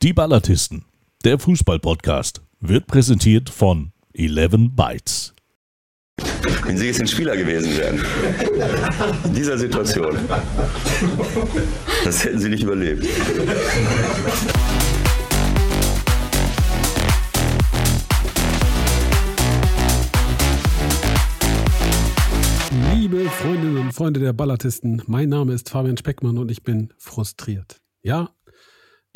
Die 0.00 0.12
Ballatisten, 0.12 0.84
der 1.24 1.40
Fußball-Podcast, 1.40 2.40
wird 2.60 2.86
präsentiert 2.86 3.50
von 3.50 3.90
11 4.14 4.70
Bytes. 4.76 5.34
Wenn 6.62 6.78
Sie 6.78 6.86
jetzt 6.86 7.00
ein 7.00 7.08
Spieler 7.08 7.36
gewesen 7.36 7.76
wären, 7.76 8.00
in 9.24 9.34
dieser 9.34 9.58
Situation, 9.58 10.16
das 12.04 12.24
hätten 12.24 12.38
Sie 12.38 12.48
nicht 12.48 12.62
überlebt. 12.62 13.08
Liebe 22.94 23.24
Freundinnen 23.30 23.78
und 23.78 23.92
Freunde 23.92 24.20
der 24.20 24.32
Ballatisten, 24.32 25.02
mein 25.08 25.28
Name 25.28 25.54
ist 25.54 25.68
Fabian 25.68 25.96
Speckmann 25.96 26.38
und 26.38 26.52
ich 26.52 26.62
bin 26.62 26.94
frustriert. 26.98 27.80
Ja, 28.00 28.30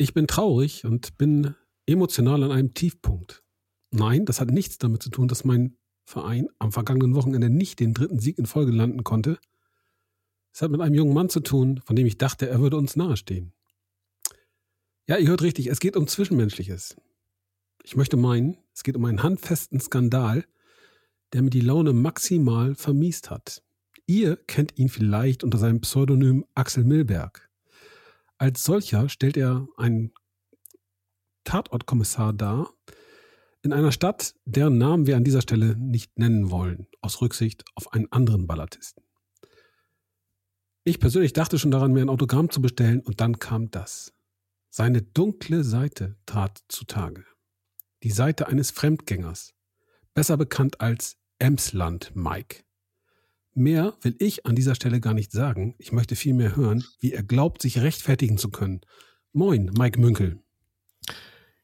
ich 0.03 0.13
bin 0.13 0.27
traurig 0.27 0.85
und 0.85 1.17
bin 1.17 1.55
emotional 1.85 2.43
an 2.43 2.51
einem 2.51 2.73
Tiefpunkt. 2.73 3.43
Nein, 3.91 4.25
das 4.25 4.41
hat 4.41 4.51
nichts 4.51 4.77
damit 4.77 5.01
zu 5.01 5.09
tun, 5.09 5.27
dass 5.27 5.45
mein 5.45 5.77
Verein 6.03 6.47
am 6.59 6.71
vergangenen 6.71 7.15
Wochenende 7.15 7.49
nicht 7.49 7.79
den 7.79 7.93
dritten 7.93 8.19
Sieg 8.19 8.37
in 8.37 8.45
Folge 8.45 8.71
landen 8.71 9.03
konnte. 9.03 9.39
Es 10.51 10.61
hat 10.61 10.71
mit 10.71 10.81
einem 10.81 10.95
jungen 10.95 11.13
Mann 11.13 11.29
zu 11.29 11.39
tun, 11.39 11.81
von 11.85 11.95
dem 11.95 12.05
ich 12.05 12.17
dachte, 12.17 12.47
er 12.47 12.59
würde 12.59 12.77
uns 12.77 12.95
nahestehen. 12.95 13.53
Ja, 15.07 15.17
ihr 15.17 15.27
hört 15.27 15.41
richtig, 15.41 15.67
es 15.67 15.79
geht 15.79 15.95
um 15.95 16.07
Zwischenmenschliches. 16.07 16.95
Ich 17.83 17.95
möchte 17.95 18.17
meinen, 18.17 18.57
es 18.73 18.83
geht 18.83 18.95
um 18.95 19.05
einen 19.05 19.23
handfesten 19.23 19.79
Skandal, 19.79 20.45
der 21.33 21.41
mir 21.41 21.49
die 21.49 21.61
Laune 21.61 21.93
maximal 21.93 22.75
vermiest 22.75 23.29
hat. 23.29 23.63
Ihr 24.05 24.35
kennt 24.35 24.77
ihn 24.77 24.89
vielleicht 24.89 25.43
unter 25.43 25.57
seinem 25.57 25.81
Pseudonym 25.81 26.45
Axel 26.55 26.83
Milberg. 26.83 27.42
Als 28.43 28.65
solcher 28.65 29.07
stellt 29.07 29.37
er 29.37 29.69
einen 29.77 30.11
Tatortkommissar 31.45 32.33
dar 32.33 32.73
in 33.61 33.71
einer 33.71 33.93
Stadt, 33.93 34.35
deren 34.43 34.77
Namen 34.77 35.07
wir 35.07 35.15
an 35.15 35.23
dieser 35.23 35.41
Stelle 35.41 35.77
nicht 35.77 36.19
nennen 36.19 36.51
wollen, 36.51 36.89
aus 36.99 37.21
Rücksicht 37.21 37.63
auf 37.73 37.93
einen 37.93 38.11
anderen 38.11 38.45
Ballatisten. 38.45 39.01
Ich 40.83 40.99
persönlich 40.99 41.31
dachte 41.31 41.57
schon 41.57 41.71
daran, 41.71 41.93
mir 41.93 42.01
ein 42.01 42.09
Autogramm 42.09 42.49
zu 42.49 42.61
bestellen, 42.61 42.99
und 42.99 43.21
dann 43.21 43.39
kam 43.39 43.71
das. 43.71 44.11
Seine 44.69 45.01
dunkle 45.01 45.63
Seite 45.63 46.17
trat 46.25 46.65
zutage. 46.67 47.23
Die 48.03 48.11
Seite 48.11 48.49
eines 48.49 48.71
Fremdgängers, 48.71 49.53
besser 50.13 50.35
bekannt 50.35 50.81
als 50.81 51.15
Emsland 51.39 52.13
Mike. 52.13 52.65
Mehr 53.55 53.93
will 54.01 54.15
ich 54.17 54.45
an 54.45 54.55
dieser 54.55 54.73
Stelle 54.73 54.99
gar 54.99 55.13
nicht 55.13 55.31
sagen. 55.31 55.75
Ich 55.77 55.91
möchte 55.91 56.15
vielmehr 56.15 56.55
hören, 56.55 56.83
wie 56.99 57.13
er 57.13 57.21
glaubt, 57.21 57.61
sich 57.61 57.79
rechtfertigen 57.79 58.37
zu 58.37 58.49
können. 58.49 58.81
Moin, 59.31 59.71
Mike 59.77 59.99
Münkel. 59.99 60.39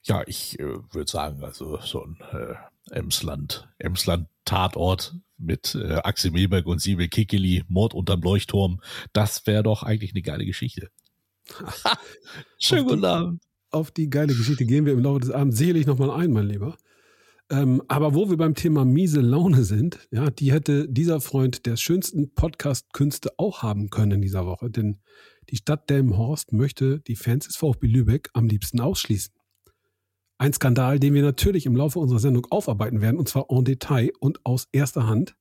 Ja, 0.04 0.24
ich 0.28 0.60
äh, 0.60 0.66
würde 0.92 1.10
sagen, 1.10 1.44
also 1.44 1.80
so 1.82 2.04
ein 2.04 2.18
äh, 2.32 2.56
Emsland, 2.92 3.68
Emsland-Tatort 3.80 5.16
mit 5.38 5.76
äh, 5.76 5.96
Axel 5.96 6.32
Milberg 6.32 6.68
und 6.68 6.80
Siebel 6.80 7.08
Kickeli, 7.08 7.64
Mord 7.68 7.94
unterm 7.94 8.22
Leuchtturm, 8.22 8.82
das 9.14 9.46
wäre 9.48 9.64
doch 9.64 9.84
eigentlich 9.84 10.12
eine 10.14 10.22
geile 10.22 10.46
Geschichte. 10.46 10.90
Schönen 12.60 12.88
guten 12.88 13.06
Abend. 13.06 13.44
Auf 13.72 13.92
die 13.92 14.10
geile 14.10 14.34
Geschichte 14.34 14.66
gehen 14.66 14.86
wir 14.86 14.94
im 14.94 15.00
Laufe 15.00 15.22
des 15.22 15.32
Abends 15.32 15.58
sicherlich 15.58 15.86
nochmal 15.86 16.12
ein, 16.12 16.32
mein 16.32 16.48
Lieber. 16.48 16.78
Ähm, 17.52 17.82
aber 17.88 18.14
wo 18.14 18.30
wir 18.30 18.38
beim 18.38 18.54
Thema 18.54 18.86
miese 18.86 19.22
Laune 19.22 19.64
sind, 19.64 20.08
ja, 20.12 20.30
die 20.30 20.52
hätte 20.52 20.88
dieser 20.88 21.20
Freund 21.20 21.66
der 21.66 21.78
schönsten 21.78 22.34
Podcast-Künste 22.36 23.32
auch 23.38 23.64
haben 23.64 23.90
können 23.90 24.12
in 24.12 24.22
dieser 24.22 24.46
Woche, 24.46 24.70
denn 24.70 25.00
die 25.50 25.58
Stadt 25.58 25.90
Delmenhorst 25.90 26.54
möchte 26.54 27.00
die 27.00 27.16
Fans 27.16 27.48
des 27.48 27.56
VfB 27.56 27.88
Lübeck 27.88 28.30
am 28.34 28.48
liebsten 28.48 28.80
ausschließen. 28.80 29.34
Ein 30.38 30.54
Skandal, 30.54 31.00
den 31.00 31.16
wir 31.16 31.24
natürlich 31.24 31.66
im 31.66 31.76
Laufe 31.76 31.98
unserer 31.98 32.20
Sendung 32.20 32.46
aufarbeiten 32.52 33.02
werden, 33.02 33.18
und 33.18 33.28
zwar 33.28 33.48
en 33.50 33.66
Detail 33.66 34.12
und 34.20 34.46
aus 34.46 34.68
erster 34.72 35.08
Hand. 35.08 35.36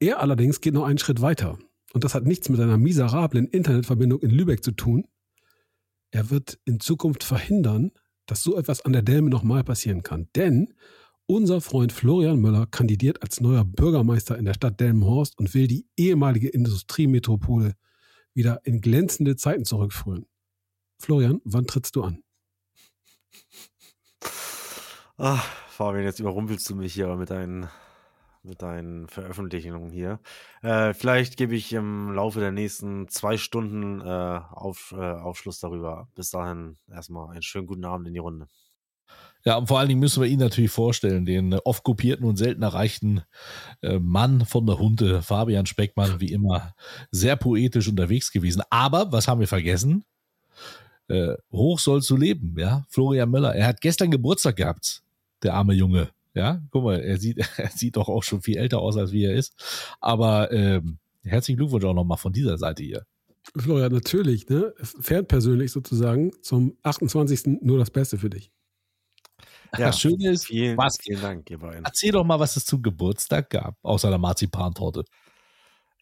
Er 0.00 0.20
allerdings 0.20 0.60
geht 0.60 0.74
noch 0.74 0.84
einen 0.84 0.98
Schritt 0.98 1.22
weiter. 1.22 1.58
Und 1.92 2.02
das 2.02 2.14
hat 2.14 2.24
nichts 2.24 2.48
mit 2.48 2.60
einer 2.60 2.76
miserablen 2.76 3.46
Internetverbindung 3.46 4.20
in 4.20 4.30
Lübeck 4.30 4.64
zu 4.64 4.72
tun. 4.72 5.06
Er 6.10 6.30
wird 6.30 6.58
in 6.64 6.80
Zukunft 6.80 7.22
verhindern, 7.22 7.92
dass 8.26 8.42
so 8.42 8.56
etwas 8.58 8.84
an 8.84 8.92
der 8.92 9.02
Delme 9.02 9.30
nochmal 9.30 9.62
passieren 9.64 10.02
kann. 10.02 10.28
Denn 10.34 10.74
unser 11.26 11.60
Freund 11.60 11.92
Florian 11.92 12.40
Möller 12.40 12.66
kandidiert 12.66 13.22
als 13.22 13.40
neuer 13.40 13.64
Bürgermeister 13.64 14.36
in 14.36 14.44
der 14.44 14.54
Stadt 14.54 14.80
Delmenhorst 14.80 15.38
und 15.38 15.54
will 15.54 15.66
die 15.66 15.86
ehemalige 15.96 16.48
Industriemetropole 16.48 17.74
wieder 18.34 18.60
in 18.64 18.80
glänzende 18.80 19.36
Zeiten 19.36 19.64
zurückführen. 19.64 20.26
Florian, 20.98 21.40
wann 21.44 21.66
trittst 21.66 21.96
du 21.96 22.02
an? 22.02 22.22
Ach, 25.16 25.44
Fabian, 25.68 26.04
jetzt 26.04 26.18
überrumpelst 26.18 26.68
du 26.68 26.74
mich 26.74 26.92
hier 26.94 27.14
mit 27.14 27.30
deinen, 27.30 27.68
mit 28.42 28.62
deinen 28.62 29.08
Veröffentlichungen 29.08 29.90
hier. 29.90 30.18
Äh, 30.62 30.92
vielleicht 30.92 31.36
gebe 31.36 31.54
ich 31.54 31.72
im 31.72 32.12
Laufe 32.12 32.40
der 32.40 32.50
nächsten 32.50 33.08
zwei 33.08 33.36
Stunden 33.36 34.00
äh, 34.00 34.04
auf, 34.04 34.92
äh, 34.96 35.00
Aufschluss 35.00 35.60
darüber. 35.60 36.08
Bis 36.14 36.30
dahin 36.30 36.76
erstmal 36.88 37.30
einen 37.30 37.42
schönen 37.42 37.66
guten 37.66 37.84
Abend 37.84 38.08
in 38.08 38.14
die 38.14 38.20
Runde. 38.20 38.48
Ja, 39.44 39.58
und 39.58 39.66
vor 39.66 39.78
allen 39.78 39.88
Dingen 39.88 40.00
müssen 40.00 40.22
wir 40.22 40.28
ihn 40.28 40.38
natürlich 40.38 40.70
vorstellen, 40.70 41.26
den 41.26 41.52
äh, 41.52 41.58
oft 41.64 41.84
kopierten 41.84 42.24
und 42.24 42.36
selten 42.36 42.62
erreichten 42.62 43.22
äh, 43.82 43.98
Mann 43.98 44.46
von 44.46 44.66
der 44.66 44.78
Hunde, 44.78 45.20
Fabian 45.20 45.66
Speckmann, 45.66 46.20
wie 46.20 46.32
immer 46.32 46.74
sehr 47.10 47.36
poetisch 47.36 47.88
unterwegs 47.88 48.32
gewesen. 48.32 48.62
Aber, 48.70 49.12
was 49.12 49.28
haben 49.28 49.40
wir 49.40 49.48
vergessen? 49.48 50.04
Äh, 51.08 51.34
hoch 51.52 51.78
sollst 51.78 52.08
du 52.08 52.16
leben, 52.16 52.54
ja? 52.58 52.84
Florian 52.88 53.30
Möller. 53.30 53.54
Er 53.54 53.66
hat 53.66 53.82
gestern 53.82 54.10
Geburtstag 54.10 54.56
gehabt, 54.56 55.02
der 55.42 55.52
arme 55.54 55.74
Junge. 55.74 56.08
Ja, 56.32 56.62
guck 56.70 56.84
mal, 56.84 57.00
er 57.00 57.18
sieht, 57.18 57.38
er 57.58 57.68
sieht 57.68 57.96
doch 57.96 58.08
auch 58.08 58.22
schon 58.22 58.40
viel 58.40 58.56
älter 58.56 58.80
aus, 58.80 58.96
als 58.96 59.12
wie 59.12 59.24
er 59.24 59.34
ist. 59.34 59.54
Aber 60.00 60.50
ähm, 60.52 60.98
herzlichen 61.22 61.58
Glückwunsch 61.58 61.84
auch 61.84 61.94
nochmal 61.94 62.18
von 62.18 62.32
dieser 62.32 62.56
Seite 62.56 62.82
hier. 62.82 63.04
Florian, 63.54 63.92
natürlich, 63.92 64.48
ne? 64.48 64.72
Fernpersönlich 64.78 65.70
sozusagen 65.70 66.32
zum 66.40 66.78
28. 66.82 67.60
nur 67.60 67.78
das 67.78 67.90
Beste 67.90 68.16
für 68.16 68.30
dich. 68.30 68.53
Ja, 69.78 69.86
das 69.86 70.00
Schöne 70.00 70.30
ist, 70.30 70.46
vielen, 70.46 70.76
was, 70.76 70.98
vielen 71.00 71.20
Dank, 71.20 71.50
ihr 71.50 71.58
beiden. 71.58 71.84
Erzähl 71.84 72.12
doch 72.12 72.24
mal, 72.24 72.38
was 72.38 72.56
es 72.56 72.64
zum 72.64 72.82
Geburtstag 72.82 73.50
gab, 73.50 73.76
außer 73.82 74.08
der 74.08 74.18
Marzipantorte. 74.18 75.04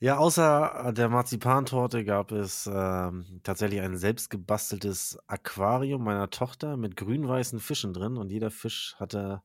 Ja, 0.00 0.18
außer 0.18 0.92
der 0.96 1.08
Marzipantorte 1.08 2.04
gab 2.04 2.32
es 2.32 2.68
ähm, 2.72 3.40
tatsächlich 3.44 3.80
ein 3.80 3.96
selbstgebasteltes 3.96 5.16
Aquarium 5.28 6.02
meiner 6.02 6.28
Tochter 6.28 6.76
mit 6.76 6.96
grün-weißen 6.96 7.60
Fischen 7.60 7.92
drin 7.92 8.16
und 8.16 8.30
jeder 8.30 8.50
Fisch 8.50 8.96
hatte 8.98 9.42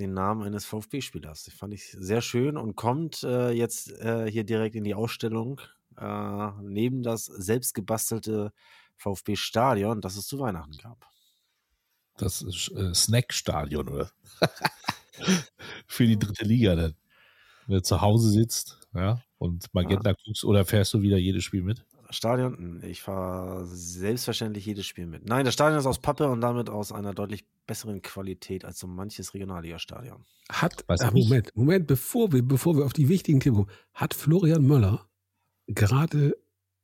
den 0.00 0.12
Namen 0.12 0.42
eines 0.42 0.64
VfB-Spielers. 0.64 1.44
Das 1.44 1.54
fand 1.54 1.72
ich 1.74 1.84
sehr 1.92 2.20
schön 2.20 2.56
und 2.56 2.74
kommt 2.74 3.22
äh, 3.22 3.50
jetzt 3.52 3.92
äh, 4.00 4.28
hier 4.28 4.42
direkt 4.42 4.74
in 4.74 4.82
die 4.82 4.94
Ausstellung 4.94 5.60
äh, 5.96 6.48
neben 6.62 7.04
das 7.04 7.26
selbstgebastelte 7.26 8.52
VfB-Stadion, 8.96 10.00
das 10.00 10.16
es 10.16 10.26
zu 10.26 10.40
Weihnachten 10.40 10.76
gab 10.78 11.10
das 12.22 12.42
äh, 12.42 12.94
Snackstadion 12.94 13.88
oder 13.88 14.10
für 15.86 16.06
die 16.06 16.18
dritte 16.18 16.44
Liga 16.44 16.74
dann. 16.74 16.94
Wenn 17.66 17.76
du 17.76 17.82
zu 17.82 18.00
Hause 18.00 18.30
sitzt, 18.30 18.78
ja, 18.94 19.22
und 19.38 19.72
Magenta 19.72 20.10
ja. 20.10 20.16
guckst 20.24 20.44
oder 20.44 20.64
fährst 20.64 20.92
du 20.94 21.02
wieder 21.02 21.16
jedes 21.16 21.44
Spiel 21.44 21.62
mit? 21.62 21.84
Stadion, 22.10 22.82
ich 22.84 23.02
fahre 23.02 23.64
selbstverständlich 23.66 24.66
jedes 24.66 24.86
Spiel 24.86 25.06
mit. 25.06 25.26
Nein, 25.26 25.44
das 25.44 25.54
Stadion 25.54 25.78
ist 25.78 25.86
aus 25.86 26.00
Pappe 26.00 26.28
und 26.28 26.40
damit 26.40 26.68
aus 26.68 26.90
einer 26.90 27.14
deutlich 27.14 27.44
besseren 27.66 28.02
Qualität 28.02 28.64
als 28.64 28.80
so 28.80 28.88
manches 28.88 29.32
Regionalliga-Stadion. 29.32 30.24
Hat, 30.50 30.84
ach, 30.88 31.12
Moment, 31.12 31.54
Moment, 31.54 31.86
bevor 31.86 32.32
wir, 32.32 32.42
bevor 32.42 32.76
wir 32.76 32.84
auf 32.84 32.92
die 32.92 33.08
wichtigen 33.08 33.38
Themen 33.38 33.56
kommen, 33.58 33.70
hat 33.94 34.14
Florian 34.14 34.66
Möller 34.66 35.06
gerade 35.68 36.36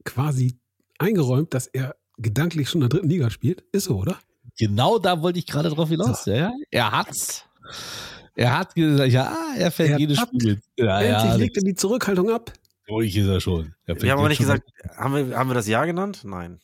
quasi 0.04 0.60
eingeräumt, 0.98 1.52
dass 1.54 1.66
er 1.66 1.96
gedanklich 2.18 2.68
schon 2.68 2.82
in 2.82 2.88
der 2.88 2.96
dritten 2.96 3.10
Liga 3.10 3.30
spielt? 3.30 3.62
Ist 3.72 3.84
so, 3.84 3.98
oder? 3.98 4.18
Genau 4.58 4.98
da 4.98 5.22
wollte 5.22 5.38
ich 5.38 5.46
gerade 5.46 5.68
drauf 5.68 5.88
hinaus. 5.88 6.24
So. 6.24 6.32
Ja, 6.32 6.52
er 6.70 6.90
hat's. 6.92 7.44
Er 8.34 8.58
hat 8.58 8.74
gesagt, 8.74 9.10
ja, 9.10 9.34
er 9.56 9.70
fällt 9.70 9.92
er 9.92 9.98
jedes 9.98 10.18
Spiel. 10.18 10.60
Ja, 10.76 11.00
Endlich 11.00 11.30
ja, 11.30 11.36
legt 11.36 11.56
er 11.56 11.62
die 11.62 11.74
Zurückhaltung 11.74 12.30
ab. 12.30 12.52
Ruhig 12.88 13.16
ist 13.16 13.26
er 13.26 13.40
schon. 13.40 13.74
Er 13.86 14.00
wir 14.00 14.12
haben 14.12 14.18
aber 14.18 14.28
nicht 14.28 14.38
gesagt, 14.38 14.70
haben 14.96 15.14
wir, 15.14 15.36
haben 15.36 15.50
wir 15.50 15.54
das 15.54 15.66
Jahr 15.66 15.86
genannt? 15.86 16.22
Nein. 16.24 16.60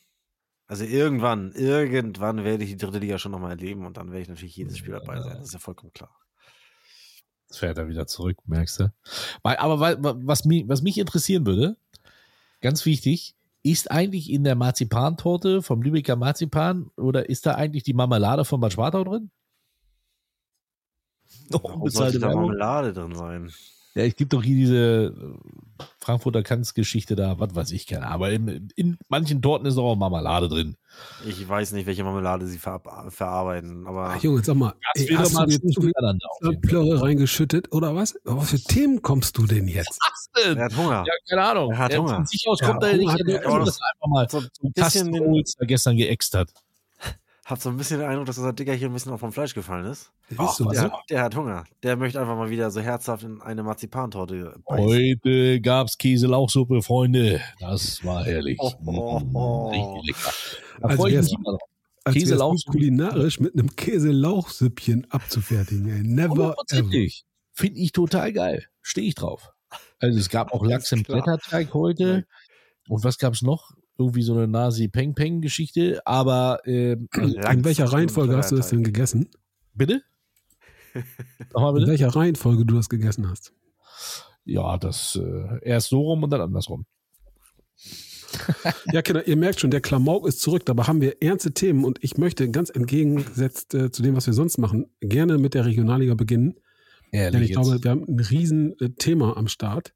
Also 0.67 0.85
irgendwann, 0.85 1.51
irgendwann 1.53 2.43
werde 2.43 2.63
ich 2.63 2.71
die 2.71 2.77
dritte 2.77 2.99
Liga 2.99 3.17
schon 3.17 3.31
nochmal 3.31 3.51
erleben 3.51 3.85
und 3.85 3.97
dann 3.97 4.11
werde 4.11 4.21
ich 4.21 4.29
natürlich 4.29 4.55
jedes 4.55 4.77
Spiel 4.77 4.93
dabei 4.93 5.19
sein. 5.21 5.37
Das 5.37 5.47
ist 5.47 5.53
ja 5.53 5.59
vollkommen 5.59 5.91
klar. 5.93 6.15
Jetzt 7.47 7.59
fährt 7.59 7.77
er 7.77 7.87
wieder 7.87 8.07
zurück, 8.07 8.37
merkst 8.45 8.79
du. 8.79 8.93
Aber 9.43 9.97
was 10.25 10.45
mich, 10.45 10.67
was 10.67 10.81
mich 10.81 10.97
interessieren 10.97 11.45
würde, 11.45 11.75
ganz 12.61 12.85
wichtig, 12.85 13.35
ist 13.63 13.89
eigentlich 13.89 14.29
in 14.29 14.43
der 14.43 14.55
Marzipantorte 14.55 15.61
vom 15.61 15.81
Lübecker 15.81 16.17
Marzipan 16.17 16.91
oder 16.97 17.29
ist 17.29 17.45
da 17.45 17.55
eigentlich 17.55 17.83
die 17.83 17.93
Marmelade 17.93 18.43
von 18.43 18.59
Bad 18.59 18.73
Schwartau 18.73 19.05
drin? 19.05 19.31
Oh, 21.51 21.59
Warum 21.63 21.89
sollte 21.89 22.19
da 22.19 22.27
Marmelade 22.27 22.93
drin 22.93 23.15
sein? 23.15 23.51
Ja, 23.95 24.03
es 24.03 24.15
gibt 24.15 24.33
doch 24.33 24.41
hier 24.41 24.55
diese 24.55 25.13
äh, 25.15 25.83
Frankfurter 25.99 26.41
Kanzgeschichte 26.41 27.15
da, 27.15 27.39
was 27.39 27.53
weiß 27.53 27.71
ich, 27.71 27.85
keine 27.85 28.07
Aber 28.07 28.31
in, 28.31 28.69
in, 28.75 28.97
manchen 29.07 29.41
Torten 29.41 29.67
ist 29.67 29.77
auch 29.77 29.95
Marmelade 29.95 30.49
drin. 30.49 30.77
Ich 31.27 31.47
weiß 31.47 31.73
nicht, 31.73 31.85
welche 31.85 32.03
Marmelade 32.03 32.47
sie 32.47 32.57
ver 32.57 32.81
verarbeiten, 33.09 33.85
aber. 33.85 34.09
Ach, 34.09 34.23
Junge, 34.23 34.43
sag 34.43 34.55
mal, 34.55 34.73
ey, 34.95 35.07
hast 35.15 35.37
du 35.37 35.43
jetzt 35.43 35.73
zu 35.73 35.81
viel 35.81 36.57
Plörre 36.61 37.01
reingeschüttet 37.03 37.71
oder 37.71 37.95
was? 37.95 38.19
Was 38.23 38.49
für 38.49 38.59
Themen 38.59 39.03
kommst 39.03 39.37
du 39.37 39.45
denn 39.45 39.67
jetzt? 39.67 39.99
Was 40.01 40.43
denn? 40.43 40.57
Er 40.57 40.65
hat 40.65 40.75
Hunger. 40.75 41.03
Ja, 41.05 41.13
keine 41.29 41.43
Ahnung. 41.43 41.71
Er 41.71 41.77
hat 41.77 41.91
er 41.91 41.99
Hunger. 41.99 42.15
Von 42.15 42.25
sich 42.25 42.47
aus 42.47 42.59
kommt 42.59 42.81
ja, 42.81 42.89
er 42.89 42.97
nicht, 42.97 43.27
der, 43.27 43.41
das 43.41 43.79
einfach 43.79 44.07
mal 44.07 44.27
so 44.27 44.39
ein 44.39 44.73
bisschen 44.73 45.11
den, 45.11 45.43
gestern 45.67 45.97
geäxt 45.97 46.33
hat. 46.33 46.49
Hab 47.45 47.59
so 47.59 47.69
ein 47.69 47.77
bisschen 47.77 47.99
den 47.99 48.07
Eindruck, 48.07 48.25
dass 48.25 48.37
unser 48.37 48.53
Dicker 48.53 48.73
hier 48.73 48.87
ein 48.87 48.93
bisschen 48.93 49.11
auch 49.11 49.19
vom 49.19 49.33
Fleisch 49.33 49.53
gefallen 49.53 49.85
ist. 49.85 50.11
Oh, 50.37 50.47
so, 50.47 50.69
der, 50.69 50.81
hat, 50.81 50.93
der, 51.09 51.23
hat 51.23 51.35
Hunger. 51.35 51.65
Der 51.83 51.97
möchte 51.97 52.19
einfach 52.21 52.37
mal 52.37 52.49
wieder 52.49 52.71
so 52.71 52.79
herzhaft 52.79 53.23
in 53.23 53.41
eine 53.41 53.63
Marzipantorte 53.63 54.55
beißen. 54.65 54.85
Heute 54.85 55.59
gab's 55.59 55.97
Käse-Lauchsuppe, 55.97 56.81
Freunde. 56.81 57.41
Das 57.59 58.03
war 58.05 58.23
herrlich. 58.23 58.57
Oh, 58.61 58.71
oh, 58.85 59.21
oh. 59.33 59.69
Richtig 59.69 60.15
lecker. 60.15 60.33
Da 60.79 60.87
also 60.87 61.01
freue 61.01 61.11
ich 61.11 61.21
mich 61.21 61.33
immer 61.33 61.51
drauf. 61.51 61.69
Käselauch 62.11 62.57
kulinarisch 62.65 63.39
mit 63.39 63.53
einem 63.53 63.75
Käselauchsüppchen 63.75 65.09
abzufertigen. 65.09 65.89
Ey. 65.89 66.03
Never 66.03 66.55
Finde 67.53 67.79
ich 67.79 67.91
total 67.91 68.33
geil. 68.33 68.65
Stehe 68.81 69.07
ich 69.07 69.15
drauf. 69.15 69.51
Also 69.99 70.19
es 70.19 70.29
gab 70.29 70.53
auch 70.53 70.65
Lachs 70.65 70.91
im 70.91 71.03
Blätterteig 71.03 71.73
heute. 71.73 72.25
Und 72.89 73.03
was 73.03 73.17
gab's 73.17 73.41
noch? 73.41 73.71
Irgendwie 73.97 74.23
so 74.23 74.33
eine 74.33 74.47
Nasi-Peng-Peng-Geschichte, 74.47 76.01
aber 76.05 76.61
äh, 76.65 76.93
in 76.93 77.63
welcher 77.63 77.85
Reihenfolge 77.85 78.35
hast 78.35 78.51
du 78.51 78.55
das 78.55 78.69
denn 78.69 78.83
gegessen? 78.83 79.29
Bitte? 79.73 80.01
Nochmal 81.53 81.73
bitte? 81.73 81.85
In 81.85 81.91
welcher 81.91 82.09
Reihenfolge 82.09 82.65
du 82.65 82.75
das 82.75 82.89
gegessen 82.89 83.29
hast? 83.29 83.53
Ja, 84.45 84.77
das 84.77 85.19
äh, 85.21 85.59
erst 85.61 85.89
so 85.89 86.01
rum 86.01 86.23
und 86.23 86.29
dann 86.31 86.41
andersrum. 86.41 86.85
ja, 88.91 89.01
Kinder, 89.01 89.27
ihr 89.27 89.37
merkt 89.37 89.59
schon, 89.59 89.71
der 89.71 89.81
Klamauk 89.81 90.27
ist 90.27 90.41
zurück. 90.41 90.65
Dabei 90.65 90.83
haben 90.83 91.01
wir 91.01 91.21
ernste 91.21 91.53
Themen 91.53 91.85
und 91.85 92.03
ich 92.03 92.17
möchte 92.17 92.49
ganz 92.49 92.69
entgegengesetzt 92.69 93.73
äh, 93.73 93.91
zu 93.91 94.01
dem, 94.01 94.15
was 94.15 94.25
wir 94.25 94.33
sonst 94.33 94.57
machen, 94.57 94.87
gerne 95.01 95.37
mit 95.37 95.53
der 95.53 95.65
Regionalliga 95.65 96.15
beginnen. 96.15 96.55
Ehrlich 97.11 97.31
Denn 97.31 97.43
ich 97.43 97.49
jetzt? 97.49 97.61
glaube, 97.61 97.83
wir 97.83 97.91
haben 97.91 98.05
ein 98.07 98.19
Riesenthema 98.19 99.33
am 99.37 99.47
Start. 99.47 99.93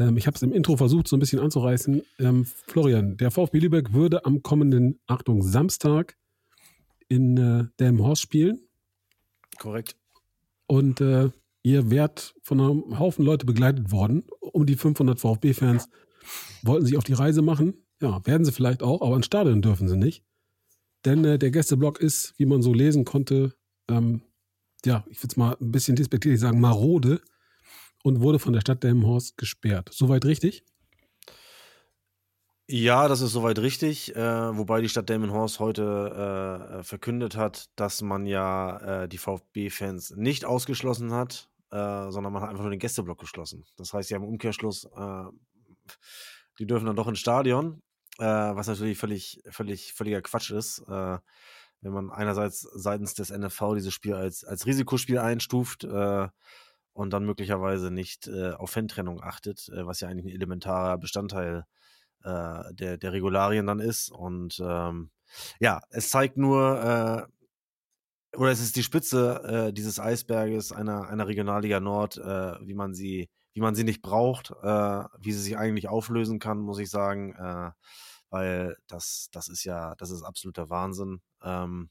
Ähm, 0.00 0.16
ich 0.16 0.26
habe 0.26 0.34
es 0.34 0.42
im 0.42 0.52
Intro 0.52 0.76
versucht, 0.76 1.08
so 1.08 1.16
ein 1.16 1.20
bisschen 1.20 1.40
anzureißen. 1.40 2.02
Ähm, 2.18 2.44
Florian, 2.44 3.16
der 3.16 3.30
VfB 3.30 3.58
Lübeck 3.58 3.92
würde 3.92 4.24
am 4.24 4.42
kommenden, 4.42 4.98
Achtung, 5.06 5.42
Samstag 5.42 6.16
in 7.08 7.36
äh, 7.36 7.64
Delmenhorst 7.78 8.22
spielen. 8.22 8.60
Korrekt. 9.58 9.96
Und 10.66 11.00
äh, 11.00 11.30
ihr 11.62 11.90
wärt 11.90 12.34
von 12.42 12.60
einem 12.60 12.98
Haufen 12.98 13.24
Leute 13.24 13.44
begleitet 13.44 13.90
worden. 13.90 14.24
Um 14.40 14.66
die 14.66 14.76
500 14.76 15.20
VfB-Fans 15.20 15.88
wollten 16.62 16.86
sich 16.86 16.96
auf 16.96 17.04
die 17.04 17.12
Reise 17.12 17.42
machen. 17.42 17.74
Ja, 18.00 18.24
werden 18.24 18.44
sie 18.44 18.52
vielleicht 18.52 18.82
auch, 18.82 19.02
aber 19.02 19.16
ins 19.16 19.26
Stadion 19.26 19.60
dürfen 19.60 19.88
sie 19.88 19.96
nicht. 19.96 20.24
Denn 21.04 21.24
äh, 21.24 21.38
der 21.38 21.50
Gästeblock 21.50 22.00
ist, 22.00 22.34
wie 22.38 22.46
man 22.46 22.62
so 22.62 22.72
lesen 22.72 23.04
konnte, 23.04 23.54
ähm, 23.88 24.22
ja, 24.84 25.04
ich 25.10 25.18
würde 25.18 25.32
es 25.32 25.36
mal 25.36 25.56
ein 25.60 25.72
bisschen 25.72 25.96
despektierlich 25.96 26.40
sagen, 26.40 26.60
marode 26.60 27.20
und 28.02 28.20
wurde 28.20 28.38
von 28.38 28.52
der 28.52 28.60
Stadt 28.60 28.82
Delmenhorst 28.82 29.36
gesperrt. 29.36 29.90
Soweit 29.92 30.24
richtig? 30.24 30.64
Ja, 32.72 33.08
das 33.08 33.20
ist 33.20 33.32
soweit 33.32 33.58
richtig, 33.58 34.14
äh, 34.14 34.56
wobei 34.56 34.80
die 34.80 34.88
Stadt 34.88 35.08
Delmenhorst 35.08 35.58
heute 35.58 36.78
äh, 36.78 36.84
verkündet 36.84 37.36
hat, 37.36 37.68
dass 37.74 38.00
man 38.00 38.26
ja 38.26 39.02
äh, 39.02 39.08
die 39.08 39.18
VfB-Fans 39.18 40.14
nicht 40.16 40.44
ausgeschlossen 40.44 41.12
hat, 41.12 41.50
äh, 41.72 42.10
sondern 42.10 42.32
man 42.32 42.42
hat 42.42 42.50
einfach 42.50 42.62
nur 42.62 42.70
den 42.70 42.78
Gästeblock 42.78 43.18
geschlossen. 43.18 43.64
Das 43.76 43.92
heißt, 43.92 44.08
sie 44.08 44.14
haben 44.14 44.22
Umkehrschluss, 44.22 44.84
äh, 44.84 45.24
die 46.60 46.66
dürfen 46.66 46.86
dann 46.86 46.94
doch 46.94 47.08
ins 47.08 47.18
Stadion, 47.18 47.82
äh, 48.18 48.24
was 48.24 48.68
natürlich 48.68 48.98
völlig, 48.98 49.42
völlig, 49.50 49.92
völliger 49.92 50.22
Quatsch 50.22 50.52
ist. 50.52 50.84
wenn 51.82 51.92
man 51.92 52.10
einerseits 52.10 52.60
seitens 52.60 53.14
des 53.14 53.30
NFV 53.30 53.74
dieses 53.74 53.94
Spiel 53.94 54.14
als, 54.14 54.44
als 54.44 54.66
Risikospiel 54.66 55.18
einstuft, 55.18 55.82
und 56.92 57.12
dann 57.12 57.24
möglicherweise 57.24 57.90
nicht 57.90 58.26
äh, 58.28 58.52
auf 58.52 58.70
Fantrennung 58.70 59.22
achtet, 59.22 59.68
äh, 59.68 59.86
was 59.86 60.00
ja 60.00 60.08
eigentlich 60.08 60.26
ein 60.26 60.36
elementarer 60.36 60.98
Bestandteil 60.98 61.64
äh, 62.24 62.74
der, 62.74 62.98
der 62.98 63.12
Regularien 63.12 63.66
dann 63.66 63.80
ist. 63.80 64.10
Und 64.10 64.60
ähm, 64.64 65.10
ja, 65.60 65.80
es 65.90 66.10
zeigt 66.10 66.36
nur, 66.36 67.28
äh, 68.32 68.36
oder 68.36 68.50
es 68.50 68.60
ist 68.60 68.76
die 68.76 68.82
Spitze 68.82 69.68
äh, 69.68 69.72
dieses 69.72 69.98
Eisberges 69.98 70.72
einer, 70.72 71.08
einer 71.08 71.26
Regionalliga 71.26 71.80
Nord, 71.80 72.18
äh, 72.18 72.54
wie 72.66 72.74
man 72.74 72.94
sie, 72.94 73.28
wie 73.52 73.60
man 73.60 73.74
sie 73.74 73.84
nicht 73.84 74.02
braucht, 74.02 74.50
wie 74.52 75.32
sie 75.32 75.40
sich 75.40 75.58
eigentlich 75.58 75.88
auflösen 75.88 76.38
kann, 76.38 76.60
muss 76.60 76.78
ich 76.78 76.88
sagen. 76.88 77.34
Weil 78.30 78.76
das, 78.86 79.28
das 79.32 79.48
ist 79.48 79.64
ja, 79.64 79.96
das 79.96 80.10
ist 80.10 80.22
absoluter 80.22 80.70
Wahnsinn. 80.70 81.20
Ähm, 81.42 81.90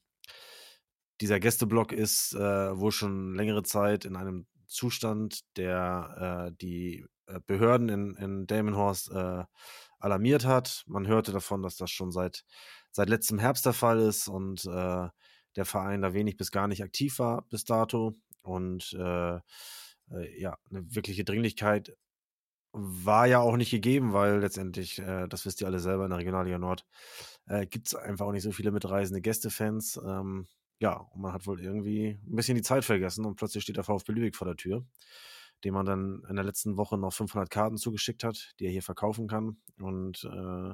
dieser 1.21 1.39
Gästeblock 1.39 1.91
ist 1.91 2.33
äh, 2.33 2.79
wohl 2.79 2.91
schon 2.91 3.35
längere 3.35 3.63
Zeit 3.63 4.05
in 4.05 4.15
einem 4.15 4.47
Zustand, 4.69 5.41
der 5.57 6.47
äh, 6.49 6.55
die 6.61 7.05
äh, 7.27 7.39
Behörden 7.45 7.89
in, 7.89 8.15
in 8.15 8.47
Delmenhorst 8.47 9.11
äh, 9.11 9.43
alarmiert 9.99 10.45
hat. 10.45 10.83
Man 10.87 11.07
hörte 11.07 11.31
davon, 11.31 11.61
dass 11.61 11.75
das 11.75 11.91
schon 11.91 12.11
seit, 12.11 12.43
seit 12.91 13.09
letztem 13.09 13.39
Herbst 13.39 13.65
der 13.65 13.73
Fall 13.73 13.99
ist 13.99 14.27
und 14.27 14.65
äh, 14.65 15.07
der 15.55 15.65
Verein 15.65 16.01
da 16.01 16.13
wenig 16.13 16.37
bis 16.37 16.51
gar 16.51 16.67
nicht 16.67 16.83
aktiv 16.83 17.19
war 17.19 17.43
bis 17.49 17.65
dato. 17.65 18.15
Und 18.41 18.93
äh, 18.93 19.35
äh, 19.35 19.41
ja, 20.39 20.57
eine 20.69 20.95
wirkliche 20.95 21.25
Dringlichkeit 21.25 21.95
war 22.71 23.25
ja 23.25 23.39
auch 23.39 23.57
nicht 23.57 23.71
gegeben, 23.71 24.13
weil 24.13 24.39
letztendlich, 24.39 24.99
äh, 24.99 25.27
das 25.27 25.45
wisst 25.45 25.61
ihr 25.61 25.67
alle 25.67 25.79
selber, 25.79 26.05
in 26.05 26.11
der 26.11 26.19
Regionalliga 26.19 26.59
Nord 26.59 26.85
äh, 27.47 27.65
gibt 27.65 27.87
es 27.87 27.95
einfach 27.95 28.27
auch 28.27 28.31
nicht 28.31 28.43
so 28.43 28.51
viele 28.51 28.71
mitreisende 28.71 29.21
Gästefans. 29.21 29.99
Ähm, 30.05 30.47
ja, 30.79 30.93
und 30.93 31.21
man 31.21 31.33
hat 31.33 31.45
wohl 31.45 31.61
irgendwie 31.61 32.19
ein 32.25 32.35
bisschen 32.35 32.55
die 32.55 32.61
Zeit 32.61 32.85
vergessen 32.85 33.25
und 33.25 33.35
plötzlich 33.35 33.63
steht 33.63 33.77
der 33.77 33.83
VfB 33.83 34.13
Lübeck 34.13 34.35
vor 34.35 34.47
der 34.47 34.55
Tür, 34.55 34.85
dem 35.63 35.73
man 35.73 35.85
dann 35.85 36.23
in 36.29 36.35
der 36.35 36.45
letzten 36.45 36.77
Woche 36.77 36.97
noch 36.97 37.13
500 37.13 37.49
Karten 37.49 37.77
zugeschickt 37.77 38.23
hat, 38.23 38.53
die 38.59 38.65
er 38.65 38.71
hier 38.71 38.83
verkaufen 38.83 39.27
kann 39.27 39.57
und 39.79 40.23
äh, 40.23 40.73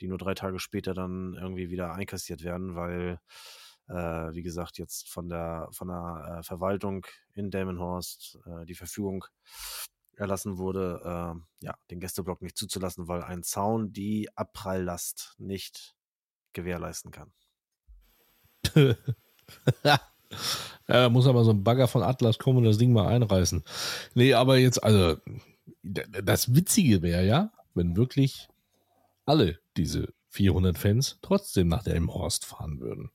die 0.00 0.08
nur 0.08 0.18
drei 0.18 0.34
Tage 0.34 0.60
später 0.60 0.94
dann 0.94 1.34
irgendwie 1.34 1.68
wieder 1.70 1.92
einkassiert 1.92 2.44
werden, 2.44 2.76
weil, 2.76 3.20
äh, 3.88 4.32
wie 4.34 4.42
gesagt, 4.42 4.78
jetzt 4.78 5.08
von 5.08 5.28
der, 5.28 5.68
von 5.72 5.88
der 5.88 6.38
äh, 6.38 6.42
Verwaltung 6.44 7.06
in 7.34 7.50
Delmenhorst 7.50 8.38
äh, 8.46 8.64
die 8.64 8.76
Verfügung 8.76 9.24
erlassen 10.14 10.58
wurde, 10.58 11.00
äh, 11.04 11.64
ja, 11.64 11.74
den 11.90 11.98
Gästeblock 11.98 12.40
nicht 12.40 12.56
zuzulassen, 12.56 13.08
weil 13.08 13.22
ein 13.22 13.42
Zaun 13.42 13.92
die 13.92 14.28
Abpralllast 14.36 15.34
nicht 15.38 15.96
gewährleisten 16.52 17.10
kann. 17.10 17.32
ja, 20.88 21.08
muss 21.08 21.26
aber 21.26 21.44
so 21.44 21.50
ein 21.50 21.64
Bagger 21.64 21.88
von 21.88 22.02
Atlas 22.02 22.38
kommen 22.38 22.58
und 22.58 22.64
das 22.64 22.78
Ding 22.78 22.92
mal 22.92 23.06
einreißen. 23.06 23.62
Nee, 24.14 24.34
aber 24.34 24.58
jetzt, 24.58 24.82
also, 24.82 25.16
das 25.82 26.54
Witzige 26.54 27.02
wäre 27.02 27.24
ja, 27.24 27.52
wenn 27.74 27.96
wirklich 27.96 28.48
alle 29.26 29.58
diese 29.76 30.12
400 30.30 30.78
Fans 30.78 31.18
trotzdem 31.22 31.68
nach 31.68 31.82
der 31.82 31.94
Elmhorst 31.94 32.44
fahren 32.44 32.80
würden. 32.80 33.10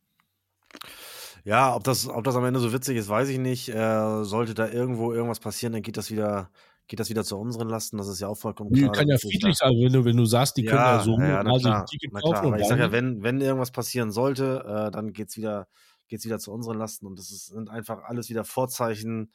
Ja, 1.44 1.76
ob 1.76 1.84
das, 1.84 2.10
ob 2.10 2.24
das 2.24 2.36
am 2.36 2.44
Ende 2.44 2.60
so 2.60 2.74
witzig 2.74 2.98
ist, 2.98 3.08
weiß 3.08 3.30
ich 3.30 3.38
nicht. 3.38 3.70
Äh, 3.70 4.24
sollte 4.24 4.56
da 4.56 4.68
irgendwo 4.68 5.14
irgendwas 5.14 5.40
passieren, 5.40 5.74
dann 5.74 5.84
geht 5.84 5.96
das 5.96 6.10
wieder, 6.10 6.50
geht 6.88 7.00
das 7.00 7.10
wieder 7.10 7.24
zu 7.24 7.38
unseren 7.38 7.70
Lasten. 7.70 7.98
Das 7.98 8.08
ist 8.08 8.20
ja 8.20 8.28
auch 8.28 8.38
vollkommen 8.38 8.72
klar. 8.72 8.92
Die 8.92 8.98
kann 8.98 9.08
ja 9.08 9.18
friedlich 9.18 9.56
sein, 9.56 9.74
wenn 9.78 9.94
du, 9.94 10.04
wenn 10.04 10.18
du 10.18 10.26
sagst, 10.26 10.58
die 10.58 10.64
ja, 10.64 10.72
können 10.72 10.84
ja 10.84 11.00
so 11.02 11.20
ja, 11.20 11.44
na 11.44 11.60
klar, 11.60 11.86
kaufen. 12.22 12.48
Aber 12.48 12.60
ich 12.60 12.68
sage 12.68 12.82
ja, 12.82 12.92
wenn, 12.92 13.22
wenn 13.22 13.42
irgendwas 13.42 13.70
passieren 13.72 14.12
sollte, 14.12 14.66
äh, 14.68 14.92
dann 14.92 15.14
geht 15.14 15.30
es 15.30 15.38
wieder 15.38 15.68
geht 16.08 16.20
es 16.20 16.26
wieder 16.26 16.40
zu 16.40 16.52
unseren 16.52 16.78
Lasten 16.78 17.06
und 17.06 17.18
das 17.20 17.32
ist, 17.32 17.48
sind 17.48 17.70
einfach 17.70 18.04
alles 18.04 18.30
wieder 18.30 18.44
Vorzeichen, 18.44 19.32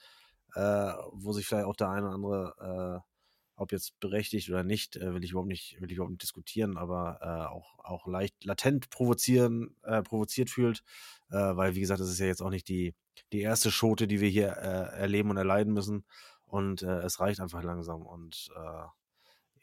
äh, 0.55 0.93
wo 1.13 1.33
sich 1.33 1.47
vielleicht 1.47 1.67
auch 1.67 1.77
der 1.77 1.91
eine 1.91 2.07
oder 2.07 2.15
andere, 2.15 3.03
äh, 3.05 3.11
ob 3.57 3.73
jetzt 3.73 3.99
berechtigt 4.01 4.49
oder 4.49 4.65
nicht, 4.65 4.97
äh, 4.97 5.15
will 5.15 5.23
ich 5.23 5.33
überhaupt 5.33 5.49
nicht, 5.49 5.77
will 5.81 5.91
ich 5.91 5.97
überhaupt 5.97 6.13
nicht 6.13 6.23
diskutieren, 6.23 6.77
aber 6.77 7.19
äh, 7.21 7.53
auch, 7.53 7.79
auch 7.79 8.07
leicht 8.07 8.45
latent 8.45 8.91
provozieren, 8.91 9.77
äh, 9.83 10.03
provoziert 10.03 10.51
fühlt, 10.51 10.83
äh, 11.31 11.37
weil 11.37 11.75
wie 11.75 11.81
gesagt, 11.81 12.01
das 12.01 12.09
ist 12.09 12.19
ja 12.19 12.27
jetzt 12.27 12.43
auch 12.43 12.51
nicht 12.51 12.69
die, 12.69 12.95
die 13.33 13.41
erste 13.41 13.71
Schote, 13.71 14.07
die 14.07 14.21
wir 14.21 14.29
hier 14.29 14.49
erleben 14.49 15.31
und 15.31 15.37
erleiden 15.37 15.73
müssen. 15.73 16.05
Und 16.47 16.83
es 16.83 17.21
reicht 17.21 17.39
einfach 17.39 17.63
langsam 17.63 18.03
und 18.03 18.51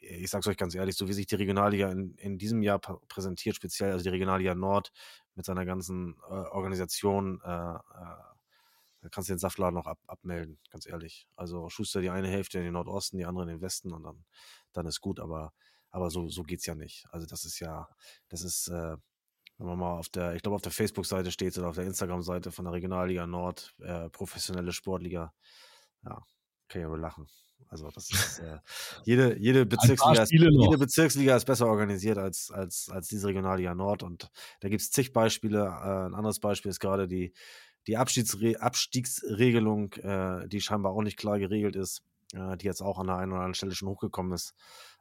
ich 0.00 0.30
sage 0.30 0.40
es 0.40 0.46
euch 0.46 0.56
ganz 0.56 0.74
ehrlich, 0.74 0.96
so 0.96 1.08
wie 1.08 1.12
sich 1.12 1.26
die 1.26 1.34
Regionalliga 1.34 1.90
in, 1.90 2.14
in 2.16 2.38
diesem 2.38 2.62
Jahr 2.62 2.78
präsentiert, 2.78 3.56
speziell 3.56 3.92
also 3.92 4.02
die 4.02 4.10
Regionalliga 4.10 4.54
Nord 4.54 4.92
mit 5.34 5.44
seiner 5.44 5.64
ganzen 5.64 6.16
äh, 6.28 6.32
Organisation, 6.32 7.40
äh, 7.44 7.74
äh, 7.74 9.08
kannst 9.10 9.28
du 9.28 9.32
den 9.34 9.38
Saftladen 9.38 9.74
noch 9.74 9.86
ab, 9.86 9.98
abmelden, 10.06 10.58
ganz 10.70 10.86
ehrlich. 10.86 11.28
Also 11.36 11.68
Schuster 11.68 12.00
die 12.00 12.10
eine 12.10 12.28
Hälfte 12.28 12.58
in 12.58 12.64
den 12.64 12.72
Nordosten, 12.74 13.18
die 13.18 13.24
andere 13.24 13.44
in 13.44 13.50
den 13.50 13.60
Westen 13.60 13.92
und 13.92 14.02
dann, 14.04 14.24
dann 14.72 14.86
ist 14.86 15.00
gut, 15.00 15.20
aber, 15.20 15.52
aber 15.90 16.10
so, 16.10 16.28
so 16.28 16.44
es 16.48 16.66
ja 16.66 16.74
nicht. 16.74 17.06
Also 17.10 17.26
das 17.26 17.44
ist 17.44 17.60
ja, 17.60 17.88
das 18.28 18.42
ist, 18.42 18.68
äh, 18.68 18.96
wenn 19.58 19.66
man 19.66 19.78
mal 19.78 19.98
auf 19.98 20.08
der, 20.08 20.34
ich 20.34 20.42
glaube 20.42 20.56
auf 20.56 20.62
der 20.62 20.72
Facebook-Seite 20.72 21.32
steht 21.32 21.56
oder 21.58 21.68
auf 21.68 21.76
der 21.76 21.86
Instagram-Seite 21.86 22.52
von 22.52 22.64
der 22.64 22.74
Regionalliga 22.74 23.26
Nord, 23.26 23.74
äh, 23.80 24.08
professionelle 24.10 24.72
Sportliga, 24.72 25.32
ja, 26.04 26.22
kann 26.68 26.80
ich 26.80 26.86
aber 26.86 26.98
lachen. 26.98 27.28
Also 27.68 27.90
das 27.90 28.10
ist 28.10 28.38
äh, 28.40 28.58
jede, 29.04 29.38
jede, 29.38 29.66
Bezirksliga 29.66 30.22
ist, 30.22 30.32
jede 30.32 30.78
Bezirksliga 30.78 31.36
ist 31.36 31.44
besser 31.44 31.66
organisiert 31.66 32.18
als, 32.18 32.50
als, 32.50 32.88
als 32.90 33.08
diese 33.08 33.28
Regionalliga 33.28 33.74
Nord 33.74 34.02
und 34.02 34.30
da 34.60 34.68
gibt 34.68 34.80
es 34.80 34.90
zig 34.90 35.12
Beispiele. 35.12 35.64
Äh, 35.64 36.06
ein 36.06 36.14
anderes 36.14 36.40
Beispiel 36.40 36.70
ist 36.70 36.80
gerade 36.80 37.06
die, 37.06 37.32
die 37.86 37.96
Abstiegsre 37.96 38.60
Abstiegsregelung, 38.60 39.92
äh, 39.94 40.48
die 40.48 40.60
scheinbar 40.60 40.92
auch 40.92 41.02
nicht 41.02 41.18
klar 41.18 41.38
geregelt 41.38 41.76
ist, 41.76 42.02
äh, 42.34 42.56
die 42.56 42.66
jetzt 42.66 42.82
auch 42.82 42.98
an 42.98 43.06
der 43.06 43.16
einen 43.16 43.32
oder 43.32 43.40
anderen 43.40 43.54
Stelle 43.54 43.74
schon 43.74 43.88
hochgekommen 43.88 44.32
ist, 44.32 44.54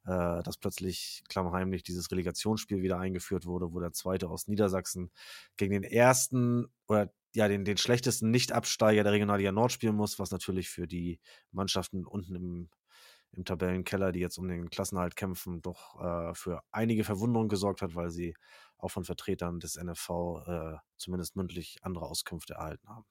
äh, 0.05 0.41
dass 0.43 0.57
plötzlich 0.57 1.23
klammheimlich 1.27 1.83
dieses 1.83 2.11
Relegationsspiel 2.11 2.81
wieder 2.81 2.99
eingeführt 2.99 3.45
wurde, 3.45 3.73
wo 3.73 3.79
der 3.79 3.91
zweite 3.91 4.29
aus 4.29 4.47
Niedersachsen 4.47 5.11
gegen 5.57 5.73
den 5.73 5.83
ersten 5.83 6.67
oder 6.87 7.11
ja, 7.37 7.47
den, 7.47 7.65
den 7.65 7.77
schlechtesten 7.77 8.31
Nicht-Absteiger 8.31 9.03
der 9.03 9.11
Regionalliga 9.11 9.51
Nord 9.51 9.71
spielen 9.71 9.95
muss, 9.95 10.17
was 10.17 10.31
natürlich 10.31 10.69
für 10.69 10.87
die 10.87 11.19
Mannschaften 11.51 12.03
unten 12.03 12.33
im, 12.33 12.69
im 13.31 13.45
Tabellenkeller, 13.45 14.11
die 14.11 14.21
jetzt 14.21 14.39
um 14.39 14.47
den 14.47 14.71
Klassenhalt 14.71 15.15
kämpfen, 15.15 15.61
doch 15.61 16.01
äh, 16.01 16.33
für 16.33 16.63
einige 16.71 17.03
Verwunderung 17.03 17.47
gesorgt 17.47 17.83
hat, 17.83 17.93
weil 17.93 18.09
sie 18.09 18.33
auch 18.79 18.89
von 18.89 19.03
Vertretern 19.03 19.59
des 19.59 19.75
NFV 19.75 20.09
äh, 20.47 20.77
zumindest 20.97 21.35
mündlich 21.35 21.77
andere 21.83 22.07
Auskünfte 22.07 22.55
erhalten 22.55 22.89
haben. 22.89 23.05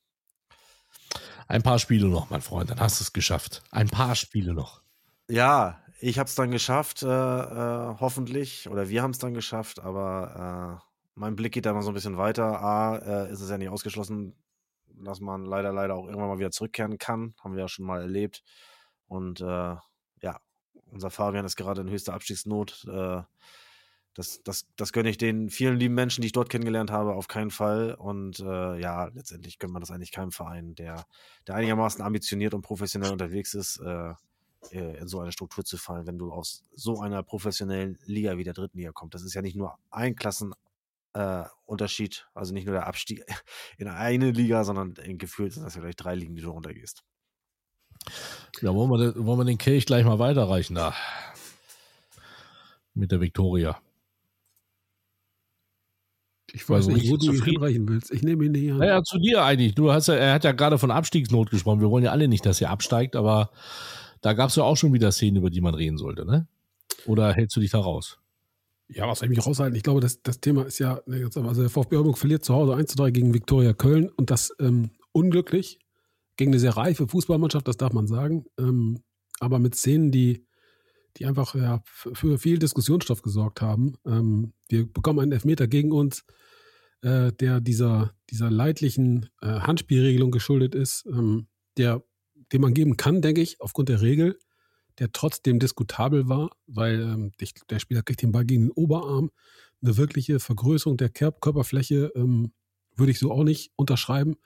Ein 1.46 1.62
paar 1.62 1.78
Spiele 1.78 2.08
noch, 2.08 2.28
mein 2.28 2.42
Freund, 2.42 2.68
dann 2.70 2.80
hast 2.80 2.98
du 2.98 3.04
es 3.04 3.12
geschafft. 3.12 3.62
Ein 3.70 3.86
paar 3.86 4.16
Spiele 4.16 4.54
noch. 4.54 4.82
Ja, 5.28 5.84
ich 6.00 6.18
habe 6.18 6.26
es 6.26 6.34
dann 6.34 6.50
geschafft, 6.50 7.04
äh, 7.04 7.06
äh, 7.06 7.94
hoffentlich, 8.00 8.68
oder 8.68 8.88
wir 8.88 9.04
haben 9.04 9.12
es 9.12 9.18
dann 9.18 9.34
geschafft, 9.34 9.78
aber 9.78 10.82
äh, 10.82 10.95
mein 11.16 11.34
Blick 11.34 11.52
geht 11.52 11.66
da 11.66 11.72
mal 11.72 11.82
so 11.82 11.90
ein 11.90 11.94
bisschen 11.94 12.18
weiter. 12.18 12.60
A, 12.60 12.96
äh, 12.98 13.32
ist 13.32 13.40
es 13.40 13.50
ja 13.50 13.58
nicht 13.58 13.70
ausgeschlossen, 13.70 14.34
dass 14.86 15.20
man 15.20 15.44
leider, 15.44 15.72
leider 15.72 15.94
auch 15.94 16.06
irgendwann 16.06 16.28
mal 16.28 16.38
wieder 16.38 16.50
zurückkehren 16.50 16.98
kann. 16.98 17.34
Haben 17.42 17.54
wir 17.54 17.62
ja 17.62 17.68
schon 17.68 17.86
mal 17.86 18.02
erlebt. 18.02 18.44
Und 19.08 19.40
äh, 19.40 19.44
ja, 20.22 20.40
unser 20.90 21.10
Fabian 21.10 21.44
ist 21.44 21.56
gerade 21.56 21.80
in 21.80 21.90
höchster 21.90 22.14
Abstiegsnot. 22.14 22.86
Äh, 22.88 23.22
das, 24.14 24.42
das, 24.42 24.66
das 24.76 24.92
gönne 24.92 25.10
ich 25.10 25.18
den 25.18 25.50
vielen 25.50 25.78
lieben 25.78 25.94
Menschen, 25.94 26.22
die 26.22 26.26
ich 26.26 26.32
dort 26.32 26.48
kennengelernt 26.48 26.90
habe, 26.90 27.14
auf 27.14 27.28
keinen 27.28 27.50
Fall. 27.50 27.94
Und 27.94 28.40
äh, 28.40 28.78
ja, 28.78 29.06
letztendlich 29.06 29.58
gönnt 29.58 29.72
man 29.72 29.80
das 29.80 29.90
eigentlich 29.90 30.12
keinem 30.12 30.32
Verein, 30.32 30.74
der, 30.74 31.06
der 31.46 31.54
einigermaßen 31.54 32.02
ambitioniert 32.02 32.54
und 32.54 32.62
professionell 32.62 33.12
unterwegs 33.12 33.54
ist, 33.54 33.78
äh, 33.80 34.12
äh, 34.70 34.98
in 34.98 35.08
so 35.08 35.20
eine 35.20 35.32
Struktur 35.32 35.64
zu 35.64 35.76
fallen, 35.78 36.06
wenn 36.06 36.18
du 36.18 36.32
aus 36.32 36.64
so 36.74 37.00
einer 37.00 37.22
professionellen 37.22 37.98
Liga 38.04 38.36
wie 38.38 38.44
der 38.44 38.54
dritten 38.54 38.78
Liga 38.78 38.92
kommst. 38.92 39.14
Das 39.14 39.22
ist 39.22 39.34
ja 39.34 39.42
nicht 39.42 39.56
nur 39.56 39.78
ein 39.90 40.16
Klassen, 40.16 40.54
äh, 41.16 41.44
Unterschied. 41.64 42.26
Also 42.34 42.52
nicht 42.52 42.66
nur 42.66 42.74
der 42.74 42.86
Abstieg 42.86 43.24
in 43.78 43.88
eine 43.88 44.30
Liga, 44.30 44.64
sondern 44.64 44.94
in 45.04 45.18
gefühlt 45.18 45.52
sind 45.52 45.64
das 45.64 45.74
ja 45.74 45.80
gleich 45.80 45.96
drei 45.96 46.14
Ligen, 46.14 46.34
die 46.34 46.42
du 46.42 46.50
runtergehst. 46.50 47.02
Ja, 48.60 48.74
wollen 48.74 48.90
wir, 48.90 49.12
den, 49.12 49.26
wollen 49.26 49.38
wir 49.40 49.44
den 49.44 49.58
Kelch 49.58 49.86
gleich 49.86 50.04
mal 50.04 50.18
weiterreichen 50.18 50.74
da? 50.74 50.94
Mit 52.94 53.10
der 53.10 53.20
Viktoria. 53.20 53.80
Ich 56.52 56.68
weiß 56.68 56.86
also 56.86 56.92
nicht, 56.92 57.10
wo 57.10 57.16
du 57.16 57.32
ihn 57.32 57.42
hinreichen 57.42 57.88
willst. 57.88 58.10
Ich 58.12 58.22
nehme 58.22 58.44
ihn 58.44 58.52
nicht 58.52 58.70
an. 58.70 58.78
Naja, 58.78 59.02
zu 59.02 59.18
dir 59.18 59.42
eigentlich. 59.44 59.74
Du 59.74 59.92
hast 59.92 60.06
ja, 60.06 60.14
er 60.14 60.34
hat 60.34 60.44
ja 60.44 60.52
gerade 60.52 60.78
von 60.78 60.90
Abstiegsnot 60.90 61.50
gesprochen. 61.50 61.80
Wir 61.80 61.90
wollen 61.90 62.04
ja 62.04 62.12
alle 62.12 62.28
nicht, 62.28 62.46
dass 62.46 62.60
er 62.60 62.70
absteigt, 62.70 63.16
aber 63.16 63.50
da 64.20 64.32
gab 64.32 64.50
es 64.50 64.56
ja 64.56 64.62
auch 64.62 64.76
schon 64.76 64.92
wieder 64.92 65.12
Szenen, 65.12 65.36
über 65.36 65.50
die 65.50 65.60
man 65.60 65.74
reden 65.74 65.98
sollte, 65.98 66.24
ne? 66.24 66.46
Oder 67.06 67.32
hältst 67.32 67.56
du 67.56 67.60
dich 67.60 67.72
da 67.72 67.80
raus? 67.80 68.18
Ja, 68.88 69.08
was 69.08 69.18
soll 69.18 69.30
ich 69.30 69.36
mich 69.36 69.44
raushalten? 69.44 69.76
Ich 69.76 69.82
glaube, 69.82 70.00
das, 70.00 70.22
das 70.22 70.40
Thema 70.40 70.64
ist 70.64 70.78
ja, 70.78 71.00
ne, 71.06 71.24
also 71.24 71.60
der 71.60 71.70
VfB 71.70 71.96
Oldenburg 71.96 72.18
verliert 72.18 72.44
zu 72.44 72.54
Hause 72.54 72.74
1 72.76 72.90
zu 72.90 72.96
3 72.96 73.10
gegen 73.10 73.34
Viktoria 73.34 73.72
Köln 73.72 74.08
und 74.10 74.30
das 74.30 74.52
ähm, 74.60 74.90
unglücklich 75.12 75.80
gegen 76.36 76.52
eine 76.52 76.60
sehr 76.60 76.76
reife 76.76 77.08
Fußballmannschaft, 77.08 77.66
das 77.66 77.76
darf 77.76 77.92
man 77.92 78.06
sagen. 78.06 78.44
Ähm, 78.58 79.02
aber 79.40 79.58
mit 79.58 79.74
Szenen, 79.74 80.12
die, 80.12 80.46
die 81.16 81.26
einfach 81.26 81.54
ja, 81.54 81.82
für 81.84 82.38
viel 82.38 82.58
Diskussionsstoff 82.58 83.22
gesorgt 83.22 83.60
haben. 83.60 83.94
Ähm, 84.06 84.52
wir 84.68 84.90
bekommen 84.90 85.20
einen 85.20 85.32
Elfmeter 85.32 85.66
gegen 85.66 85.90
uns, 85.90 86.24
äh, 87.02 87.32
der 87.32 87.60
dieser, 87.60 88.14
dieser 88.30 88.50
leidlichen 88.50 89.30
äh, 89.40 89.46
Handspielregelung 89.46 90.30
geschuldet 90.30 90.74
ist, 90.74 91.06
ähm, 91.06 91.48
der, 91.76 92.04
den 92.52 92.60
man 92.60 92.74
geben 92.74 92.96
kann, 92.96 93.20
denke 93.20 93.40
ich, 93.40 93.60
aufgrund 93.60 93.88
der 93.88 94.00
Regel 94.00 94.38
der 94.98 95.12
trotzdem 95.12 95.58
diskutabel 95.58 96.28
war, 96.28 96.50
weil 96.66 97.00
ähm, 97.00 97.32
der 97.70 97.78
Spieler 97.78 98.02
kriegt 98.02 98.22
den 98.22 98.32
Ball 98.32 98.44
gegen 98.44 98.62
den 98.62 98.70
Oberarm. 98.70 99.30
Eine 99.82 99.96
wirkliche 99.96 100.40
Vergrößerung 100.40 100.96
der 100.96 101.10
Körperfläche 101.10 102.12
ähm, 102.14 102.52
würde 102.96 103.12
ich 103.12 103.18
so 103.18 103.30
auch 103.30 103.44
nicht 103.44 103.72
unterschreiben. 103.76 104.36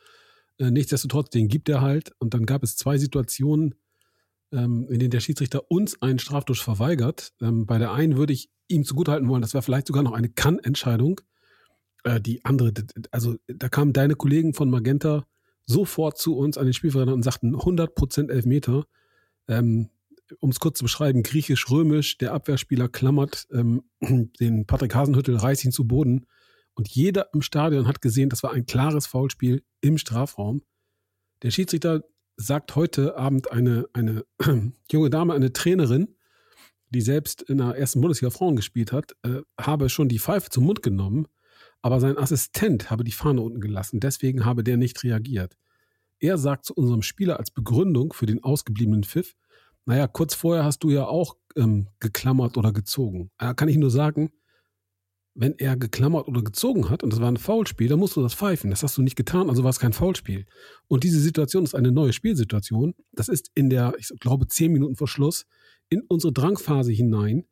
Äh, 0.58 0.70
nichtsdestotrotz, 0.70 1.30
den 1.30 1.48
gibt 1.48 1.68
er 1.68 1.80
halt. 1.80 2.12
Und 2.18 2.34
dann 2.34 2.46
gab 2.46 2.62
es 2.62 2.76
zwei 2.76 2.98
Situationen, 2.98 3.74
ähm, 4.52 4.88
in 4.90 4.98
denen 4.98 5.10
der 5.10 5.20
Schiedsrichter 5.20 5.70
uns 5.70 6.02
einen 6.02 6.18
Strafdusch 6.18 6.62
verweigert. 6.62 7.32
Ähm, 7.40 7.66
bei 7.66 7.78
der 7.78 7.92
einen 7.92 8.16
würde 8.16 8.32
ich 8.32 8.50
ihm 8.68 8.84
zugutehalten 8.84 9.28
wollen, 9.28 9.42
das 9.42 9.54
wäre 9.54 9.62
vielleicht 9.62 9.86
sogar 9.86 10.02
noch 10.02 10.12
eine 10.12 10.28
Kann-Entscheidung. 10.28 11.20
Äh, 12.04 12.20
die 12.20 12.44
andere, 12.44 12.72
also 13.10 13.36
da 13.46 13.68
kamen 13.68 13.92
deine 13.92 14.14
Kollegen 14.14 14.54
von 14.54 14.70
Magenta 14.70 15.26
sofort 15.66 16.18
zu 16.18 16.36
uns 16.36 16.58
an 16.58 16.66
den 16.66 16.72
Spielverräter 16.72 17.14
und 17.14 17.22
sagten 17.22 17.54
100% 17.54 18.30
Elfmeter. 18.30 18.86
Ähm, 19.48 19.88
um 20.38 20.50
es 20.50 20.60
kurz 20.60 20.78
zu 20.78 20.84
beschreiben, 20.84 21.22
griechisch-römisch, 21.22 22.18
der 22.18 22.32
Abwehrspieler 22.32 22.88
klammert 22.88 23.46
ähm, 23.52 23.82
den 24.40 24.66
Patrick 24.66 24.94
Hasenhüttel, 24.94 25.36
reißt 25.36 25.64
ihn 25.64 25.72
zu 25.72 25.86
Boden. 25.86 26.26
Und 26.74 26.88
jeder 26.88 27.28
im 27.34 27.42
Stadion 27.42 27.86
hat 27.86 28.00
gesehen, 28.00 28.28
das 28.28 28.42
war 28.42 28.52
ein 28.52 28.66
klares 28.66 29.06
Foulspiel 29.06 29.62
im 29.80 29.98
Strafraum. 29.98 30.62
Der 31.42 31.50
Schiedsrichter 31.50 32.04
sagt 32.36 32.74
heute 32.76 33.16
Abend 33.16 33.50
eine, 33.52 33.86
eine 33.92 34.24
junge 34.90 35.10
Dame, 35.10 35.34
eine 35.34 35.52
Trainerin, 35.52 36.14
die 36.90 37.00
selbst 37.00 37.42
in 37.42 37.58
der 37.58 37.76
ersten 37.76 38.00
Bundesliga 38.00 38.30
Frauen 38.30 38.56
gespielt 38.56 38.92
hat, 38.92 39.14
äh, 39.22 39.42
habe 39.60 39.88
schon 39.88 40.08
die 40.08 40.18
Pfeife 40.18 40.50
zum 40.50 40.64
Mund 40.64 40.82
genommen, 40.82 41.26
aber 41.82 42.00
sein 42.00 42.18
Assistent 42.18 42.90
habe 42.90 43.04
die 43.04 43.12
Fahne 43.12 43.40
unten 43.40 43.60
gelassen. 43.60 44.00
Deswegen 44.00 44.44
habe 44.44 44.64
der 44.64 44.76
nicht 44.76 45.02
reagiert. 45.02 45.56
Er 46.18 46.36
sagt 46.36 46.66
zu 46.66 46.74
unserem 46.74 47.02
Spieler 47.02 47.38
als 47.38 47.50
Begründung 47.50 48.12
für 48.12 48.26
den 48.26 48.44
ausgebliebenen 48.44 49.04
Pfiff, 49.04 49.34
naja, 49.86 50.06
kurz 50.06 50.34
vorher 50.34 50.64
hast 50.64 50.82
du 50.84 50.90
ja 50.90 51.06
auch 51.06 51.36
ähm, 51.56 51.88
geklammert 52.00 52.56
oder 52.56 52.72
gezogen. 52.72 53.30
Da 53.38 53.54
kann 53.54 53.68
ich 53.68 53.76
nur 53.76 53.90
sagen, 53.90 54.30
wenn 55.34 55.58
er 55.58 55.76
geklammert 55.76 56.28
oder 56.28 56.42
gezogen 56.42 56.90
hat 56.90 57.02
und 57.02 57.12
das 57.12 57.20
war 57.20 57.30
ein 57.30 57.36
Foulspiel, 57.36 57.88
dann 57.88 57.98
musst 57.98 58.16
du 58.16 58.22
das 58.22 58.34
pfeifen. 58.34 58.70
Das 58.70 58.82
hast 58.82 58.96
du 58.98 59.02
nicht 59.02 59.16
getan, 59.16 59.48
also 59.48 59.62
war 59.62 59.70
es 59.70 59.78
kein 59.78 59.92
Foulspiel. 59.92 60.46
Und 60.88 61.04
diese 61.04 61.20
Situation 61.20 61.64
ist 61.64 61.74
eine 61.74 61.92
neue 61.92 62.12
Spielsituation. 62.12 62.94
Das 63.12 63.28
ist 63.28 63.50
in 63.54 63.70
der, 63.70 63.94
ich 63.98 64.08
glaube, 64.20 64.48
zehn 64.48 64.72
Minuten 64.72 64.96
vor 64.96 65.08
Schluss 65.08 65.46
in 65.88 66.02
unsere 66.08 66.32
Drangphase 66.32 66.92
hinein. 66.92 67.44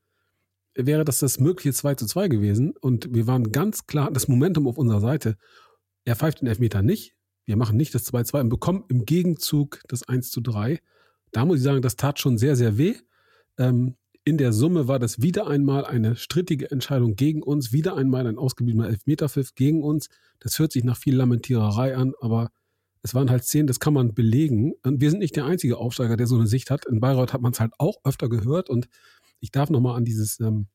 Wäre 0.75 1.04
das 1.04 1.18
das 1.18 1.40
mögliche 1.40 1.73
2 1.73 1.94
zu 1.94 2.06
2 2.06 2.28
gewesen 2.28 2.75
und 2.80 3.12
wir 3.12 3.26
waren 3.26 3.52
ganz 3.52 3.87
klar, 3.87 4.11
das 4.12 4.28
Momentum 4.28 4.68
auf 4.68 4.78
unserer 4.78 5.00
Seite. 5.00 5.37
Er 6.04 6.14
pfeift 6.14 6.40
den 6.40 6.49
Elfmeter 6.49 6.82
nicht. 6.82 7.14
Wir 7.47 7.56
machen 7.56 7.76
nicht 7.76 7.94
das 7.94 8.04
2 8.04 8.25
zu 8.25 8.30
2 8.32 8.40
und 8.42 8.49
bekommen 8.49 8.85
im 8.88 9.04
Gegenzug 9.04 9.80
das 9.88 10.02
1 10.02 10.30
zu 10.30 10.40
3 10.40 10.78
da 11.32 11.44
muss 11.44 11.58
ich 11.58 11.64
sagen, 11.64 11.82
das 11.82 11.97
tat 11.97 12.18
schon 12.18 12.38
sehr, 12.38 12.56
sehr 12.56 12.78
weh. 12.78 12.97
Ähm, 13.58 13.97
in 14.25 14.37
der 14.37 14.52
Summe 14.52 14.88
war 14.88 14.99
das 14.99 15.23
wieder 15.23 15.47
einmal 15.47 15.87
eine 15.87 16.14
strittige 16.16 16.70
Entscheidung 16.70 17.16
gegen 17.16 17.42
uns, 17.42 17.73
wieder 17.73 17.97
einmal 17.97 18.26
ein 18.26 18.37
ausgebliebener 18.37 18.88
Elfmeterpfiff 18.88 19.54
gegen 19.54 19.82
uns. 19.82 20.08
Das 20.38 20.58
hört 20.58 20.73
sich 20.73 20.85
nach 20.85 20.99
viel 20.99 21.16
Lamentiererei 21.16 21.97
an, 21.97 22.12
aber 22.20 22.50
es 23.02 23.14
waren 23.14 23.30
halt 23.30 23.44
zehn, 23.44 23.66
das 23.66 23.80
kann 23.80 23.94
man 23.94 24.14
belegen. 24.14 24.75
Und 24.82 25.00
wir 25.00 25.11
sind 25.11 25.20
nicht 25.20 25.37
der 25.37 25.47
einzige 25.47 25.78
Aufsteiger, 25.78 26.16
der 26.16 26.26
so 26.26 26.37
eine 26.37 26.47
Sicht 26.47 26.70
hat. 26.70 26.85
In 26.85 27.00
Bayreuth 27.00 27.32
hat 27.32 27.40
man 27.40 27.52
es 27.52 27.61
halt 27.61 27.73
auch 27.78 27.97
öfter 28.04 28.28
gehört 28.28 28.68
und 28.68 28.88
ich 29.40 29.50
darf 29.50 29.70
nochmal 29.70 29.97
an 29.97 30.04
dieses, 30.04 30.40
ähm, 30.40 30.66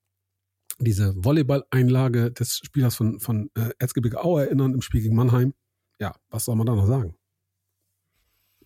diese 0.80 1.14
Volleyball-Einlage 1.16 2.32
des 2.32 2.60
Spielers 2.64 2.96
von, 2.96 3.20
von 3.20 3.52
äh, 3.56 3.70
Erzgebirge 3.78 4.24
Aue 4.24 4.46
erinnern 4.46 4.74
im 4.74 4.82
Spiel 4.82 5.02
gegen 5.02 5.16
Mannheim. 5.16 5.54
Ja, 6.00 6.16
was 6.30 6.46
soll 6.46 6.56
man 6.56 6.66
da 6.66 6.76
noch 6.76 6.88
sagen? 6.88 7.16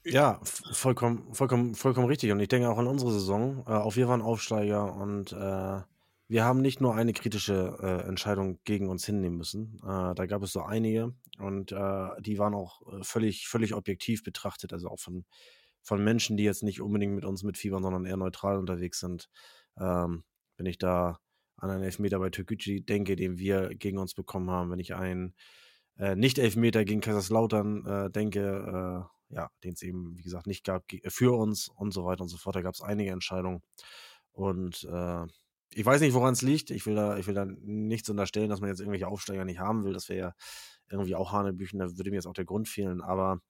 Ja, 0.10 0.40
vollkommen, 0.44 1.34
vollkommen, 1.34 1.76
vollkommen 1.76 2.08
richtig. 2.08 2.32
Und 2.32 2.40
ich 2.40 2.48
denke 2.48 2.70
auch 2.70 2.78
an 2.78 2.88
unsere 2.88 3.12
Saison. 3.12 3.66
Äh, 3.68 3.72
auch 3.72 3.98
wir 3.98 4.08
waren 4.08 4.22
Aufsteiger 4.22 4.96
und 4.96 5.34
äh, 5.34 5.82
wir 6.30 6.44
haben 6.46 6.62
nicht 6.62 6.80
nur 6.80 6.96
eine 6.96 7.12
kritische 7.12 7.78
äh, 7.82 8.08
Entscheidung 8.08 8.60
gegen 8.64 8.88
uns 8.88 9.06
hinnehmen 9.06 9.38
müssen. 9.38 9.82
Äh, 9.84 10.16
da 10.16 10.26
gab 10.26 10.44
es 10.44 10.54
so 10.54 10.62
einige 10.62 11.14
und 11.40 11.74
äh, 11.74 12.10
die 12.22 12.38
waren 12.38 12.54
auch 12.54 12.82
äh, 12.94 13.04
völlig, 13.04 13.50
völlig 13.50 13.74
objektiv 13.74 14.24
betrachtet, 14.24 14.72
also 14.72 14.88
auch 14.88 15.00
von, 15.00 15.26
von 15.82 16.02
Menschen, 16.02 16.38
die 16.38 16.46
jetzt 16.46 16.64
nicht 16.64 16.80
unbedingt 16.80 17.14
mit 17.14 17.26
uns 17.26 17.44
mitfiebern, 17.44 17.84
sondern 17.84 18.06
eher 18.06 18.18
neutral 18.18 18.58
unterwegs 18.58 19.02
sind. 19.02 19.30
Ähm, 19.78 20.24
wenn 20.56 20.68
ich 20.68 20.78
da 20.78 21.20
an 21.58 21.70
einen 21.70 21.84
Elfmeter 21.84 22.20
bei 22.20 22.30
Türkgücü 22.30 22.80
denke, 22.80 23.18
den 23.18 23.40
wir 23.40 23.76
gegen 23.76 23.98
uns 23.98 24.14
bekommen 24.14 24.50
haben, 24.52 24.72
wenn 24.72 24.80
ich 24.80 24.96
einen 24.96 25.34
Nicht-Elfmeter 25.98 26.86
gegen 26.86 27.02
Kaiserslautern 27.02 28.12
denke, 28.12 29.10
ja, 29.30 29.50
den 29.64 29.74
es 29.74 29.82
eben, 29.82 30.18
wie 30.18 30.24
gesagt, 30.24 30.48
nicht 30.48 30.64
gab 30.64 30.84
für 31.08 31.38
uns 31.38 31.70
und 31.70 31.92
so 31.92 32.06
weiter 32.06 32.22
und 32.22 32.30
so 32.30 32.38
fort. 32.38 32.56
Da 32.56 32.62
gab 32.62 32.74
es 32.74 32.82
einige 32.82 33.12
Entscheidungen. 33.12 33.62
Und 34.32 34.84
äh, 34.86 35.26
ich 35.72 35.86
weiß 35.86 36.02
nicht, 36.02 36.14
woran 36.14 36.34
es 36.34 36.42
liegt. 36.42 36.72
Ich 36.72 36.86
will, 36.86 36.96
da, 36.96 37.18
ich 37.18 37.28
will 37.28 37.34
da 37.34 37.46
nichts 37.46 38.10
unterstellen, 38.10 38.50
dass 38.50 38.62
man 38.62 38.70
jetzt 38.70 38.80
irgendwelche 38.80 39.08
Aufsteiger 39.08 39.46
nicht 39.46 39.60
haben 39.60 39.84
will. 39.84 39.94
Das 39.94 40.10
wäre 40.10 40.20
ja 40.20 40.36
irgendwie 40.90 41.16
auch 41.16 41.32
Hanebüchen. 41.32 41.80
Da 41.80 41.98
würde 41.98 42.10
mir 42.10 42.18
jetzt 42.18 42.28
auch 42.28 42.34
der 42.34 42.46
Grund 42.46 42.70
fehlen. 42.70 43.02
Aber 43.02 43.42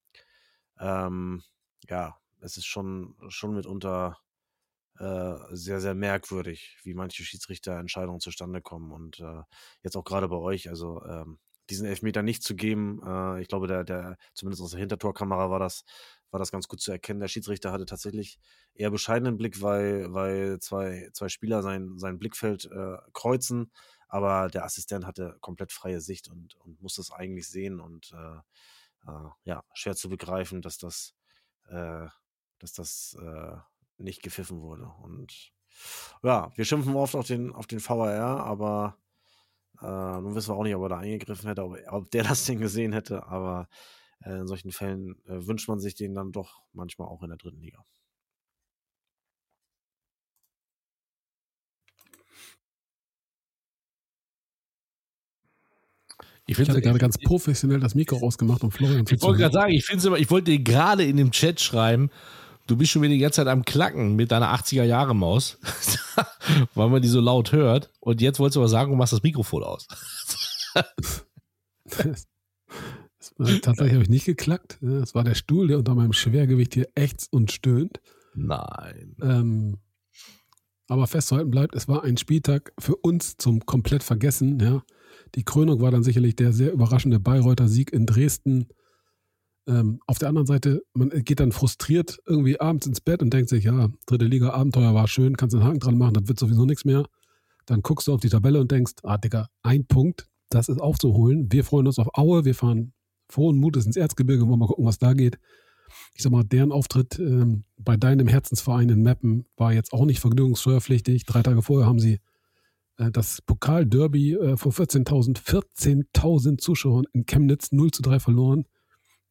ähm, 0.80 1.44
ja, 1.90 2.18
es 2.42 2.58
ist 2.58 2.66
schon, 2.66 3.16
schon 3.30 3.56
mitunter 3.56 4.18
äh, 5.00 5.36
sehr, 5.52 5.80
sehr 5.80 5.94
merkwürdig, 5.94 6.78
wie 6.84 6.96
manche 6.96 7.24
Schiedsrichterentscheidungen 7.24 8.20
zustande 8.20 8.62
kommen. 8.62 8.92
Und 8.92 9.20
äh, 9.20 9.44
jetzt 9.84 9.96
auch 9.96 10.04
gerade 10.04 10.28
bei 10.28 10.38
euch, 10.38 10.70
also 10.70 11.04
ähm, 11.06 11.40
diesen 11.70 11.86
Elfmeter 11.88 12.24
nicht 12.24 12.44
zu 12.44 12.56
geben, 12.56 13.02
äh, 13.06 13.42
ich 13.42 13.48
glaube, 13.48 13.68
der, 13.68 13.84
der, 13.84 14.18
zumindest 14.34 14.62
aus 14.62 14.72
der 14.72 14.80
Hintertorkamera 14.80 15.50
war 15.50 15.60
das, 15.60 15.84
war 16.32 16.40
das 16.40 16.52
ganz 16.52 16.68
gut 16.68 16.82
zu 16.82 16.92
erkennen. 16.92 17.20
Der 17.20 17.28
Schiedsrichter 17.28 17.72
hatte 17.72 17.86
tatsächlich 17.86 18.40
eher 18.74 18.92
bescheidenen 18.92 19.38
Blick, 19.38 19.62
weil, 19.62 20.14
weil 20.14 20.60
zwei, 20.60 21.10
zwei 21.14 21.30
Spieler 21.30 21.62
sein, 21.62 21.98
sein 21.98 22.20
Blickfeld 22.20 22.66
äh, 22.66 22.98
kreuzen, 23.14 23.72
aber 24.08 24.50
der 24.50 24.66
Assistent 24.66 25.06
hatte 25.06 25.38
komplett 25.42 25.72
freie 25.72 26.02
Sicht 26.02 26.30
und, 26.30 26.56
und 26.56 26.82
musste 26.82 27.02
es 27.02 27.12
eigentlich 27.12 27.48
sehen 27.48 27.80
und 27.80 28.14
äh, 28.14 28.40
äh, 29.08 29.30
ja, 29.44 29.64
schwer 29.74 29.96
zu 29.96 30.10
begreifen, 30.10 30.62
dass 30.62 30.78
das, 30.78 31.14
äh, 31.70 32.08
dass 32.60 32.74
das 32.74 33.18
äh, 33.22 33.58
nicht 33.98 34.22
gepfiffen 34.22 34.62
wurde. 34.62 34.92
Und 35.02 35.52
ja, 36.24 36.52
wir 36.56 36.66
schimpfen 36.66 36.96
oft 36.96 37.16
auf 37.16 37.28
den, 37.28 37.54
auf 37.54 37.68
den 37.68 37.80
VAR, 37.80 38.44
aber 38.44 38.98
äh, 39.82 40.22
nun 40.22 40.36
wissen 40.36 40.50
wir 40.50 40.56
auch 40.56 40.64
nicht, 40.64 40.76
ob 40.76 40.84
er 40.84 40.90
da 40.90 40.98
eingegriffen 40.98 41.48
hätte, 41.48 41.64
ob, 41.64 41.78
ob 41.90 42.12
der 42.12 42.24
das 42.24 42.46
Ding 42.46 42.60
gesehen 42.60 42.94
hätte, 42.94 43.28
aber 43.28 43.68
äh, 44.24 44.40
in 44.40 44.48
solchen 44.48 44.72
Fällen 44.72 45.16
äh, 45.26 45.46
wünscht 45.46 45.68
man 45.68 45.80
sich 45.80 45.96
den 45.96 46.14
dann 46.14 46.32
doch 46.32 46.62
manchmal 46.74 47.08
auch 47.08 47.24
in 47.24 47.30
der 47.30 47.38
dritten 47.38 47.62
Liga. 47.62 47.84
Ich, 56.50 56.58
ich 56.58 56.70
hatte 56.70 56.82
gerade 56.82 56.98
ganz 56.98 57.18
professionell 57.18 57.82
das 57.82 57.94
Mikro 57.94 58.26
ausgemacht 58.26 58.64
und 58.64 58.72
Florian 58.72 59.06
Ich 59.10 59.22
wollte 59.22 59.40
gerade 59.40 59.54
sagen, 59.54 59.74
ich 59.74 59.86
finde 59.86 60.14
es 60.14 60.20
ich 60.20 60.32
wollte 60.32 60.52
dir 60.52 60.60
gerade 60.60 61.04
in 61.04 61.18
dem 61.18 61.32
Chat 61.32 61.60
schreiben, 61.60 62.10
du 62.68 62.78
bist 62.78 62.92
schon 62.92 63.02
wieder 63.02 63.14
die 63.14 63.20
ganze 63.20 63.38
Zeit 63.38 63.48
am 63.48 63.66
Klacken 63.66 64.16
mit 64.16 64.32
deiner 64.32 64.54
80er-Jahre-Maus, 64.54 65.58
weil 66.76 66.90
man 66.90 67.02
die 67.02 67.08
so 67.08 67.20
laut 67.20 67.52
hört. 67.52 67.90
Und 68.00 68.22
jetzt 68.22 68.40
wolltest 68.40 68.58
du 68.58 68.60
aber 68.60 68.70
sagen, 68.70 68.92
du 68.92 68.98
machst 68.98 69.14
das 69.14 69.24
Mikrofon 69.24 69.64
aus. 69.64 69.88
tatsächlich 73.62 73.94
habe 73.94 74.04
ich 74.04 74.10
nicht 74.10 74.26
geklackt. 74.26 74.78
Das 74.82 75.16
war 75.16 75.24
der 75.24 75.36
Stuhl, 75.36 75.68
der 75.68 75.80
unter 75.80 75.96
meinem 75.96 76.14
Schwergewicht 76.14 76.74
hier 76.74 76.90
ächzt 76.96 77.32
und 77.34 77.52
stöhnt. 77.52 78.02
Nein. 78.36 79.16
Ähm, 79.22 79.78
aber 80.88 81.08
festzuhalten 81.08 81.52
bleibt, 81.52 81.76
es 81.76 81.88
war 81.88 82.04
ein 82.04 82.18
Spieltag 82.18 82.74
für 82.80 82.96
uns 82.96 83.38
zum 83.38 83.66
komplett 83.66 84.04
vergessen. 84.04 84.60
Ja. 84.60 84.84
Die 85.36 85.44
Krönung 85.44 85.82
war 85.82 85.92
dann 85.92 86.04
sicherlich 86.04 86.36
der 86.36 86.54
sehr 86.54 86.72
überraschende 86.72 87.20
Bayreuther 87.20 87.68
Sieg 87.68 87.92
in 87.92 88.06
Dresden. 88.06 88.68
Ähm, 89.68 90.00
auf 90.08 90.18
der 90.18 90.30
anderen 90.30 90.48
Seite, 90.48 90.82
man 90.94 91.10
geht 91.10 91.40
dann 91.40 91.52
frustriert 91.52 92.20
irgendwie 92.26 92.60
abends 92.60 92.88
ins 92.88 93.02
Bett 93.02 93.22
und 93.22 93.34
denkt 93.34 93.50
sich, 93.50 93.66
ja, 93.66 93.90
dritte 94.06 94.26
Liga 94.26 94.52
Abenteuer 94.52 94.94
war 94.94 95.08
schön, 95.08 95.36
kannst 95.36 95.56
einen 95.56 95.66
Haken 95.66 95.80
dran 95.80 95.98
machen, 95.98 96.14
das 96.14 96.28
wird 96.28 96.40
sowieso 96.40 96.66
nichts 96.66 96.86
mehr. 96.86 97.06
Dann 97.66 97.82
guckst 97.82 98.08
du 98.08 98.14
auf 98.14 98.22
die 98.22 98.30
Tabelle 98.30 98.62
und 98.62 98.72
denkst, 98.72 98.94
ah, 99.04 99.18
Digga, 99.18 99.50
ein 99.62 99.86
Punkt, 99.86 100.28
das 100.50 100.70
ist 100.70 100.80
aufzuholen. 100.80 101.52
Wir 101.52 101.66
freuen 101.66 101.88
uns 101.88 102.00
auf 102.00 102.08
Aue, 102.14 102.46
wir 102.46 102.56
fahren 102.56 102.94
frohen 103.30 103.58
Mutes 103.58 103.86
ins 103.86 103.98
Erzgebirge, 103.98 104.48
wollen 104.48 104.60
mal 104.60 104.68
gucken, 104.68 104.86
was 104.86 105.00
da 105.00 105.14
geht. 105.14 105.38
Ich 106.14 106.24
sag 106.24 106.32
mal, 106.32 106.44
deren 106.44 106.72
Auftritt 106.72 107.20
ähm, 107.20 107.64
bei 107.78 107.98
deinem 107.98 108.28
Herzensverein 108.28 108.90
in 108.90 109.02
Meppen 109.02 109.46
war 109.58 109.74
jetzt 109.74 109.92
auch 109.92 110.06
nicht 110.06 110.20
vergnügungssteuerpflichtig. 110.20 111.26
Drei 111.26 111.44
Tage 111.44 111.62
vorher 111.62 111.88
haben 111.88 112.00
sie 112.00 112.20
äh, 112.98 113.12
das 113.12 113.42
Pokalderby 113.42 114.34
äh, 114.36 114.58
vor 114.58 114.72
14.000 114.72 115.42
14.000 115.42 116.58
Zuschauern 116.58 117.06
in 117.14 117.26
Chemnitz 117.26 117.72
0 117.72 117.92
zu 117.92 118.02
3 118.02 118.20
verloren. 118.20 118.66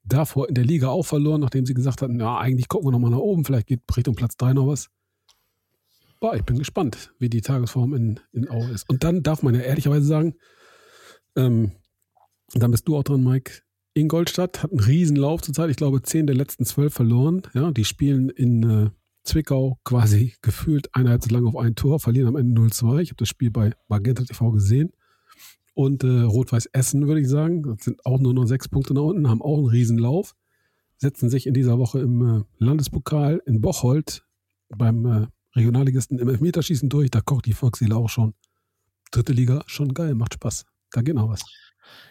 Davor 0.06 0.48
in 0.48 0.54
der 0.54 0.64
Liga 0.64 0.88
auch 0.88 1.04
verloren, 1.04 1.40
nachdem 1.40 1.66
sie 1.66 1.75
gesagt 1.75 2.00
hatten, 2.00 2.20
ja, 2.20 2.38
eigentlich 2.38 2.68
gucken 2.68 2.86
wir 2.86 2.92
nochmal 2.92 3.10
nach 3.10 3.18
oben, 3.18 3.44
vielleicht 3.44 3.66
geht 3.66 3.80
Richtung 3.96 4.14
Platz 4.14 4.36
3 4.36 4.52
noch 4.52 4.68
was. 4.68 4.88
Boah, 6.20 6.34
ich 6.34 6.44
bin 6.44 6.58
gespannt, 6.58 7.12
wie 7.18 7.28
die 7.28 7.42
Tagesform 7.42 7.92
in, 7.94 8.20
in 8.32 8.48
Aue 8.48 8.70
ist. 8.70 8.88
Und 8.88 9.04
dann 9.04 9.22
darf 9.22 9.42
man 9.42 9.54
ja 9.54 9.60
ehrlicherweise 9.60 10.06
sagen, 10.06 10.34
ähm, 11.36 11.72
dann 12.54 12.70
bist 12.70 12.88
du 12.88 12.96
auch 12.96 13.02
dran, 13.02 13.22
Mike. 13.22 13.62
Ingolstadt 13.94 14.62
hat 14.62 14.70
einen 14.70 14.80
Riesenlauf 14.80 15.42
zurzeit. 15.42 15.70
Ich 15.70 15.76
glaube, 15.76 16.02
zehn 16.02 16.26
der 16.26 16.36
letzten 16.36 16.64
zwölf 16.64 16.94
verloren. 16.94 17.42
Ja, 17.54 17.70
die 17.70 17.84
spielen 17.84 18.28
in 18.28 18.62
äh, 18.62 18.90
Zwickau 19.25 19.78
quasi 19.84 20.34
gefühlt 20.42 20.95
eine 20.95 21.10
Halbzeit 21.10 21.32
lang 21.32 21.47
auf 21.47 21.56
ein 21.56 21.75
Tor, 21.75 21.99
verlieren 21.99 22.28
am 22.28 22.36
Ende 22.36 22.60
0-2. 22.60 23.00
Ich 23.00 23.10
habe 23.10 23.16
das 23.16 23.28
Spiel 23.28 23.50
bei 23.50 23.73
Magenta 23.88 24.25
TV 24.25 24.50
gesehen. 24.52 24.92
Und 25.76 26.04
äh, 26.04 26.23
Rot-Weiß 26.23 26.71
Essen, 26.73 27.06
würde 27.06 27.21
ich 27.21 27.28
sagen, 27.28 27.62
das 27.62 27.84
sind 27.84 28.06
auch 28.06 28.19
nur 28.19 28.32
noch 28.32 28.47
sechs 28.47 28.67
Punkte 28.67 28.95
nach 28.95 29.02
unten, 29.02 29.28
haben 29.28 29.43
auch 29.43 29.58
einen 29.58 29.67
Riesenlauf, 29.67 30.34
setzen 30.97 31.28
sich 31.28 31.47
in 31.47 31.52
dieser 31.52 31.78
Woche 31.78 32.00
im 32.00 32.23
äh, 32.41 32.45
Landespokal 32.56 33.43
in 33.45 33.60
Bocholt 33.60 34.25
beim 34.71 35.04
äh, 35.04 35.26
Regionalligisten 35.54 36.19
im 36.19 36.30
Elfmeterschießen 36.30 36.89
durch. 36.89 37.10
Da 37.10 37.21
kocht 37.21 37.45
die 37.45 37.52
Volksseele 37.52 37.95
auch 37.95 38.08
schon. 38.08 38.32
Dritte 39.10 39.34
Liga, 39.34 39.65
schon 39.67 39.93
geil, 39.93 40.15
macht 40.15 40.32
Spaß. 40.32 40.65
Da 40.93 41.02
geht 41.02 41.15
noch 41.15 41.28
was. 41.28 41.45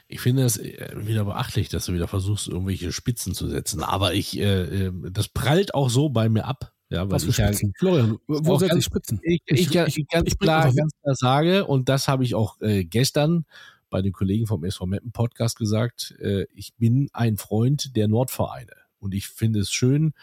Ich 0.08 0.20
finde 0.22 0.44
es 0.44 0.58
äh, 0.58 0.94
wieder 0.98 1.26
beachtlich, 1.26 1.68
dass 1.70 1.88
du 1.88 1.94
wieder 1.94 2.08
versuchst, 2.08 2.48
irgendwelche 2.48 2.92
Spitzen 2.92 3.34
zu 3.34 3.48
setzen. 3.50 3.82
Aber 3.82 4.14
ich, 4.14 4.38
äh, 4.38 4.86
äh 4.90 4.92
das 5.10 5.28
prallt 5.28 5.74
auch 5.74 5.90
so 5.90 6.10
bei 6.10 6.30
mir 6.30 6.46
ab. 6.46 6.75
Ja, 6.90 7.10
Was 7.10 7.24
für 7.24 7.30
ich 7.30 7.36
Spitzen? 7.36 7.70
Ja, 7.70 7.80
Florian, 7.80 8.18
wo 8.28 8.58
setze 8.58 8.78
ich 8.78 8.86
Spitzen? 8.86 9.20
Ich, 9.24 9.42
ich, 9.46 9.76
ich, 9.76 9.98
ich 9.98 10.08
ganz, 10.08 10.38
klar, 10.38 10.72
ganz 10.74 10.94
klar 11.02 11.16
sage, 11.16 11.66
und 11.66 11.90
das 11.90 12.08
habe 12.08 12.24
ich 12.24 12.36
auch 12.36 12.62
äh, 12.62 12.86
gestern 12.86 13.46
bei 13.90 14.02
den 14.02 14.14
Kollegen 14.14 14.46
vom 14.46 14.64
SV 14.64 14.86
Meppen 14.86 15.12
Podcast 15.12 15.58
gesagt, 15.58 16.16
äh, 16.20 16.46
ich 16.54 16.76
bin 16.76 17.10
ein 17.14 17.38
Freund 17.38 17.96
der 17.96 18.08
Nordvereine. 18.08 18.74
Und 19.00 19.14
ich 19.14 19.28
finde 19.28 19.60
es 19.60 19.72
schön, 19.72 20.14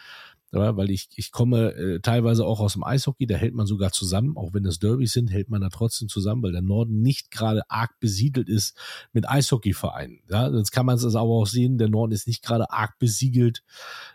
weil 0.53 0.91
ich, 0.91 1.09
ich 1.15 1.31
komme 1.31 1.73
äh, 1.73 1.99
teilweise 1.99 2.45
auch 2.45 2.59
aus 2.59 2.73
dem 2.73 2.83
Eishockey, 2.83 3.25
da 3.25 3.35
hält 3.35 3.55
man 3.55 3.65
sogar 3.65 3.91
zusammen, 3.91 4.37
auch 4.37 4.53
wenn 4.53 4.65
es 4.65 4.79
Derbys 4.79 5.13
sind, 5.13 5.31
hält 5.31 5.49
man 5.49 5.61
da 5.61 5.69
trotzdem 5.69 6.09
zusammen, 6.09 6.43
weil 6.43 6.51
der 6.51 6.61
Norden 6.61 7.01
nicht 7.01 7.31
gerade 7.31 7.69
arg 7.69 7.99
besiedelt 7.99 8.49
ist 8.49 8.77
mit 9.13 9.27
Eishockeyvereinen. 9.27 10.19
Ja, 10.29 10.49
jetzt 10.49 10.71
kann 10.71 10.85
man 10.85 10.97
es 10.97 11.15
aber 11.15 11.29
auch 11.29 11.47
sehen, 11.47 11.77
der 11.79 11.89
Norden 11.89 12.13
ist 12.13 12.27
nicht 12.27 12.43
gerade 12.43 12.69
arg 12.71 12.99
besiegelt 12.99 13.63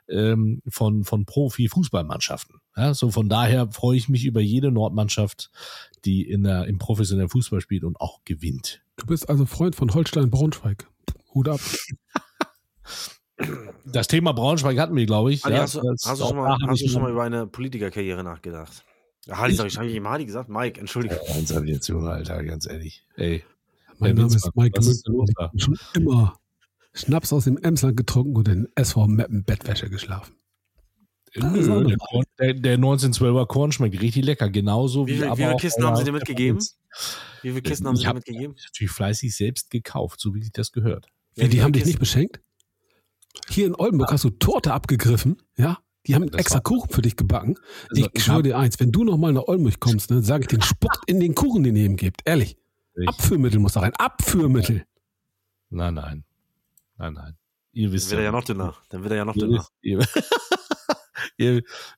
ähm, 0.09 0.63
von, 0.69 1.05
von 1.05 1.25
Profi-Fußballmannschaften. 1.25 2.61
Ja, 2.77 2.95
so 2.95 3.11
von 3.11 3.29
daher 3.29 3.73
freue 3.73 3.97
ich 3.97 4.09
mich 4.09 4.25
über 4.25 4.41
jede 4.41 4.71
Nordmannschaft, 4.71 5.51
die 6.05 6.23
in 6.23 6.45
der, 6.45 6.67
im 6.67 6.79
professionellen 6.79 7.31
Fußball 7.31 7.61
spielt 7.61 7.83
und 7.83 8.01
auch 8.01 8.25
gewinnt. 8.25 8.83
Du 8.97 9.07
bist 9.07 9.29
also 9.29 9.45
Freund 9.45 9.75
von 9.75 9.93
Holstein 9.93 10.31
Braunschweig. 10.31 10.87
Hut 11.35 11.49
ab. 11.49 11.61
Das 13.85 14.09
Thema 14.09 14.33
Braunschweig 14.33 14.79
hatten 14.79 14.97
wir, 14.97 15.07
glaube 15.07 15.33
ich. 15.33 15.45
Adi, 15.45 15.55
ja, 15.55 15.63
hast, 15.63 15.77
du, 15.77 15.83
hast, 15.89 16.21
du, 16.21 16.27
schon 16.27 16.37
mal, 16.37 16.59
hast 16.67 16.83
du 16.83 16.89
schon 16.89 17.03
mal 17.03 17.11
über 17.11 17.23
eine 17.23 17.47
Politikerkarriere 17.47 18.23
nachgedacht? 18.25 18.85
Hardy, 19.31 19.55
sag 19.55 19.67
ich, 19.67 19.77
habe 19.77 19.89
ich 19.89 19.95
ihm 19.95 20.09
Hardy 20.09 20.27
gesagt? 20.27 20.49
Mike, 20.49 20.81
entschuldige. 20.81 21.21
Ja, 21.27 21.35
ganz 21.35 21.51
jetzt, 21.65 21.89
Junge, 21.89 22.11
Alter, 22.11 22.43
ganz 22.45 22.67
ehrlich. 22.67 23.07
Ey. 23.17 23.45
Mein 23.99 24.15
Name 24.15 24.35
ist 24.35 24.51
Mike 24.55 24.79
und 24.81 24.89
ich 24.89 25.35
habe 25.39 25.59
schon 25.59 25.79
immer 25.95 26.39
Schnaps 26.93 27.33
aus 27.33 27.45
dem 27.45 27.59
Emsland 27.59 27.97
getrunken 27.97 28.37
und 28.37 28.49
in 28.49 28.69
SV 28.75 29.07
Meppen 29.07 29.45
Bettwäsche 29.45 29.91
geschlafen. 29.91 30.35
Nö, 31.37 31.85
der, 31.85 32.25
der, 32.39 32.55
der 32.55 32.79
1912er 32.79 33.47
Korn 33.47 33.71
schmeckt 33.71 34.01
richtig 34.01 34.25
lecker, 34.25 34.49
genauso 34.49 35.07
wie, 35.07 35.21
wie, 35.21 35.25
aber 35.25 35.37
wie 35.37 35.43
viele 35.43 35.57
Kisten 35.57 35.85
haben 35.85 35.97
Sie 35.97 36.05
dir 36.05 36.13
mitgegeben? 36.13 36.59
Wie 37.43 37.51
viele 37.51 37.63
Kisten 37.63 37.87
haben 37.87 37.97
Sie 37.97 38.05
dir 38.05 38.15
mitgegeben? 38.15 38.55
Ich 38.57 38.65
habe 38.65 38.71
natürlich 38.73 38.93
fleißig 38.93 39.37
selbst 39.37 39.71
gekauft, 39.71 40.21
so 40.21 40.35
wie 40.35 40.43
sich 40.43 40.53
das 40.53 40.73
gehört. 40.73 41.09
Ja, 41.35 41.47
die 41.47 41.63
haben 41.63 41.73
dich 41.73 41.85
nicht 41.85 41.99
beschenkt? 41.99 42.41
Hier 43.49 43.67
in 43.67 43.75
Oldenburg 43.75 44.13
hast 44.13 44.25
du 44.25 44.31
Torte 44.31 44.73
abgegriffen, 44.73 45.43
ja? 45.57 45.79
Die 46.07 46.15
haben 46.15 46.31
das 46.31 46.41
extra 46.41 46.61
Kuchen 46.61 46.91
für 46.91 47.03
dich 47.03 47.17
gebacken. 47.17 47.57
Also, 47.91 48.09
ich 48.13 48.25
schwöre 48.25 48.43
dir 48.43 48.59
eins, 48.59 48.81
wenn 48.81 48.93
du 48.93 49.05
nochmal 49.05 49.33
nach 49.35 49.43
Oldenburg 49.43 49.79
kommst, 49.79 50.11
ne, 50.11 50.23
sage 50.23 50.43
ich 50.43 50.49
den 50.49 50.63
spuckt 50.63 51.01
in 51.07 51.21
den 51.21 51.35
Kuchen, 51.35 51.63
den 51.63 51.77
ihr 51.77 51.85
ihm 51.85 51.97
gebt. 51.97 52.23
Ehrlich. 52.25 52.57
Ich. 52.97 53.09
Abführmittel 53.09 53.61
muss 53.61 53.75
da 53.75 53.81
rein. 53.81 53.93
Abführmittel. 53.95 54.87
Nein, 55.71 55.95
nein. 55.95 56.25
Nein, 56.97 57.13
nein. 57.13 57.37
Ihr 57.73 57.93
wisst 57.93 58.11
Dann 58.11 58.19
wird 58.19 58.21
er 58.21 58.25
ja 58.25 58.33
noch 58.33 58.45
dünner. 58.45 58.75
Dann 58.89 59.03
wird 59.03 59.13
er 59.13 59.17
ja 59.19 59.25
noch 59.25 59.35
dünner. 59.35 59.67
Ihr, 59.83 59.99
ihr, 61.37 61.55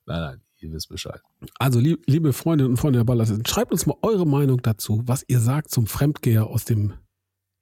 nein, 0.07 0.21
nein. 0.21 0.43
Ihr 0.59 0.73
wisst 0.73 0.89
Bescheid. 0.89 1.23
Also, 1.59 1.79
liebe 1.81 2.33
Freundinnen 2.33 2.73
und 2.73 2.77
Freunde 2.77 2.99
der 2.99 3.05
Ballers, 3.05 3.33
schreibt 3.47 3.73
uns 3.73 3.87
mal 3.87 3.97
eure 4.03 4.27
Meinung 4.27 4.61
dazu, 4.61 5.03
was 5.07 5.25
ihr 5.27 5.41
sagt 5.41 5.71
zum 5.71 5.87
Fremdgeher 5.87 6.49
aus 6.49 6.65
dem 6.65 6.95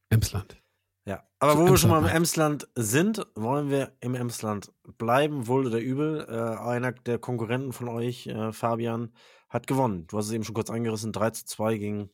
Emsland. 0.09 0.57
Ja, 1.09 1.23
aber 1.39 1.57
wo 1.57 1.71
wir 1.71 1.79
schon 1.79 1.89
mal 1.89 2.01
im 2.01 2.15
Emsland 2.15 2.69
sind, 2.75 3.27
wollen 3.35 3.71
wir 3.71 3.93
im 4.01 4.15
Emsland 4.15 4.71
bleiben, 4.99 5.47
wohl 5.47 5.67
oder 5.67 5.79
übel. 5.79 6.27
Äh, 6.29 6.63
einer 6.63 6.93
der 6.93 7.19
Konkurrenten 7.19 7.73
von 7.73 7.89
euch, 7.89 8.27
äh, 8.27 8.53
Fabian, 8.53 9.15
hat 9.49 9.67
gewonnen. 9.67 10.07
Du 10.07 10.19
hast 10.19 10.27
es 10.27 10.33
eben 10.33 10.45
schon 10.45 10.55
kurz 10.55 10.69
angerissen, 10.69 11.13
3 11.13 11.31
zu 11.31 11.47
2 11.47 11.79
gegen 11.79 12.11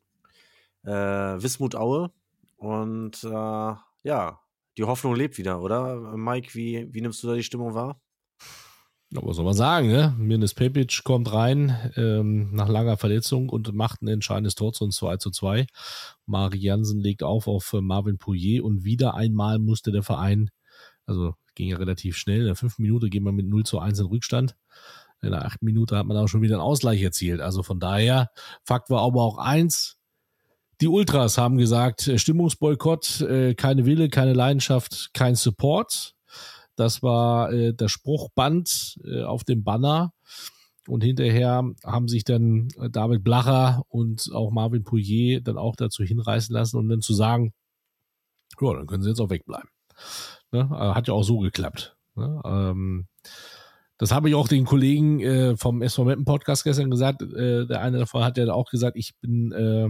äh, 0.85 0.93
Wismut 0.93 1.75
Aue. 1.75 2.13
Und 2.57 3.25
äh, 3.25 3.29
ja, 4.05 4.41
die 4.79 4.85
Hoffnung 4.85 5.17
lebt 5.17 5.39
wieder, 5.39 5.61
oder? 5.61 6.17
Mike, 6.17 6.55
wie, 6.55 6.87
wie 6.95 7.01
nimmst 7.01 7.21
du 7.25 7.27
da 7.27 7.35
die 7.35 7.43
Stimmung 7.43 7.75
wahr? 7.75 8.01
Was 9.23 9.37
soll 9.37 9.45
man 9.45 9.55
sagen, 9.55 9.89
ne? 9.89 10.15
Mirnes 10.19 10.55
Pepic 10.55 11.03
kommt 11.05 11.33
rein 11.33 11.93
ähm, 11.97 12.53
nach 12.53 12.69
langer 12.69 12.97
Verletzung 12.97 13.49
und 13.49 13.73
macht 13.73 14.03
ein 14.03 14.09
entscheidendes 14.09 14.55
Tor 14.55 14.73
zu 14.73 14.85
uns 14.85 14.97
2 14.97 15.19
zu 15.19 15.31
2. 15.31 15.67
Mari 16.27 16.59
Jansen 16.59 17.01
legt 17.01 17.23
auf 17.23 17.47
auf 17.47 17.73
äh, 17.73 17.81
Marvin 17.81 18.19
Pouillet 18.19 18.61
und 18.61 18.85
wieder 18.85 19.15
einmal 19.15 19.59
musste 19.59 19.93
der 19.93 20.03
Verein, 20.03 20.51
also 21.07 21.35
ging 21.55 21.69
ja 21.69 21.77
relativ 21.77 22.17
schnell, 22.17 22.41
in 22.41 22.47
der 22.47 22.57
fünften 22.57 22.83
Minute 22.83 23.09
gehen 23.09 23.25
wir 23.25 23.33
mit 23.33 23.47
0 23.47 23.65
zu 23.65 23.79
1 23.79 24.01
in 24.01 24.07
Rückstand. 24.07 24.57
In 25.23 25.31
der 25.31 25.45
achten 25.47 25.65
Minute 25.65 25.97
hat 25.97 26.07
man 26.07 26.17
auch 26.17 26.27
schon 26.27 26.43
wieder 26.43 26.57
einen 26.57 26.63
Ausgleich 26.63 27.01
erzielt. 27.03 27.41
Also 27.41 27.63
von 27.63 27.81
daher, 27.81 28.31
Fakt 28.65 28.91
war 28.91 29.03
aber 29.03 29.23
auch 29.23 29.39
eins, 29.39 29.97
die 30.81 30.89
Ultras 30.89 31.39
haben 31.39 31.57
gesagt, 31.57 32.09
äh, 32.09 32.19
Stimmungsboykott, 32.19 33.21
äh, 33.23 33.55
keine 33.55 33.87
Wille, 33.87 34.09
keine 34.09 34.33
Leidenschaft, 34.33 35.11
kein 35.15 35.35
Support. 35.35 36.14
Das 36.77 37.03
war 37.03 37.53
äh, 37.53 37.75
das 37.75 37.91
Spruchband 37.93 38.99
äh, 39.05 39.23
auf 39.23 39.45
dem 39.45 39.65
Banner. 39.65 40.13
Und 40.87 41.03
hinterher 41.03 41.63
haben 41.85 42.09
sich 42.09 42.25
dann 42.25 42.69
äh, 42.79 42.91
David 42.91 43.25
Blacher 43.25 43.83
und 43.89 44.31
auch 44.33 44.51
Marvin 44.51 44.85
Pouillet 44.85 45.41
dann 45.47 45.57
auch 45.57 45.77
dazu 45.77 46.03
hinreißen 46.03 46.55
lassen 46.55 46.77
und 46.77 46.89
dann 46.89 47.01
zu 47.01 47.15
sagen, 47.15 47.55
ja, 48.61 48.75
dann 48.75 48.87
können 48.87 49.03
sie 49.03 49.09
jetzt 49.09 49.21
auch 49.21 49.31
wegbleiben. 49.31 49.69
Ne? 50.53 50.69
Äh, 50.71 50.95
hat 50.95 51.09
ja 51.09 51.15
auch 51.15 51.23
so 51.23 51.39
geklappt. 51.39 51.97
Ne? 52.17 52.41
Ähm, 52.45 53.09
das 53.99 54.13
habe 54.13 54.29
ich 54.29 54.35
auch 54.35 54.49
den 54.49 54.65
Kollegen 54.65 55.21
äh, 55.21 55.57
vom 55.57 55.81
SV 55.81 56.05
Mappen 56.05 56.25
Podcast 56.25 56.65
gestern 56.65 56.91
gesagt. 56.91 57.23
Äh, 57.23 57.67
der 57.67 57.81
eine 57.81 57.99
davon 57.99 58.25
hat 58.25 58.37
ja 58.37 58.53
auch 58.53 58.71
gesagt, 58.71 58.97
ich 58.97 59.17
bin, 59.21 59.53
äh, 59.53 59.89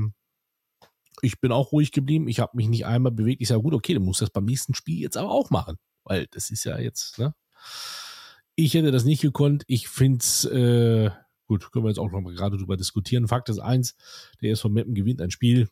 ich 1.23 1.41
bin 1.41 1.53
auch 1.53 1.73
ruhig 1.73 1.91
geblieben. 1.91 2.29
Ich 2.29 2.39
habe 2.41 2.57
mich 2.57 2.69
nicht 2.69 2.87
einmal 2.87 3.13
bewegt. 3.13 3.41
Ich 3.41 3.49
sage, 3.49 3.63
gut, 3.63 3.75
okay, 3.75 3.95
dann 3.95 4.05
muss 4.05 4.19
das 4.19 4.31
beim 4.31 4.45
nächsten 4.45 4.75
Spiel 4.75 5.01
jetzt 5.01 5.17
aber 5.17 5.31
auch 5.31 5.51
machen. 5.51 5.77
Weil 6.05 6.27
das 6.31 6.51
ist 6.51 6.65
ja 6.65 6.79
jetzt, 6.79 7.19
ne? 7.19 7.35
Ich 8.57 8.75
hätte 8.75 8.93
das 8.93 9.05
nicht 9.05 9.23
gekonnt. 9.23 9.65
Ich 9.67 9.89
finde 9.89 10.19
es, 10.19 10.45
äh, 10.45 11.11
gut, 11.47 11.73
können 11.73 11.85
wir 11.85 11.89
jetzt 11.89 11.99
auch 11.99 12.11
noch 12.11 12.21
mal 12.21 12.35
gerade 12.35 12.57
drüber 12.57 12.77
diskutieren. 12.77 13.27
Fakt 13.27 13.49
ist 13.49 13.59
eins, 13.59 13.97
der 14.41 14.53
SV 14.53 14.69
Meppen 14.69 14.95
gewinnt 14.95 15.21
ein 15.21 15.31
Spiel 15.33 15.69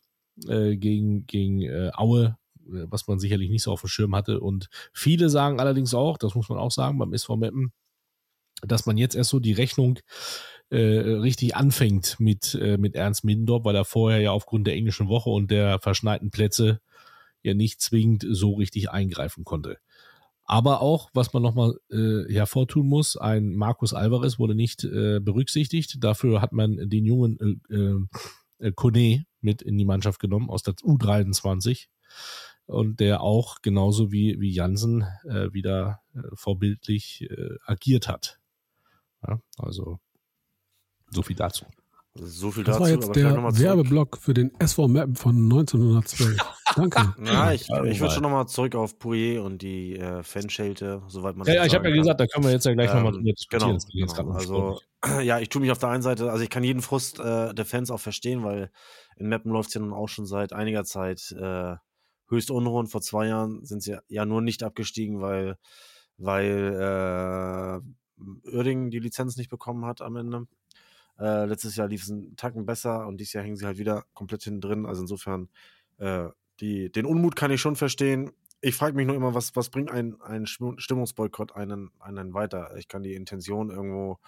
äh, 0.49 0.77
gegen, 0.77 1.27
gegen 1.27 1.63
äh, 1.63 1.91
Aue, 1.95 2.37
äh, 2.67 2.87
was 2.89 3.07
man 3.07 3.21
sicherlich 3.21 3.51
nicht 3.51 3.63
so 3.63 3.73
auf 3.73 3.83
dem 3.83 3.89
Schirm 3.89 4.17
hatte. 4.17 4.41
Und 4.41 4.69
viele 4.93 5.29
sagen 5.29 5.61
allerdings 5.61 5.95
auch, 5.95 6.19
das 6.19 6.35
muss 6.35 6.49
man 6.49 6.59
auch 6.59 6.73
sagen, 6.73 6.99
beim 6.99 7.13
SV 7.13 7.37
Meppen, 7.37 7.73
dass 8.63 8.87
man 8.87 8.97
jetzt 8.97 9.15
erst 9.15 9.31
so 9.31 9.39
die 9.39 9.53
Rechnung 9.53 9.99
äh, 10.71 10.77
richtig 10.77 11.55
anfängt 11.55 12.19
mit, 12.19 12.55
äh, 12.55 12.79
mit 12.79 12.95
Ernst 12.95 13.25
Middendorf, 13.25 13.65
weil 13.65 13.77
er 13.77 13.85
vorher 13.85 14.21
ja 14.21 14.33
aufgrund 14.33 14.67
der 14.67 14.75
englischen 14.75 15.09
Woche 15.09 15.31
und 15.31 15.51
der 15.51 15.79
verschneiten 15.79 16.31
Plätze 16.31 16.81
ja 17.43 17.55
nicht 17.55 17.81
zwingend 17.81 18.25
so 18.29 18.55
richtig 18.55 18.91
eingreifen 18.91 19.45
konnte. 19.45 19.79
Aber 20.53 20.83
auch, 20.83 21.09
was 21.15 21.33
man 21.33 21.43
nochmal 21.43 21.81
äh, 21.91 22.31
hervortun 22.31 22.87
muss, 22.87 23.17
ein 23.17 23.55
Markus 23.55 23.95
Alvarez 23.95 24.39
wurde 24.39 24.55
nicht 24.55 24.85
äh, 24.85 25.19
berücksichtigt. 25.19 26.05
Dafür 26.05 26.43
hat 26.43 26.53
man 26.53 26.91
den 26.91 27.07
jungen 27.07 27.63
äh, 27.71 28.67
äh, 28.67 28.73
Kone 28.73 29.25
mit 29.41 29.63
in 29.63 29.79
die 29.79 29.87
Mannschaft 29.87 30.21
genommen 30.21 30.51
aus 30.51 30.63
der 30.63 30.75
U23 30.75 31.87
und 32.67 33.01
der 33.01 33.23
auch 33.23 33.63
genauso 33.63 34.13
wie, 34.13 34.41
wie 34.41 34.53
Jansen 34.53 35.07
äh, 35.25 35.51
wieder 35.55 36.03
äh, 36.15 36.21
vorbildlich 36.35 37.27
äh, 37.31 37.57
agiert 37.65 38.09
hat. 38.09 38.39
Ja, 39.27 39.41
also 39.57 40.01
so 41.11 41.23
viel 41.23 41.37
dazu. 41.37 41.65
So 42.15 42.51
viel 42.51 42.63
das 42.65 42.77
dazu. 42.77 42.83
war 42.83 42.91
jetzt 42.91 43.17
der 43.17 43.35
Werbeblock 43.59 44.19
für 44.19 44.35
den 44.35 44.53
SV 44.59 44.87
Map 44.87 45.17
von 45.17 45.35
1912. 45.45 46.37
Danke. 46.77 47.15
Ja, 47.25 47.53
ich, 47.53 47.63
ich 47.63 48.01
würde 48.01 48.13
schon 48.13 48.23
nochmal 48.23 48.47
zurück 48.49 48.75
auf 48.75 48.99
Pouillet 48.99 49.39
und 49.39 49.63
die 49.63 49.97
äh, 49.97 50.23
Fanschelte, 50.23 51.03
soweit 51.09 51.37
man 51.37 51.47
Ja, 51.47 51.55
ja 51.55 51.67
ich 51.67 51.75
habe 51.75 51.89
ja 51.89 51.95
gesagt, 51.95 52.21
da 52.21 52.27
können 52.27 52.45
wir 52.45 52.53
jetzt 52.53 52.67
ja 52.67 52.75
gleich 52.75 52.91
ähm, 52.91 52.97
nochmal 52.97 53.13
drüber 53.13 53.33
diskutieren. 53.33 53.79
Genau, 53.93 54.13
genau. 54.15 54.31
Also, 54.33 54.81
ja, 55.23 55.39
ich 55.39 55.49
tue 55.49 55.63
mich 55.63 55.71
auf 55.71 55.79
der 55.79 55.89
einen 55.89 56.03
Seite, 56.03 56.31
also 56.31 56.45
ich 56.45 56.51
kann 56.51 56.65
jeden 56.65 56.83
Frust 56.83 57.19
äh, 57.19 57.55
der 57.55 57.65
Fans 57.65 57.91
auch 57.91 58.01
verstehen, 58.01 58.43
weil 58.43 58.71
in 59.17 59.29
Mappen 59.29 59.51
läuft 59.51 59.69
es 59.69 59.75
ja 59.75 59.81
nun 59.81 59.93
auch 59.93 60.09
schon 60.09 60.27
seit 60.27 60.53
einiger 60.53 60.85
Zeit 60.85 61.35
äh, 61.39 61.77
höchst 62.29 62.51
unruhend. 62.51 62.91
Vor 62.91 63.01
zwei 63.01 63.27
Jahren 63.27 63.65
sind 63.65 63.83
sie 63.83 63.93
ja, 63.93 64.01
ja 64.09 64.25
nur 64.27 64.43
nicht 64.43 64.63
abgestiegen, 64.63 65.21
weil, 65.21 65.57
weil 66.19 67.83
äh, 67.83 68.53
Uerdingen 68.55 68.91
die 68.91 69.01
Lizenz 69.01 69.37
nicht 69.37 69.51
bekommen 69.51 69.87
hat 69.87 70.03
am 70.03 70.17
Ende. 70.17 70.47
Äh, 71.19 71.47
letztes 71.47 71.77
Jahr 71.77 71.89
lief 71.89 72.03
es 72.03 72.11
einen 72.11 72.37
Tacken 72.37 72.67
besser 72.67 73.07
und 73.07 73.19
dieses 73.19 73.35
Jahr 73.35 73.45
hängen 73.45 73.57
sie 73.57 73.67
halt 73.67 73.79
wieder 73.79 74.05
komplett 74.15 74.43
hinten 74.43 74.61
drin. 74.61 74.87
Also 74.87 75.03
insofern, 75.03 75.49
äh, 75.99 76.29
die, 76.61 76.91
den 76.91 77.07
Unmut 77.07 77.37
kann 77.37 77.51
ich 77.51 77.61
schon 77.61 77.77
verstehen. 77.77 78.33
Ich 78.61 78.77
frage 78.77 78.97
mich 78.97 79.07
nur 79.07 79.17
immer, 79.17 79.35
was, 79.35 79.57
was 79.57 79.71
bringt 79.71 79.91
ein, 79.91 80.21
ein 80.21 80.47
Stimmungsboykott 80.47 81.55
einen, 81.57 81.91
einen 81.99 82.35
weiter? 82.35 82.77
Ich 82.77 82.89
kann 82.89 83.03
die 83.03 83.15
Intention 83.15 83.71
irgendwo 83.71 84.19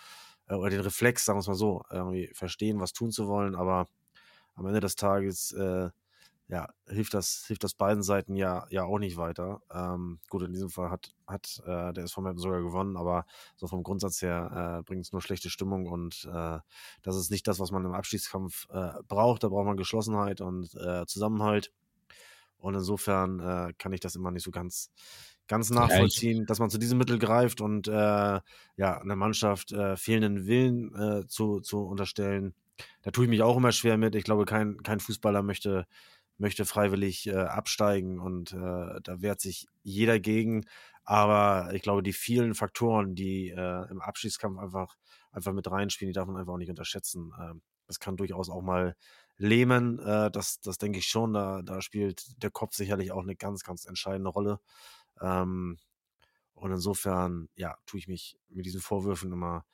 äh, 0.48 0.54
oder 0.54 0.70
den 0.70 0.80
Reflex, 0.80 1.24
sagen 1.24 1.36
wir 1.36 1.40
es 1.40 1.46
mal 1.46 1.54
so, 1.54 1.82
irgendwie 1.90 2.30
verstehen, 2.34 2.80
was 2.80 2.92
tun 2.92 3.10
zu 3.10 3.28
wollen, 3.28 3.54
aber 3.54 3.86
am 4.54 4.66
Ende 4.66 4.80
des 4.80 4.96
Tages 4.96 5.52
äh, 5.52 5.90
ja, 6.48 6.68
hilft 6.86 7.14
das, 7.14 7.44
hilft 7.46 7.64
das 7.64 7.74
beiden 7.74 8.02
Seiten 8.02 8.36
ja, 8.36 8.66
ja 8.68 8.84
auch 8.84 8.98
nicht 8.98 9.16
weiter. 9.16 9.62
Ähm, 9.72 10.20
gut, 10.28 10.42
in 10.42 10.52
diesem 10.52 10.68
Fall 10.68 10.90
hat, 10.90 11.14
hat 11.26 11.62
äh, 11.64 11.92
der 11.92 12.04
SV 12.04 12.20
Meppen 12.20 12.38
sogar 12.38 12.60
gewonnen, 12.60 12.96
aber 12.96 13.24
so 13.56 13.66
vom 13.66 13.82
Grundsatz 13.82 14.20
her 14.20 14.80
äh, 14.80 14.82
bringt 14.82 15.06
es 15.06 15.12
nur 15.12 15.22
schlechte 15.22 15.48
Stimmung 15.48 15.86
und 15.86 16.28
äh, 16.30 16.58
das 17.02 17.16
ist 17.16 17.30
nicht 17.30 17.48
das, 17.48 17.60
was 17.60 17.70
man 17.70 17.84
im 17.84 17.94
Abstiegskampf 17.94 18.66
äh, 18.70 18.92
braucht. 19.08 19.42
Da 19.42 19.48
braucht 19.48 19.66
man 19.66 19.78
Geschlossenheit 19.78 20.40
und 20.42 20.74
äh, 20.74 21.06
Zusammenhalt. 21.06 21.72
Und 22.58 22.74
insofern 22.74 23.40
äh, 23.40 23.72
kann 23.78 23.92
ich 23.92 24.00
das 24.00 24.16
immer 24.16 24.30
nicht 24.30 24.44
so 24.44 24.50
ganz, 24.50 24.90
ganz 25.48 25.70
nachvollziehen, 25.70 26.38
ja, 26.38 26.44
dass 26.44 26.58
man 26.58 26.70
zu 26.70 26.78
diesem 26.78 26.98
Mittel 26.98 27.18
greift 27.18 27.60
und 27.60 27.88
äh, 27.88 27.92
ja, 27.92 29.00
einer 29.00 29.16
Mannschaft 29.16 29.72
äh, 29.72 29.96
fehlenden 29.96 30.46
Willen 30.46 30.94
äh, 30.94 31.26
zu, 31.26 31.60
zu 31.60 31.80
unterstellen. 31.80 32.54
Da 33.02 33.10
tue 33.10 33.24
ich 33.24 33.30
mich 33.30 33.42
auch 33.42 33.56
immer 33.56 33.72
schwer 33.72 33.98
mit. 33.98 34.14
Ich 34.14 34.24
glaube, 34.24 34.46
kein, 34.46 34.82
kein 34.82 35.00
Fußballer 35.00 35.42
möchte 35.42 35.86
möchte 36.38 36.64
freiwillig 36.64 37.26
äh, 37.26 37.34
absteigen 37.34 38.18
und 38.18 38.52
äh, 38.52 39.00
da 39.02 39.20
wehrt 39.20 39.40
sich 39.40 39.66
jeder 39.82 40.18
gegen. 40.20 40.64
Aber 41.04 41.72
ich 41.74 41.82
glaube, 41.82 42.02
die 42.02 42.12
vielen 42.12 42.54
Faktoren, 42.54 43.14
die 43.14 43.50
äh, 43.50 43.90
im 43.90 44.00
Abschiedskampf 44.00 44.58
einfach, 44.58 44.96
einfach 45.32 45.52
mit 45.52 45.70
reinspielen, 45.70 46.10
die 46.12 46.14
darf 46.16 46.26
man 46.26 46.36
einfach 46.36 46.54
auch 46.54 46.58
nicht 46.58 46.70
unterschätzen. 46.70 47.32
Ähm, 47.38 47.62
das 47.86 47.98
kann 48.00 48.16
durchaus 48.16 48.48
auch 48.48 48.62
mal 48.62 48.96
lähmen. 49.36 49.98
Äh, 49.98 50.30
das, 50.30 50.60
das 50.60 50.78
denke 50.78 50.98
ich 50.98 51.06
schon. 51.06 51.34
Da, 51.34 51.62
da 51.62 51.82
spielt 51.82 52.42
der 52.42 52.50
Kopf 52.50 52.74
sicherlich 52.74 53.12
auch 53.12 53.22
eine 53.22 53.36
ganz, 53.36 53.62
ganz 53.62 53.84
entscheidende 53.84 54.30
Rolle. 54.30 54.60
Ähm, 55.20 55.78
und 56.54 56.72
insofern, 56.72 57.48
ja, 57.56 57.76
tue 57.86 57.98
ich 57.98 58.08
mich 58.08 58.38
mit 58.48 58.64
diesen 58.64 58.80
Vorwürfen 58.80 59.32
immer, 59.32 59.64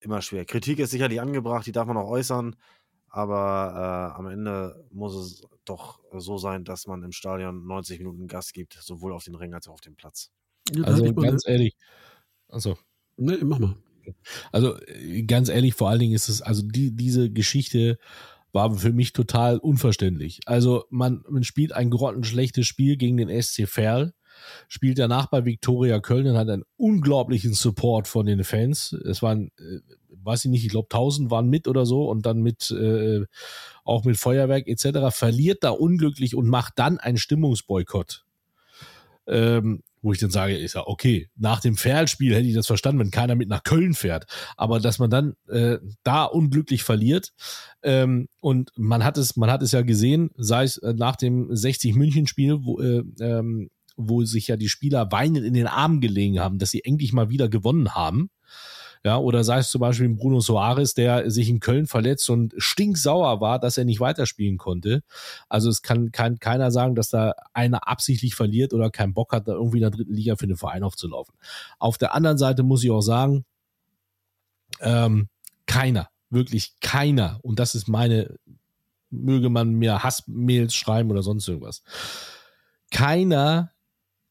immer 0.00 0.20
schwer. 0.20 0.44
Kritik 0.44 0.78
ist 0.78 0.90
sicherlich 0.90 1.20
angebracht, 1.20 1.66
die 1.66 1.72
darf 1.72 1.86
man 1.86 1.96
auch 1.96 2.08
äußern. 2.08 2.56
Aber 3.08 4.12
äh, 4.12 4.18
am 4.18 4.26
Ende 4.26 4.84
muss 4.90 5.14
es 5.14 5.42
doch 5.64 6.00
so 6.16 6.38
sein, 6.38 6.64
dass 6.64 6.86
man 6.86 7.02
im 7.02 7.12
Stadion 7.12 7.66
90 7.66 7.98
Minuten 7.98 8.26
Gas 8.26 8.52
gibt, 8.52 8.74
sowohl 8.74 9.12
auf 9.12 9.24
den 9.24 9.34
Ring 9.34 9.54
als 9.54 9.68
auch 9.68 9.74
auf 9.74 9.80
dem 9.80 9.96
Platz. 9.96 10.30
Also 10.82 11.12
ganz 11.14 11.46
ehrlich. 11.46 11.76
Also. 12.48 12.76
Nee, 13.16 13.38
mach 13.42 13.58
mal. 13.58 13.76
Also 14.52 14.78
äh, 14.86 15.22
ganz 15.22 15.48
ehrlich, 15.48 15.74
vor 15.74 15.88
allen 15.88 16.00
Dingen 16.00 16.14
ist 16.14 16.28
es, 16.28 16.42
also 16.42 16.62
die, 16.62 16.94
diese 16.94 17.30
Geschichte 17.30 17.98
war 18.52 18.72
für 18.74 18.92
mich 18.92 19.12
total 19.12 19.58
unverständlich. 19.58 20.40
Also 20.46 20.84
man, 20.90 21.24
man 21.28 21.42
spielt 21.42 21.72
ein 21.72 21.90
grottenschlechtes 21.90 22.66
Spiel 22.66 22.96
gegen 22.96 23.16
den 23.16 23.42
SC 23.42 23.66
Verl, 23.66 24.14
spielt 24.68 24.98
danach 24.98 25.26
bei 25.26 25.44
Viktoria 25.44 26.00
Köln 26.00 26.26
und 26.28 26.36
hat 26.36 26.48
einen 26.48 26.64
unglaublichen 26.76 27.52
Support 27.54 28.06
von 28.06 28.26
den 28.26 28.44
Fans. 28.44 28.92
Es 28.92 29.22
waren 29.22 29.50
äh, 29.58 29.80
weiß 30.24 30.44
ich 30.46 30.50
nicht, 30.50 30.64
ich 30.64 30.70
glaube 30.70 30.86
1000 30.86 31.30
waren 31.30 31.48
mit 31.48 31.68
oder 31.68 31.86
so 31.86 32.08
und 32.08 32.26
dann 32.26 32.40
mit 32.40 32.70
äh, 32.70 33.24
auch 33.84 34.04
mit 34.04 34.16
Feuerwerk 34.16 34.66
etc. 34.66 35.14
verliert 35.14 35.64
da 35.64 35.70
unglücklich 35.70 36.34
und 36.34 36.48
macht 36.48 36.74
dann 36.76 36.98
einen 36.98 37.18
Stimmungsboykott. 37.18 38.24
Ähm, 39.26 39.82
wo 40.04 40.12
ich 40.12 40.18
dann 40.18 40.30
sage, 40.30 40.56
ist 40.56 40.74
ja 40.74 40.86
okay, 40.86 41.30
nach 41.34 41.60
dem 41.60 41.76
Fährspiel 41.76 42.34
hätte 42.34 42.46
ich 42.46 42.54
das 42.54 42.66
verstanden, 42.66 43.00
wenn 43.00 43.10
keiner 43.10 43.34
mit 43.34 43.48
nach 43.48 43.62
Köln 43.62 43.94
fährt. 43.94 44.26
Aber 44.56 44.78
dass 44.78 44.98
man 44.98 45.08
dann 45.08 45.34
äh, 45.48 45.78
da 46.02 46.24
unglücklich 46.24 46.82
verliert 46.82 47.32
ähm, 47.82 48.28
und 48.40 48.70
man 48.76 49.02
hat 49.02 49.16
es, 49.16 49.34
man 49.36 49.50
hat 49.50 49.62
es 49.62 49.72
ja 49.72 49.80
gesehen, 49.80 50.30
sei 50.36 50.64
es 50.64 50.76
äh, 50.76 50.92
nach 50.92 51.16
dem 51.16 51.56
60 51.56 51.94
München 51.94 52.26
Spiel, 52.26 52.58
wo, 52.64 52.80
äh, 52.80 53.02
ähm, 53.20 53.70
wo 53.96 54.24
sich 54.24 54.48
ja 54.48 54.56
die 54.56 54.68
Spieler 54.68 55.10
weinend 55.10 55.44
in 55.44 55.54
den 55.54 55.66
Armen 55.66 56.02
gelegen 56.02 56.38
haben, 56.38 56.58
dass 56.58 56.70
sie 56.70 56.84
endlich 56.84 57.14
mal 57.14 57.30
wieder 57.30 57.48
gewonnen 57.48 57.94
haben. 57.94 58.28
Ja, 59.06 59.18
oder 59.18 59.44
sei 59.44 59.58
es 59.58 59.68
zum 59.68 59.82
Beispiel 59.82 60.08
Bruno 60.08 60.40
Soares, 60.40 60.94
der 60.94 61.30
sich 61.30 61.50
in 61.50 61.60
Köln 61.60 61.86
verletzt 61.86 62.30
und 62.30 62.54
stinksauer 62.56 63.38
war, 63.42 63.58
dass 63.58 63.76
er 63.76 63.84
nicht 63.84 64.00
weiterspielen 64.00 64.56
konnte. 64.56 65.02
Also 65.50 65.68
es 65.68 65.82
kann, 65.82 66.10
kann 66.10 66.38
keiner 66.38 66.70
sagen, 66.70 66.94
dass 66.94 67.10
da 67.10 67.34
einer 67.52 67.86
absichtlich 67.86 68.34
verliert 68.34 68.72
oder 68.72 68.88
keinen 68.90 69.12
Bock 69.12 69.32
hat, 69.32 69.46
da 69.46 69.52
irgendwie 69.52 69.76
in 69.76 69.82
der 69.82 69.90
dritten 69.90 70.14
Liga 70.14 70.36
für 70.36 70.46
den 70.46 70.56
Verein 70.56 70.82
aufzulaufen. 70.82 71.34
Auf 71.78 71.98
der 71.98 72.14
anderen 72.14 72.38
Seite 72.38 72.62
muss 72.62 72.82
ich 72.82 72.90
auch 72.90 73.02
sagen, 73.02 73.44
ähm, 74.80 75.28
keiner, 75.66 76.08
wirklich 76.30 76.74
keiner, 76.80 77.40
und 77.42 77.58
das 77.58 77.74
ist 77.74 77.88
meine, 77.88 78.38
möge 79.10 79.50
man 79.50 79.74
mir 79.74 80.02
Hassmails 80.02 80.74
schreiben 80.74 81.10
oder 81.10 81.22
sonst 81.22 81.46
irgendwas. 81.46 81.82
Keiner 82.90 83.73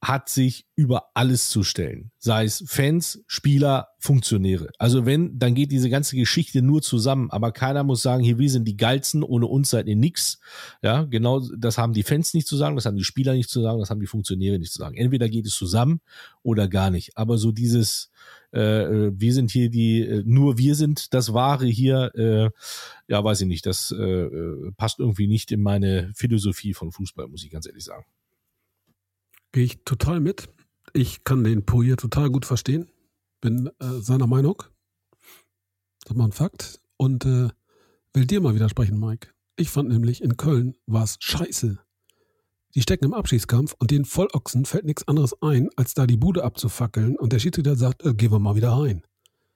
hat 0.04 0.28
sich 0.28 0.66
über 0.76 1.12
alles 1.14 1.50
zu 1.50 1.64
stellen. 1.64 2.12
Sei 2.18 2.44
es 2.44 2.64
Fans, 2.68 3.24
Spieler, 3.26 3.88
Funktionäre. 4.00 4.68
Also 4.78 5.06
wenn, 5.06 5.40
dann 5.40 5.56
geht 5.56 5.72
diese 5.72 5.90
ganze 5.90 6.18
Geschichte 6.18 6.62
nur 6.62 6.82
zusammen. 6.82 7.32
Aber 7.32 7.54
keiner 7.54 7.84
muss 7.84 8.02
sagen, 8.02 8.22
hier, 8.22 8.38
wir 8.38 8.50
sind 8.50 8.68
die 8.68 8.76
Geilsten, 8.76 9.24
ohne 9.24 9.48
uns 9.48 9.70
seid 9.70 9.88
ihr 9.88 9.96
nix. 9.96 10.40
Ja, 10.82 11.04
genau, 11.04 11.40
das 11.58 11.78
haben 11.78 11.94
die 11.94 12.04
Fans 12.04 12.34
nicht 12.34 12.48
zu 12.48 12.58
sagen, 12.58 12.76
das 12.76 12.86
haben 12.86 12.98
die 12.98 13.06
Spieler 13.06 13.34
nicht 13.34 13.50
zu 13.50 13.62
sagen, 13.62 13.80
das 13.80 13.90
haben 13.90 14.02
die 14.02 14.08
Funktionäre 14.08 14.60
nicht 14.60 14.74
zu 14.74 14.80
sagen. 14.80 14.98
Entweder 14.98 15.30
geht 15.30 15.46
es 15.46 15.56
zusammen 15.56 16.02
oder 16.42 16.68
gar 16.68 16.92
nicht. 16.92 17.18
Aber 17.18 17.38
so 17.38 17.54
dieses, 17.54 18.12
äh, 18.52 18.60
wir 18.60 19.34
sind 19.34 19.52
hier 19.52 19.70
die, 19.70 20.02
äh, 20.02 20.24
nur 20.26 20.58
wir 20.58 20.76
sind 20.76 21.14
das 21.14 21.34
Wahre 21.34 21.66
hier, 21.66 22.12
äh, 22.16 22.50
ja, 23.08 23.24
weiß 23.24 23.42
ich 23.42 23.48
nicht, 23.48 23.66
das 23.66 23.96
äh, 23.98 24.04
äh, 24.04 24.72
passt 24.76 25.00
irgendwie 25.00 25.28
nicht 25.28 25.52
in 25.54 25.62
meine 25.62 26.12
Philosophie 26.14 26.74
von 26.74 26.92
Fußball, 26.92 27.28
muss 27.28 27.46
ich 27.46 27.52
ganz 27.52 27.68
ehrlich 27.68 27.86
sagen. 27.86 28.06
Gehe 29.54 29.64
ich 29.64 29.84
total 29.86 30.20
mit. 30.20 30.50
Ich 30.94 31.24
kann 31.24 31.44
den 31.44 31.66
Poirier 31.66 31.96
total 31.96 32.30
gut 32.30 32.46
verstehen. 32.46 32.90
Bin 33.40 33.70
äh, 33.80 34.00
seiner 34.02 34.28
Meinung. 34.28 34.64
Das 36.02 36.12
ist 36.12 36.18
mal 36.18 36.26
ein 36.26 36.32
Fakt. 36.32 36.82
Und 36.98 37.26
äh, 37.26 37.50
will 38.14 38.26
dir 38.26 38.42
mal 38.42 38.56
widersprechen, 38.56 39.00
Mike. 39.00 39.30
Ich 39.56 39.70
fand 39.70 39.90
nämlich 39.90 40.24
in 40.24 40.38
Köln 40.38 40.76
war 40.88 41.04
es 41.04 41.18
scheiße. 41.20 41.78
Die 42.74 42.82
stecken 42.82 43.06
im 43.06 43.14
Abschießkampf 43.14 43.76
und 43.78 43.92
den 43.92 44.06
Vollochsen 44.06 44.66
fällt 44.66 44.86
nichts 44.86 45.08
anderes 45.08 45.40
ein, 45.44 45.70
als 45.76 45.94
da 45.94 46.08
die 46.08 46.18
Bude 46.18 46.44
abzufackeln 46.44 47.16
und 47.16 47.32
der 47.32 47.38
Schiedsrichter 47.38 47.76
sagt, 47.76 48.04
äh, 48.04 48.16
gehen 48.16 48.32
wir 48.32 48.40
mal 48.40 48.56
wieder 48.56 48.72
rein. 48.72 49.04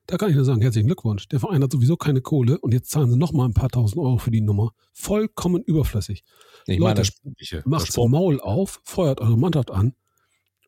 Da 0.07 0.17
kann 0.17 0.29
ich 0.29 0.35
nur 0.37 0.45
sagen, 0.45 0.61
herzlichen 0.61 0.87
Glückwunsch. 0.87 1.27
Der 1.27 1.41
Verein 1.41 1.61
hat 1.61 1.71
sowieso 1.73 1.97
keine 1.97 2.21
Kohle 2.21 2.57
und 2.59 2.73
jetzt 2.73 2.89
zahlen 2.89 3.11
sie 3.11 3.17
nochmal 3.17 3.49
ein 3.49 3.53
paar 3.53 3.67
tausend 3.67 3.99
Euro 3.99 4.17
für 4.17 4.31
die 4.31 4.39
Nummer. 4.39 4.71
Vollkommen 4.93 5.61
überflüssig. 5.63 6.23
Ich 6.65 6.79
Leute, 6.79 7.03
meine, 7.23 7.63
macht 7.65 7.89
das 7.89 7.97
Maul 7.97 8.39
auf, 8.39 8.79
feuert 8.85 9.19
eure 9.19 9.37
Mannschaft 9.37 9.69
an, 9.69 9.93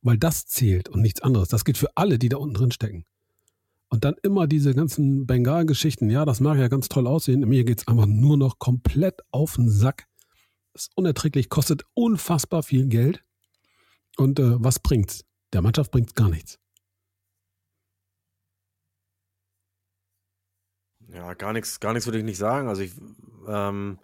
weil 0.01 0.17
das 0.17 0.45
zählt 0.45 0.89
und 0.89 1.01
nichts 1.01 1.21
anderes. 1.21 1.47
Das 1.47 1.63
gilt 1.63 1.77
für 1.77 1.95
alle, 1.95 2.19
die 2.19 2.27
da 2.27 2.35
unten 2.35 2.53
drin 2.53 2.71
stecken. 2.71 3.05
Und 3.87 4.03
dann 4.03 4.15
immer 4.23 4.45
diese 4.45 4.75
ganzen 4.75 5.25
Bengal-Geschichten. 5.25 6.09
Ja, 6.09 6.25
das 6.25 6.41
mag 6.41 6.57
ja 6.57 6.67
ganz 6.67 6.89
toll 6.89 7.07
aussehen. 7.07 7.39
Mir 7.47 7.63
geht 7.63 7.79
es 7.79 7.87
einfach 7.87 8.07
nur 8.07 8.35
noch 8.35 8.59
komplett 8.59 9.21
auf 9.31 9.55
den 9.55 9.69
Sack. 9.69 10.07
Das 10.73 10.83
ist 10.83 10.91
unerträglich, 10.97 11.47
kostet 11.47 11.83
unfassbar 11.93 12.61
viel 12.61 12.87
Geld. 12.87 13.23
Und 14.17 14.37
äh, 14.39 14.61
was 14.61 14.79
bringt's? 14.79 15.23
Der 15.53 15.61
Mannschaft 15.61 15.91
bringt's 15.91 16.13
gar 16.13 16.29
nichts. 16.29 16.59
Ja, 21.11 21.33
gar 21.33 21.53
nichts, 21.53 21.79
gar 21.79 21.93
nichts 21.93 22.05
würde 22.07 22.19
ich 22.19 22.23
nicht 22.23 22.37
sagen. 22.37 22.67
Also 22.67 22.83
ich 22.83 22.93
ähm, 23.47 23.99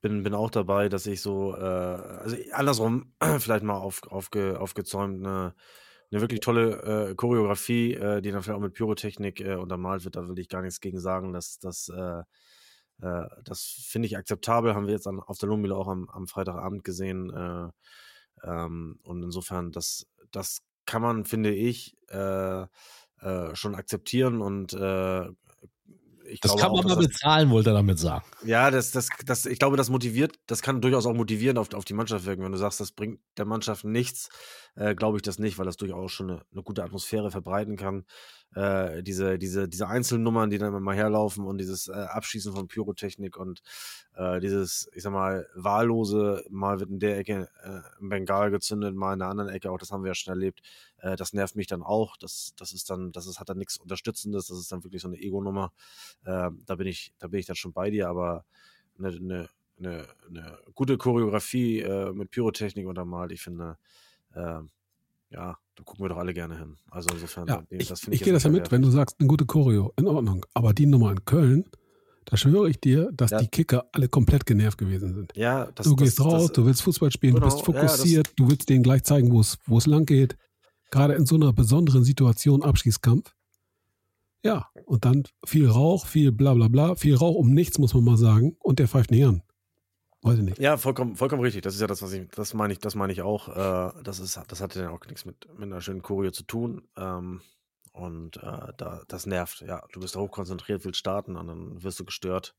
bin, 0.00 0.22
bin 0.22 0.34
auch 0.34 0.50
dabei, 0.50 0.88
dass 0.88 1.06
ich 1.06 1.20
so, 1.20 1.54
äh, 1.56 1.60
also 1.60 2.36
andersrum 2.52 3.12
vielleicht 3.38 3.64
mal 3.64 3.76
auf, 3.76 4.02
aufge, 4.08 4.58
aufgezäumt 4.58 5.24
eine, 5.24 5.54
eine 6.10 6.20
wirklich 6.20 6.40
tolle 6.40 7.10
äh, 7.10 7.14
Choreografie, 7.14 7.94
äh, 7.94 8.20
die 8.20 8.32
dann 8.32 8.42
vielleicht 8.42 8.56
auch 8.56 8.62
mit 8.62 8.74
Pyrotechnik 8.74 9.40
äh, 9.40 9.54
untermalt 9.54 10.04
wird. 10.04 10.16
Da 10.16 10.26
will 10.28 10.38
ich 10.38 10.48
gar 10.48 10.62
nichts 10.62 10.80
gegen 10.80 10.98
sagen. 10.98 11.32
dass 11.32 11.58
das, 11.58 11.88
äh, 11.88 12.22
äh, 13.02 13.28
das 13.44 13.84
finde 13.88 14.06
ich 14.06 14.16
akzeptabel. 14.16 14.74
Haben 14.74 14.86
wir 14.86 14.94
jetzt 14.94 15.06
an, 15.06 15.20
auf 15.20 15.38
der 15.38 15.48
Lohnmühle 15.48 15.76
auch 15.76 15.88
am, 15.88 16.08
am 16.08 16.26
Freitagabend 16.26 16.82
gesehen. 16.82 17.30
Äh, 17.30 17.68
ähm, 18.42 18.98
und 19.04 19.22
insofern, 19.22 19.70
das, 19.70 20.06
das 20.32 20.62
kann 20.86 21.02
man, 21.02 21.24
finde 21.24 21.54
ich, 21.54 21.96
äh, 22.08 22.66
äh, 23.20 23.54
schon 23.54 23.74
akzeptieren 23.74 24.40
und 24.40 24.72
äh, 24.72 25.28
ich 26.30 26.40
das 26.40 26.56
glaube 26.56 26.62
kann 26.62 26.70
auch, 26.70 26.76
man 26.76 26.86
dass 26.86 26.96
mal 26.96 26.96
das, 26.96 27.06
bezahlen, 27.08 27.50
wollte 27.50 27.70
er 27.70 27.74
damit 27.74 27.98
sagen. 27.98 28.24
ja, 28.44 28.70
das, 28.70 28.90
das, 28.92 29.08
das, 29.24 29.46
ich 29.46 29.58
glaube, 29.58 29.76
das 29.76 29.90
motiviert, 29.90 30.38
das 30.46 30.62
kann 30.62 30.80
durchaus 30.80 31.06
auch 31.06 31.14
motivieren 31.14 31.58
auf, 31.58 31.72
auf 31.74 31.84
die 31.84 31.94
Mannschaft 31.94 32.24
wirken. 32.24 32.42
Wenn 32.44 32.52
du 32.52 32.58
sagst, 32.58 32.80
das 32.80 32.92
bringt 32.92 33.20
der 33.36 33.44
Mannschaft 33.44 33.84
nichts, 33.84 34.28
äh, 34.76 34.94
glaube 34.94 35.18
ich 35.18 35.22
das 35.22 35.38
nicht, 35.38 35.58
weil 35.58 35.66
das 35.66 35.76
durchaus 35.76 36.12
schon 36.12 36.30
eine, 36.30 36.42
eine 36.52 36.62
gute 36.62 36.84
Atmosphäre 36.84 37.30
verbreiten 37.30 37.76
kann. 37.76 38.04
Äh, 38.54 39.04
diese, 39.04 39.38
diese, 39.38 39.68
diese 39.68 39.86
einzelnen 39.86 40.24
Nummern, 40.24 40.50
die 40.50 40.58
dann 40.58 40.68
immer 40.68 40.80
mal 40.80 40.96
herlaufen 40.96 41.44
und 41.44 41.58
dieses 41.58 41.86
äh, 41.86 41.92
Abschießen 41.92 42.52
von 42.52 42.66
Pyrotechnik 42.66 43.36
und 43.36 43.62
äh, 44.14 44.40
dieses, 44.40 44.90
ich 44.92 45.04
sag 45.04 45.12
mal, 45.12 45.46
wahllose, 45.54 46.44
mal 46.50 46.80
wird 46.80 46.90
in 46.90 46.98
der 46.98 47.18
Ecke 47.18 47.48
äh, 47.62 47.80
ein 48.02 48.08
Bengal 48.08 48.50
gezündet, 48.50 48.96
mal 48.96 49.12
in 49.12 49.20
der 49.20 49.28
anderen 49.28 49.50
Ecke, 49.50 49.70
auch 49.70 49.78
das 49.78 49.92
haben 49.92 50.02
wir 50.02 50.08
ja 50.08 50.14
schon 50.14 50.32
erlebt. 50.32 50.62
Äh, 50.98 51.14
das 51.14 51.32
nervt 51.32 51.54
mich 51.54 51.68
dann 51.68 51.82
auch. 51.82 52.16
Das, 52.16 52.52
das 52.56 52.72
ist 52.72 52.90
dann, 52.90 53.12
das 53.12 53.26
ist, 53.26 53.38
hat 53.38 53.48
dann 53.48 53.58
nichts 53.58 53.76
Unterstützendes, 53.76 54.48
das 54.48 54.58
ist 54.58 54.72
dann 54.72 54.82
wirklich 54.82 55.02
so 55.02 55.08
eine 55.08 55.18
Ego-Nummer. 55.18 55.72
Äh, 56.24 56.50
da 56.66 56.74
bin 56.74 56.88
ich, 56.88 57.12
da 57.20 57.28
bin 57.28 57.38
ich 57.38 57.46
dann 57.46 57.56
schon 57.56 57.72
bei 57.72 57.90
dir, 57.90 58.08
aber 58.08 58.44
eine, 58.98 59.08
eine, 59.08 59.48
eine, 59.78 60.06
eine 60.28 60.58
gute 60.74 60.98
Choreografie 60.98 61.80
äh, 61.80 62.12
mit 62.12 62.32
Pyrotechnik 62.32 62.86
untermalt, 62.86 63.30
ich 63.30 63.42
finde, 63.42 63.78
äh, 64.34 64.60
ja, 65.30 65.58
da 65.80 65.84
gucken 65.84 66.04
wir 66.04 66.08
doch 66.10 66.18
alle 66.18 66.34
gerne 66.34 66.58
hin. 66.58 66.76
Also 66.90 67.08
insofern, 67.14 67.48
Ja, 67.48 67.62
nee, 67.70 67.78
ich, 67.78 67.88
das 67.88 68.02
ich 68.02 68.08
ich 68.12 68.22
gehe 68.22 68.32
das 68.32 68.42
ja 68.44 68.50
mit, 68.50 68.70
wenn 68.70 68.82
du 68.82 68.90
sagst, 68.90 69.16
eine 69.18 69.28
gute 69.28 69.46
Choreo, 69.46 69.92
in 69.96 70.06
Ordnung. 70.06 70.44
Aber 70.54 70.72
die 70.74 70.86
Nummer 70.86 71.10
in 71.12 71.24
Köln, 71.24 71.64
da 72.26 72.36
schwöre 72.36 72.68
ich 72.68 72.80
dir, 72.80 73.10
dass 73.12 73.30
Ja. 73.30 73.38
die 73.40 73.48
Kicker 73.48 73.86
alle 73.92 74.08
komplett 74.08 74.44
genervt 74.46 74.78
gewesen 74.78 75.14
sind. 75.14 75.32
Ja, 75.36 75.70
das, 75.74 75.86
du 75.86 75.94
das, 75.96 76.04
gehst 76.04 76.18
das, 76.18 76.26
raus, 76.26 76.52
du 76.52 76.64
willst 76.66 76.82
Fußball 76.82 77.10
spielen, 77.10 77.34
du 77.34 77.40
Genau, 77.40 77.54
bist 77.54 77.66
ja, 77.66 77.72
das- 77.72 77.92
fokussiert, 77.96 78.32
du 78.36 78.48
willst 78.50 78.68
denen 78.68 78.82
gleich 78.82 79.02
zeigen, 79.04 79.32
wo 79.32 79.40
es, 79.40 79.58
wo 79.66 79.78
es 79.78 79.86
lang 79.86 80.04
geht. 80.06 80.36
Gerade 80.90 81.14
in 81.14 81.24
so 81.26 81.36
einer 81.36 81.52
besonderen 81.52 82.04
Situation, 82.04 82.62
Abschießkampf. 82.62 83.32
Ja, 84.44 84.68
und 84.86 85.04
dann 85.04 85.24
viel 85.44 85.68
Rauch, 85.68 86.06
viel 86.06 86.32
bla 86.32 86.54
bla 86.54 86.68
bla, 86.68 86.94
viel 86.94 87.14
Rauch 87.14 87.34
um 87.36 87.52
nichts, 87.52 87.78
muss 87.78 87.94
man 87.94 88.04
mal 88.04 88.16
sagen. 88.16 88.56
Und 88.60 88.78
der 88.78 88.88
pfeift 88.88 89.10
nicht 89.10 89.24
an. 89.24 89.42
Weiß 90.22 90.38
ich 90.38 90.44
nicht. 90.44 90.58
Ja, 90.58 90.76
vollkommen, 90.76 91.16
vollkommen 91.16 91.42
richtig. 91.42 91.62
Das 91.62 91.74
ist 91.74 91.80
ja 91.80 91.86
das, 91.86 92.02
was 92.02 92.12
ich, 92.12 92.28
das 92.28 92.52
meine 92.52 92.72
ich, 92.72 92.78
das 92.78 92.94
meine 92.94 93.12
ich 93.12 93.22
auch. 93.22 93.48
Äh, 93.48 94.02
das 94.02 94.18
ist, 94.20 94.38
das 94.48 94.60
hat 94.60 94.74
ja 94.74 94.90
auch 94.90 95.04
nichts 95.06 95.24
mit, 95.24 95.48
mit 95.58 95.64
einer 95.64 95.80
schönen 95.80 96.02
Choreo 96.02 96.30
zu 96.30 96.42
tun. 96.42 96.82
Ähm, 96.96 97.40
und 97.92 98.36
äh, 98.36 98.72
da, 98.76 99.02
das 99.08 99.26
nervt. 99.26 99.62
Ja, 99.66 99.82
du 99.92 100.00
bist 100.00 100.16
hochkonzentriert, 100.16 100.84
willst 100.84 100.98
starten 100.98 101.36
und 101.36 101.46
dann 101.46 101.82
wirst 101.82 101.98
du 101.98 102.04
gestört. 102.04 102.54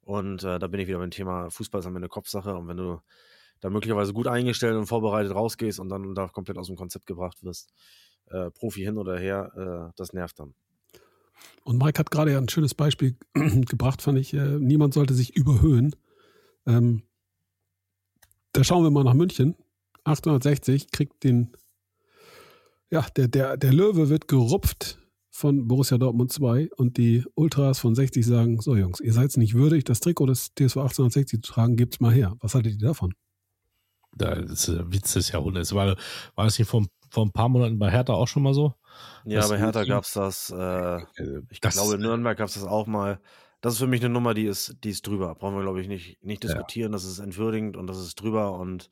Und 0.00 0.42
äh, 0.44 0.58
da 0.58 0.66
bin 0.68 0.80
ich 0.80 0.88
wieder 0.88 0.98
beim 0.98 1.10
Thema 1.10 1.50
Fußball 1.50 1.80
ist 1.80 1.86
am 1.86 1.96
Ende 1.96 2.08
Kopfsache. 2.08 2.54
Und 2.54 2.68
wenn 2.68 2.76
du 2.76 3.00
da 3.60 3.70
möglicherweise 3.70 4.12
gut 4.12 4.26
eingestellt 4.26 4.76
und 4.76 4.86
vorbereitet 4.86 5.34
rausgehst 5.34 5.80
und 5.80 5.88
dann 5.88 6.14
da 6.14 6.28
komplett 6.28 6.58
aus 6.58 6.68
dem 6.68 6.76
Konzept 6.76 7.06
gebracht 7.06 7.42
wirst, 7.42 7.72
äh, 8.30 8.50
Profi 8.50 8.82
hin 8.82 8.98
oder 8.98 9.18
her, 9.18 9.90
äh, 9.90 9.92
das 9.96 10.12
nervt 10.12 10.38
dann. 10.40 10.54
Und 11.64 11.78
Mike 11.78 11.98
hat 11.98 12.10
gerade 12.10 12.32
ja 12.32 12.38
ein 12.38 12.48
schönes 12.48 12.74
Beispiel 12.74 13.16
gebracht, 13.34 14.00
fand 14.02 14.18
ich. 14.18 14.32
Äh, 14.32 14.58
niemand 14.58 14.94
sollte 14.94 15.14
sich 15.14 15.36
überhöhen. 15.36 15.94
Ähm, 16.66 17.02
da 18.52 18.64
schauen 18.64 18.82
wir 18.84 18.90
mal 18.90 19.04
nach 19.04 19.14
München. 19.14 19.54
860 20.04 20.90
kriegt 20.90 21.24
den, 21.24 21.52
ja, 22.90 23.04
der, 23.16 23.28
der, 23.28 23.56
der 23.56 23.72
Löwe 23.72 24.08
wird 24.08 24.28
gerupft 24.28 24.98
von 25.30 25.66
Borussia 25.68 25.98
Dortmund 25.98 26.32
2 26.32 26.70
und 26.76 26.96
die 26.96 27.24
Ultras 27.34 27.78
von 27.78 27.94
60 27.94 28.24
sagen, 28.24 28.60
so 28.60 28.74
Jungs, 28.76 29.00
ihr 29.00 29.12
seid 29.12 29.36
nicht 29.36 29.54
würdig, 29.54 29.84
das 29.84 30.00
Trikot 30.00 30.26
des 30.26 30.54
TSV 30.54 30.76
1860 30.78 31.42
zu 31.42 31.52
tragen, 31.52 31.76
gebt's 31.76 32.00
mal 32.00 32.12
her. 32.12 32.36
Was 32.40 32.54
haltet 32.54 32.80
ihr 32.80 32.88
davon? 32.88 33.14
Das 34.16 34.50
ist 34.50 34.68
der 34.68 34.90
Witz 34.92 35.12
des 35.12 35.30
Jahrhunderts. 35.30 35.74
War, 35.74 35.96
war 36.36 36.44
das 36.46 36.58
nicht 36.58 36.68
vor, 36.68 36.86
vor 37.10 37.26
ein 37.26 37.32
paar 37.32 37.50
Monaten 37.50 37.78
bei 37.78 37.90
Hertha 37.90 38.14
auch 38.14 38.28
schon 38.28 38.44
mal 38.44 38.54
so? 38.54 38.74
Ja, 39.26 39.40
Das 39.40 39.50
bei 39.50 39.58
Hertha 39.58 39.84
gab 39.84 40.04
es 40.04 40.12
das. 40.12 40.48
Äh, 40.50 40.56
Äh, 41.22 41.42
Ich 41.50 41.60
das- 41.60 41.74
glaube, 41.74 41.96
in 41.96 42.00
Nürnberg 42.00 42.38
gab 42.38 42.48
es 42.48 42.54
das 42.54 42.64
auch 42.64 42.86
mal. 42.86 43.20
Das 43.66 43.74
ist 43.74 43.80
für 43.80 43.88
mich 43.88 44.00
eine 44.00 44.14
Nummer, 44.14 44.32
die 44.32 44.44
ist, 44.46 44.76
die 44.84 44.90
ist 44.90 45.04
drüber. 45.08 45.34
Brauchen 45.34 45.56
wir, 45.56 45.62
glaube 45.62 45.80
ich, 45.80 45.88
nicht, 45.88 46.22
nicht 46.22 46.44
Ja. 46.44 46.50
diskutieren. 46.50 46.92
Das 46.92 47.02
ist 47.04 47.18
entwürdigend 47.18 47.76
und 47.76 47.88
das 47.88 47.98
ist 47.98 48.14
drüber 48.14 48.52
und 48.60 48.88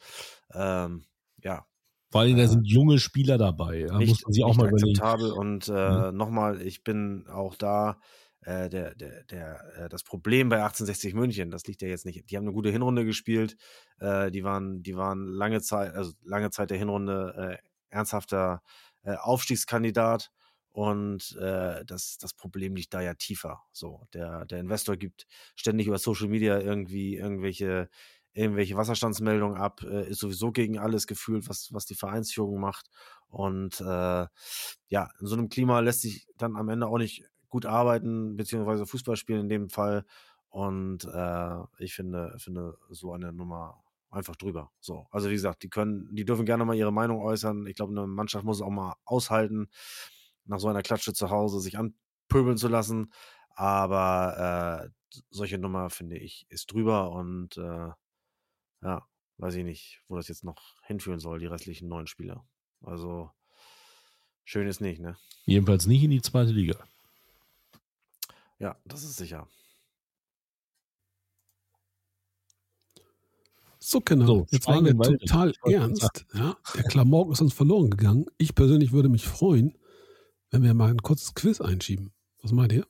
ähm, 0.52 1.04
ja, 1.44 1.64
Vor 2.10 2.22
allem, 2.22 2.36
da 2.36 2.48
sind 2.48 2.66
junge 2.66 2.98
Spieler 2.98 3.38
dabei. 3.38 3.86
Da 3.86 3.98
nicht, 3.98 4.08
muss 4.08 4.22
man 4.24 4.32
sich 4.32 4.42
auch 4.42 4.56
mal 4.56 4.66
überlegen. 4.68 5.00
akzeptabel. 5.00 5.30
Und 5.30 5.68
äh, 5.68 6.10
nochmal, 6.10 6.60
ich 6.60 6.82
bin 6.82 7.28
auch 7.28 7.54
da. 7.54 8.00
Äh, 8.40 8.68
der, 8.68 8.96
der, 8.96 9.22
der, 9.24 9.84
äh, 9.84 9.88
das 9.88 10.02
Problem 10.02 10.48
bei 10.48 10.56
1860 10.56 11.14
München, 11.14 11.52
das 11.52 11.64
liegt 11.68 11.80
ja 11.80 11.86
jetzt 11.88 12.04
nicht. 12.04 12.28
Die 12.28 12.36
haben 12.36 12.44
eine 12.44 12.52
gute 12.52 12.70
Hinrunde 12.70 13.04
gespielt. 13.04 13.56
Äh, 14.00 14.32
die 14.32 14.42
waren, 14.42 14.82
die 14.82 14.96
waren 14.96 15.28
lange 15.28 15.60
Zeit, 15.62 15.94
also 15.94 16.12
lange 16.24 16.50
Zeit 16.50 16.70
der 16.70 16.78
Hinrunde 16.78 17.58
äh, 17.60 17.68
ernsthafter 17.90 18.60
äh, 19.04 19.14
Aufstiegskandidat. 19.14 20.30
Und 20.74 21.36
äh, 21.40 21.84
das, 21.84 22.18
das 22.18 22.34
Problem 22.34 22.74
liegt 22.74 22.94
da 22.94 23.00
ja 23.00 23.14
tiefer. 23.14 23.62
So, 23.70 24.08
der, 24.12 24.44
der 24.44 24.58
Investor 24.58 24.96
gibt 24.96 25.28
ständig 25.54 25.86
über 25.86 25.98
Social 25.98 26.26
Media 26.26 26.58
irgendwie 26.58 27.14
irgendwelche, 27.14 27.88
irgendwelche 28.32 28.76
Wasserstandsmeldungen 28.76 29.56
ab, 29.56 29.84
äh, 29.84 30.10
ist 30.10 30.18
sowieso 30.18 30.50
gegen 30.50 30.80
alles 30.80 31.06
gefühlt, 31.06 31.48
was, 31.48 31.72
was 31.72 31.86
die 31.86 31.94
Vereinsführung 31.94 32.58
macht. 32.58 32.88
Und 33.28 33.80
äh, 33.80 33.84
ja, 33.84 35.10
in 35.20 35.26
so 35.28 35.36
einem 35.36 35.48
Klima 35.48 35.78
lässt 35.78 36.00
sich 36.00 36.26
dann 36.38 36.56
am 36.56 36.68
Ende 36.68 36.88
auch 36.88 36.98
nicht 36.98 37.22
gut 37.48 37.66
arbeiten, 37.66 38.36
beziehungsweise 38.36 38.84
Fußball 38.84 39.14
spielen 39.14 39.42
in 39.42 39.48
dem 39.48 39.70
Fall. 39.70 40.04
Und 40.48 41.04
äh, 41.04 41.56
ich 41.78 41.94
finde, 41.94 42.34
finde 42.38 42.76
so 42.90 43.12
eine 43.12 43.32
Nummer 43.32 43.80
einfach 44.10 44.34
drüber. 44.34 44.72
So, 44.80 45.06
also 45.12 45.28
wie 45.28 45.34
gesagt, 45.34 45.62
die 45.62 45.70
können, 45.70 46.08
die 46.12 46.24
dürfen 46.24 46.46
gerne 46.46 46.64
mal 46.64 46.74
ihre 46.74 46.92
Meinung 46.92 47.20
äußern. 47.20 47.64
Ich 47.68 47.76
glaube, 47.76 47.92
eine 47.92 48.08
Mannschaft 48.08 48.44
muss 48.44 48.56
es 48.56 48.62
auch 48.62 48.70
mal 48.70 48.96
aushalten, 49.04 49.68
nach 50.44 50.58
so 50.58 50.68
einer 50.68 50.82
Klatsche 50.82 51.12
zu 51.12 51.30
Hause 51.30 51.60
sich 51.60 51.78
anpöbeln 51.78 52.56
zu 52.56 52.68
lassen. 52.68 53.12
Aber 53.50 54.90
äh, 54.90 55.20
solche 55.30 55.58
Nummer 55.58 55.90
finde 55.90 56.18
ich 56.18 56.46
ist 56.48 56.72
drüber 56.72 57.10
und 57.10 57.56
äh, 57.56 57.88
ja, 58.82 59.06
weiß 59.38 59.54
ich 59.54 59.64
nicht, 59.64 60.02
wo 60.08 60.16
das 60.16 60.28
jetzt 60.28 60.44
noch 60.44 60.80
hinführen 60.82 61.20
soll, 61.20 61.38
die 61.38 61.46
restlichen 61.46 61.88
neun 61.88 62.06
Spieler. 62.06 62.46
Also 62.82 63.30
schön 64.44 64.66
ist 64.66 64.80
nicht, 64.80 65.00
ne? 65.00 65.16
Jedenfalls 65.44 65.86
nicht 65.86 66.02
in 66.02 66.10
die 66.10 66.22
zweite 66.22 66.52
Liga. 66.52 66.76
Ja, 68.58 68.76
das 68.84 69.04
ist 69.04 69.16
sicher. 69.16 69.48
So, 73.78 74.00
Kinder, 74.00 74.26
so, 74.26 74.46
jetzt 74.50 74.66
waren 74.66 74.86
wir 74.86 74.96
total 74.96 75.52
ernst. 75.66 76.24
Ja? 76.32 76.56
Der 76.74 76.84
Klamauk 76.84 77.32
ist 77.32 77.42
uns 77.42 77.52
verloren 77.52 77.90
gegangen. 77.90 78.24
Ich 78.38 78.54
persönlich 78.54 78.92
würde 78.92 79.10
mich 79.10 79.26
freuen, 79.26 79.76
wenn 80.54 80.62
wir 80.62 80.72
mal 80.72 80.90
ein 80.90 81.02
kurzes 81.02 81.34
Quiz 81.34 81.60
einschieben. 81.60 82.12
Was 82.42 82.52
meint 82.52 82.72
ihr? 82.72 82.86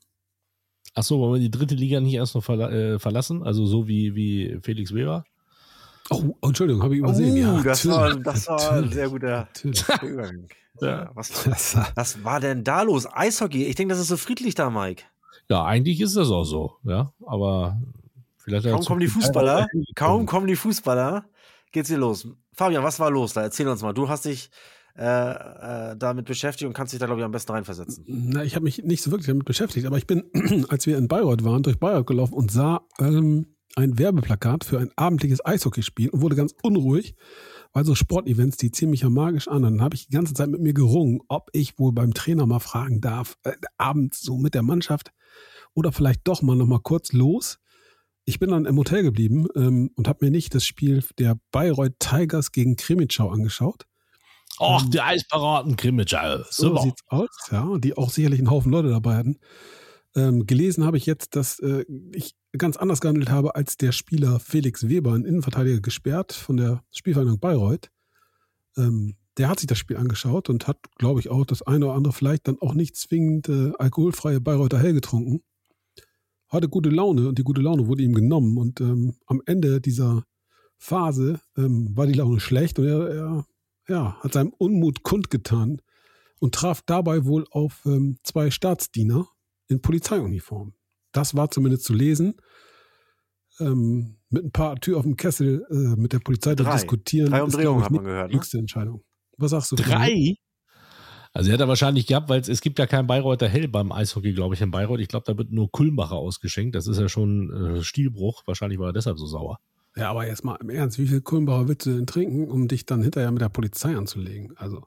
Achso, 0.94 1.18
wollen 1.18 1.40
wir 1.40 1.40
die 1.40 1.50
dritte 1.50 1.74
Liga 1.74 1.98
nicht 1.98 2.12
erst 2.12 2.35
noch 2.35 2.44
verla 2.44 2.70
äh, 2.70 2.98
verlassen? 2.98 3.42
Also 3.42 3.64
so 3.64 3.88
wie, 3.88 4.14
wie 4.14 4.59
Felix 4.62 4.92
Weber? 4.92 5.24
Oh, 6.11 6.37
oh 6.42 6.48
Entschuldigung, 6.48 6.83
habe 6.83 6.94
ich 6.94 7.00
übersehen. 7.00 7.33
Oh, 7.33 7.57
ja, 7.57 7.62
das 7.62 7.88
war, 7.88 8.14
das 8.16 8.46
war 8.48 8.72
ein 8.72 8.92
sehr 8.92 9.09
guter 9.09 9.48
Übergang. 10.03 10.46
Ja. 10.81 11.12
Was, 11.14 11.46
was 11.94 12.24
war 12.24 12.40
denn 12.40 12.64
da 12.64 12.83
los? 12.83 13.07
Eishockey? 13.07 13.64
Ich 13.66 13.77
denke, 13.77 13.94
das 13.94 14.00
ist 14.00 14.09
so 14.09 14.16
friedlich 14.16 14.57
da, 14.57 14.70
Mike. 14.70 15.05
Ja, 15.48 15.64
eigentlich 15.64 16.00
ist 16.00 16.16
das 16.16 16.33
auch 16.33 16.42
so, 16.42 16.79
ja. 16.83 17.12
Aber 17.24 17.81
vielleicht. 18.38 18.66
Kaum 18.66 18.85
kommen 18.85 18.98
die 18.98 19.07
Fußballer, 19.07 19.68
kaum 19.94 20.27
kommen 20.27 20.48
die 20.48 20.57
Fußballer, 20.57 21.27
geht's 21.70 21.90
hier 21.90 21.98
los. 21.98 22.27
Fabian, 22.53 22.83
was 22.83 22.98
war 22.98 23.12
los 23.12 23.35
da? 23.35 23.42
Erzähl 23.42 23.68
uns 23.68 23.83
mal. 23.83 23.92
Du 23.92 24.09
hast 24.09 24.24
dich 24.24 24.50
äh, 24.96 25.02
äh, 25.02 25.96
damit 25.96 26.24
beschäftigt 26.24 26.68
und 26.68 26.72
kannst 26.72 26.92
dich 26.92 27.00
da, 27.00 27.07
glaube 27.07 27.20
ich, 27.20 27.24
am 27.24 27.33
besten 27.33 27.50
reinversetzen. 27.50 28.04
Na, 28.07 28.44
ich 28.44 28.54
habe 28.54 28.62
mich 28.64 28.85
nicht 28.85 29.02
so 29.02 29.11
wirklich 29.11 29.26
damit 29.26 29.44
beschäftigt, 29.44 29.87
aber 29.87 29.98
ich 29.98 30.07
bin, 30.07 30.24
als 30.68 30.87
wir 30.87 30.96
in 30.96 31.09
Bayreuth 31.09 31.44
waren, 31.44 31.64
durch 31.64 31.80
Bayreuth 31.80 32.07
gelaufen 32.07 32.35
und 32.35 32.52
sah 32.52 32.87
ähm, 33.00 33.57
ein 33.76 33.98
Werbeplakat 33.98 34.64
für 34.64 34.78
ein 34.78 34.90
abendliches 34.94 35.44
Eishockeyspiel 35.44 36.11
und 36.11 36.22
wurde 36.22 36.37
ganz 36.37 36.54
unruhig, 36.62 37.16
weil 37.72 37.85
so 37.85 37.96
Sportevents, 37.96 38.57
die 38.57 38.70
ziehen 38.70 38.90
mich 38.90 39.00
ja 39.00 39.11
magisch 39.11 39.48
an. 39.48 39.64
Und 39.64 39.78
dann 39.78 39.83
habe 39.83 39.96
ich 39.96 40.07
die 40.07 40.12
ganze 40.12 40.33
Zeit 40.33 40.48
mit 40.48 40.61
mir 40.61 40.74
gerungen, 40.74 41.20
ob 41.28 41.50
ich 41.52 41.76
wohl 41.78 41.92
beim 41.92 42.14
Trainer 42.14 42.46
mal 42.46 42.61
fragen 42.61 43.00
darf, 43.00 43.37
äh, 43.42 43.52
abends 43.76 44.20
so 44.20 44.38
mit 44.38 44.54
der 44.54 44.62
Mannschaft 44.62 45.11
oder 45.74 45.90
vielleicht 45.90 46.20
doch 46.24 46.40
mal 46.42 46.54
noch 46.54 46.66
mal 46.66 46.80
kurz 46.80 47.12
los. 47.12 47.59
Ich 48.26 48.38
bin 48.38 48.50
dann 48.50 48.64
im 48.64 48.78
Hotel 48.78 49.02
geblieben 49.02 49.48
ähm, 49.57 49.90
und 49.96 50.09
habe 50.09 50.24
mir 50.24 50.30
nicht 50.30 50.54
das 50.54 50.64
Spiel 50.64 51.02
der 51.18 51.37
Bayreuth 51.50 51.98
Tigers 51.98 52.52
gegen 52.52 52.76
Krimitschau 52.76 53.28
angeschaut. 53.28 53.87
Och, 54.58 54.82
ähm, 54.84 54.90
die 54.90 55.00
Eisparaten 55.00 55.76
Krimitschau. 55.76 56.44
So 56.50 56.76
sieht's 56.78 57.02
aus, 57.08 57.28
ja. 57.50 57.78
Die 57.78 57.96
auch 57.96 58.10
sicherlich 58.10 58.40
einen 58.40 58.50
Haufen 58.50 58.70
Leute 58.70 58.88
dabei 58.88 59.16
hatten. 59.16 59.38
Ähm, 60.16 60.46
gelesen 60.46 60.84
habe 60.84 60.96
ich 60.96 61.06
jetzt, 61.06 61.34
dass 61.34 61.58
äh, 61.58 61.84
ich 62.12 62.36
ganz 62.56 62.76
anders 62.76 63.00
gehandelt 63.00 63.30
habe 63.30 63.56
als 63.56 63.76
der 63.76 63.92
Spieler 63.92 64.38
Felix 64.38 64.88
Weber, 64.88 65.12
ein 65.12 65.24
Innenverteidiger, 65.24 65.80
gesperrt 65.80 66.32
von 66.32 66.56
der 66.56 66.84
Spielvereinigung 66.92 67.40
Bayreuth. 67.40 67.90
Ähm, 68.76 69.16
der 69.36 69.48
hat 69.48 69.58
sich 69.58 69.66
das 69.66 69.78
Spiel 69.78 69.96
angeschaut 69.96 70.48
und 70.48 70.68
hat, 70.68 70.78
glaube 70.98 71.18
ich, 71.18 71.30
auch 71.30 71.44
das 71.44 71.62
eine 71.62 71.86
oder 71.86 71.94
andere 71.96 72.12
vielleicht 72.12 72.46
dann 72.46 72.58
auch 72.60 72.74
nicht 72.74 72.96
zwingend 72.96 73.48
äh, 73.48 73.72
alkoholfreie 73.78 74.40
Bayreuther 74.40 74.78
Hell 74.78 74.92
getrunken. 74.92 75.42
Hatte 76.48 76.68
gute 76.68 76.90
Laune 76.90 77.28
und 77.28 77.38
die 77.38 77.42
gute 77.42 77.60
Laune 77.60 77.88
wurde 77.88 78.04
ihm 78.04 78.14
genommen. 78.14 78.56
Und 78.56 78.80
ähm, 78.80 79.16
am 79.26 79.42
Ende 79.46 79.80
dieser 79.80 80.22
Phase 80.76 81.40
ähm, 81.56 81.96
war 81.96 82.06
die 82.06 82.12
Laune 82.12 82.38
schlecht 82.38 82.78
und 82.78 82.86
er, 82.86 83.08
er 83.08 83.46
ja, 83.88 84.16
hat 84.20 84.32
seinem 84.32 84.52
Unmut 84.56 85.02
kundgetan 85.02 85.80
und 86.40 86.54
traf 86.54 86.82
dabei 86.82 87.24
wohl 87.24 87.46
auf 87.50 87.82
ähm, 87.86 88.18
zwei 88.22 88.50
Staatsdiener 88.50 89.26
in 89.68 89.80
Polizeiuniform. 89.80 90.74
Das 91.12 91.34
war 91.34 91.50
zumindest 91.50 91.84
zu 91.84 91.94
lesen. 91.94 92.34
Ähm, 93.60 94.16
mit 94.30 94.44
ein 94.44 94.50
paar 94.50 94.76
Tür 94.76 94.98
auf 94.98 95.04
dem 95.04 95.16
Kessel 95.16 95.64
äh, 95.70 96.00
mit 96.00 96.12
der 96.12 96.18
Polizei 96.18 96.54
Drei. 96.56 96.72
diskutieren. 96.72 97.30
Drei 97.30 97.42
Umdrehungen 97.42 97.84
hat 97.84 97.92
man 97.92 98.04
gehört. 98.04 98.32
Die 98.32 98.36
ne? 98.36 98.60
Entscheidung. 98.60 99.04
Was 99.38 99.52
sagst 99.52 99.72
du? 99.72 99.76
Drei? 99.76 100.34
Also 101.32 101.50
er 101.50 101.54
hat 101.54 101.60
er 101.60 101.68
wahrscheinlich 101.68 102.06
gehabt, 102.06 102.28
weil 102.28 102.40
es, 102.40 102.48
es 102.48 102.60
gibt 102.60 102.78
ja 102.78 102.86
kein 102.86 103.06
Bayreuther 103.06 103.48
Hell 103.48 103.68
beim 103.68 103.90
Eishockey, 103.90 104.32
glaube 104.32 104.54
ich, 104.54 104.60
in 104.60 104.70
Bayreuth. 104.70 105.00
Ich 105.00 105.08
glaube, 105.08 105.24
da 105.26 105.36
wird 105.36 105.50
nur 105.50 105.70
Kulmbacher 105.70 106.16
ausgeschenkt. 106.16 106.74
Das 106.74 106.86
ist 106.86 106.98
ja 106.98 107.08
schon 107.08 107.76
äh, 107.76 107.82
Stilbruch. 107.82 108.42
Wahrscheinlich 108.46 108.78
war 108.78 108.88
er 108.88 108.92
deshalb 108.92 109.18
so 109.18 109.26
sauer. 109.26 109.58
Ja, 109.96 110.11
aber 110.11 110.26
jetzt 110.26 110.44
mal 110.44 110.57
im 110.57 110.70
Ernst, 110.70 110.98
wie 110.98 111.07
viel 111.07 111.20
Kulmbacher 111.20 111.68
willst 111.68 111.87
du 111.87 111.94
denn 111.94 112.07
trinken, 112.07 112.50
um 112.50 112.66
dich 112.68 112.85
dann 112.85 113.02
hinterher 113.02 113.30
mit 113.30 113.42
der 113.42 113.48
Polizei 113.48 113.96
anzulegen? 113.96 114.57
Also. 114.57 114.83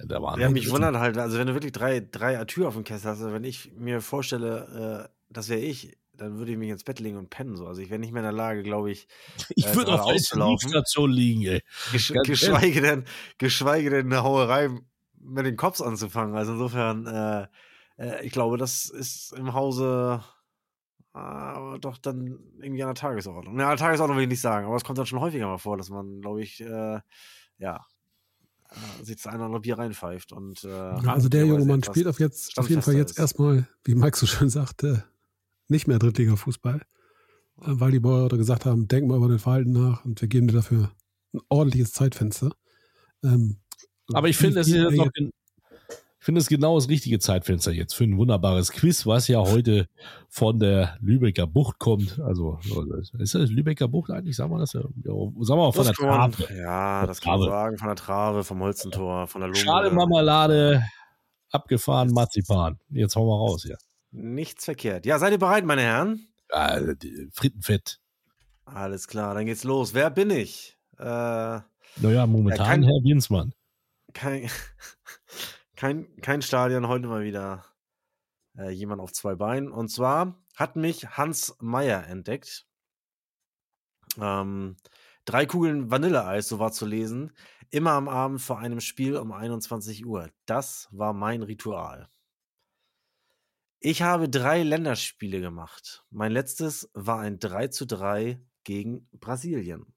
Da 0.00 0.22
waren 0.22 0.40
ja, 0.40 0.48
mich 0.48 0.70
wundert 0.70 0.94
halt, 0.94 1.18
also 1.18 1.38
wenn 1.38 1.48
du 1.48 1.54
wirklich 1.54 1.72
drei, 1.72 1.98
drei 1.98 2.38
Atür 2.38 2.68
auf 2.68 2.74
dem 2.74 2.84
Kessel 2.84 3.10
hast, 3.10 3.20
also 3.20 3.32
wenn 3.32 3.42
ich 3.42 3.72
mir 3.76 4.00
vorstelle, 4.00 5.08
äh, 5.08 5.12
das 5.28 5.48
wäre 5.48 5.60
ich, 5.60 5.98
dann 6.18 6.38
würde 6.38 6.52
ich 6.52 6.58
mich 6.58 6.70
ins 6.70 6.84
Bett 6.84 7.00
legen 7.00 7.16
und 7.16 7.30
pennen. 7.30 7.56
So. 7.56 7.66
Also 7.66 7.80
ich 7.80 7.90
wäre 7.90 7.98
nicht 7.98 8.12
mehr 8.12 8.22
in 8.22 8.26
der 8.28 8.32
Lage, 8.32 8.62
glaube 8.62 8.90
ich. 8.90 9.08
Ich 9.56 9.66
äh, 9.66 9.74
würde 9.74 9.92
auf 9.92 10.06
der 10.06 10.14
Intensivstation 10.14 11.10
liegen, 11.10 11.42
ey. 11.42 11.62
Gesch 11.92 12.12
geschweige, 12.24 12.80
denn, 12.80 13.04
geschweige 13.38 13.90
denn 13.90 14.06
eine 14.06 14.22
Hauerei 14.22 14.68
mit 15.20 15.46
den 15.46 15.56
Cops 15.56 15.80
anzufangen. 15.80 16.36
Also 16.36 16.52
insofern, 16.52 17.06
äh, 17.06 17.46
äh, 17.98 18.24
ich 18.24 18.32
glaube, 18.32 18.56
das 18.56 18.88
ist 18.88 19.32
im 19.32 19.52
Hause 19.52 20.22
äh, 21.18 21.78
doch 21.78 21.98
dann 21.98 22.38
irgendwie 22.60 22.82
an 22.82 22.88
der 22.88 22.94
Tagesordnung. 22.94 23.58
Ja, 23.58 23.64
an 23.64 23.76
der 23.76 23.78
Tagesordnung 23.78 24.16
will 24.16 24.24
ich 24.24 24.30
nicht 24.30 24.40
sagen, 24.40 24.66
aber 24.66 24.76
es 24.76 24.84
kommt 24.84 24.98
dann 24.98 25.06
schon 25.06 25.20
häufiger 25.20 25.46
mal 25.46 25.58
vor, 25.58 25.76
dass 25.76 25.90
man, 25.90 26.20
glaube 26.20 26.42
ich, 26.42 26.60
äh, 26.60 27.00
ja, 27.58 27.86
äh, 28.70 29.04
sich 29.04 29.16
das 29.16 29.26
eine 29.26 29.48
oder 29.48 29.60
Bier 29.60 29.78
reinpfeift. 29.78 30.32
Und, 30.32 30.64
äh, 30.64 30.68
also 30.68 31.28
der 31.28 31.46
junge 31.46 31.64
Mann 31.64 31.82
spielt 31.82 32.06
auf, 32.06 32.20
jetzt, 32.20 32.58
auf 32.58 32.68
jeden 32.68 32.82
Fall 32.82 32.94
jetzt 32.94 33.12
ist. 33.12 33.18
erstmal, 33.18 33.66
wie 33.84 33.94
Mike 33.94 34.16
so 34.16 34.26
schön 34.26 34.48
sagte, 34.48 35.04
nicht 35.68 35.86
mehr 35.88 35.98
Drittliga-Fußball, 35.98 36.80
äh, 36.80 36.82
weil 37.60 37.92
die 37.92 38.00
Bauer 38.00 38.28
gesagt 38.28 38.66
haben, 38.66 38.88
denk 38.88 39.06
mal 39.06 39.16
über 39.16 39.28
den 39.28 39.38
Verhalten 39.38 39.72
nach 39.72 40.04
und 40.04 40.20
wir 40.20 40.28
geben 40.28 40.48
dir 40.48 40.54
dafür 40.54 40.90
ein 41.32 41.40
ordentliches 41.48 41.92
Zeitfenster. 41.92 42.52
Ähm, 43.22 43.56
Aber 44.12 44.28
ich 44.28 44.36
finde, 44.36 44.60
es 44.60 44.68
ist 44.68 44.74
jetzt 44.74 44.96
noch, 44.96 45.10
ich 46.20 46.24
finde 46.24 46.40
es 46.40 46.48
genau 46.48 46.76
das 46.76 46.88
richtige 46.88 47.18
Zeitfenster 47.20 47.70
jetzt 47.72 47.94
für 47.94 48.04
ein 48.04 48.18
wunderbares 48.18 48.72
Quiz, 48.72 49.06
was 49.06 49.28
ja 49.28 49.38
heute 49.38 49.88
von 50.28 50.58
der 50.58 50.96
Lübecker 51.00 51.46
Bucht 51.46 51.78
kommt. 51.78 52.18
Also 52.18 52.58
ist 53.18 53.34
das 53.34 53.50
Lübecker 53.50 53.86
Bucht 53.86 54.10
eigentlich? 54.10 54.36
Sagen 54.36 54.50
wir 54.50 54.58
das 54.58 54.72
ja? 54.72 54.80
Sagen 54.82 54.96
wir 55.04 55.56
mal 55.56 55.72
von 55.72 55.86
das 55.86 55.96
der 55.96 56.06
Trave. 56.06 56.54
Ja, 56.54 57.06
das 57.06 57.20
kann 57.20 57.38
man 57.38 57.48
sagen. 57.48 57.78
Von 57.78 57.88
der 57.88 57.96
Trave, 57.96 58.44
vom 58.44 58.60
Holzentor, 58.60 59.28
von 59.28 59.40
der 59.40 59.48
Lunge. 59.48 59.60
Schade 59.60 59.90
Marmelade, 59.90 60.82
abgefahren 61.50 62.10
Marzipan. 62.12 62.78
Jetzt 62.90 63.14
hauen 63.14 63.28
wir 63.28 63.36
raus 63.36 63.62
hier. 63.62 63.78
Nichts 64.10 64.64
verkehrt. 64.64 65.06
Ja, 65.06 65.18
seid 65.18 65.32
ihr 65.32 65.38
bereit, 65.38 65.64
meine 65.64 65.82
Herren? 65.82 66.26
Ja, 66.50 66.80
Frittenfett. 67.32 68.00
Alles 68.64 69.06
klar, 69.06 69.34
dann 69.34 69.46
geht's 69.46 69.64
los. 69.64 69.94
Wer 69.94 70.10
bin 70.10 70.30
ich? 70.30 70.76
Äh, 70.98 71.04
naja, 71.04 72.26
momentan 72.26 72.66
kein, 72.66 72.82
Herr 72.82 73.02
Winsmann. 73.04 73.52
Kein, 74.12 74.50
kein, 75.78 76.20
kein 76.22 76.42
Stadion, 76.42 76.88
heute 76.88 77.06
mal 77.06 77.22
wieder 77.22 77.64
äh, 78.56 78.70
jemand 78.70 79.00
auf 79.00 79.12
zwei 79.12 79.36
Beinen. 79.36 79.70
Und 79.70 79.90
zwar 79.90 80.44
hat 80.56 80.74
mich 80.74 81.16
Hans 81.16 81.56
Meyer 81.60 82.04
entdeckt. 82.08 82.66
Ähm, 84.20 84.76
drei 85.24 85.46
Kugeln 85.46 85.88
Vanilleeis, 85.88 86.48
so 86.48 86.58
war 86.58 86.72
zu 86.72 86.84
lesen. 86.84 87.30
Immer 87.70 87.92
am 87.92 88.08
Abend 88.08 88.40
vor 88.40 88.58
einem 88.58 88.80
Spiel 88.80 89.16
um 89.16 89.30
21 89.30 90.04
Uhr. 90.04 90.32
Das 90.46 90.88
war 90.90 91.12
mein 91.12 91.44
Ritual. 91.44 92.08
Ich 93.78 94.02
habe 94.02 94.28
drei 94.28 94.64
Länderspiele 94.64 95.40
gemacht. 95.40 96.04
Mein 96.10 96.32
letztes 96.32 96.90
war 96.92 97.20
ein 97.20 97.38
3 97.38 97.68
zu 97.68 97.86
3 97.86 98.44
gegen 98.64 99.08
Brasilien. 99.12 99.94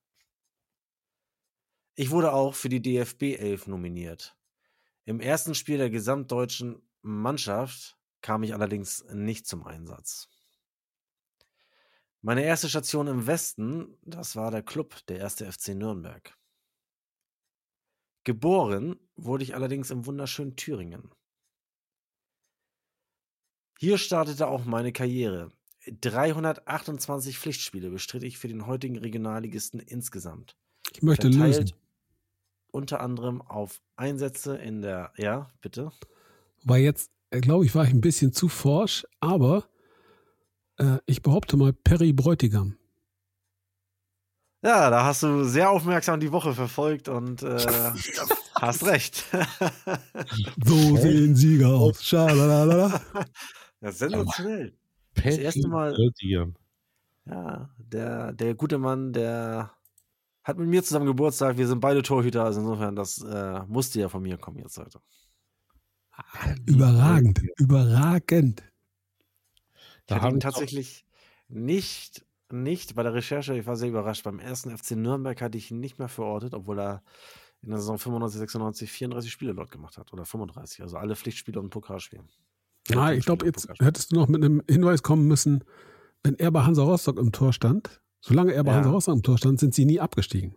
Ich 1.95 2.11
wurde 2.11 2.33
auch 2.33 2.53
für 2.53 2.69
die 2.69 2.83
DFB 2.83 3.39
11 3.39 3.65
nominiert. 3.65 4.37
Im 5.05 5.19
ersten 5.19 5.55
Spiel 5.55 5.77
der 5.77 5.89
gesamtdeutschen 5.89 6.81
Mannschaft 7.01 7.97
kam 8.21 8.43
ich 8.43 8.53
allerdings 8.53 9.03
nicht 9.11 9.47
zum 9.47 9.65
Einsatz. 9.65 10.29
Meine 12.21 12.43
erste 12.43 12.69
Station 12.69 13.07
im 13.07 13.25
Westen, 13.25 13.97
das 14.03 14.35
war 14.35 14.51
der 14.51 14.61
Club, 14.61 14.95
der 15.07 15.17
erste 15.17 15.51
FC 15.51 15.69
Nürnberg. 15.69 16.37
Geboren 18.23 18.99
wurde 19.15 19.43
ich 19.43 19.55
allerdings 19.55 19.89
im 19.89 20.05
wunderschönen 20.05 20.55
Thüringen. 20.55 21.09
Hier 23.79 23.97
startete 23.97 24.47
auch 24.47 24.65
meine 24.65 24.93
Karriere. 24.93 25.51
328 25.87 27.39
Pflichtspiele 27.39 27.89
bestritt 27.89 28.21
ich 28.21 28.37
für 28.37 28.47
den 28.47 28.67
heutigen 28.67 28.99
Regionalligisten 28.99 29.79
insgesamt. 29.79 30.55
Ich 30.93 31.01
möchte 31.01 31.27
lösen 31.27 31.71
unter 32.71 33.01
anderem 33.01 33.41
auf 33.41 33.81
Einsätze 33.95 34.55
in 34.55 34.81
der, 34.81 35.11
ja, 35.17 35.49
bitte. 35.61 35.91
Weil 36.63 36.81
jetzt, 36.81 37.11
äh, 37.29 37.41
glaube 37.41 37.65
ich, 37.65 37.75
war 37.75 37.85
ich 37.85 37.91
ein 37.91 38.01
bisschen 38.01 38.33
zu 38.33 38.47
forsch, 38.47 39.05
aber 39.19 39.65
äh, 40.77 40.97
ich 41.05 41.21
behaupte 41.21 41.57
mal 41.57 41.73
Perry 41.73 42.13
Bräutigam. 42.13 42.77
Ja, 44.63 44.91
da 44.91 45.05
hast 45.05 45.23
du 45.23 45.43
sehr 45.43 45.71
aufmerksam 45.71 46.19
die 46.19 46.31
Woche 46.31 46.53
verfolgt 46.53 47.09
und 47.09 47.41
äh, 47.41 47.57
hast 48.55 48.85
recht. 48.85 49.25
so 50.63 50.97
sehen 50.97 51.35
Sieger 51.35 51.69
aus. 51.69 52.03
Schalalala. 52.03 53.01
Ja, 53.81 53.91
sensationell. 53.91 54.77
Das 55.15 55.37
erste 55.37 55.67
Mal. 55.67 55.95
Ja, 57.25 57.69
der, 57.77 58.33
der 58.33 58.53
gute 58.53 58.77
Mann, 58.77 59.13
der 59.13 59.71
hat 60.51 60.59
mit 60.59 60.67
mir 60.67 60.83
zusammen 60.83 61.07
Geburtstag. 61.07 61.57
Wir 61.57 61.67
sind 61.67 61.79
beide 61.79 62.03
Torhüter, 62.03 62.43
also 62.43 62.61
insofern, 62.61 62.95
das 62.95 63.21
äh, 63.21 63.61
musste 63.67 63.99
ja 63.99 64.09
von 64.09 64.21
mir 64.21 64.37
kommen 64.37 64.59
jetzt 64.59 64.77
heute. 64.77 64.99
Überragend, 66.65 67.41
überragend. 67.57 68.63
Da 70.05 70.17
ich 70.17 70.21
habe 70.21 70.35
ihn 70.35 70.39
tatsächlich 70.39 71.05
nicht, 71.47 72.25
nicht 72.51 72.95
bei 72.95 73.03
der 73.03 73.13
Recherche, 73.13 73.57
ich 73.57 73.65
war 73.65 73.75
sehr 73.75 73.89
überrascht. 73.89 74.23
Beim 74.23 74.39
ersten 74.39 74.75
FC 74.77 74.91
Nürnberg 74.91 75.41
hatte 75.41 75.57
ich 75.57 75.71
ihn 75.71 75.79
nicht 75.79 75.99
mehr 75.99 76.09
verortet, 76.09 76.53
obwohl 76.53 76.79
er 76.79 77.03
in 77.61 77.69
der 77.69 77.79
Saison 77.79 77.97
95, 77.97 78.39
96 78.39 78.91
34 78.91 79.31
Spiele 79.31 79.55
dort 79.55 79.71
gemacht 79.71 79.97
hat 79.97 80.11
oder 80.13 80.25
35, 80.25 80.81
also 80.81 80.97
alle 80.97 81.15
Pflichtspiele 81.15 81.59
und 81.59 81.69
Pokalspiele. 81.69 82.23
Ja, 82.89 83.11
ich 83.11 83.25
glaube, 83.25 83.45
jetzt 83.45 83.69
hättest 83.79 84.11
du 84.11 84.15
noch 84.15 84.27
mit 84.27 84.43
einem 84.43 84.63
Hinweis 84.67 85.03
kommen 85.03 85.27
müssen, 85.27 85.63
wenn 86.23 86.37
er 86.39 86.51
bei 86.51 86.63
Hansa 86.63 86.83
Rostock 86.83 87.19
im 87.19 87.31
Tor 87.31 87.53
stand, 87.53 88.01
solange 88.21 88.53
er 88.53 88.63
bei 88.63 88.71
ja. 88.71 88.77
Hansa 88.77 88.89
Rostock 88.91 89.15
im 89.15 89.23
Tor 89.23 89.37
stand, 89.37 89.59
sind 89.59 89.73
sie 89.73 89.85
nie 89.85 89.99
abgestiegen. 89.99 90.55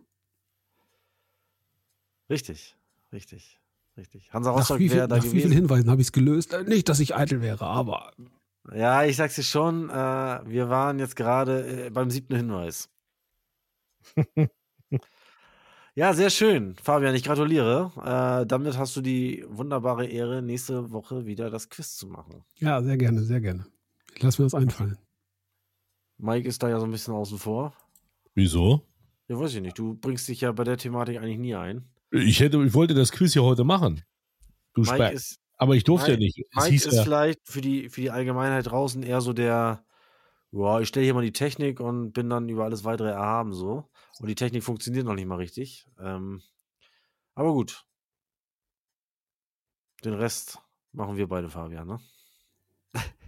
Richtig, 2.29 2.75
richtig, 3.11 3.59
richtig. 3.97 4.33
Hansa 4.33 4.51
Rostock 4.51 4.79
wäre 4.79 5.07
da 5.07 5.17
nach 5.17 5.23
gewesen. 5.23 5.35
Wie 5.35 5.41
vielen 5.41 5.53
Hinweisen 5.53 5.89
habe 5.89 6.01
ich 6.01 6.07
es 6.07 6.11
gelöst? 6.11 6.53
Äh, 6.53 6.63
nicht, 6.63 6.89
dass 6.89 6.99
ich 6.99 7.15
eitel 7.15 7.41
wäre, 7.41 7.65
aber. 7.65 8.11
Ja, 8.73 9.03
ich 9.03 9.15
sag's 9.15 9.35
dir 9.35 9.43
schon, 9.43 9.89
äh, 9.89 9.93
wir 9.93 10.69
waren 10.69 10.97
jetzt 10.97 11.15
gerade 11.15 11.85
äh, 11.85 11.89
beim 11.89 12.09
siebten 12.09 12.35
Hinweis. 12.35 12.89
Ja, 15.97 16.13
sehr 16.13 16.29
schön, 16.29 16.75
Fabian. 16.75 17.15
Ich 17.15 17.23
gratuliere. 17.23 17.89
Äh, 18.03 18.45
damit 18.45 18.77
hast 18.77 18.97
du 18.97 19.01
die 19.01 19.45
wunderbare 19.47 20.05
Ehre, 20.05 20.41
nächste 20.41 20.91
Woche 20.91 21.25
wieder 21.25 21.49
das 21.49 21.69
Quiz 21.69 21.95
zu 21.95 22.07
machen. 22.07 22.43
Ja, 22.59 22.83
sehr 22.83 22.97
gerne, 22.97 23.23
sehr 23.23 23.39
gerne. 23.39 23.65
Ich 24.13 24.21
lasse 24.21 24.41
mir 24.41 24.45
das 24.47 24.55
einfallen. 24.55 24.97
Mike 26.17 26.47
ist 26.47 26.63
da 26.63 26.69
ja 26.69 26.79
so 26.79 26.85
ein 26.85 26.91
bisschen 26.91 27.13
außen 27.13 27.37
vor. 27.37 27.73
Wieso? 28.33 28.85
Ja, 29.27 29.39
weiß 29.39 29.55
ich 29.55 29.61
nicht. 29.61 29.77
Du 29.77 29.95
bringst 29.95 30.27
dich 30.27 30.41
ja 30.41 30.51
bei 30.51 30.63
der 30.63 30.77
Thematik 30.77 31.17
eigentlich 31.17 31.39
nie 31.39 31.55
ein. 31.55 31.87
Ich, 32.11 32.39
hätte, 32.39 32.63
ich 32.63 32.73
wollte 32.73 32.93
das 32.93 33.11
Quiz 33.11 33.33
ja 33.33 33.41
heute 33.41 33.63
machen. 33.63 34.03
Du 34.73 34.81
Mike 34.81 35.11
ist, 35.11 35.39
Aber 35.57 35.75
ich 35.75 35.83
durfte 35.83 36.11
Mike, 36.11 36.21
ja 36.21 36.25
nicht. 36.25 36.39
Es 36.51 36.63
Mike 36.63 36.75
ist 36.75 36.93
ja, 36.93 37.03
vielleicht 37.03 37.39
für 37.43 37.61
die, 37.61 37.89
für 37.89 38.01
die 38.01 38.11
Allgemeinheit 38.11 38.67
draußen 38.67 39.03
eher 39.03 39.21
so 39.21 39.33
der, 39.33 39.85
ja, 40.51 40.79
ich 40.79 40.87
stelle 40.87 41.05
hier 41.05 41.13
mal 41.13 41.23
die 41.23 41.33
Technik 41.33 41.79
und 41.79 42.13
bin 42.13 42.29
dann 42.29 42.49
über 42.49 42.65
alles 42.65 42.83
weitere 42.83 43.09
erhaben 43.09 43.53
so. 43.53 43.89
Und 44.19 44.27
die 44.27 44.35
Technik 44.35 44.63
funktioniert 44.63 45.05
noch 45.05 45.15
nicht 45.15 45.25
mal 45.25 45.35
richtig. 45.35 45.87
Ähm, 45.99 46.41
aber 47.33 47.51
gut. 47.51 47.85
Den 50.03 50.13
Rest 50.13 50.59
machen 50.91 51.17
wir 51.17 51.27
beide, 51.27 51.49
Fabian, 51.49 51.87
ne? 51.87 51.99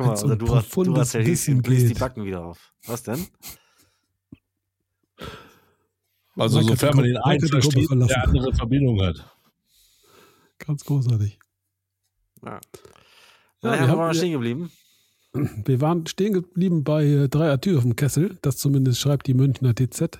Guck 0.00 0.06
mal, 0.06 0.12
also 0.12 0.34
du, 0.34 0.46
du 0.84 0.96
hast 0.96 1.12
ja 1.12 1.20
die 1.20 1.94
Backen 1.94 2.24
wieder 2.24 2.42
auf. 2.42 2.72
Was 2.86 3.02
denn? 3.02 3.26
Also 6.36 6.62
sofern 6.62 6.96
man 6.96 7.04
den 7.04 7.18
einen 7.18 7.46
versteht, 7.46 7.90
der 7.90 8.24
andere 8.24 8.54
Verbindung 8.54 9.02
hat. 9.02 9.22
Ganz 10.58 10.84
großartig. 10.84 11.38
Ja. 12.42 12.60
Ja, 13.62 13.74
ja, 13.74 13.88
wir 13.88 13.98
waren 13.98 14.14
stehen 14.14 14.32
geblieben. 14.32 14.70
Wir 15.64 15.80
waren 15.80 16.06
stehen 16.08 16.32
geblieben 16.32 16.82
bei 16.82 17.04
äh, 17.04 17.28
drei 17.28 17.56
Tür 17.58 17.78
auf 17.78 17.84
dem 17.84 17.94
Kessel. 17.94 18.36
Das 18.42 18.56
zumindest 18.56 18.98
schreibt 18.98 19.28
die 19.28 19.34
Münchner 19.34 19.76
TZ. 19.76 20.18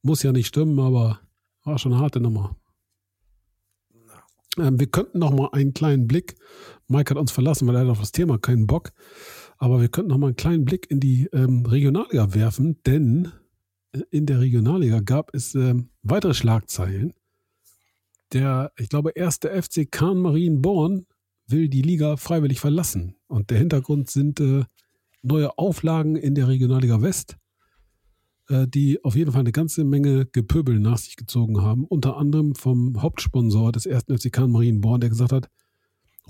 Muss 0.00 0.22
ja 0.22 0.32
nicht 0.32 0.46
stimmen, 0.46 0.78
aber 0.80 1.20
war 1.64 1.78
schon 1.78 1.92
eine 1.92 2.00
harte 2.00 2.20
Nummer. 2.20 2.56
Ähm, 4.58 4.78
wir 4.80 4.86
könnten 4.86 5.18
noch 5.18 5.32
mal 5.32 5.48
einen 5.52 5.74
kleinen 5.74 6.06
Blick. 6.06 6.36
Mike 6.88 7.10
hat 7.10 7.18
uns 7.18 7.32
verlassen, 7.32 7.66
weil 7.66 7.76
er 7.76 7.82
hat 7.82 7.88
auf 7.88 8.00
das 8.00 8.12
Thema 8.12 8.38
keinen 8.38 8.66
Bock. 8.66 8.92
Aber 9.58 9.80
wir 9.80 9.88
könnten 9.88 10.10
noch 10.10 10.18
mal 10.18 10.28
einen 10.28 10.36
kleinen 10.36 10.64
Blick 10.64 10.90
in 10.90 11.00
die 11.00 11.28
ähm, 11.32 11.64
Regionalliga 11.66 12.34
werfen, 12.34 12.82
denn 12.84 13.32
äh, 13.92 14.00
in 14.10 14.26
der 14.26 14.40
Regionalliga 14.40 15.00
gab 15.00 15.34
es 15.34 15.54
ähm, 15.54 15.90
weitere 16.02 16.34
Schlagzeilen. 16.34 17.14
Der, 18.32 18.72
ich 18.76 18.88
glaube, 18.88 19.12
erste 19.14 19.50
FC 19.50 19.90
Kahn 19.90 20.18
Marienborn 20.18 21.06
will 21.46 21.68
die 21.68 21.82
Liga 21.82 22.16
freiwillig 22.16 22.60
verlassen. 22.60 23.16
Und 23.28 23.50
der 23.50 23.58
Hintergrund 23.58 24.10
sind 24.10 24.40
äh, 24.40 24.64
neue 25.22 25.56
Auflagen 25.58 26.16
in 26.16 26.34
der 26.34 26.48
Regionalliga 26.48 27.02
West, 27.02 27.36
die 28.48 29.02
auf 29.04 29.16
jeden 29.16 29.32
Fall 29.32 29.40
eine 29.40 29.52
ganze 29.52 29.84
Menge 29.84 30.26
Gepöbel 30.26 30.78
nach 30.78 30.98
sich 30.98 31.16
gezogen 31.16 31.62
haben. 31.62 31.84
Unter 31.84 32.16
anderem 32.16 32.54
vom 32.54 33.02
Hauptsponsor 33.02 33.72
des 33.72 33.86
ersten 33.86 34.16
FC 34.16 34.32
Kahn 34.32 34.50
Marienborn, 34.50 35.00
der 35.00 35.10
gesagt 35.10 35.32
hat, 35.32 35.48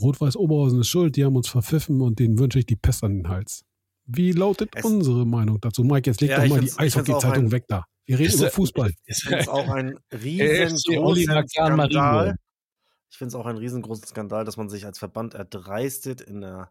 Rot-Weiß 0.01 0.37
Oberhausen 0.37 0.81
ist 0.81 0.89
schuld, 0.89 1.17
die 1.17 1.25
haben 1.25 1.37
uns 1.37 1.49
verpfiffen 1.49 2.01
und 2.01 2.19
denen 2.19 2.39
wünsche 2.39 2.59
ich 2.59 2.67
die 2.67 2.77
Pest 2.77 3.03
an 3.05 3.19
den 3.19 3.29
Hals. 3.29 3.65
Wie 4.07 4.33
lautet 4.33 4.71
es, 4.75 4.85
unsere 4.85 5.27
Meinung 5.27 5.61
dazu? 5.61 5.83
Mike, 5.83 6.09
jetzt 6.09 6.21
leg 6.21 6.31
ja, 6.31 6.43
doch 6.43 6.49
mal 6.49 6.61
die 6.61 6.73
Eishockey-Zeitung 6.77 7.51
weg 7.51 7.65
da. 7.67 7.85
Wir 8.05 8.19
reden 8.19 8.39
über 8.39 8.51
Fußball. 8.51 8.93
Ich 9.05 9.17
finde 9.17 9.39
es 9.39 9.49
auch 9.49 9.69
ein 9.69 9.99
riesengroßer 10.13 11.45
Skandal. 11.49 12.37
Ich 13.11 13.19
finde 13.19 13.29
es 13.29 13.35
auch 13.35 13.47
einen 13.47 13.59
riesengroßen 13.59 14.05
Skandal, 14.05 14.45
dass 14.45 14.57
man 14.57 14.69
sich 14.69 14.87
als 14.87 14.99
Verband 14.99 15.35
erdreistet, 15.35 16.21
in 16.21 16.41
der 16.43 16.71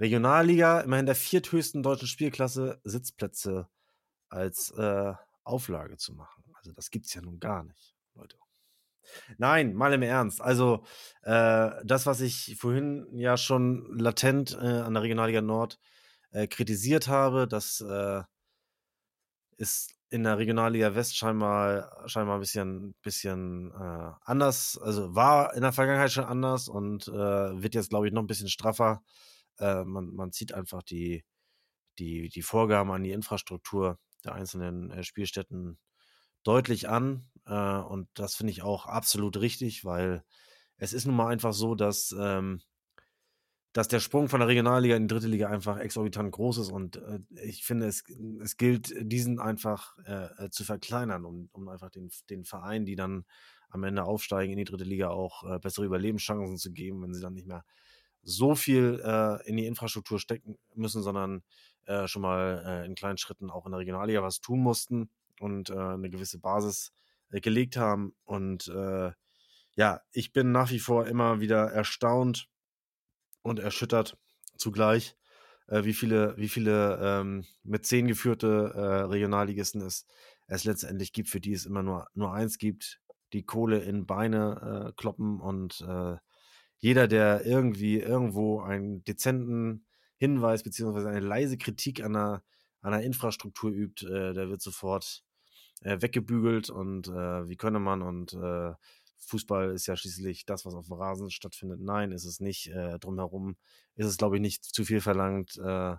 Regionalliga, 0.00 0.80
immerhin 0.80 1.06
der 1.06 1.14
vierthöchsten 1.14 1.82
deutschen 1.82 2.08
Spielklasse, 2.08 2.80
Sitzplätze 2.84 3.68
als 4.36 4.70
äh, 4.72 5.14
Auflage 5.44 5.96
zu 5.96 6.14
machen. 6.14 6.44
Also 6.54 6.72
das 6.72 6.90
gibt 6.90 7.06
es 7.06 7.14
ja 7.14 7.22
nun 7.22 7.40
gar 7.40 7.64
nicht, 7.64 7.96
Leute. 8.14 8.36
Nein, 9.38 9.74
mal 9.74 9.92
im 9.92 10.02
Ernst. 10.02 10.40
Also 10.40 10.84
äh, 11.22 11.70
das, 11.84 12.06
was 12.06 12.20
ich 12.20 12.56
vorhin 12.58 13.06
ja 13.12 13.36
schon 13.36 13.96
latent 13.98 14.52
äh, 14.60 14.66
an 14.66 14.94
der 14.94 15.02
Regionalliga 15.02 15.40
Nord 15.40 15.78
äh, 16.30 16.46
kritisiert 16.46 17.08
habe, 17.08 17.46
das 17.46 17.80
äh, 17.80 18.22
ist 19.56 19.94
in 20.08 20.24
der 20.24 20.38
Regionalliga 20.38 20.94
West 20.94 21.16
scheinbar, 21.16 22.08
scheinbar 22.08 22.36
ein 22.36 22.40
bisschen, 22.40 22.94
bisschen 23.02 23.72
äh, 23.72 24.12
anders. 24.22 24.78
Also 24.80 25.14
war 25.14 25.54
in 25.54 25.62
der 25.62 25.72
Vergangenheit 25.72 26.12
schon 26.12 26.24
anders 26.24 26.68
und 26.68 27.08
äh, 27.08 27.12
wird 27.12 27.74
jetzt, 27.74 27.90
glaube 27.90 28.06
ich, 28.06 28.12
noch 28.12 28.22
ein 28.22 28.28
bisschen 28.28 28.48
straffer. 28.48 29.02
Äh, 29.58 29.84
man, 29.84 30.14
man 30.14 30.32
zieht 30.32 30.52
einfach 30.52 30.82
die, 30.82 31.24
die, 31.98 32.28
die 32.28 32.42
Vorgaben 32.42 32.90
an 32.92 33.02
die 33.02 33.12
Infrastruktur 33.12 33.98
der 34.24 34.34
einzelnen 34.34 34.90
äh, 34.90 35.04
Spielstätten 35.04 35.78
deutlich 36.42 36.88
an. 36.88 37.28
Äh, 37.46 37.78
und 37.78 38.08
das 38.14 38.34
finde 38.36 38.52
ich 38.52 38.62
auch 38.62 38.86
absolut 38.86 39.38
richtig, 39.38 39.84
weil 39.84 40.24
es 40.78 40.92
ist 40.92 41.06
nun 41.06 41.16
mal 41.16 41.28
einfach 41.28 41.52
so, 41.52 41.74
dass 41.74 42.14
ähm, 42.18 42.60
dass 43.76 43.88
der 43.88 44.00
Sprung 44.00 44.30
von 44.30 44.40
der 44.40 44.48
Regionalliga 44.48 44.96
in 44.96 45.02
die 45.02 45.12
dritte 45.12 45.28
Liga 45.28 45.50
einfach 45.50 45.76
exorbitant 45.76 46.32
groß 46.32 46.56
ist 46.58 46.70
und 46.70 46.96
äh, 46.96 47.18
ich 47.44 47.62
finde, 47.62 47.86
es, 47.86 48.04
es 48.42 48.56
gilt, 48.56 48.94
diesen 48.98 49.38
einfach 49.38 49.98
äh, 50.06 50.44
äh, 50.44 50.50
zu 50.50 50.64
verkleinern, 50.64 51.26
um, 51.26 51.50
um 51.52 51.68
einfach 51.68 51.90
den, 51.90 52.10
den 52.30 52.46
Vereinen, 52.46 52.86
die 52.86 52.96
dann 52.96 53.26
am 53.68 53.84
Ende 53.84 54.04
aufsteigen 54.04 54.50
in 54.52 54.58
die 54.58 54.64
dritte 54.64 54.84
Liga, 54.84 55.10
auch 55.10 55.44
äh, 55.44 55.58
bessere 55.58 55.84
Überlebenschancen 55.84 56.56
zu 56.56 56.72
geben, 56.72 57.02
wenn 57.02 57.12
sie 57.12 57.20
dann 57.20 57.34
nicht 57.34 57.46
mehr 57.46 57.64
so 58.28 58.56
viel 58.56 59.00
in 59.44 59.56
die 59.56 59.66
Infrastruktur 59.66 60.18
stecken 60.18 60.56
müssen, 60.74 61.00
sondern 61.00 61.44
äh, 61.86 62.06
schon 62.08 62.22
mal 62.22 62.84
in 62.86 62.94
kleinen 62.94 63.18
Schritten 63.18 63.50
auch 63.50 63.66
in 63.66 63.72
der 63.72 63.80
Regionalliga 63.80 64.22
was 64.22 64.40
tun 64.40 64.60
mussten 64.60 65.10
und 65.40 65.70
eine 65.70 66.10
gewisse 66.10 66.38
Basis 66.38 66.92
gelegt 67.30 67.76
haben. 67.76 68.14
Und 68.24 68.72
ja, 69.74 70.00
ich 70.12 70.32
bin 70.32 70.52
nach 70.52 70.70
wie 70.70 70.78
vor 70.78 71.06
immer 71.06 71.40
wieder 71.40 71.70
erstaunt, 71.70 72.48
und 73.46 73.60
erschüttert 73.60 74.18
zugleich, 74.56 75.16
äh, 75.68 75.84
wie 75.84 75.94
viele, 75.94 76.36
wie 76.36 76.48
viele 76.48 76.98
ähm, 77.00 77.44
mit 77.62 77.86
zehn 77.86 78.08
geführte 78.08 78.72
äh, 78.74 79.02
Regionalligisten 79.04 79.80
es, 79.82 80.04
es 80.48 80.64
letztendlich 80.64 81.12
gibt, 81.12 81.28
für 81.28 81.40
die 81.40 81.52
es 81.52 81.64
immer 81.64 81.82
nur, 81.82 82.08
nur 82.14 82.32
eins 82.32 82.58
gibt, 82.58 83.00
die 83.32 83.44
Kohle 83.44 83.78
in 83.78 84.04
Beine 84.04 84.88
äh, 84.88 84.92
kloppen 84.96 85.40
und 85.40 85.80
äh, 85.82 86.16
jeder, 86.78 87.08
der 87.08 87.46
irgendwie 87.46 87.98
irgendwo 88.00 88.60
einen 88.60 89.02
dezenten 89.04 89.85
Hinweis 90.18 90.62
beziehungsweise 90.62 91.08
eine 91.08 91.20
leise 91.20 91.58
Kritik 91.58 92.02
an 92.02 92.14
der, 92.14 92.42
an 92.80 92.92
der 92.92 93.02
Infrastruktur 93.02 93.70
übt, 93.70 94.06
äh, 94.06 94.32
der 94.32 94.48
wird 94.48 94.62
sofort 94.62 95.24
äh, 95.82 96.00
weggebügelt 96.00 96.70
und 96.70 97.08
wie 97.08 97.56
könne 97.56 97.80
man 97.80 98.02
und 98.02 98.36
Fußball 99.26 99.72
ist 99.72 99.86
ja 99.86 99.96
schließlich 99.96 100.46
das, 100.46 100.64
was 100.64 100.74
auf 100.74 100.86
dem 100.86 100.94
Rasen 100.94 101.30
stattfindet. 101.30 101.80
Nein, 101.80 102.12
ist 102.12 102.24
es 102.24 102.40
nicht. 102.40 102.68
Äh, 102.68 102.98
drumherum 102.98 103.56
ist 103.96 104.06
es, 104.06 104.16
glaube 104.16 104.36
ich, 104.36 104.42
nicht 104.42 104.64
zu 104.64 104.84
viel 104.84 105.00
verlangt. 105.00 105.56
Äh, 105.58 105.96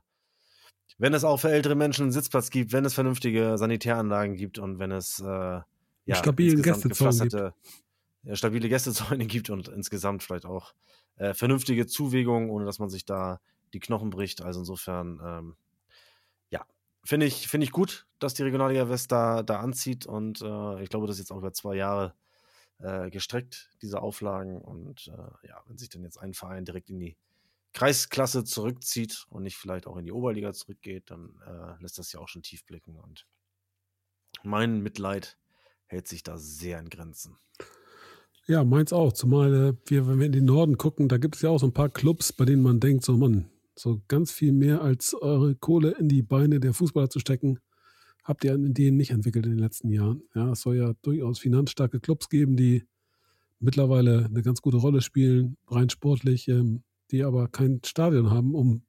wenn 0.98 1.14
es 1.14 1.24
auch 1.24 1.38
für 1.38 1.52
ältere 1.52 1.76
Menschen 1.76 2.04
einen 2.04 2.12
Sitzplatz 2.12 2.50
gibt, 2.50 2.72
wenn 2.72 2.86
es 2.86 2.94
vernünftige 2.94 3.58
Sanitäranlagen 3.58 4.36
gibt 4.36 4.58
und 4.58 4.80
wenn 4.80 4.92
es 4.92 5.20
äh, 5.20 5.26
ja, 5.26 6.16
stabile 6.16 6.62
Gästezäune 6.62 7.28
gibt. 7.28 8.38
Stabile 8.38 8.70
Gästezäune 8.70 9.26
gibt 9.28 9.50
und 9.50 9.68
insgesamt 9.68 10.24
vielleicht 10.24 10.46
auch 10.46 10.74
äh, 11.18 11.34
vernünftige 11.34 11.86
Zuwägungen, 11.86 12.50
ohne 12.50 12.66
dass 12.66 12.80
man 12.80 12.90
sich 12.90 13.06
da 13.06 13.42
die 13.74 13.80
Knochen 13.80 14.10
bricht. 14.10 14.42
Also 14.42 14.60
insofern, 14.60 15.20
ähm, 15.24 15.56
ja, 16.50 16.66
finde 17.04 17.26
ich, 17.26 17.48
finde 17.48 17.66
ich 17.66 17.72
gut, 17.72 18.08
dass 18.20 18.34
die 18.34 18.44
Regionalliga 18.44 18.90
West 18.90 19.12
da, 19.12 19.44
da 19.44 19.60
anzieht 19.60 20.06
und 20.06 20.42
äh, 20.42 20.84
ich 20.84 20.90
glaube, 20.90 21.08
das 21.08 21.16
ist 21.16 21.20
jetzt 21.20 21.32
auch 21.32 21.38
über 21.38 21.54
zwei 21.54 21.76
Jahre 21.76 22.14
äh, 22.80 23.10
gestreckt, 23.10 23.70
diese 23.82 24.02
Auflagen. 24.02 24.62
Und 24.62 25.08
äh, 25.08 25.48
ja, 25.48 25.62
wenn 25.66 25.78
sich 25.78 25.90
dann 25.90 26.04
jetzt 26.04 26.18
ein 26.18 26.34
Verein 26.34 26.66
direkt 26.66 26.90
in 26.90 27.00
die 27.00 27.18
Kreisklasse 27.74 28.44
zurückzieht 28.44 29.26
und 29.30 29.44
nicht 29.44 29.58
vielleicht 29.58 29.88
auch 29.88 29.98
in 29.98 30.06
die 30.06 30.12
Oberliga 30.12 30.54
zurückgeht, 30.54 31.12
dann 31.12 31.40
äh, 31.46 31.82
lässt 31.82 31.98
das 31.98 32.12
ja 32.12 32.20
auch 32.20 32.28
schon 32.28 32.44
tief 32.44 32.66
blicken. 32.66 32.98
Und 32.98 33.28
mein 34.44 34.82
Mitleid 34.82 35.38
hält 35.86 36.08
sich 36.08 36.24
da 36.24 36.38
sehr 36.38 36.80
in 36.80 36.90
Grenzen. 36.90 37.38
Ja, 38.48 38.64
meins 38.64 38.94
auch. 38.94 39.12
Zumal 39.12 39.54
äh, 39.54 39.74
wir, 39.90 40.08
wenn 40.08 40.20
wir 40.20 40.26
in 40.26 40.32
den 40.32 40.46
Norden 40.46 40.78
gucken, 40.78 41.10
da 41.10 41.18
gibt 41.18 41.36
es 41.36 41.42
ja 41.42 41.50
auch 41.50 41.60
so 41.60 41.68
ein 41.68 41.74
paar 41.74 41.90
Clubs, 41.90 42.32
bei 42.32 42.46
denen 42.46 42.62
man 42.62 42.80
denkt, 42.80 43.04
so 43.04 43.18
Mann, 43.18 43.50
so 43.78 44.02
ganz 44.08 44.32
viel 44.32 44.52
mehr 44.52 44.82
als 44.82 45.14
eure 45.14 45.56
Kohle 45.56 45.92
in 45.92 46.10
die 46.10 46.22
Beine 46.22 46.60
der 46.60 46.74
Fußballer 46.74 47.10
zu 47.10 47.20
stecken, 47.20 47.60
habt 48.24 48.44
ihr 48.44 48.54
an 48.54 48.66
Ideen 48.66 48.98
nicht 48.98 49.12
entwickelt 49.12 49.46
in 49.46 49.52
den 49.52 49.60
letzten 49.60 49.90
Jahren. 49.90 50.24
Ja, 50.36 50.52
es 50.52 50.62
soll 50.62 50.78
ja 50.78 50.94
durchaus 51.02 51.40
finanzstarke 51.40 52.00
Clubs 52.00 52.30
geben, 52.30 52.58
die 52.58 52.84
mittlerweile 53.60 54.26
eine 54.26 54.42
ganz 54.42 54.62
gute 54.62 54.78
Rolle 54.78 55.02
spielen, 55.02 55.58
rein 55.68 55.90
sportlich, 55.90 56.48
ähm, 56.48 56.84
die 57.12 57.24
aber 57.24 57.48
kein 57.48 57.82
Stadion 57.86 58.30
haben, 58.30 58.54
um 58.54 58.84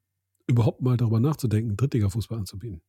überhaupt 0.46 0.82
mal 0.82 0.96
darüber 0.96 1.20
nachzudenken, 1.20 1.76
Drittliga-Fußball 1.76 2.38
anzubieten. 2.38 2.82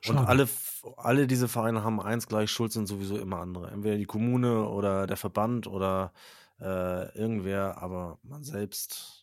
Schade. 0.00 0.18
Und 0.18 0.26
alle, 0.26 0.48
alle 0.96 1.26
diese 1.28 1.46
Vereine 1.46 1.84
haben 1.84 2.00
eins 2.00 2.26
gleich, 2.26 2.50
Schuld 2.50 2.72
sind 2.72 2.86
sowieso 2.86 3.16
immer 3.16 3.38
andere. 3.38 3.70
Entweder 3.70 3.96
die 3.96 4.04
Kommune 4.04 4.68
oder 4.68 5.06
der 5.06 5.16
Verband 5.16 5.68
oder 5.68 6.12
äh, 6.60 7.16
irgendwer, 7.16 7.80
aber 7.80 8.18
man 8.24 8.42
selbst 8.42 9.21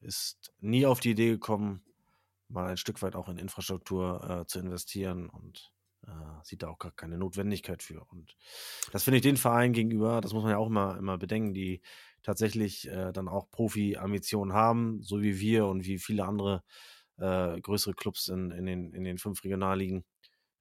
ist 0.00 0.52
nie 0.60 0.86
auf 0.86 1.00
die 1.00 1.10
Idee 1.10 1.30
gekommen, 1.30 1.84
mal 2.48 2.70
ein 2.70 2.76
Stück 2.76 3.02
weit 3.02 3.14
auch 3.14 3.28
in 3.28 3.38
Infrastruktur 3.38 4.40
äh, 4.42 4.46
zu 4.46 4.58
investieren 4.58 5.28
und 5.28 5.72
äh, 6.06 6.10
sieht 6.42 6.62
da 6.62 6.68
auch 6.68 6.78
gar 6.78 6.92
keine 6.92 7.18
Notwendigkeit 7.18 7.82
für. 7.82 8.04
Und 8.04 8.36
das 8.92 9.04
finde 9.04 9.16
ich 9.16 9.22
den 9.22 9.36
Verein 9.36 9.72
gegenüber, 9.72 10.20
das 10.20 10.32
muss 10.32 10.42
man 10.42 10.52
ja 10.52 10.58
auch 10.58 10.66
immer, 10.66 10.96
immer 10.98 11.18
bedenken, 11.18 11.54
die 11.54 11.80
tatsächlich 12.22 12.88
äh, 12.88 13.12
dann 13.12 13.28
auch 13.28 13.50
Profi-Ambitionen 13.50 14.52
haben, 14.52 15.02
so 15.02 15.22
wie 15.22 15.38
wir 15.40 15.66
und 15.66 15.84
wie 15.84 15.98
viele 15.98 16.24
andere 16.24 16.62
äh, 17.18 17.60
größere 17.60 17.94
Clubs 17.94 18.28
in, 18.28 18.50
in, 18.50 18.66
den, 18.66 18.92
in 18.92 19.04
den 19.04 19.18
fünf 19.18 19.44
Regionalligen. 19.44 20.04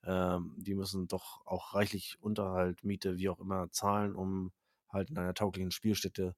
Ähm, 0.04 0.56
die 0.58 0.76
müssen 0.76 1.08
doch 1.08 1.46
auch 1.46 1.74
reichlich 1.74 2.18
Unterhalt, 2.22 2.84
Miete, 2.84 3.18
wie 3.18 3.30
auch 3.30 3.40
immer 3.40 3.70
zahlen, 3.72 4.16
um 4.16 4.52
halt 4.90 5.10
in 5.10 5.18
einer 5.18 5.34
tauglichen 5.34 5.72
Spielstätte 5.72 6.36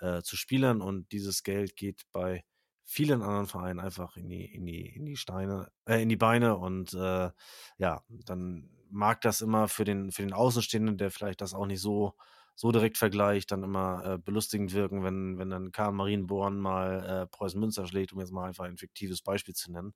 äh, 0.00 0.22
zu 0.22 0.36
spielen. 0.36 0.80
Und 0.80 1.12
dieses 1.12 1.42
Geld 1.42 1.76
geht 1.76 2.02
bei 2.12 2.44
vielen 2.84 3.22
anderen 3.22 3.46
Vereinen 3.46 3.80
einfach 3.80 4.16
in 4.16 4.28
die, 4.28 4.44
in 4.44 4.66
die, 4.66 4.86
in 4.94 5.04
die 5.06 5.16
Steine, 5.16 5.70
äh, 5.86 6.02
in 6.02 6.08
die 6.08 6.16
Beine 6.16 6.56
und 6.56 6.92
äh, 6.94 7.30
ja, 7.78 8.02
dann 8.08 8.68
mag 8.90 9.22
das 9.22 9.40
immer 9.40 9.68
für 9.68 9.84
den, 9.84 10.12
für 10.12 10.22
den 10.22 10.34
Außenstehenden, 10.34 10.98
der 10.98 11.10
vielleicht 11.10 11.40
das 11.40 11.54
auch 11.54 11.66
nicht 11.66 11.80
so 11.80 12.14
so 12.56 12.70
direkt 12.70 12.98
vergleicht, 12.98 13.50
dann 13.50 13.64
immer 13.64 14.04
äh, 14.04 14.18
belustigend 14.18 14.72
wirken, 14.74 15.02
wenn, 15.02 15.38
wenn 15.38 15.50
dann 15.50 15.72
Karl 15.72 15.92
Marienborn 15.92 16.58
mal 16.58 17.04
äh, 17.04 17.26
Preußen 17.26 17.58
Münster 17.58 17.86
schlägt, 17.86 18.12
um 18.12 18.20
jetzt 18.20 18.32
mal 18.32 18.46
einfach 18.46 18.64
ein 18.64 18.78
fiktives 18.78 19.22
Beispiel 19.22 19.54
zu 19.54 19.72
nennen. 19.72 19.92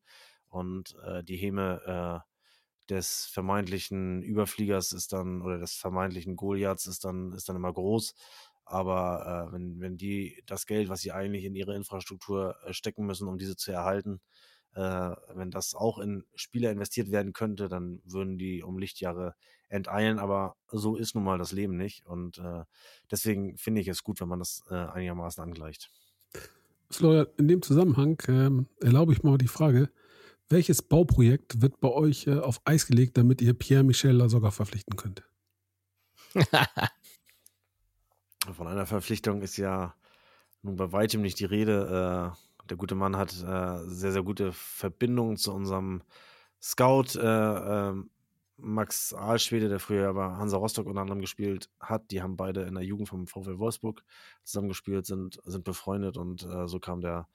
Und 0.49 0.97
äh, 1.05 1.23
die 1.23 1.37
Häme 1.37 2.25
äh, 2.27 2.29
des 2.91 3.27
vermeintlichen 3.27 4.23
Überfliegers 4.23 4.93
ist 4.93 5.13
dann, 5.13 5.43
oder 5.43 5.59
des 5.59 5.75
vermeintlichen 5.75 6.37
Goliaths 6.37 6.87
ist 6.87 7.05
dann, 7.05 7.33
ist 7.33 7.49
dann 7.49 7.57
immer 7.57 7.73
groß. 7.73 8.15
Aber 8.69 9.49
äh, 9.49 9.53
wenn, 9.53 9.81
wenn 9.81 9.97
die 9.97 10.43
das 10.47 10.67
Geld, 10.67 10.89
was 10.89 11.01
sie 11.01 11.13
eigentlich 11.13 11.45
in 11.45 11.55
ihre 11.55 11.75
Infrastruktur 11.75 12.57
äh, 12.65 12.73
stecken 12.73 13.07
müssen, 13.07 13.27
um 13.27 13.39
diese 13.39 13.57
zu 13.57 13.73
erhalten, 13.73 14.21
äh, 14.75 14.81
wenn 15.35 15.51
das 15.51 15.75
auch 15.75 15.99
in 15.99 16.25
Spieler 16.35 16.71
investiert 16.71 17.11
werden 17.11 17.33
könnte, 17.33 17.69
dann 17.69 18.01
würden 18.05 18.39
die 18.39 18.63
um 18.63 18.79
Lichtjahre 18.79 19.35
enteilen, 19.69 20.19
aber 20.19 20.57
so 20.69 20.97
ist 20.97 21.15
nun 21.15 21.25
mal 21.25 21.39
das 21.39 21.53
Leben 21.53 21.77
nicht. 21.77 22.05
Und 22.07 22.39
äh, 22.39 22.65
deswegen 23.11 23.57
finde 23.57 23.81
ich 23.81 23.89
es 23.89 24.03
gut, 24.03 24.21
wenn 24.21 24.29
man 24.29 24.39
das 24.39 24.63
äh, 24.71 24.75
einigermaßen 24.75 25.43
angleicht. 25.43 25.91
Florian, 26.91 27.27
in 27.37 27.49
dem 27.49 27.63
Zusammenhang 27.63 28.23
ähm, 28.29 28.67
erlaube 28.81 29.13
ich 29.13 29.23
mal 29.23 29.39
die 29.39 29.49
Frage, 29.49 29.91
welches 30.49 30.81
Bauprojekt 30.81 31.61
wird 31.61 31.81
bei 31.81 31.91
euch 31.91 32.27
äh, 32.27 32.39
auf 32.39 32.61
Eis 32.65 32.87
gelegt, 32.87 33.19
damit 33.19 33.43
ihr 33.43 33.53
Pierre-Michel 33.53 34.13
Lasogga 34.13 34.51
verpflichten 34.51 34.97
könnt? 34.97 35.23
Von 38.53 38.67
einer 38.67 38.87
Verpflichtung 38.87 39.43
ist 39.43 39.57
ja 39.57 39.95
nun 40.63 40.77
bei 40.77 40.93
weitem 40.93 41.23
nicht 41.23 41.41
die 41.41 41.45
Rede. 41.45 42.35
Äh, 42.35 42.69
der 42.69 42.77
gute 42.77 42.95
Mann 42.95 43.17
hat 43.17 43.33
äh, 43.33 43.79
sehr, 43.89 44.13
sehr 44.13 44.23
gute 44.23 44.53
Verbindungen 44.53 45.37
zu 45.37 45.53
unserem 45.53 46.03
Scout 46.61 47.19
äh, 47.19 47.89
ähm, 47.89 48.11
Max 48.57 49.15
Ahlschwede, 49.15 49.69
der 49.69 49.79
früher 49.79 50.13
bei 50.15 50.25
Hansa 50.25 50.57
Rostock 50.57 50.87
unter 50.87 51.01
anderem 51.01 51.21
gespielt 51.21 51.71
hat. 51.79 52.11
Die 52.11 52.23
haben 52.23 52.37
beide 52.37 52.63
in 52.63 52.75
der 52.75 52.83
Jugend 52.83 53.09
vom 53.09 53.27
VfL 53.27 53.59
Wolfsburg 53.59 54.03
zusammengespielt, 54.43 55.07
sind, 55.07 55.41
sind 55.45 55.65
befreundet 55.65 56.17
und 56.17 56.45
äh, 56.45 56.67
so 56.67 56.81
kam 56.81 57.01
der. 57.01 57.29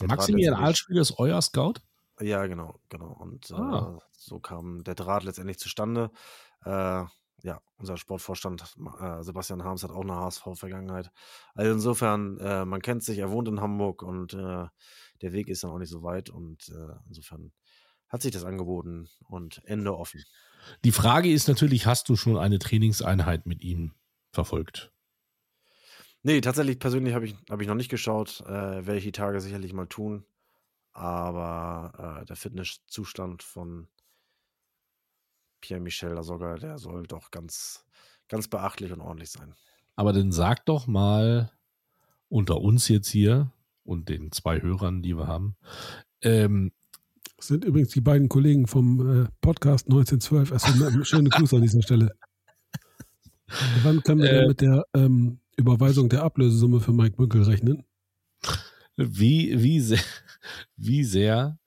der 0.00 0.08
Maximilian 0.08 0.54
Ahlschwede 0.54 1.00
ist 1.00 1.18
euer 1.18 1.40
Scout? 1.40 1.74
Ja, 2.20 2.46
genau, 2.46 2.78
genau. 2.90 3.16
Und 3.18 3.50
ah. 3.52 3.96
äh, 3.96 4.00
so 4.12 4.38
kam 4.38 4.84
der 4.84 4.94
Draht 4.94 5.24
letztendlich 5.24 5.58
zustande. 5.58 6.10
Äh, 6.64 7.04
ja, 7.46 7.62
unser 7.76 7.96
Sportvorstand 7.96 8.74
äh, 9.00 9.22
Sebastian 9.22 9.62
Harms 9.62 9.84
hat 9.84 9.92
auch 9.92 10.02
eine 10.02 10.16
HSV-Vergangenheit. 10.16 11.12
Also 11.54 11.72
insofern, 11.72 12.38
äh, 12.38 12.64
man 12.64 12.82
kennt 12.82 13.04
sich, 13.04 13.18
er 13.18 13.30
wohnt 13.30 13.46
in 13.46 13.60
Hamburg 13.60 14.02
und 14.02 14.34
äh, 14.34 14.66
der 15.22 15.32
Weg 15.32 15.48
ist 15.48 15.62
dann 15.62 15.70
auch 15.70 15.78
nicht 15.78 15.90
so 15.90 16.02
weit 16.02 16.28
und 16.28 16.68
äh, 16.70 16.96
insofern 17.06 17.52
hat 18.08 18.22
sich 18.22 18.32
das 18.32 18.44
angeboten 18.44 19.08
und 19.28 19.62
Ende 19.64 19.96
offen. 19.96 20.24
Die 20.84 20.90
Frage 20.90 21.32
ist 21.32 21.46
natürlich, 21.46 21.86
hast 21.86 22.08
du 22.08 22.16
schon 22.16 22.36
eine 22.36 22.58
Trainingseinheit 22.58 23.46
mit 23.46 23.62
ihm 23.62 23.94
verfolgt? 24.32 24.92
Nee, 26.22 26.40
tatsächlich 26.40 26.80
persönlich 26.80 27.14
habe 27.14 27.26
ich, 27.26 27.36
hab 27.48 27.60
ich 27.60 27.68
noch 27.68 27.76
nicht 27.76 27.90
geschaut. 27.90 28.40
Äh, 28.40 28.50
Werde 28.86 28.96
ich 28.96 29.04
die 29.04 29.12
Tage 29.12 29.40
sicherlich 29.40 29.72
mal 29.72 29.86
tun. 29.86 30.26
Aber 30.92 32.20
äh, 32.22 32.24
der 32.24 32.34
Fitnesszustand 32.34 33.44
von 33.44 33.86
Pierre-Michel 35.66 36.12
Lasogga, 36.12 36.54
der 36.54 36.78
soll 36.78 37.08
doch 37.08 37.32
ganz, 37.32 37.84
ganz 38.28 38.46
beachtlich 38.46 38.92
und 38.92 39.00
ordentlich 39.00 39.30
sein. 39.30 39.52
Aber 39.96 40.12
dann 40.12 40.30
sag 40.30 40.64
doch 40.66 40.86
mal 40.86 41.50
unter 42.28 42.60
uns 42.60 42.86
jetzt 42.86 43.08
hier 43.08 43.50
und 43.82 44.08
den 44.08 44.30
zwei 44.30 44.62
Hörern, 44.62 45.02
die 45.02 45.16
wir 45.16 45.26
haben, 45.26 45.56
ähm, 46.22 46.70
das 47.36 47.48
sind 47.48 47.64
übrigens 47.64 47.90
die 47.90 48.00
beiden 48.00 48.28
Kollegen 48.28 48.68
vom 48.68 49.24
äh, 49.24 49.28
Podcast 49.40 49.86
1912. 49.86 50.52
Also 50.52 50.68
schöne 51.04 51.30
Grüße 51.30 51.56
an 51.56 51.62
dieser 51.62 51.82
Stelle. 51.82 52.12
Wann 53.82 54.02
können 54.02 54.22
wir 54.22 54.42
äh, 54.44 54.46
mit 54.46 54.60
der 54.60 54.84
ähm, 54.94 55.40
Überweisung 55.56 56.08
der 56.08 56.22
Ablösesumme 56.22 56.80
für 56.80 56.92
Mike 56.92 57.16
Münkel 57.18 57.42
rechnen? 57.42 57.84
Wie, 58.96 59.62
wie 59.62 59.80
sehr, 59.80 60.00
wie 60.76 61.04
sehr 61.04 61.58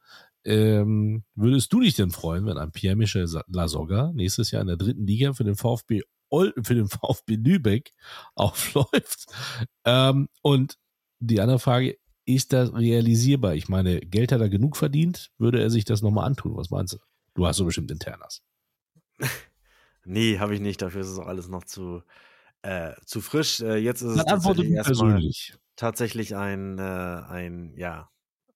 ähm, 0.49 1.23
würdest 1.35 1.71
du 1.71 1.79
dich 1.79 1.93
denn 1.93 2.09
freuen, 2.09 2.47
wenn 2.47 2.57
ein 2.57 2.71
Pierre-Michel 2.71 3.27
Lasogga 3.47 4.11
nächstes 4.13 4.49
Jahr 4.49 4.63
in 4.63 4.67
der 4.67 4.77
dritten 4.77 5.05
Liga 5.05 5.33
für 5.33 5.43
den 5.43 5.55
VfB 5.55 6.01
für 6.31 6.75
den 6.75 6.87
VfB 6.87 7.35
Lübeck 7.35 7.93
aufläuft? 8.35 9.27
Ähm, 9.85 10.27
und 10.41 10.77
die 11.19 11.39
andere 11.39 11.59
Frage, 11.59 11.97
ist 12.25 12.53
das 12.53 12.73
realisierbar? 12.73 13.55
Ich 13.55 13.69
meine, 13.69 13.99
Geld 13.99 14.31
hat 14.31 14.41
er 14.41 14.49
genug 14.49 14.75
verdient, 14.75 15.31
würde 15.37 15.61
er 15.61 15.69
sich 15.69 15.85
das 15.85 16.01
nochmal 16.01 16.25
antun? 16.25 16.55
Was 16.55 16.71
meinst 16.71 16.93
du? 16.93 16.97
Du 17.35 17.45
hast 17.45 17.57
so 17.57 17.65
bestimmt 17.65 17.91
Internas. 17.91 18.41
nee, 20.05 20.39
habe 20.39 20.55
ich 20.55 20.61
nicht. 20.61 20.81
Dafür 20.81 21.01
ist 21.01 21.09
es 21.09 21.19
auch 21.19 21.27
alles 21.27 21.47
noch 21.47 21.63
zu, 21.63 22.01
äh, 22.63 22.93
zu 23.05 23.21
frisch. 23.21 23.59
Äh, 23.59 23.77
jetzt 23.77 24.01
ist 24.01 24.17
Dann 24.17 24.37
es 24.37 24.43
tatsächlich 24.43 24.71
erstmal 24.71 25.21
tatsächlich 25.75 26.35
ein, 26.35 26.79
äh, 26.79 26.81
ein, 26.81 27.73
ja, 27.75 28.09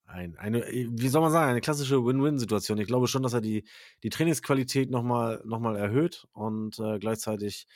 ein, 0.06 0.36
eine, 0.36 0.64
wie 0.66 1.08
soll 1.08 1.22
man 1.22 1.32
sagen, 1.32 1.50
eine 1.50 1.60
klassische 1.60 2.04
Win-Win-Situation. 2.04 2.78
Ich 2.78 2.86
glaube 2.86 3.08
schon, 3.08 3.22
dass 3.22 3.32
er 3.32 3.40
die, 3.40 3.64
die 4.02 4.10
Trainingsqualität 4.10 4.90
nochmal 4.90 5.42
noch 5.44 5.60
mal 5.60 5.76
erhöht 5.76 6.26
und 6.32 6.78
äh, 6.78 6.98
gleichzeitig 6.98 7.66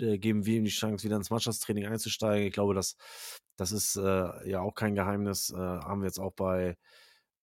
äh, 0.00 0.18
geben 0.18 0.46
wir 0.46 0.56
ihm 0.56 0.64
die 0.64 0.70
Chance, 0.70 1.04
wieder 1.04 1.16
ins 1.16 1.30
Mannschaftstraining 1.30 1.86
einzusteigen. 1.86 2.46
Ich 2.46 2.52
glaube, 2.52 2.74
das, 2.74 2.96
das 3.56 3.72
ist 3.72 3.96
äh, 3.96 4.48
ja 4.50 4.60
auch 4.60 4.74
kein 4.74 4.94
Geheimnis. 4.94 5.50
Äh, 5.50 5.56
haben 5.56 6.00
wir 6.00 6.06
jetzt 6.06 6.18
auch 6.18 6.32
bei, 6.32 6.76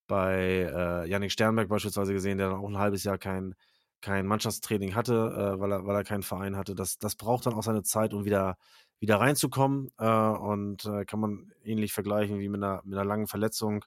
bei 0.06 0.34
äh, 0.34 1.08
Yannick 1.08 1.32
Sternberg 1.32 1.68
beispielsweise 1.68 2.12
gesehen, 2.12 2.38
der 2.38 2.50
dann 2.50 2.60
auch 2.60 2.68
ein 2.68 2.78
halbes 2.78 3.04
Jahr 3.04 3.18
kein, 3.18 3.54
kein 4.00 4.26
Mannschaftstraining 4.26 4.94
hatte, 4.94 5.14
äh, 5.14 5.60
weil, 5.60 5.72
er, 5.72 5.86
weil 5.86 5.96
er 5.96 6.04
keinen 6.04 6.22
Verein 6.22 6.56
hatte. 6.56 6.74
Das, 6.74 6.98
das 6.98 7.16
braucht 7.16 7.46
dann 7.46 7.54
auch 7.54 7.62
seine 7.62 7.82
Zeit, 7.82 8.14
um 8.14 8.24
wieder, 8.24 8.56
wieder 9.00 9.16
reinzukommen. 9.20 9.90
Äh, 9.98 10.06
und 10.06 10.84
äh, 10.86 11.04
kann 11.04 11.20
man 11.20 11.52
ähnlich 11.64 11.92
vergleichen 11.92 12.38
wie 12.38 12.48
mit 12.48 12.62
einer, 12.62 12.82
mit 12.84 12.94
einer 12.94 13.04
langen 13.04 13.26
Verletzung. 13.26 13.84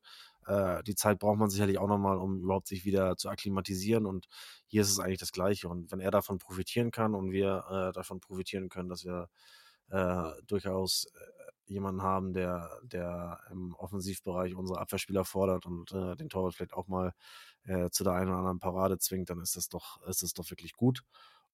Äh, 0.47 0.83
die 0.83 0.95
Zeit 0.95 1.19
braucht 1.19 1.37
man 1.37 1.49
sicherlich 1.49 1.77
auch 1.77 1.87
nochmal, 1.87 2.17
um 2.17 2.39
überhaupt 2.41 2.67
sich 2.67 2.85
wieder 2.85 3.17
zu 3.17 3.29
akklimatisieren. 3.29 4.05
Und 4.05 4.27
hier 4.65 4.81
ist 4.81 4.89
es 4.91 4.99
eigentlich 4.99 5.19
das 5.19 5.31
Gleiche. 5.31 5.69
Und 5.69 5.91
wenn 5.91 5.99
er 5.99 6.11
davon 6.11 6.39
profitieren 6.39 6.91
kann 6.91 7.13
und 7.15 7.31
wir 7.31 7.65
äh, 7.69 7.93
davon 7.93 8.19
profitieren 8.19 8.69
können, 8.69 8.89
dass 8.89 9.05
wir 9.05 9.29
äh, 9.89 10.31
durchaus 10.47 11.05
äh, 11.13 11.71
jemanden 11.71 12.01
haben, 12.01 12.33
der, 12.33 12.69
der 12.83 13.39
im 13.51 13.75
Offensivbereich 13.75 14.55
unsere 14.55 14.79
Abwehrspieler 14.79 15.25
fordert 15.25 15.65
und 15.65 15.91
äh, 15.91 16.15
den 16.15 16.29
Torwart 16.29 16.55
vielleicht 16.55 16.73
auch 16.73 16.87
mal 16.87 17.13
äh, 17.63 17.89
zu 17.89 18.03
der 18.03 18.13
einen 18.13 18.29
oder 18.29 18.39
anderen 18.39 18.59
Parade 18.59 18.97
zwingt, 18.99 19.29
dann 19.29 19.41
ist 19.41 19.55
das 19.57 19.69
doch, 19.69 20.01
ist 20.07 20.23
das 20.23 20.33
doch 20.33 20.49
wirklich 20.49 20.73
gut. 20.73 21.03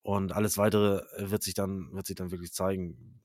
Und 0.04 0.34
alles 0.34 0.58
weitere 0.58 1.02
wird 1.18 1.44
sich 1.44 1.54
dann, 1.56 1.92
wird 1.94 2.06
sich 2.06 2.16
dann 2.16 2.32
wirklich 2.32 2.54
zeigen 2.54 3.23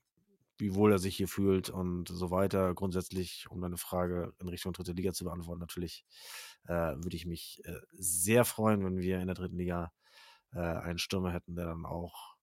wie 0.58 0.74
wohl 0.74 0.92
er 0.92 0.98
sich 0.98 1.16
hier 1.16 1.28
fühlt 1.28 1.70
und 1.70 2.08
so 2.08 2.30
weiter. 2.30 2.74
Grundsätzlich, 2.74 3.46
um 3.50 3.60
deine 3.60 3.78
Frage 3.78 4.34
in 4.40 4.48
Richtung 4.48 4.72
dritte 4.72 4.92
Liga 4.92 5.12
zu 5.12 5.24
beantworten, 5.24 5.60
natürlich 5.60 6.04
äh, 6.64 6.96
würde 6.96 7.16
ich 7.16 7.26
mich 7.26 7.62
äh, 7.64 7.72
sehr 7.92 8.44
freuen, 8.44 8.84
wenn 8.84 8.98
wir 8.98 9.20
in 9.20 9.26
der 9.26 9.36
dritten 9.36 9.56
Liga 9.56 9.92
äh, 10.52 10.58
einen 10.58 10.98
Stürmer 10.98 11.32
hätten, 11.32 11.54
der 11.54 11.66
dann 11.66 11.86
auch 11.86 12.36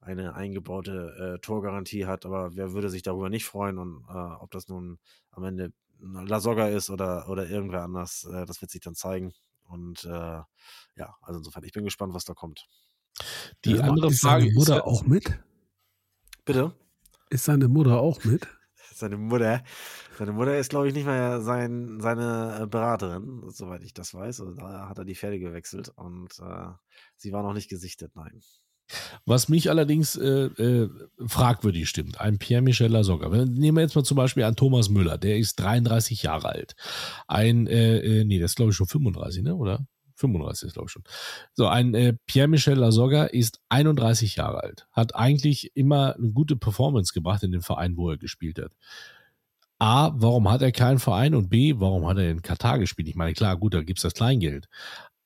eine 0.00 0.34
eingebaute 0.34 1.36
äh, 1.36 1.40
Torgarantie 1.40 2.06
hat. 2.06 2.26
Aber 2.26 2.54
wer 2.54 2.72
würde 2.72 2.90
sich 2.90 3.02
darüber 3.02 3.30
nicht 3.30 3.46
freuen? 3.46 3.78
Und 3.78 4.04
äh, 4.08 4.12
ob 4.12 4.50
das 4.50 4.68
nun 4.68 4.98
am 5.30 5.44
Ende 5.44 5.72
La 5.98 6.40
Soga 6.40 6.68
ist 6.68 6.90
oder, 6.90 7.28
oder 7.28 7.48
irgendwer 7.48 7.82
anders, 7.82 8.24
äh, 8.24 8.44
das 8.44 8.60
wird 8.60 8.70
sich 8.70 8.82
dann 8.82 8.94
zeigen. 8.94 9.32
Und 9.64 10.04
äh, 10.04 10.08
ja, 10.08 11.16
also 11.22 11.38
insofern, 11.38 11.64
ich 11.64 11.72
bin 11.72 11.84
gespannt, 11.84 12.14
was 12.14 12.24
da 12.24 12.34
kommt. 12.34 12.66
Die 13.64 13.72
ja, 13.72 13.82
andere 13.82 14.10
Frage 14.10 14.48
ist 14.48 14.54
Mutter 14.54 14.86
auch 14.86 15.04
mit? 15.04 15.38
Bitte? 16.44 16.74
Ist 17.34 17.46
seine 17.46 17.66
Mutter 17.66 17.98
auch 17.98 18.22
mit? 18.22 18.46
Seine 18.94 19.16
Mutter, 19.16 19.64
seine 20.16 20.30
Mutter 20.30 20.56
ist, 20.56 20.70
glaube 20.70 20.86
ich, 20.86 20.94
nicht 20.94 21.04
mehr 21.04 21.40
sein, 21.40 21.98
seine 22.00 22.60
äh, 22.62 22.66
Beraterin, 22.68 23.42
soweit 23.48 23.82
ich 23.82 23.92
das 23.92 24.14
weiß. 24.14 24.40
Also 24.40 24.54
da 24.54 24.88
hat 24.88 24.98
er 24.98 25.04
die 25.04 25.16
Pferde 25.16 25.40
gewechselt 25.40 25.88
und 25.96 26.28
äh, 26.38 26.68
sie 27.16 27.32
war 27.32 27.42
noch 27.42 27.54
nicht 27.54 27.68
gesichtet, 27.68 28.12
nein. 28.14 28.40
Was 29.26 29.48
mich 29.48 29.68
allerdings 29.68 30.14
äh, 30.14 30.44
äh, 30.44 30.90
fragwürdig 31.26 31.88
stimmt, 31.88 32.20
ein 32.20 32.38
Pierre-Michel 32.38 32.86
Lasogga. 32.86 33.28
Nehmen 33.46 33.78
wir 33.78 33.82
jetzt 33.82 33.96
mal 33.96 34.04
zum 34.04 34.16
Beispiel 34.16 34.44
an 34.44 34.54
Thomas 34.54 34.90
Müller, 34.90 35.18
der 35.18 35.38
ist 35.38 35.56
33 35.56 36.22
Jahre 36.22 36.50
alt. 36.50 36.76
Ein, 37.26 37.66
äh, 37.66 37.98
äh, 37.98 38.24
nee, 38.24 38.38
der 38.38 38.44
ist 38.44 38.54
glaube 38.54 38.70
ich 38.70 38.76
schon 38.76 38.86
35, 38.86 39.42
ne? 39.42 39.56
oder? 39.56 39.84
35 40.16 40.68
ist 40.68 40.74
glaube 40.74 40.86
ich 40.86 40.92
schon. 40.92 41.04
So, 41.52 41.66
ein 41.66 41.94
äh, 41.94 42.14
Pierre-Michel 42.26 42.78
Lasogga 42.78 43.24
ist 43.24 43.60
31 43.68 44.36
Jahre 44.36 44.62
alt, 44.62 44.86
hat 44.92 45.14
eigentlich 45.14 45.76
immer 45.76 46.14
eine 46.16 46.30
gute 46.30 46.56
Performance 46.56 47.12
gebracht 47.12 47.42
in 47.42 47.52
dem 47.52 47.62
Verein, 47.62 47.96
wo 47.96 48.10
er 48.10 48.16
gespielt 48.16 48.58
hat. 48.58 48.72
A, 49.78 50.12
warum 50.14 50.50
hat 50.50 50.62
er 50.62 50.72
keinen 50.72 50.98
Verein? 50.98 51.34
Und 51.34 51.50
B, 51.50 51.74
warum 51.78 52.06
hat 52.06 52.16
er 52.16 52.30
in 52.30 52.42
Katar 52.42 52.78
gespielt? 52.78 53.08
Ich 53.08 53.16
meine, 53.16 53.34
klar, 53.34 53.56
gut, 53.56 53.74
da 53.74 53.82
gibt 53.82 53.98
es 53.98 54.02
das 54.04 54.14
Kleingeld. 54.14 54.68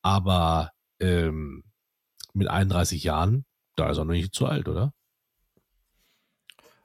Aber 0.01 0.73
ähm, 1.01 1.65
mit 2.33 2.49
31 2.49 3.05
Jahren 3.05 3.45
da 3.79 3.91
ist 3.91 3.99
er 3.99 4.05
noch 4.05 4.13
nicht 4.13 4.35
zu 4.35 4.47
alt, 4.47 4.69
oder? 4.69 4.93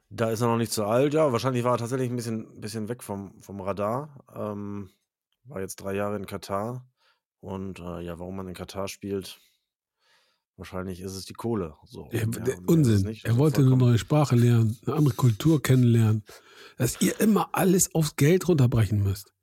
Da 0.10 0.30
ist 0.30 0.42
er 0.42 0.48
noch 0.48 0.58
nicht 0.58 0.72
zu 0.72 0.86
alt, 0.86 1.16
ja. 1.16 1.32
Wahrscheinlich 1.32 1.64
war 1.64 1.74
er 1.74 1.80
tatsächlich 1.80 2.12
ein 2.12 2.16
bisschen, 2.16 2.62
bisschen 2.62 2.88
weg 2.88 3.02
vom, 3.02 3.42
vom 3.42 3.60
Radar. 3.62 4.24
Ähm, 4.36 4.92
war 5.46 5.60
jetzt 5.60 5.78
drei 5.78 5.96
Jahre 5.96 6.18
in 6.18 6.28
Katar. 6.28 6.86
Und 7.44 7.80
äh, 7.80 8.00
ja, 8.00 8.20
warum 8.20 8.38
man 8.38 8.48
in 8.48 8.54
Katar 8.54 8.88
spielt, 8.88 9.42
wahrscheinlich 10.56 11.02
ist 11.02 11.14
es 11.14 11.26
die 11.26 11.34
Kohle. 11.34 11.76
So. 11.84 12.08
Ja, 12.14 12.22
ja, 12.22 12.56
Unsinn. 12.68 13.06
Er 13.06 13.32
also 13.32 13.38
wollte 13.38 13.62
eine 13.62 13.76
neue 13.76 13.98
Sprache 13.98 14.38
lernen, 14.38 14.78
eine 14.86 14.96
andere 14.96 15.14
Kultur 15.14 15.62
kennenlernen. 15.62 16.24
Dass 16.78 17.02
ihr 17.02 17.20
immer 17.20 17.50
alles 17.52 17.94
aufs 17.94 18.16
Geld 18.16 18.48
runterbrechen 18.48 19.04
müsst. 19.04 19.34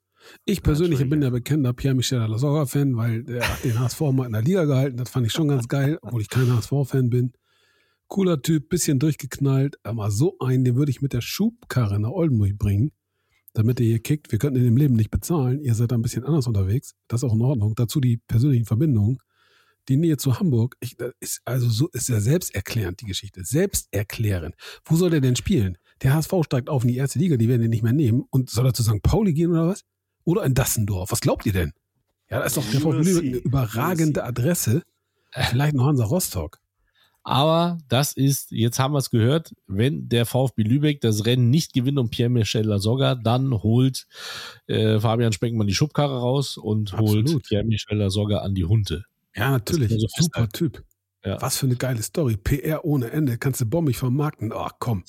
Ich 0.47 0.63
persönlich 0.63 1.07
bin 1.11 1.21
ja 1.21 1.29
bekennender 1.29 1.75
Pierre-Michel 1.75 2.21
Lasogga-Fan, 2.21 2.97
weil 2.97 3.23
der 3.23 3.47
hat 3.47 3.65
den 3.65 3.79
HSV 3.79 4.01
mal 4.13 4.25
in 4.25 4.33
der 4.33 4.43
Liga 4.43 4.65
gehalten. 4.65 4.97
Das 4.97 5.11
fand 5.11 5.27
ich 5.27 5.33
schon 5.33 5.49
ganz 5.49 5.69
geil, 5.69 5.99
obwohl 6.01 6.23
ich 6.23 6.31
kein 6.31 6.51
HSV-Fan 6.51 7.11
bin. 7.11 7.35
Cooler 8.09 8.41
Typ, 8.41 8.71
bisschen 8.71 8.99
durchgeknallt, 8.99 9.77
aber 9.83 10.11
so 10.11 10.39
einen, 10.39 10.65
den 10.65 10.77
würde 10.77 10.91
ich 10.91 11.03
mit 11.03 11.13
der 11.13 11.21
Schubkarre 11.21 12.01
nach 12.01 12.11
Oldenburg 12.11 12.57
bringen, 12.57 12.93
damit 13.53 13.81
er 13.81 13.87
hier 13.87 13.99
kickt. 13.99 14.33
Wir 14.33 14.39
könnten 14.39 14.59
in 14.59 14.65
dem 14.65 14.77
Leben 14.77 14.95
nicht 14.95 15.11
bezahlen. 15.11 15.61
Ihr 15.61 15.75
seid 15.75 15.93
da 15.93 15.97
ein 15.97 16.03
bisschen 16.03 16.25
anders 16.25 16.47
unterwegs. 16.47 16.95
Das 17.09 17.23
ist 17.23 17.29
auch 17.29 17.35
in 17.35 17.43
Ordnung. 17.43 17.75
Dazu 17.75 18.01
die 18.01 18.19
persönlichen 18.19 18.67
Verbindungen. 18.67 19.19
Die 19.89 19.97
Nähe 19.97 20.19
zu 20.19 20.39
Hamburg, 20.39 20.77
ich, 20.81 20.97
ist 21.21 21.41
also 21.45 21.69
so 21.69 21.89
ist 21.89 22.09
ja 22.09 22.21
selbsterklärend, 22.21 23.01
die 23.01 23.07
Geschichte. 23.07 23.45
Selbsterklärend. 23.45 24.55
Wo 24.85 24.95
soll 24.95 25.11
der 25.11 25.21
denn 25.21 25.37
spielen? 25.37 25.79
Der 26.03 26.15
HSV 26.15 26.33
steigt 26.45 26.69
auf 26.69 26.83
in 26.83 26.89
die 26.89 26.97
erste 26.97 27.19
Liga, 27.19 27.37
die 27.37 27.49
werden 27.49 27.63
ihn 27.63 27.71
nicht 27.71 27.83
mehr 27.83 27.93
nehmen. 27.93 28.25
Und 28.31 28.51
soll 28.51 28.67
er 28.67 28.75
zu 28.75 28.83
St. 28.83 29.03
Pauli 29.03 29.33
gehen 29.33 29.51
oder 29.51 29.69
was? 29.69 29.85
Oder 30.25 30.45
in 30.45 30.55
Dassendorf? 30.55 31.11
Was 31.11 31.21
glaubt 31.21 31.47
ihr 31.47 31.53
denn? 31.53 31.73
Ja, 32.31 32.39
da 32.39 32.45
ist 32.45 32.57
doch 32.57 32.65
eine 32.73 33.21
überragende 33.21 34.23
Adresse. 34.23 34.83
Vielleicht 35.33 35.75
noch 35.75 35.87
Hansa 35.87 36.05
Rostock. 36.05 36.61
Aber 37.23 37.79
das 37.89 38.13
ist, 38.13 38.51
jetzt 38.51 38.79
haben 38.79 38.95
wir 38.95 38.99
es 38.99 39.11
gehört, 39.11 39.55
wenn 39.67 40.09
der 40.09 40.25
VfB 40.25 40.63
Lübeck 40.63 41.01
das 41.01 41.27
Rennen 41.27 41.51
nicht 41.51 41.73
gewinnt 41.73 41.99
um 41.99 42.09
Pierre-Michel 42.09 42.65
Lasogga, 42.65 43.15
dann 43.15 43.63
holt 43.63 44.07
äh, 44.67 44.99
Fabian 44.99 45.33
Speckmann 45.33 45.67
die 45.67 45.75
Schubkarre 45.75 46.19
raus 46.19 46.57
und 46.57 46.95
Absolut. 46.95 47.31
holt 47.31 47.45
Pierre-Michel 47.45 47.99
Lasogga 47.99 48.39
an 48.39 48.55
die 48.55 48.65
Hunde. 48.65 49.05
Ja, 49.35 49.51
natürlich. 49.51 49.91
So 49.91 50.07
Super 50.17 50.49
Typ. 50.49 50.83
Ja. 51.25 51.41
Was 51.43 51.59
für 51.59 51.67
eine 51.67 51.77
geile 51.77 52.03
Story. 52.03 52.37
PR 52.37 52.85
ohne 52.85 53.11
Ende. 53.11 53.37
Kannst 53.37 53.61
du 53.61 53.67
bombig 53.67 53.99
vermarkten. 53.99 54.53
Ach 54.55 54.73
komm. 54.79 55.05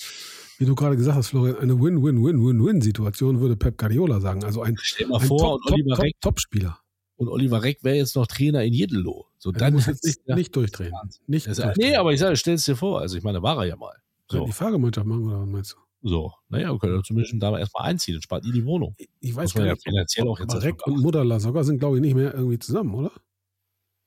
Wie 0.57 0.65
du 0.65 0.75
gerade 0.75 0.97
gesagt 0.97 1.17
hast, 1.17 1.29
Florian, 1.29 1.57
eine 1.57 1.79
Win-Win-Win-Win-Win-Situation 1.79 3.39
würde 3.39 3.55
Pep 3.55 3.77
Guardiola 3.77 4.19
sagen. 4.19 4.43
Also 4.43 4.61
ein, 4.61 4.77
Stell 4.79 5.07
mal 5.07 5.19
ein 5.19 5.27
vor, 5.27 5.59
Top, 5.59 5.71
Oliver 5.71 5.95
Top, 5.95 6.03
Reck, 6.03 6.15
Top-Spieler. 6.21 6.77
Und 7.21 7.27
Oliver 7.27 7.61
Reck 7.61 7.83
wäre 7.83 7.97
jetzt 7.97 8.15
noch 8.15 8.25
Trainer 8.25 8.63
in 8.63 8.73
Jeddelo. 8.73 9.27
So, 9.37 9.51
dann 9.51 9.75
muss 9.75 9.85
jetzt 9.85 10.03
nicht, 10.03 10.27
nicht 10.27 10.55
durchdrehen. 10.55 10.91
Nicht 11.27 11.45
das, 11.45 11.57
durchdrehen. 11.57 11.91
Nee, 11.91 11.95
aber 11.95 12.13
ich 12.13 12.19
sage, 12.19 12.35
stell 12.35 12.55
es 12.55 12.65
dir 12.65 12.75
vor. 12.75 12.99
Also 12.99 13.15
ich 13.15 13.23
meine, 13.23 13.43
war 13.43 13.57
er 13.57 13.65
ja 13.65 13.75
mal. 13.75 13.93
So. 14.27 14.39
Ja, 14.39 14.45
die 14.45 14.51
Fahrgemeinschaft 14.51 15.05
machen 15.05 15.27
oder 15.27 15.41
was 15.41 15.47
meinst 15.47 15.73
du? 15.73 16.09
So, 16.09 16.33
naja, 16.49 16.71
wir 16.71 16.79
können 16.79 17.03
zumindest 17.03 17.35
da 17.37 17.59
erstmal 17.59 17.89
einziehen, 17.89 18.15
dann 18.15 18.23
spart 18.23 18.43
ihr 18.43 18.53
die 18.53 18.65
Wohnung. 18.65 18.95
Ich 19.19 19.35
weiß 19.35 19.53
gar 19.53 19.65
nicht. 19.65 19.83
Finanziell 19.83 20.27
auch 20.27 20.39
jetzt 20.39 20.63
Reck 20.63 20.87
und 20.87 20.99
Mutterla 20.99 21.39
sogar 21.39 21.63
sind, 21.63 21.77
glaube 21.77 21.97
ich, 21.97 22.01
nicht 22.01 22.15
mehr 22.15 22.33
irgendwie 22.33 22.57
zusammen, 22.57 22.95
oder? 22.95 23.11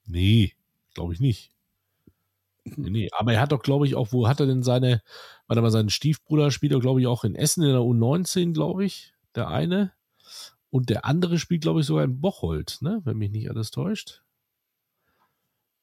Nee, 0.07 0.55
glaube 0.95 1.13
ich 1.13 1.21
nicht. 1.21 1.53
Nee, 2.65 2.91
nee, 2.91 3.09
aber 3.17 3.35
er 3.35 3.43
hat 3.43 3.53
doch, 3.53 3.63
glaube 3.63 3.87
ich, 3.87 3.95
auch, 3.95 4.09
wo 4.11 4.27
hat 4.27 4.41
er 4.41 4.47
denn 4.47 4.65
seine, 4.65 5.03
warte 5.47 5.63
mal, 5.63 5.71
seinen 5.71 5.91
Stiefbruder 5.91 6.51
spielt 6.51 6.73
er, 6.73 6.81
glaube 6.81 7.01
ich, 7.01 7.07
auch 7.07 7.23
in 7.23 7.37
Essen 7.37 7.63
in 7.63 7.71
der 7.71 7.79
U19, 7.79 8.55
glaube 8.55 8.85
ich, 8.85 9.15
der 9.37 9.47
eine. 9.47 9.93
Und 10.75 10.91
der 10.91 11.05
andere 11.05 11.39
spielt, 11.39 11.63
glaube 11.63 11.79
ich, 11.79 11.87
sogar 11.87 12.03
in 12.03 12.21
Bocholt, 12.21 12.79
ne? 12.81 13.01
wenn 13.05 13.17
mich 13.17 13.31
nicht 13.31 13.49
alles 13.49 13.71
täuscht. 13.71 14.25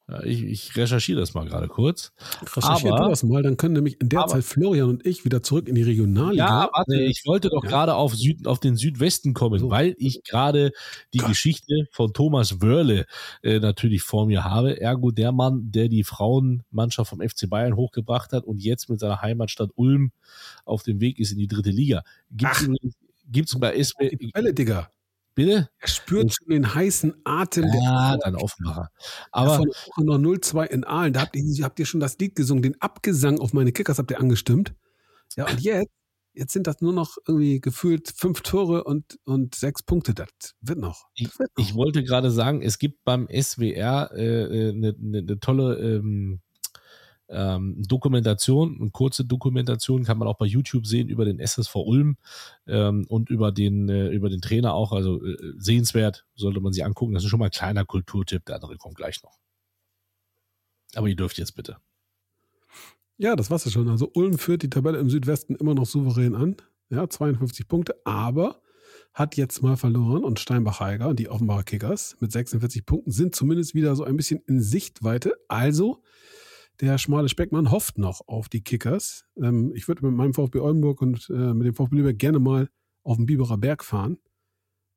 Ja, 0.09 0.21
ich, 0.21 0.43
ich, 0.43 0.75
recherchiere 0.75 1.17
das 1.17 1.33
mal 1.33 1.45
gerade 1.45 1.69
kurz. 1.69 2.11
Recherchiere 2.57 2.97
aber, 2.97 3.07
das 3.07 3.23
mal, 3.23 3.41
dann 3.41 3.55
können 3.55 3.75
nämlich 3.75 4.01
in 4.01 4.09
der 4.09 4.19
aber, 4.19 4.33
Zeit 4.33 4.43
Florian 4.43 4.89
und 4.89 5.05
ich 5.05 5.23
wieder 5.23 5.41
zurück 5.41 5.69
in 5.69 5.75
die 5.75 5.83
Regionalliga. 5.83 6.45
Ja, 6.45 6.69
warte, 6.73 7.01
ich 7.01 7.23
wollte 7.25 7.47
doch 7.47 7.63
ja. 7.63 7.69
gerade 7.69 7.95
auf, 7.95 8.13
Süd, 8.15 8.45
auf 8.45 8.59
den 8.59 8.75
Südwesten 8.75 9.33
kommen, 9.33 9.59
so. 9.59 9.69
weil 9.69 9.95
ich 9.97 10.23
gerade 10.25 10.73
die 11.13 11.19
Gott. 11.19 11.29
Geschichte 11.29 11.87
von 11.91 12.11
Thomas 12.11 12.61
Wörle 12.61 13.05
äh, 13.43 13.59
natürlich 13.59 14.01
vor 14.01 14.25
mir 14.25 14.43
habe. 14.43 14.81
Ergo 14.81 15.11
der 15.11 15.31
Mann, 15.31 15.71
der 15.71 15.87
die 15.87 16.03
Frauenmannschaft 16.03 17.09
vom 17.09 17.21
FC 17.21 17.49
Bayern 17.49 17.77
hochgebracht 17.77 18.33
hat 18.33 18.43
und 18.43 18.57
jetzt 18.57 18.89
mit 18.89 18.99
seiner 18.99 19.21
Heimatstadt 19.21 19.69
Ulm 19.75 20.11
auf 20.65 20.83
dem 20.83 20.99
Weg 20.99 21.17
ist 21.17 21.31
in 21.31 21.37
die 21.37 21.47
dritte 21.47 21.69
Liga. 21.69 22.03
Gibt 22.29 22.57
es 22.57 22.67
bei 23.59 23.75
SB. 23.75 24.31
Quelle, 24.33 24.53
Digga. 24.53 24.89
Bitte? 25.33 25.69
Er 25.79 25.87
spürt 25.87 26.33
schon 26.33 26.49
den 26.49 26.73
heißen 26.73 27.13
Atem. 27.23 27.65
Ja, 27.83 28.17
dann 28.17 28.35
Aufmacher. 28.35 28.89
Aber 29.31 29.63
von 29.95 30.05
noch 30.05 30.17
0-2 30.17 30.65
in 30.65 30.83
Aalen, 30.83 31.13
da 31.13 31.21
habt 31.21 31.35
ihr, 31.35 31.63
habt 31.63 31.79
ihr 31.79 31.85
schon 31.85 32.01
das 32.01 32.17
Lied 32.17 32.35
gesungen, 32.35 32.63
den 32.63 32.81
Abgesang 32.81 33.39
auf 33.39 33.53
meine 33.53 33.71
Kickers 33.71 33.97
habt 33.97 34.11
ihr 34.11 34.19
angestimmt. 34.19 34.73
Ja, 35.37 35.49
und 35.49 35.61
jetzt, 35.61 35.91
jetzt 36.33 36.51
sind 36.51 36.67
das 36.67 36.81
nur 36.81 36.91
noch 36.91 37.17
irgendwie 37.25 37.61
gefühlt 37.61 38.11
fünf 38.13 38.41
Tore 38.41 38.83
und, 38.83 39.19
und 39.23 39.55
sechs 39.55 39.83
Punkte. 39.83 40.13
Das 40.13 40.27
wird 40.59 40.79
noch. 40.79 41.05
Das 41.17 41.39
wird 41.39 41.57
noch. 41.57 41.63
Ich, 41.63 41.69
ich, 41.69 41.75
wollte 41.75 42.03
gerade 42.03 42.29
sagen, 42.29 42.61
es 42.61 42.77
gibt 42.77 43.03
beim 43.05 43.27
SWR 43.29 44.11
eine 44.11 44.21
äh, 44.21 44.69
äh 44.69 44.73
ne, 44.73 44.95
ne, 44.99 45.21
ne 45.21 45.39
tolle 45.39 45.77
ähm, 45.79 46.41
ähm, 47.31 47.81
Dokumentation, 47.87 48.77
eine 48.79 48.91
kurze 48.91 49.25
Dokumentation 49.25 50.03
kann 50.03 50.17
man 50.17 50.27
auch 50.27 50.37
bei 50.37 50.45
YouTube 50.45 50.85
sehen 50.85 51.09
über 51.09 51.25
den 51.25 51.39
SSV 51.39 51.75
Ulm 51.75 52.17
ähm, 52.67 53.05
und 53.07 53.29
über 53.29 53.51
den, 53.51 53.89
äh, 53.89 54.09
über 54.09 54.29
den 54.29 54.41
Trainer 54.41 54.73
auch. 54.73 54.91
Also 54.91 55.25
äh, 55.25 55.53
sehenswert, 55.57 56.25
sollte 56.35 56.59
man 56.59 56.73
sich 56.73 56.85
angucken. 56.85 57.13
Das 57.13 57.23
ist 57.23 57.29
schon 57.29 57.39
mal 57.39 57.45
ein 57.45 57.51
kleiner 57.51 57.85
Kulturtipp, 57.85 58.45
der 58.45 58.55
andere 58.55 58.77
kommt 58.77 58.95
gleich 58.95 59.23
noch. 59.23 59.39
Aber 60.95 61.07
ihr 61.07 61.15
dürft 61.15 61.37
jetzt 61.37 61.55
bitte. 61.55 61.77
Ja, 63.17 63.35
das 63.35 63.49
war's 63.49 63.65
ja 63.65 63.71
schon. 63.71 63.87
Also 63.87 64.11
Ulm 64.13 64.37
führt 64.37 64.63
die 64.63 64.69
Tabelle 64.69 64.97
im 64.97 65.09
Südwesten 65.09 65.55
immer 65.55 65.73
noch 65.73 65.85
souverän 65.85 66.35
an. 66.35 66.57
Ja, 66.89 67.07
52 67.07 67.67
Punkte, 67.67 67.95
aber 68.03 68.61
hat 69.13 69.37
jetzt 69.37 69.61
mal 69.61 69.77
verloren 69.77 70.23
und 70.23 70.39
Steinbach-Heiger 70.39 71.09
und 71.09 71.19
die 71.19 71.29
Offenbarer 71.29 71.63
Kickers 71.63 72.17
mit 72.19 72.31
46 72.31 72.85
Punkten 72.85 73.11
sind 73.11 73.35
zumindest 73.35 73.75
wieder 73.75 73.95
so 73.95 74.03
ein 74.03 74.17
bisschen 74.17 74.41
in 74.47 74.61
Sichtweite. 74.61 75.35
Also 75.47 76.01
der 76.81 76.97
schmale 76.97 77.29
Speckmann 77.29 77.71
hofft 77.71 77.97
noch 77.97 78.27
auf 78.27 78.49
die 78.49 78.63
Kickers. 78.63 79.25
Ähm, 79.37 79.71
ich 79.75 79.87
würde 79.87 80.05
mit 80.05 80.15
meinem 80.15 80.33
VfB 80.33 80.59
Oldenburg 80.59 81.01
und 81.01 81.29
äh, 81.29 81.53
mit 81.53 81.67
dem 81.67 81.75
VfB 81.75 81.95
Lübeck 81.95 82.19
gerne 82.19 82.39
mal 82.39 82.69
auf 83.03 83.17
den 83.17 83.27
Biberer 83.27 83.57
Berg 83.57 83.83
fahren. 83.83 84.17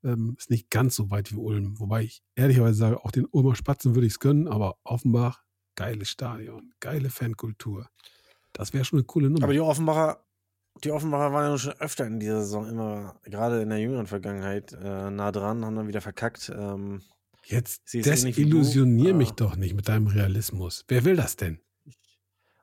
Ähm, 0.02 0.34
ist 0.38 0.50
nicht 0.50 0.70
ganz 0.70 0.96
so 0.96 1.10
weit 1.10 1.32
wie 1.32 1.36
Ulm. 1.36 1.78
Wobei 1.78 2.04
ich 2.04 2.22
ehrlicherweise 2.34 2.74
sage, 2.74 3.04
auch 3.04 3.10
den 3.10 3.26
Ulmer 3.26 3.54
Spatzen 3.54 3.94
würde 3.94 4.06
ich 4.06 4.14
es 4.14 4.20
gönnen, 4.20 4.48
aber 4.48 4.78
Offenbach, 4.84 5.44
geiles 5.76 6.08
Stadion, 6.08 6.72
geile 6.80 7.10
Fankultur. 7.10 7.88
Das 8.52 8.72
wäre 8.72 8.84
schon 8.84 9.00
eine 9.00 9.06
coole 9.06 9.28
Nummer. 9.28 9.44
Aber 9.44 9.52
die 9.52 9.60
Offenbacher, 9.60 10.24
die 10.82 10.90
Offenbacher 10.90 11.32
waren 11.32 11.50
ja 11.50 11.58
schon 11.58 11.72
öfter 11.74 12.06
in 12.06 12.18
dieser 12.18 12.40
Saison 12.40 12.68
immer, 12.68 13.20
gerade 13.24 13.60
in 13.60 13.68
der 13.68 13.78
jüngeren 13.78 14.06
Vergangenheit, 14.06 14.72
äh, 14.72 15.10
nah 15.10 15.32
dran, 15.32 15.64
haben 15.64 15.76
dann 15.76 15.88
wieder 15.88 16.00
verkackt. 16.00 16.50
Ähm, 16.54 17.02
Jetzt 17.46 17.92
desillusionier 17.92 19.12
mich 19.12 19.32
ah. 19.32 19.34
doch 19.36 19.56
nicht 19.56 19.74
mit 19.74 19.88
deinem 19.88 20.06
Realismus. 20.06 20.84
Wer 20.88 21.04
will 21.04 21.16
das 21.16 21.36
denn? 21.36 21.58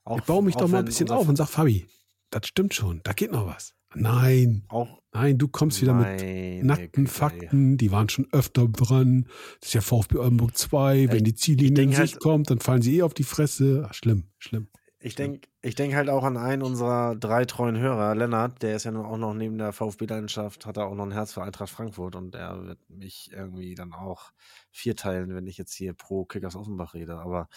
Auch, 0.03 0.17
ich 0.17 0.23
baue 0.23 0.43
mich 0.43 0.55
doch 0.55 0.67
mal 0.67 0.79
ein 0.79 0.85
bisschen 0.85 1.09
auf 1.09 1.27
und 1.27 1.35
sag, 1.35 1.47
Fabi, 1.47 1.87
das 2.29 2.47
stimmt 2.47 2.73
schon, 2.73 3.01
da 3.03 3.13
geht 3.13 3.31
noch 3.31 3.45
was. 3.45 3.73
Nein. 3.93 4.63
Auch 4.69 5.01
Nein, 5.13 5.37
du 5.37 5.49
kommst 5.49 5.81
wieder 5.81 5.93
mit 5.93 6.63
nackten 6.63 7.05
Fakten, 7.05 7.77
die 7.77 7.91
waren 7.91 8.07
schon 8.07 8.27
öfter 8.31 8.67
dran. 8.67 9.25
Das 9.59 9.69
ist 9.69 9.73
ja 9.73 9.81
VfB 9.81 10.17
Oldenburg 10.17 10.57
2, 10.57 11.11
wenn 11.11 11.25
die 11.25 11.35
Ziellinie 11.35 11.83
in 11.83 11.89
Sicht 11.89 12.13
halt, 12.13 12.19
kommt, 12.19 12.49
dann 12.49 12.59
fallen 12.59 12.81
sie 12.81 12.97
eh 12.97 13.01
auf 13.01 13.13
die 13.13 13.23
Fresse. 13.23 13.85
Ach, 13.89 13.93
schlimm, 13.93 14.23
schlimm. 14.39 14.69
Ich 15.03 15.15
denke 15.15 15.49
ich 15.63 15.73
denk 15.73 15.95
halt 15.95 16.09
auch 16.09 16.23
an 16.23 16.37
einen 16.37 16.61
unserer 16.61 17.15
drei 17.15 17.45
treuen 17.45 17.77
Hörer, 17.77 18.13
Lennart, 18.13 18.61
der 18.61 18.75
ist 18.75 18.83
ja 18.83 18.91
nun 18.91 19.05
auch 19.05 19.17
noch 19.17 19.33
neben 19.33 19.57
der 19.57 19.73
VfB-Leidenschaft, 19.73 20.65
hat 20.67 20.77
er 20.77 20.85
auch 20.85 20.93
noch 20.93 21.05
ein 21.05 21.11
Herz 21.11 21.33
für 21.33 21.41
Eintracht 21.41 21.71
Frankfurt 21.71 22.15
und 22.15 22.35
er 22.35 22.63
wird 22.65 22.79
mich 22.87 23.31
irgendwie 23.31 23.73
dann 23.73 23.93
auch 23.93 24.31
vierteilen, 24.71 25.33
wenn 25.33 25.47
ich 25.47 25.57
jetzt 25.57 25.73
hier 25.73 25.93
pro 25.93 26.25
Kickers 26.25 26.55
Offenbach 26.55 26.93
rede. 26.93 27.17
Aber 27.17 27.49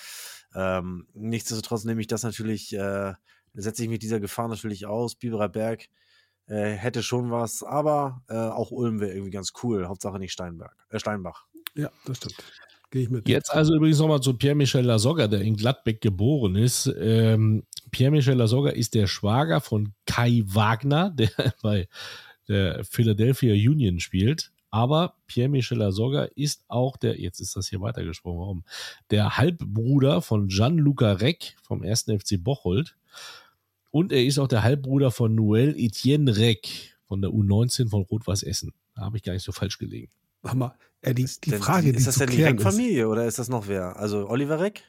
ähm, 0.54 1.06
nichtsdestotrotz 1.12 1.84
nehme 1.84 2.00
ich 2.00 2.06
das 2.06 2.22
natürlich, 2.22 2.74
äh, 2.74 3.12
setze 3.52 3.82
ich 3.82 3.90
mich 3.90 3.98
dieser 3.98 4.20
Gefahr 4.20 4.48
natürlich 4.48 4.86
aus. 4.86 5.14
Biberer 5.14 5.50
Berg 5.50 5.88
äh, 6.46 6.72
hätte 6.72 7.02
schon 7.02 7.30
was, 7.30 7.62
aber 7.62 8.22
äh, 8.28 8.36
auch 8.36 8.70
Ulm 8.70 9.00
wäre 9.00 9.12
irgendwie 9.12 9.30
ganz 9.30 9.52
cool. 9.62 9.86
Hauptsache 9.86 10.18
nicht 10.18 10.32
Steinberg, 10.32 10.74
äh, 10.88 10.98
Steinbach. 10.98 11.46
Ja, 11.74 11.90
das 12.06 12.18
stimmt. 12.18 12.42
Gehe 12.94 13.02
ich 13.02 13.10
mit. 13.10 13.28
Jetzt 13.28 13.52
also 13.52 13.74
übrigens 13.74 13.98
nochmal 13.98 14.20
zu 14.20 14.34
Pierre-Michel 14.34 14.84
Lasogga, 14.84 15.26
der 15.26 15.40
in 15.40 15.56
Gladbeck 15.56 16.00
geboren 16.00 16.54
ist. 16.54 16.86
Ähm, 16.96 17.64
Pierre-Michel 17.90 18.36
Lasogga 18.36 18.70
ist 18.70 18.94
der 18.94 19.08
Schwager 19.08 19.60
von 19.60 19.94
Kai 20.06 20.44
Wagner, 20.46 21.10
der 21.10 21.28
bei 21.62 21.88
der 22.46 22.84
Philadelphia 22.84 23.52
Union 23.52 23.98
spielt. 23.98 24.52
Aber 24.70 25.16
Pierre-Michel 25.26 25.78
Lasogga 25.78 26.28
ist 26.36 26.62
auch 26.68 26.96
der, 26.96 27.20
jetzt 27.20 27.40
ist 27.40 27.56
das 27.56 27.66
hier 27.66 27.80
weitergesprungen, 27.80 28.40
warum? 28.40 28.64
Der 29.10 29.38
Halbbruder 29.38 30.22
von 30.22 30.46
Gianluca 30.46 31.14
Reck 31.14 31.56
vom 31.62 31.82
1. 31.82 32.02
FC 32.02 32.36
Bocholt. 32.38 32.94
Und 33.90 34.12
er 34.12 34.24
ist 34.24 34.38
auch 34.38 34.46
der 34.46 34.62
Halbbruder 34.62 35.10
von 35.10 35.34
Noel 35.34 35.74
Etienne 35.76 36.36
Reck 36.36 36.94
von 37.08 37.20
der 37.20 37.32
U19 37.32 37.90
von 37.90 38.02
Rot-Weiß 38.02 38.44
Essen. 38.44 38.72
Da 38.94 39.02
habe 39.02 39.16
ich 39.16 39.24
gar 39.24 39.32
nicht 39.32 39.42
so 39.42 39.50
falsch 39.50 39.78
gelegen. 39.78 40.12
Hammer. 40.44 40.76
Äh, 41.04 41.14
die, 41.14 41.28
die 41.44 41.52
Frage, 41.52 41.90
ist 41.90 42.06
das 42.06 42.16
denn 42.16 42.30
die 42.30 42.42
Reck-Familie 42.42 43.08
oder 43.08 43.26
ist 43.26 43.38
das 43.38 43.48
noch 43.48 43.68
wer? 43.68 43.96
Also 43.96 44.28
Oliver 44.28 44.60
Reck? 44.60 44.82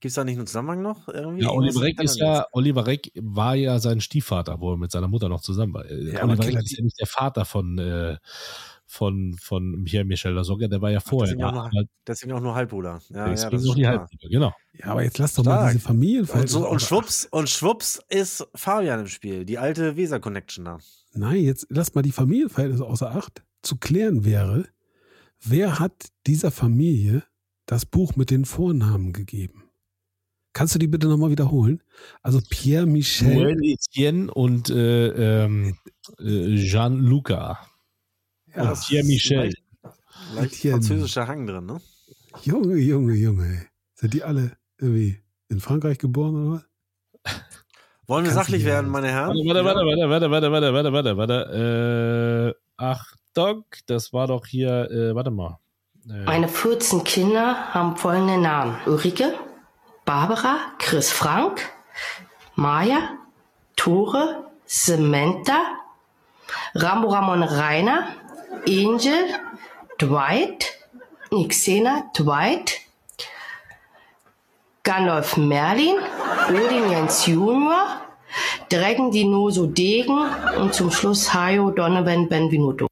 Gibt 0.00 0.10
es 0.10 0.16
da 0.16 0.24
nicht 0.24 0.36
einen 0.36 0.46
Zusammenhang 0.46 0.82
noch? 0.82 1.08
Irgendwie? 1.08 1.44
Ja, 1.44 1.50
Oliver 1.50 1.80
Reck 1.80 2.02
ist 2.02 2.16
ja, 2.16 2.46
Oliver 2.52 2.86
Reck 2.86 3.10
war 3.14 3.54
ja 3.54 3.78
sein 3.78 4.00
Stiefvater, 4.00 4.60
wo 4.60 4.72
er 4.72 4.76
mit 4.76 4.90
seiner 4.90 5.08
Mutter 5.08 5.28
noch 5.28 5.40
zusammen 5.40 5.72
war. 5.72 5.86
Äh, 5.86 6.12
ja, 6.12 6.24
Oliver 6.24 6.44
Reck 6.44 6.56
ist 6.56 6.76
ja 6.76 6.84
nicht 6.84 7.00
der 7.00 7.06
Vater 7.06 7.44
von, 7.44 7.78
äh, 7.78 8.18
von, 8.84 9.34
von 9.40 9.82
Michael 9.82 10.04
Michel 10.04 10.32
Lasogga, 10.32 10.68
der 10.68 10.82
war 10.82 10.90
ja 10.90 11.00
vorher. 11.00 11.34
Deswegen, 11.34 11.44
auch 11.44 11.72
nur, 11.72 11.84
deswegen 12.06 12.32
auch 12.32 12.40
nur 12.40 12.54
Halbbruder. 12.54 13.00
Ja, 13.08 13.28
deswegen 13.28 13.62
ja, 13.62 13.70
auch 13.70 13.74
die 13.74 13.86
Halbbruder, 13.86 14.28
genau. 14.28 14.52
Ja, 14.74 14.86
aber 14.86 15.04
jetzt 15.04 15.18
lass 15.18 15.34
doch 15.34 15.42
Stark. 15.42 15.62
mal 15.62 15.72
diese 15.72 15.84
Familienverhältnisse. 15.84 16.58
Und, 16.58 16.64
so, 16.64 16.68
und, 16.68 16.82
schwupps, 16.82 17.28
und 17.30 17.48
schwupps 17.48 18.02
ist 18.08 18.46
Fabian 18.54 19.00
im 19.00 19.08
Spiel, 19.08 19.44
die 19.44 19.58
alte 19.58 19.96
Weser-Connection 19.96 20.64
da. 20.64 20.78
Nein, 21.14 21.44
jetzt 21.44 21.66
lass 21.70 21.94
mal 21.94 22.02
die 22.02 22.12
Familienverhältnisse 22.12 22.84
außer 22.84 23.10
Acht. 23.10 23.42
Zu 23.62 23.76
klären 23.76 24.26
wäre, 24.26 24.66
wer 25.44 25.78
hat 25.78 26.08
dieser 26.26 26.50
Familie 26.50 27.24
das 27.66 27.86
Buch 27.86 28.16
mit 28.16 28.30
den 28.30 28.44
Vornamen 28.44 29.12
gegeben? 29.12 29.64
Kannst 30.52 30.74
du 30.74 30.78
die 30.78 30.86
bitte 30.86 31.08
nochmal 31.08 31.30
wiederholen? 31.30 31.82
Also 32.22 32.40
Pierre 32.48 32.86
Michel. 32.86 33.34
Noël 33.34 33.60
Etienne 33.62 34.32
und 34.32 34.70
äh, 34.70 35.44
ähm, 35.44 35.76
äh, 36.20 36.56
Jean-Luca. 36.56 37.58
Ja, 38.54 38.70
und 38.70 38.80
Pierre 38.86 39.04
Michel. 39.04 39.38
Leicht, 39.46 39.62
leicht 40.36 40.56
französischer 40.56 41.26
Hang 41.26 41.46
drin, 41.46 41.66
ne? 41.66 41.80
Junge, 42.42 42.76
Junge, 42.76 43.14
Junge. 43.14 43.66
Sind 43.94 44.14
die 44.14 44.22
alle 44.22 44.56
irgendwie 44.78 45.18
in 45.48 45.60
Frankreich 45.60 45.98
geboren 45.98 46.36
oder 46.36 46.54
was? 46.56 46.64
Wollen 48.06 48.24
wir 48.24 48.32
Kannst 48.32 48.46
sachlich 48.46 48.64
werden, 48.64 48.90
meine 48.90 49.08
Herren? 49.08 49.34
Warte, 49.34 49.64
warte, 49.64 49.80
warte, 49.80 50.30
warte, 50.30 50.30
warte, 50.30 50.52
warte, 50.52 50.92
warte, 50.92 51.16
warte, 51.16 51.16
warte. 51.16 52.54
Äh, 52.78 52.84
Achtung, 53.36 53.64
das 53.86 54.12
war 54.12 54.28
doch 54.28 54.46
hier, 54.46 54.88
äh, 54.90 55.14
warte 55.14 55.32
mal. 55.32 55.58
Äh. 56.08 56.24
Meine 56.24 56.48
14 56.48 57.02
Kinder 57.02 57.74
haben 57.74 57.96
folgende 57.96 58.38
Namen. 58.38 58.76
Ulrike, 58.86 59.34
Barbara, 60.04 60.58
Chris 60.78 61.10
Frank, 61.10 61.60
Maya, 62.54 63.18
Tore, 63.74 64.44
Samantha, 64.66 65.60
Rambo 66.74 67.08
Ramon 67.08 67.42
Rainer, 67.42 68.06
Angel, 68.68 69.24
Dwight, 70.00 70.78
Nixena, 71.32 72.10
Dwight, 72.16 72.82
Gandalf 74.84 75.36
Merlin, 75.36 75.96
Odin 76.48 76.88
Jens 76.88 77.26
Junior, 77.26 78.00
Dragon 78.68 79.10
Dinoso 79.10 79.66
Degen 79.66 80.18
und 80.60 80.72
zum 80.72 80.92
Schluss 80.92 81.34
Hayo 81.34 81.70
Donovan 81.70 82.28
Benvenuto. 82.28 82.86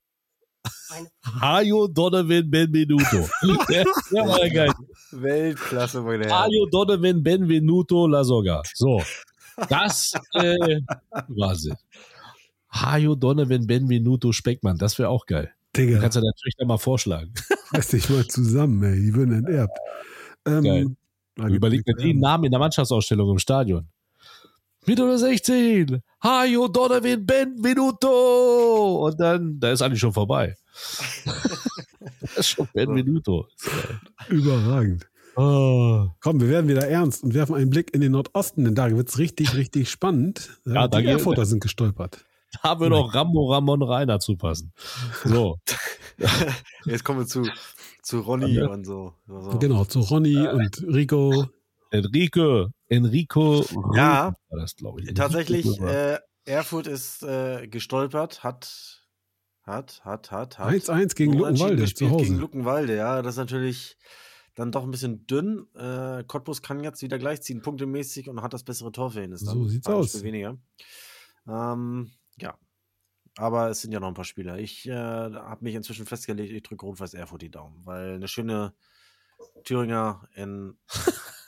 Hayo 1.41 1.89
Donovan 1.89 2.51
Benvenuto. 2.51 3.29
ja, 4.11 4.27
war 4.27 4.49
geil. 4.49 4.73
Weltklasse, 5.13 6.03
meine 6.03 6.25
Herren. 6.25 6.39
Hayo 6.39 6.67
Donovan 6.71 7.23
Benvenuto 7.23 8.07
La 8.07 8.25
Soga. 8.25 8.63
So. 8.75 9.03
Das 9.69 10.13
äh, 10.35 10.81
war 11.29 11.55
sie. 11.55 11.73
Hayo 12.71 13.15
Donovan 13.15 13.67
Benvenuto 13.67 14.33
Speckmann, 14.33 14.79
das 14.79 14.99
wäre 14.99 15.09
auch 15.09 15.27
geil. 15.27 15.53
Digga. 15.77 15.97
Du 15.97 16.01
kannst 16.03 16.17
ja 16.17 16.23
natürlich 16.23 16.55
mal 16.67 16.79
vorschlagen. 16.79 17.33
Reiß 17.73 17.89
dich 17.89 18.11
mal 18.11 18.27
zusammen, 18.27 18.83
ey. 18.83 19.01
Die 19.01 19.15
würden 19.15 19.35
enterbt. 19.35 19.79
Ähm, 20.47 20.97
Überleg 21.37 21.87
mir 21.87 21.95
den 21.95 22.19
Namen 22.19 22.45
in 22.45 22.51
der 22.51 22.61
Mannschaftsausstellung 22.61 23.31
im 23.31 23.39
Stadion. 23.39 23.89
Mit 24.87 25.01
oder 25.01 25.17
16. 25.17 26.03
Hayo 26.23 26.69
Donovan 26.69 27.25
Benvenuto. 27.25 29.07
Und 29.07 29.21
dann, 29.21 29.59
da 29.61 29.73
ist 29.73 29.81
eigentlich 29.81 30.01
schon 30.01 30.13
vorbei. 30.13 30.57
das 32.21 32.37
ist 32.37 32.49
schon 32.49 32.69
Benvenuto. 32.73 33.47
Überragend. 34.29 35.09
Oh. 35.37 36.09
Komm, 36.21 36.41
wir 36.41 36.49
werden 36.49 36.69
wieder 36.69 36.87
ernst 36.87 37.23
und 37.23 37.35
werfen 37.35 37.55
einen 37.55 37.71
Blick 37.71 37.95
in 37.95 38.01
den 38.01 38.13
Nordosten, 38.13 38.65
denn 38.65 38.75
da 38.75 38.91
wird 38.91 39.09
es 39.09 39.19
richtig, 39.19 39.55
richtig 39.55 39.91
spannend. 39.91 40.51
Ja, 40.67 40.89
die 40.89 41.07
Erfurter 41.07 41.47
sind 41.47 41.63
gestolpert. 41.63 42.25
Da 42.63 42.79
würde 42.79 42.97
auch 42.97 43.15
Rambo 43.15 43.51
Ramon 43.51 43.83
Reiner 43.83 44.21
zupassen. 44.21 44.73
So. 45.25 45.59
Jetzt 46.85 47.03
kommen 47.03 47.21
wir 47.21 47.27
zu, 47.27 47.49
zu 48.03 48.21
Ronny 48.21 48.53
ja. 48.53 48.69
und 48.69 48.85
so. 48.85 49.15
so. 49.27 49.59
Genau, 49.59 49.85
zu 49.87 50.01
Ronny 50.01 50.35
ja. 50.35 50.53
und 50.53 50.85
Rico. 50.87 51.47
Enrico, 51.91 52.69
Enrico. 52.89 53.65
Ja, 53.95 54.35
war 54.49 54.61
das, 54.61 54.77
glaube 54.77 55.03
ich. 55.03 55.13
Tatsächlich, 55.15 55.67
äh, 55.81 56.19
Erfurt 56.45 56.87
ist 56.87 57.23
äh, 57.23 57.69
gestolpert, 57.69 58.43
hat, 58.43 59.02
hat, 59.63 60.05
hat, 60.05 60.31
hat, 60.31 60.59
hat. 60.59 60.69
1-1 60.69 61.15
gegen 61.15 61.35
Luckenwalde 61.35 61.95
zu 61.95 62.11
Hause. 62.11 62.25
Gegen 62.25 62.39
Luckenwalde, 62.39 62.97
ja, 62.97 63.23
das 63.23 63.35
ist 63.35 63.39
natürlich 63.39 63.97
dann 64.55 64.73
doch 64.73 64.83
ein 64.83 64.91
bisschen 64.91 65.27
dünn. 65.27 65.67
Äh, 65.75 66.25
Cottbus 66.25 66.63
kann 66.63 66.83
jetzt 66.83 67.03
wieder 67.03 67.19
gleichziehen, 67.19 67.63
punktemäßig 67.63 68.29
und 68.29 68.43
hat 68.43 68.53
das 68.53 68.65
bessere 68.65 68.93
Torverhältnis. 68.93 69.41
So 69.41 69.67
sieht's 69.67 69.87
aus. 69.87 70.23
Weniger. 70.23 70.59
Ähm, 71.49 72.11
ja. 72.39 72.59
Aber 73.37 73.71
es 73.71 73.81
sind 73.81 73.93
ja 73.93 74.01
noch 74.01 74.09
ein 74.09 74.15
paar 74.15 74.27
Spieler. 74.27 74.59
Ich 74.59 74.87
äh, 74.87 74.93
habe 74.93 75.65
mich 75.65 75.75
inzwischen 75.75 76.05
festgelegt, 76.05 76.53
ich 76.53 76.63
drücke 76.63 76.85
Rot-Weiß 76.85 77.15
Erfurt 77.15 77.43
die 77.43 77.51
Daumen, 77.51 77.81
weil 77.87 78.15
eine 78.15 78.29
schöne 78.29 78.75
Thüringer 79.65 80.29
in 80.35 80.77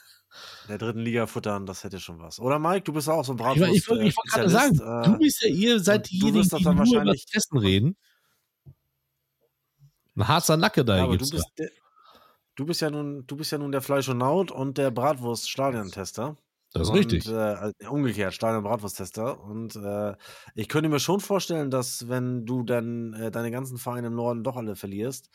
der 0.67 0.77
dritten 0.77 0.99
Liga 0.99 1.27
futtern, 1.27 1.65
das 1.65 1.83
hätte 1.83 1.99
schon 1.99 2.19
was. 2.19 2.39
Oder 2.39 2.59
Mike, 2.59 2.83
du 2.83 2.93
bist 2.93 3.09
auch 3.09 3.25
so 3.25 3.33
ein 3.33 3.37
Bratwurst. 3.37 3.73
Ich, 3.73 3.87
wollte 3.87 4.11
gerade 4.31 4.49
sagen, 4.49 4.75
äh, 4.75 5.05
du 5.05 5.17
bist 5.17 5.41
ja 5.41 5.49
ihr, 5.49 5.79
seid 5.79 6.09
diejenigen, 6.09 6.47
die 6.47 6.63
nur 6.63 7.01
über 7.01 7.05
das 7.05 7.25
Essen 7.31 7.57
reden. 7.57 7.97
Ein 10.15 10.27
harzer 10.27 10.57
Nacke 10.57 10.85
da 10.85 10.97
ja, 10.97 11.07
gibt's 11.07 11.29
du 11.29 11.37
bist, 11.37 11.47
der, 11.57 11.69
du 12.55 12.65
bist 12.65 12.81
ja 12.81 12.89
nun, 12.89 13.27
du 13.27 13.35
bist 13.35 13.51
ja 13.51 13.57
nun 13.57 13.71
der 13.71 13.81
Fleisch 13.81 14.07
und 14.07 14.19
Naut 14.19 14.51
und 14.51 14.77
der 14.77 14.91
Bratwurst-Stadion-Tester. 14.91 16.37
Das 16.75 16.83
ist 16.83 16.89
und, 16.89 16.97
richtig. 16.97 17.27
Äh, 17.29 17.71
umgekehrt, 17.87 18.43
und 18.43 18.63
Bratwursttester. 18.63 19.41
Und 19.41 19.77
äh, 19.77 20.13
ich 20.55 20.67
könnte 20.67 20.89
mir 20.89 20.99
schon 20.99 21.21
vorstellen, 21.21 21.71
dass 21.71 22.09
wenn 22.09 22.45
du 22.45 22.63
dann 22.63 23.13
äh, 23.13 23.31
deine 23.31 23.49
ganzen 23.49 23.77
Vereine 23.77 24.07
im 24.07 24.15
Norden 24.15 24.43
doch 24.43 24.57
alle 24.57 24.75
verlierst. 24.75 25.29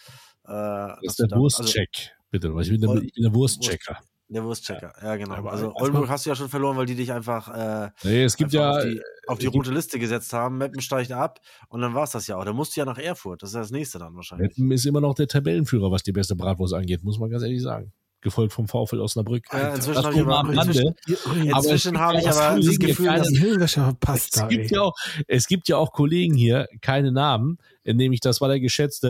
Äh, 0.45 0.49
das 0.49 0.99
ist 1.03 1.19
der 1.19 1.25
also 1.33 1.37
Wurstcheck, 1.37 1.89
also, 1.95 2.11
bitte. 2.31 2.55
Ich 2.61 2.69
bin 2.69 2.81
der, 2.83 2.95
ich 2.97 3.15
bin 3.15 3.23
der 3.23 3.35
Wurstchecker. 3.35 3.99
Der 4.33 4.45
Wurstchecker, 4.45 4.93
ja, 5.03 5.09
ja 5.09 5.17
genau. 5.17 5.35
Aber 5.35 5.51
also 5.51 5.75
Oldenburg 5.75 6.09
hast 6.09 6.25
du 6.25 6.31
ja 6.31 6.37
schon 6.37 6.49
verloren, 6.49 6.77
weil 6.77 6.87
die 6.87 6.95
dich 6.95 7.13
einfach, 7.13 7.49
äh, 7.49 7.91
nee, 8.05 8.23
es 8.23 8.37
gibt 8.37 8.53
ja, 8.53 8.71
auf 8.71 8.83
die, 8.85 9.03
auf 9.27 9.39
die 9.39 9.47
rote 9.49 9.73
Liste 9.73 9.99
gesetzt 9.99 10.33
haben. 10.33 10.59
Meppen 10.59 10.81
steigt 10.81 11.11
ab 11.11 11.41
und 11.69 11.81
dann 11.81 11.95
war 11.95 12.05
es 12.05 12.11
das 12.11 12.29
ja 12.29 12.37
auch. 12.37 12.45
Da 12.45 12.53
musst 12.53 12.77
du 12.77 12.81
ja 12.81 12.85
nach 12.85 12.99
Erfurt. 12.99 13.43
Das 13.43 13.51
ist 13.51 13.57
das 13.57 13.71
nächste 13.73 13.99
dann 13.99 14.15
wahrscheinlich. 14.15 14.57
Meppen 14.57 14.71
ist 14.71 14.87
immer 14.87 15.01
noch 15.01 15.15
der 15.15 15.27
Tabellenführer, 15.27 15.91
was 15.91 16.05
die 16.05 16.13
beste 16.13 16.37
Bratwurst 16.37 16.75
angeht, 16.75 17.03
muss 17.03 17.19
man 17.19 17.29
ganz 17.29 17.43
ehrlich 17.43 17.61
sagen 17.61 17.93
gefolgt 18.23 18.53
vom 18.53 18.69
VfL 18.69 19.01
Osnabrück. 19.01 19.47
Ja, 19.51 19.75
inzwischen 19.75 20.05
habe 20.05 20.15
ich 20.15 20.21
aber, 20.21 20.53
inzwischen, 20.53 20.95
inzwischen 21.43 21.99
habe 21.99 22.19
ich 22.19 22.29
aber 22.29 22.61
das 22.61 22.79
Gefühl, 22.79 23.07
dass 23.07 23.29
die 23.29 23.39
Hilfswäsche 23.39 23.81
verpasst. 23.81 24.37
Es 24.37 24.49
gibt, 24.49 24.71
ja 24.71 24.83
auch, 24.83 24.95
es 25.27 25.47
gibt 25.47 25.69
ja 25.69 25.79
auch 25.79 25.91
Kollegen 25.93 26.35
hier, 26.35 26.69
keine 26.83 27.13
Namen, 27.13 27.57
nämlich 27.85 28.21
das 28.21 28.43
war 28.43 28.49
der 28.49 28.61
geschätzte 28.61 29.09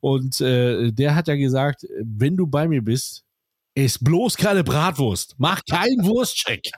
und 0.00 0.40
äh, 0.40 0.92
der 0.92 1.14
hat 1.14 1.28
ja 1.28 1.36
gesagt, 1.36 1.86
wenn 2.02 2.36
du 2.36 2.46
bei 2.46 2.68
mir 2.68 2.82
bist, 2.82 3.24
Ess 3.78 3.96
bloß 4.00 4.36
keine 4.36 4.64
Bratwurst. 4.64 5.36
Mach 5.38 5.60
keinen 5.64 6.04
Wurstcheck. 6.04 6.68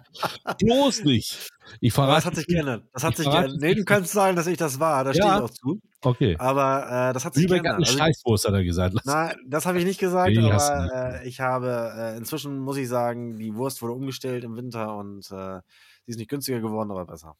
bloß 0.58 1.04
nicht. 1.04 1.48
Ich 1.80 1.94
verrate. 1.94 2.16
Das 2.16 2.24
hat 2.26 2.36
sich 2.36 2.46
geändert. 2.46 2.84
Das 2.92 3.04
hat 3.04 3.16
sich 3.16 3.24
geändert. 3.24 3.56
Nee, 3.58 3.74
du 3.74 3.84
kannst 3.84 4.12
sagen, 4.12 4.36
dass 4.36 4.46
ich 4.46 4.58
das 4.58 4.78
war. 4.78 5.04
Da 5.04 5.12
ja. 5.12 5.14
stehe 5.14 5.36
ich 5.36 5.42
auch 5.42 5.50
zu. 5.50 5.80
Okay. 6.02 6.36
Aber 6.38 7.08
äh, 7.08 7.12
das 7.14 7.24
hat 7.24 7.32
sich 7.32 7.44
Lübeck 7.44 7.62
geändert. 7.62 7.88
Hat 7.88 7.94
eine 7.94 8.02
also, 8.02 8.18
Scheißwurst, 8.18 8.48
hat 8.48 8.52
er 8.52 8.64
gesagt. 8.64 8.96
Nein, 9.04 9.34
das 9.46 9.64
habe 9.64 9.78
ich 9.78 9.86
nicht 9.86 9.98
gesagt, 9.98 10.30
nee, 10.30 10.50
aber 10.50 11.22
äh, 11.22 11.28
ich 11.28 11.40
habe, 11.40 11.92
äh, 11.96 12.16
inzwischen 12.18 12.58
muss 12.58 12.76
ich 12.76 12.88
sagen, 12.88 13.38
die 13.38 13.54
Wurst 13.54 13.80
wurde 13.80 13.94
umgestellt 13.94 14.44
im 14.44 14.56
Winter 14.56 14.94
und 14.94 15.20
äh, 15.30 15.60
sie 16.04 16.10
ist 16.10 16.18
nicht 16.18 16.28
günstiger 16.28 16.60
geworden, 16.60 16.90
aber 16.90 17.06
besser. 17.06 17.34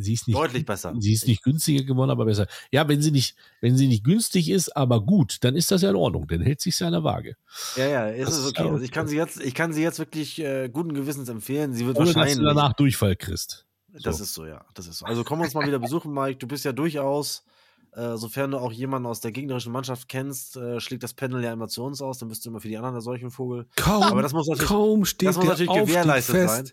Sie 0.00 0.14
ist 0.14 0.26
nicht, 0.26 0.36
Deutlich 0.36 0.64
besser. 0.64 0.94
Sie 0.98 1.12
ist 1.12 1.26
nicht 1.26 1.42
günstiger 1.42 1.84
geworden, 1.84 2.10
aber 2.10 2.24
besser. 2.24 2.46
Ja, 2.70 2.88
wenn 2.88 3.02
sie 3.02 3.10
nicht, 3.10 3.36
wenn 3.60 3.76
sie 3.76 3.86
nicht 3.86 4.04
günstig 4.04 4.48
ist, 4.48 4.76
aber 4.76 5.00
gut, 5.00 5.38
dann 5.42 5.56
ist 5.56 5.70
das 5.70 5.82
ja 5.82 5.90
in 5.90 5.96
Ordnung. 5.96 6.26
Dann 6.28 6.40
hält 6.40 6.60
sich 6.60 6.78
ja 6.78 6.86
an 6.86 6.92
der 6.92 7.04
Waage. 7.04 7.36
Ja, 7.76 7.86
ja, 7.86 8.08
ist 8.08 8.28
das 8.28 8.38
es 8.38 8.46
okay. 8.48 8.68
Also 8.68 8.84
ich 8.84 8.90
kann 8.90 9.06
sie 9.06 9.16
jetzt, 9.16 9.40
ich 9.40 9.54
kann 9.54 9.72
sie 9.72 9.82
jetzt 9.82 9.98
wirklich 9.98 10.38
äh, 10.40 10.68
guten 10.68 10.94
Gewissens 10.94 11.28
empfehlen. 11.28 11.72
Sie 11.72 11.86
wird 11.86 11.96
Ohne, 11.96 12.06
wahrscheinlich. 12.06 12.34
Dass 12.34 12.40
du 12.40 12.46
danach 12.46 12.72
Durchfall 12.74 13.16
kriegst. 13.16 13.66
So. 13.92 13.98
Das 14.00 14.20
ist 14.20 14.34
so, 14.34 14.46
ja. 14.46 14.64
Das 14.74 14.86
ist 14.86 14.98
so. 14.98 15.06
Also 15.06 15.22
komm 15.24 15.40
uns 15.40 15.54
mal 15.54 15.66
wieder 15.66 15.78
besuchen, 15.78 16.12
Mike. 16.12 16.38
Du 16.38 16.46
bist 16.46 16.64
ja 16.64 16.72
durchaus, 16.72 17.44
äh, 17.92 18.16
sofern 18.16 18.52
du 18.52 18.58
auch 18.58 18.72
jemanden 18.72 19.06
aus 19.06 19.20
der 19.20 19.32
gegnerischen 19.32 19.70
Mannschaft 19.70 20.08
kennst, 20.08 20.56
äh, 20.56 20.80
schlägt 20.80 21.02
das 21.02 21.12
Panel 21.12 21.44
ja 21.44 21.52
immer 21.52 21.68
zu 21.68 21.84
uns 21.84 22.00
aus. 22.00 22.18
Dann 22.18 22.30
bist 22.30 22.44
du 22.44 22.50
immer 22.50 22.60
für 22.60 22.68
die 22.68 22.76
anderen 22.76 22.94
der 22.94 23.02
solchen 23.02 23.30
Vogel. 23.30 23.66
Kaum, 23.76 24.02
aber 24.04 24.22
das 24.22 24.32
muss 24.32 24.48
natürlich, 24.48 24.68
kaum 24.68 25.04
steht 25.04 25.28
das 25.28 25.36
muss 25.36 25.46
natürlich 25.46 25.72
gewährleistet 25.72 26.36
fest. 26.36 26.54
sein. 26.54 26.70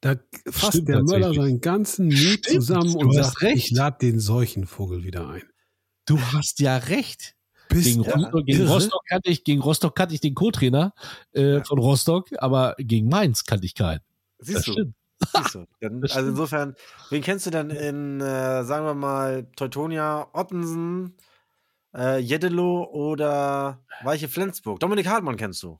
Da 0.00 0.16
fasst 0.50 0.74
Stimmt, 0.74 0.88
der 0.88 1.02
Möller 1.02 1.32
seinen 1.32 1.60
ganzen 1.60 2.06
Mut 2.06 2.16
Stimmt, 2.16 2.44
zusammen 2.44 2.94
und 2.94 3.12
sagt, 3.14 3.42
recht. 3.42 3.56
ich 3.56 3.70
lade 3.70 3.98
den 4.00 4.20
Seuchenvogel 4.20 5.04
wieder 5.04 5.28
ein. 5.28 5.42
Du 6.06 6.20
hast 6.20 6.60
ja 6.60 6.76
recht. 6.76 7.34
gegen, 7.70 8.00
Rostock, 8.02 8.44
gegen, 8.46 8.68
Rostock, 8.68 9.00
kannte 9.08 9.30
ich, 9.30 9.44
gegen 9.44 9.60
Rostock 9.62 9.96
kannte 9.96 10.14
ich 10.14 10.20
den 10.20 10.34
Co-Trainer 10.34 10.92
äh, 11.32 11.54
ja. 11.54 11.64
von 11.64 11.78
Rostock, 11.78 12.28
aber 12.38 12.74
gegen 12.78 13.08
Mainz 13.08 13.44
kannte 13.44 13.66
ich 13.66 13.74
keinen. 13.74 14.00
Siehst 14.38 14.58
das 14.58 14.64
du. 14.66 14.72
Stimmt. 14.72 14.94
Siehst 15.34 15.54
du. 15.54 15.64
Dann, 15.80 16.02
also 16.02 16.28
insofern, 16.28 16.74
wen 17.10 17.22
kennst 17.22 17.46
du 17.46 17.50
denn 17.50 17.70
in, 17.70 18.20
äh, 18.20 18.64
sagen 18.64 18.84
wir 18.84 18.94
mal, 18.94 19.46
Teutonia, 19.56 20.28
Ottensen, 20.32 21.16
äh, 21.96 22.18
Jeddelo 22.18 22.84
oder 22.84 23.82
Weiche 24.02 24.28
Flensburg? 24.28 24.80
Dominik 24.80 25.06
Hartmann 25.06 25.36
kennst 25.36 25.62
du. 25.62 25.78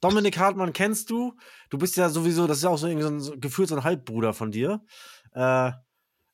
Dominik 0.00 0.38
Hartmann 0.38 0.72
kennst 0.72 1.10
du. 1.10 1.36
Du 1.70 1.78
bist 1.78 1.96
ja 1.96 2.08
sowieso, 2.08 2.46
das 2.46 2.58
ist 2.58 2.64
ja 2.64 2.70
auch 2.70 2.78
so 2.78 2.86
irgendwie 2.86 3.22
so 3.22 3.32
ein 3.32 3.40
gefühlt 3.40 3.68
so 3.68 3.76
ein 3.76 3.84
Halbbruder 3.84 4.34
von 4.34 4.50
dir. 4.50 4.84
Äh, 5.32 5.72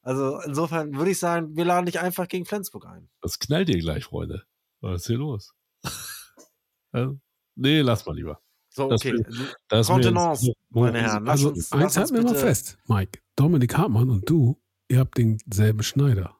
also 0.02 0.40
insofern 0.40 0.96
würde 0.96 1.12
ich 1.12 1.18
sagen, 1.18 1.56
wir 1.56 1.64
laden 1.64 1.86
dich 1.86 2.00
einfach 2.00 2.26
gegen 2.26 2.44
Flensburg 2.44 2.86
ein. 2.86 3.08
Das 3.20 3.38
knallt 3.38 3.68
dir 3.68 3.78
gleich, 3.78 4.04
Freunde. 4.04 4.44
Was 4.80 5.02
ist 5.02 5.06
hier 5.06 5.18
los? 5.18 5.54
also, 6.92 7.20
nee, 7.54 7.80
lass 7.80 8.04
mal 8.04 8.16
lieber. 8.16 8.40
So, 8.68 8.90
okay. 8.90 9.22
Das, 9.22 9.36
das 9.68 9.86
Kontenance, 9.86 10.52
meine 10.70 11.00
Herren. 11.00 11.28
also, 11.28 11.50
uns, 11.50 11.70
eins 11.72 11.96
halten 11.96 12.14
wir 12.14 12.22
mal 12.22 12.34
fest, 12.34 12.78
Mike. 12.86 13.20
Dominik 13.36 13.76
Hartmann 13.76 14.10
und 14.10 14.28
du, 14.28 14.60
ihr 14.88 14.98
habt 14.98 15.18
denselben 15.18 15.82
Schneider. 15.82 16.36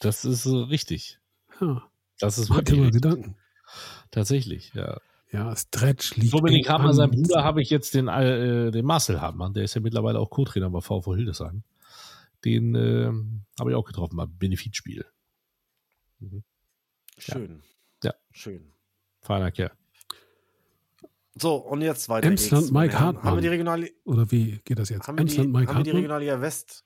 Das 0.00 0.24
ist 0.24 0.46
richtig. 0.46 1.18
Ja. 1.60 1.82
Das 2.18 2.38
ist 2.38 2.48
Mach 2.48 2.62
dir 2.62 2.76
mal 2.76 2.90
Gedanken. 2.90 3.36
Tatsächlich, 4.10 4.72
ja. 4.74 5.00
Ja, 5.32 5.54
Stretch 5.56 6.16
liegt. 6.16 6.32
Dominik 6.32 6.68
Hartmann, 6.68 6.94
sein 6.94 7.10
Bruder, 7.10 7.42
habe 7.42 7.60
ich 7.60 7.70
jetzt 7.70 7.94
den, 7.94 8.08
äh, 8.08 8.70
den 8.70 8.84
Marcel 8.84 9.20
Hartmann, 9.20 9.54
der 9.54 9.64
ist 9.64 9.74
ja 9.74 9.80
mittlerweile 9.80 10.20
auch 10.20 10.30
Co-Trainer 10.30 10.70
bei 10.70 10.80
VV 10.80 11.14
Hildesheim. 11.14 11.62
Den 12.44 12.74
äh, 12.74 13.10
habe 13.58 13.70
ich 13.70 13.76
auch 13.76 13.84
getroffen 13.84 14.16
beim 14.16 14.36
Benefizspiel. 14.38 15.04
Mhm. 16.20 16.44
Schön. 17.18 17.62
Ja. 18.02 18.14
Schön. 18.30 18.72
Feiner 19.20 19.50
Kerl. 19.50 19.72
So, 21.34 21.56
und 21.56 21.82
jetzt 21.82 22.08
weiter. 22.08 22.28
Emsland. 22.28 22.72
Mike 22.72 22.98
Hartmann. 22.98 23.24
Haben 23.24 23.36
wir 23.36 23.42
die 23.42 23.48
Regionalliga. 23.48 23.92
Oder 24.04 24.30
wie 24.30 24.60
geht 24.64 24.78
das 24.78 24.88
jetzt? 24.88 25.06
Haben 25.06 25.18
Emsland 25.18 25.48
Mike 25.48 25.58
haben 25.58 25.66
Hartmann. 25.68 25.84
Wir 25.84 25.92
die 25.92 25.96
Regionalliga 25.96 26.40
West. 26.40 26.84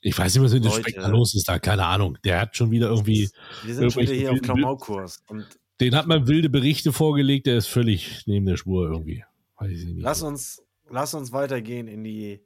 Ich 0.00 0.16
weiß 0.16 0.34
nicht, 0.34 0.44
was 0.44 0.52
mit 0.52 0.64
dem 0.64 0.72
Speckmann 0.72 1.10
los 1.10 1.34
ist 1.34 1.48
da, 1.48 1.58
keine 1.58 1.84
Ahnung. 1.84 2.16
Der 2.24 2.40
hat 2.40 2.56
schon 2.56 2.70
wieder 2.70 2.88
irgendwie. 2.88 3.28
Wir 3.64 3.74
sind 3.74 3.92
schon 3.92 4.02
wieder 4.02 4.14
hier 4.14 4.32
auf 4.32 4.40
Klamaukurs. 4.40 5.24
Den 5.80 5.94
hat 5.94 6.06
man 6.06 6.26
wilde 6.26 6.48
Berichte 6.48 6.92
vorgelegt, 6.92 7.46
der 7.46 7.58
ist 7.58 7.66
völlig 7.66 8.26
neben 8.26 8.46
der 8.46 8.56
Spur 8.56 8.88
irgendwie. 8.88 9.24
Weiß 9.58 9.70
ich 9.70 9.84
nicht. 9.84 10.02
Lass 10.02 10.22
uns, 10.22 10.62
lass 10.88 11.14
uns 11.14 11.32
weitergehen 11.32 11.86
in 11.86 12.02
die 12.02 12.42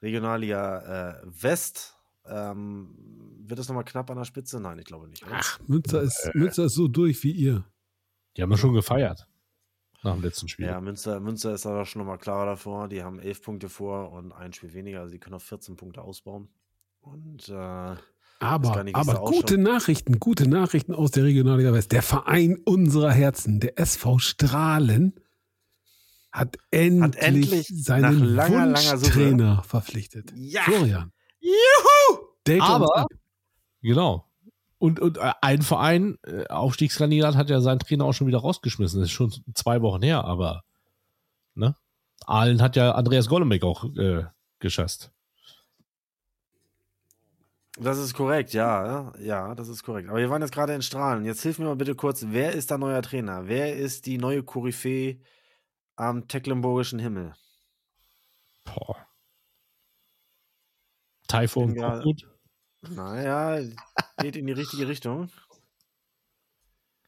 Regionalliga 0.00 1.20
äh, 1.20 1.22
West. 1.24 1.96
Ähm, 2.26 2.94
wird 3.40 3.58
es 3.58 3.68
nochmal 3.68 3.84
knapp 3.84 4.10
an 4.10 4.18
der 4.18 4.24
Spitze? 4.24 4.60
Nein, 4.60 4.78
ich 4.78 4.84
glaube 4.84 5.08
nicht. 5.08 5.24
Oder? 5.24 5.36
Ach, 5.36 5.58
Münster 5.66 6.02
ist, 6.02 6.30
äh, 6.32 6.38
Münster 6.38 6.64
ist 6.64 6.74
so 6.74 6.86
durch 6.86 7.22
wie 7.24 7.32
ihr. 7.32 7.64
Die 8.36 8.42
haben 8.42 8.50
wir 8.50 8.58
schon 8.58 8.74
gefeiert. 8.74 9.26
Nach 10.04 10.14
dem 10.14 10.22
letzten 10.22 10.46
Spiel. 10.48 10.66
Ja, 10.66 10.80
Münster, 10.80 11.18
Münster 11.18 11.52
ist 11.52 11.66
aber 11.66 11.84
schon 11.84 12.00
nochmal 12.00 12.18
klarer 12.18 12.46
davor. 12.46 12.88
Die 12.88 13.02
haben 13.02 13.18
elf 13.18 13.42
Punkte 13.42 13.68
vor 13.68 14.12
und 14.12 14.30
ein 14.32 14.52
Spiel 14.52 14.72
weniger. 14.72 15.00
Also 15.00 15.12
die 15.12 15.18
können 15.18 15.34
auf 15.34 15.42
14 15.42 15.76
Punkte 15.76 16.02
ausbauen. 16.02 16.48
Und 17.00 17.48
äh, 17.48 17.96
aber, 18.38 18.84
nicht, 18.84 18.94
aber 18.94 19.14
gute 19.24 19.58
Nachrichten, 19.58 20.20
gute 20.20 20.48
Nachrichten 20.48 20.94
aus 20.94 21.10
der 21.10 21.24
Regionalliga 21.24 21.72
West. 21.72 21.92
Der 21.92 22.02
Verein 22.02 22.58
unserer 22.64 23.10
Herzen, 23.10 23.58
der 23.60 23.78
SV 23.78 24.18
Strahlen, 24.18 25.18
hat 26.30 26.56
endlich, 26.70 27.02
hat 27.02 27.16
endlich 27.16 27.66
seinen 27.68 28.22
langer, 28.22 28.68
Wunschtrainer 28.68 29.44
langer 29.44 29.62
verpflichtet. 29.64 30.32
Ja. 30.36 30.62
Florian. 30.62 31.12
Juhu! 31.40 32.18
Date 32.46 32.62
aber, 32.62 33.06
genau. 33.82 34.24
Und, 34.78 35.00
und 35.00 35.18
äh, 35.18 35.32
ein 35.42 35.62
Verein, 35.62 36.18
äh, 36.24 36.46
Aufstiegskandidat, 36.46 37.34
hat 37.34 37.50
ja 37.50 37.60
seinen 37.60 37.80
Trainer 37.80 38.04
auch 38.04 38.12
schon 38.12 38.28
wieder 38.28 38.38
rausgeschmissen. 38.38 39.00
Das 39.00 39.08
ist 39.08 39.14
schon 39.14 39.32
zwei 39.54 39.82
Wochen 39.82 40.02
her, 40.02 40.24
aber 40.24 40.62
ne? 41.54 41.76
Aalen 42.26 42.62
hat 42.62 42.76
ja 42.76 42.92
Andreas 42.92 43.28
Golomek 43.28 43.64
auch 43.64 43.84
äh, 43.96 44.24
geschasst. 44.60 45.10
Das 47.80 47.98
ist 47.98 48.14
korrekt, 48.14 48.52
ja. 48.54 49.12
Ja, 49.20 49.54
das 49.54 49.68
ist 49.68 49.84
korrekt. 49.84 50.08
Aber 50.08 50.18
wir 50.18 50.30
waren 50.30 50.42
jetzt 50.42 50.52
gerade 50.52 50.74
in 50.74 50.82
Strahlen. 50.82 51.24
Jetzt 51.24 51.42
hilf 51.42 51.58
mir 51.58 51.66
mal 51.66 51.76
bitte 51.76 51.94
kurz, 51.94 52.24
wer 52.28 52.52
ist 52.52 52.70
der 52.70 52.78
neue 52.78 53.00
Trainer? 53.02 53.46
Wer 53.46 53.76
ist 53.76 54.06
die 54.06 54.18
neue 54.18 54.42
Koryphäe 54.42 55.20
am 55.96 56.26
Tecklenburgischen 56.26 56.98
Himmel? 56.98 57.34
Boah. 58.64 58.96
Taifun 61.28 61.74
gut. 62.02 62.22
Naja, 62.80 63.60
geht 64.18 64.36
in 64.36 64.46
die 64.46 64.52
richtige 64.52 64.88
Richtung. 64.88 65.30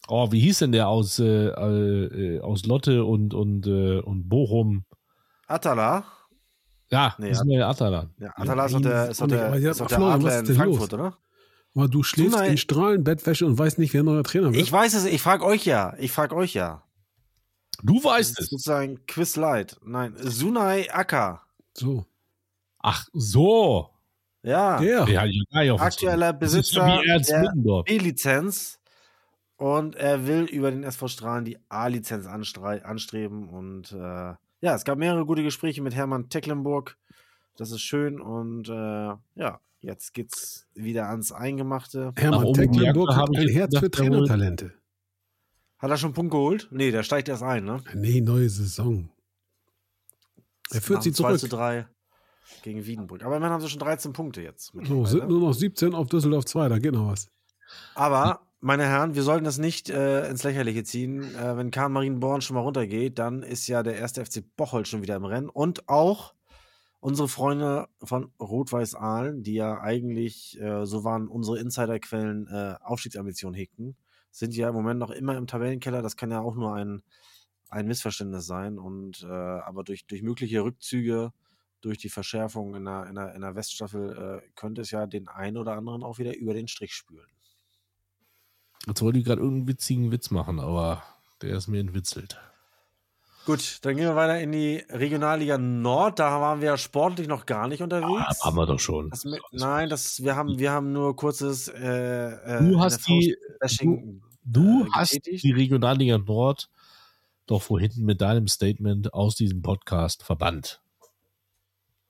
Oh, 0.09 0.31
wie 0.33 0.41
hieß 0.41 0.59
denn 0.59 0.73
der 0.73 0.89
aus, 0.89 1.19
äh, 1.19 1.25
äh, 1.25 2.41
aus 2.41 2.67
Lotte 2.67 3.05
und, 3.05 3.35
und, 3.35 3.67
äh, 3.67 4.01
und 4.01 4.29
Bochum? 4.29 4.85
Atala? 5.47 6.05
Ja, 6.91 7.15
nee, 7.19 7.31
ist 7.31 7.45
mir 7.45 7.67
Atala. 7.67 8.11
Ja, 8.19 8.33
Atala 8.35 8.67
ist 8.67 8.75
doch 8.75 8.81
der, 8.81 9.11
ist 9.11 9.21
doch 9.21 9.29
der, 9.29 9.55
ist 9.55 9.81
doch 9.81 9.87
der 9.87 9.99
Adler 10.01 10.39
in 10.41 10.47
Frankfurt, 10.47 10.93
los? 10.93 10.93
oder? 10.93 11.19
Aber 11.75 11.89
du 11.89 12.03
schläfst 12.03 12.33
Sunai, 12.33 12.49
in 12.49 12.57
Strahlenbettwäsche 12.57 13.47
und 13.47 13.57
weißt 13.57 13.79
nicht, 13.79 13.95
wer 13.95 14.03
neuer 14.03 14.25
Trainer 14.25 14.53
wird. 14.53 14.61
Ich 14.61 14.73
weiß 14.73 14.95
es, 14.95 15.05
ich 15.05 15.23
frage 15.23 15.45
euch 15.45 15.65
ja. 15.65 15.95
Ich 15.99 16.11
frage 16.11 16.35
euch 16.35 16.55
ja. 16.55 16.83
Du 17.83 18.03
weißt 18.03 18.41
es. 18.41 18.49
Sozusagen 18.49 19.07
Quiz 19.07 19.37
Light. 19.37 19.79
Nein, 19.85 20.15
Sunai 20.19 20.93
Akka. 20.93 21.43
So. 21.75 22.05
Ach, 22.81 23.07
so. 23.13 23.91
Ja. 24.43 24.79
Der. 24.81 25.09
Ja, 25.09 25.25
ja 25.63 25.75
Aktueller 25.77 26.33
Besitzer 26.33 27.01
der 27.05 27.83
B-Lizenz. 27.85 28.79
Und 29.57 29.95
er 29.95 30.27
will 30.27 30.45
über 30.45 30.71
den 30.71 30.83
SV 30.85 31.09
Strahlen 31.09 31.45
die 31.45 31.59
A-Lizenz 31.69 32.27
anstreben 32.27 33.49
und 33.49 33.93
äh, 33.93 34.35
ja, 34.61 34.75
es 34.75 34.85
gab 34.85 34.99
mehrere 34.99 35.25
gute 35.27 35.43
Gespräche 35.43 35.83
mit 35.83 35.95
Hermann 35.95 36.29
Tecklenburg. 36.29 36.97
Das 37.57 37.71
ist 37.71 37.83
schön 37.83 38.21
und 38.21 38.69
äh, 38.69 38.73
ja, 38.73 39.61
jetzt 39.81 40.15
geht's 40.15 40.67
wieder 40.75 41.09
ans 41.09 41.33
Eingemachte. 41.33 42.13
Hermann 42.17 42.53
Tecklenburg 42.53 43.15
hat 43.15 43.29
ein 43.37 43.49
Herz 43.49 43.79
für 43.79 43.91
Trainertalente. 43.91 44.73
Hat 45.79 45.91
er 45.91 45.97
schon 45.97 46.09
einen 46.09 46.15
Punkt 46.15 46.33
geholt? 46.33 46.69
Nee, 46.71 46.91
der 46.91 47.03
steigt 47.03 47.29
erst 47.29 47.43
ein, 47.43 47.65
ne? 47.65 47.83
Nee, 47.95 48.21
neue 48.21 48.49
Saison. 48.51 49.11
Er 50.71 50.83
führt 50.83 51.03
sie 51.03 51.13
zurück. 51.13 51.39
2 51.39 51.39
zu 51.39 51.49
3 51.49 51.87
gegen 52.63 52.85
Wiedenbrück. 52.85 53.25
Aber 53.25 53.37
immerhin 53.37 53.55
haben 53.55 53.61
sie 53.63 53.69
schon 53.69 53.81
13 53.81 54.13
Punkte 54.13 54.43
jetzt. 54.43 54.73
So, 54.83 55.05
sind 55.07 55.29
nur 55.29 55.41
noch 55.41 55.53
17 55.55 55.95
auf 55.95 56.09
Düsseldorf 56.09 56.45
2, 56.45 56.69
da 56.69 56.79
geht 56.79 56.93
noch 56.93 57.11
was. 57.11 57.31
Aber 57.95 58.41
meine 58.61 58.85
Herren, 58.85 59.15
wir 59.15 59.23
sollten 59.23 59.45
das 59.45 59.59
nicht 59.59 59.89
äh, 59.89 60.29
ins 60.29 60.43
Lächerliche 60.43 60.85
ziehen. 60.85 61.35
Äh, 61.35 61.57
wenn 61.57 61.71
Kahn 61.71 61.93
Marienborn 61.93 62.43
schon 62.43 62.55
mal 62.55 62.61
runtergeht, 62.61 63.19
dann 63.19 63.43
ist 63.43 63.67
ja 63.67 63.83
der 63.83 63.97
erste 63.97 64.25
FC 64.25 64.45
Bocholt 64.57 64.87
schon 64.87 65.03
wieder 65.03 65.17
im 65.17 65.25
Rennen. 65.25 65.49
Und 65.49 65.89
auch 65.89 66.35
unsere 67.01 67.29
Freunde 67.29 67.89
von 68.03 68.33
Rot-Weiß 68.39 68.95
Aalen, 68.95 69.43
die 69.43 69.55
ja 69.55 69.81
eigentlich, 69.81 70.61
äh, 70.61 70.85
so 70.85 71.05
waren 71.05 71.29
unsere 71.29 71.59
Insiderquellen, 71.59 72.47
äh, 72.49 72.75
Aufstiegsambitionen 72.83 73.55
hegten, 73.55 73.97
sind 74.31 74.55
ja 74.55 74.69
im 74.69 74.75
Moment 74.75 75.01
noch 75.01 75.11
immer 75.11 75.37
im 75.37 75.47
Tabellenkeller. 75.47 76.03
Das 76.03 76.17
kann 76.17 76.31
ja 76.31 76.41
auch 76.41 76.55
nur 76.55 76.75
ein, 76.75 77.03
ein 77.71 77.87
Missverständnis 77.87 78.47
sein. 78.47 78.79
Und 78.79 79.23
äh, 79.23 79.27
aber 79.27 79.85
durch, 79.85 80.07
durch 80.07 80.23
mögliche 80.23 80.63
Rückzüge, 80.63 81.33
durch 81.81 81.97
die 81.97 82.11
Verschärfung 82.11 82.75
in 82.75 82.85
der, 82.85 83.07
in 83.07 83.15
der, 83.15 83.35
in 83.35 83.41
der 83.41 83.55
Weststaffel, 83.55 84.43
äh, 84.45 84.51
könnte 84.55 84.83
es 84.83 84.91
ja 84.91 85.07
den 85.07 85.29
einen 85.29 85.57
oder 85.57 85.77
anderen 85.77 86.03
auch 86.03 86.19
wieder 86.19 86.37
über 86.37 86.53
den 86.53 86.69
Strich 86.69 86.93
spülen. 86.93 87.27
Jetzt 88.87 89.03
wollte 89.03 89.19
ich 89.19 89.25
gerade 89.25 89.41
irgendeinen 89.41 89.69
witzigen 89.69 90.11
Witz 90.11 90.31
machen, 90.31 90.59
aber 90.59 91.03
der 91.43 91.57
ist 91.57 91.69
mir 91.69 91.81
entwitzelt. 91.81 92.39
Gut, 93.47 93.79
dann 93.83 93.97
gehen 93.97 94.05
wir 94.05 94.17
weiter 94.17 94.39
in 94.39 94.53
die 94.53 94.85
Regionalliga 94.91 95.57
Nord. 95.57 96.19
Da 96.19 96.41
waren 96.41 96.61
wir 96.61 96.77
sportlich 96.77 97.27
noch 97.27 97.47
gar 97.47 97.69
nicht 97.69 97.83
unterwegs. 97.83 98.41
Ah, 98.41 98.45
haben 98.45 98.57
wir 98.57 98.67
doch 98.67 98.79
schon. 98.79 99.11
Das, 99.11 99.27
nein, 99.51 99.89
das, 99.89 100.23
wir, 100.23 100.37
haben, 100.37 100.59
wir 100.59 100.71
haben 100.71 100.93
nur 100.93 101.17
kurzes. 101.17 101.69
Äh, 101.69 102.29
äh, 102.29 102.71
du 102.71 102.79
hast 102.81 103.09
die. 103.09 103.37
Du, 103.81 104.21
du 104.45 104.85
äh, 104.85 104.89
hast 104.93 105.21
die 105.25 105.53
Regionalliga 105.53 106.19
Nord 106.19 106.69
doch 107.47 107.63
vorhin 107.63 107.93
mit 107.97 108.21
deinem 108.21 108.47
Statement 108.47 109.15
aus 109.15 109.35
diesem 109.37 109.63
Podcast 109.63 110.23
verbannt. 110.23 110.81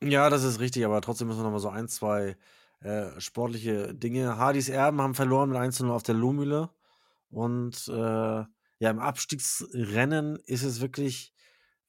Ja, 0.03 0.31
das 0.31 0.43
ist 0.43 0.61
richtig, 0.61 0.85
aber 0.85 1.01
trotzdem 1.01 1.29
müssen 1.29 1.41
wir 1.41 1.45
noch 1.45 1.53
mal 1.53 1.59
so 1.59 1.69
ein, 1.69 1.89
zwei 1.89 2.37
äh, 2.81 3.21
sportliche 3.21 3.95
Dinge. 3.95 4.37
Hardys 4.37 4.69
Erben 4.69 5.01
haben 5.01 5.15
verloren 5.15 5.51
mit 5.51 5.59
1 5.59 5.83
auf 5.83 6.03
der 6.03 6.15
Lohmühle. 6.15 6.71
Und 7.31 7.89
äh, 7.89 7.93
ja, 7.93 8.91
im 8.91 8.99
Abstiegsrennen 8.99 10.37
ist 10.47 10.63
es 10.63 10.81
wirklich, 10.81 11.35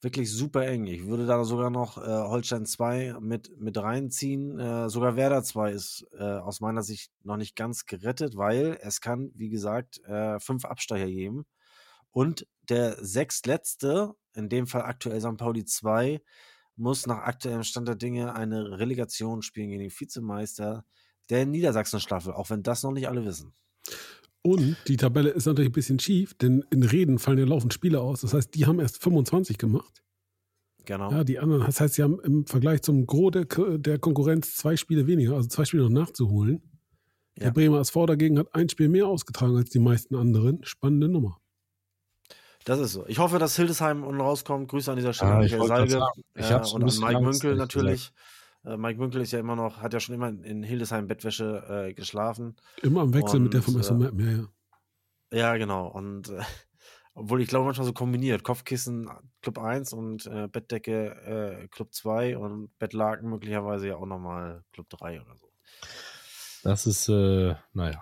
wirklich 0.02 0.30
super 0.30 0.66
eng. 0.66 0.86
Ich 0.86 1.06
würde 1.06 1.26
da 1.26 1.42
sogar 1.44 1.70
noch 1.70 1.96
äh, 1.98 2.02
Holstein 2.02 2.66
2 2.66 3.16
mit, 3.20 3.58
mit 3.58 3.78
reinziehen. 3.78 4.58
Äh, 4.58 4.90
sogar 4.90 5.16
Werder 5.16 5.42
2 5.42 5.72
ist 5.72 6.06
äh, 6.18 6.22
aus 6.22 6.60
meiner 6.60 6.82
Sicht 6.82 7.10
noch 7.24 7.38
nicht 7.38 7.56
ganz 7.56 7.86
gerettet, 7.86 8.36
weil 8.36 8.78
es 8.82 9.00
kann, 9.00 9.32
wie 9.34 9.48
gesagt, 9.48 10.00
äh, 10.04 10.38
fünf 10.38 10.64
Absteiger 10.64 11.06
geben. 11.06 11.46
Und 12.10 12.46
der 12.68 13.02
sechstletzte, 13.02 14.14
in 14.34 14.50
dem 14.50 14.66
Fall 14.66 14.82
aktuell 14.82 15.20
St. 15.20 15.38
Pauli 15.38 15.64
2, 15.64 16.20
muss 16.76 17.06
nach 17.06 17.18
aktuellem 17.18 17.62
Stand 17.62 17.88
der 17.88 17.94
Dinge 17.94 18.34
eine 18.34 18.78
Relegation 18.78 19.42
spielen 19.42 19.70
gegen 19.70 19.82
den 19.82 19.90
Vizemeister 19.90 20.84
der 21.30 21.46
Niedersachsen-Staffel, 21.46 22.32
auch 22.32 22.50
wenn 22.50 22.62
das 22.62 22.82
noch 22.82 22.92
nicht 22.92 23.08
alle 23.08 23.24
wissen. 23.24 23.54
Und 24.42 24.76
die 24.88 24.96
Tabelle 24.96 25.30
ist 25.30 25.46
natürlich 25.46 25.70
ein 25.70 25.74
bisschen 25.74 26.00
schief, 26.00 26.34
denn 26.34 26.64
in 26.70 26.82
Reden 26.82 27.18
fallen 27.18 27.38
ja 27.38 27.44
laufend 27.44 27.72
Spiele 27.72 28.00
aus. 28.00 28.22
Das 28.22 28.34
heißt, 28.34 28.54
die 28.54 28.66
haben 28.66 28.80
erst 28.80 29.00
25 29.02 29.56
gemacht. 29.56 30.02
Genau. 30.84 31.12
Ja, 31.12 31.22
die 31.22 31.38
anderen, 31.38 31.64
das 31.64 31.80
heißt, 31.80 31.94
sie 31.94 32.02
haben 32.02 32.18
im 32.20 32.44
Vergleich 32.46 32.82
zum 32.82 33.06
Gros 33.06 33.30
der, 33.30 33.44
der 33.78 33.98
Konkurrenz 34.00 34.56
zwei 34.56 34.76
Spiele 34.76 35.06
weniger, 35.06 35.34
also 35.34 35.48
zwei 35.48 35.64
Spiele 35.64 35.84
noch 35.84 35.90
nachzuholen. 35.90 36.60
Ja. 37.38 37.44
Der 37.44 37.50
Bremer 37.52 37.80
SV 37.80 38.06
dagegen 38.06 38.38
hat 38.38 38.52
ein 38.54 38.68
Spiel 38.68 38.88
mehr 38.88 39.06
ausgetragen 39.06 39.56
als 39.56 39.70
die 39.70 39.78
meisten 39.78 40.16
anderen. 40.16 40.64
Spannende 40.64 41.08
Nummer. 41.08 41.40
Das 42.64 42.78
ist 42.78 42.92
so. 42.92 43.06
Ich 43.06 43.18
hoffe, 43.18 43.38
dass 43.38 43.56
Hildesheim 43.56 44.04
unten 44.04 44.20
rauskommt. 44.20 44.68
Grüße 44.68 44.90
an 44.90 44.96
dieser 44.96 45.12
Stelle. 45.12 45.32
Ah, 45.32 45.42
ich 45.42 45.52
Salge, 45.52 46.00
ich 46.34 46.50
äh, 46.50 46.54
und 46.54 46.84
an 46.84 47.00
Mike 47.00 47.20
Münkel 47.20 47.56
natürlich. 47.56 48.12
Äh, 48.64 48.76
Mike 48.76 48.98
Münkel 48.98 49.20
ist 49.20 49.32
ja 49.32 49.40
immer 49.40 49.56
noch, 49.56 49.78
hat 49.78 49.92
ja 49.92 50.00
schon 50.00 50.14
immer 50.14 50.28
in 50.28 50.62
Hildesheim 50.62 51.06
Bettwäsche 51.06 51.88
äh, 51.88 51.94
geschlafen. 51.94 52.56
Immer 52.82 53.02
am 53.02 53.14
Wechsel 53.14 53.36
und, 53.36 53.44
mit 53.44 53.54
der 53.54 53.62
vom 53.62 53.76
äh, 53.76 53.82
SMM, 53.82 54.20
ja, 54.20 54.30
ja. 54.30 54.48
Ja, 55.32 55.56
genau. 55.56 55.88
Und 55.88 56.28
äh, 56.28 56.40
obwohl 57.14 57.42
ich 57.42 57.48
glaube 57.48 57.64
manchmal 57.64 57.86
so 57.86 57.92
kombiniert. 57.92 58.44
Kopfkissen 58.44 59.10
Club 59.40 59.58
1 59.58 59.92
und 59.92 60.26
äh, 60.26 60.48
Bettdecke 60.48 61.68
Club 61.70 61.92
2 61.92 62.38
und 62.38 62.78
Bettlaken 62.78 63.28
möglicherweise 63.28 63.88
ja 63.88 63.96
auch 63.96 64.06
nochmal 64.06 64.64
Club 64.72 64.88
3 64.90 65.20
oder 65.20 65.36
so. 65.36 65.48
Das 66.62 66.86
ist, 66.86 67.08
naja. 67.08 68.00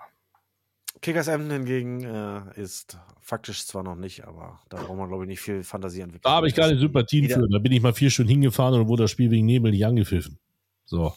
Kickers 1.01 1.27
Emden 1.27 1.51
hingegen 1.51 2.03
äh, 2.03 2.41
ist 2.55 2.97
faktisch 3.19 3.65
zwar 3.65 3.81
noch 3.83 3.95
nicht, 3.95 4.25
aber 4.25 4.59
da 4.69 4.77
braucht 4.77 4.97
man, 4.97 5.07
glaube 5.07 5.23
ich, 5.23 5.29
nicht 5.29 5.39
viel 5.39 5.63
Fantasie 5.63 6.01
entwickeln. 6.01 6.21
Da 6.23 6.31
habe 6.31 6.47
ich 6.47 6.55
keine 6.55 6.77
Sympathien 6.77 7.27
für. 7.27 7.47
Da 7.49 7.57
bin 7.57 7.71
ich 7.71 7.81
mal 7.81 7.93
vier 7.93 8.11
Stunden 8.11 8.29
hingefahren 8.29 8.79
und 8.79 8.87
wurde 8.87 9.03
das 9.03 9.11
Spiel 9.11 9.31
wegen 9.31 9.45
Nebel 9.45 9.71
nicht 9.71 9.85
angepfiffen. 9.85 10.37
So. 10.85 11.13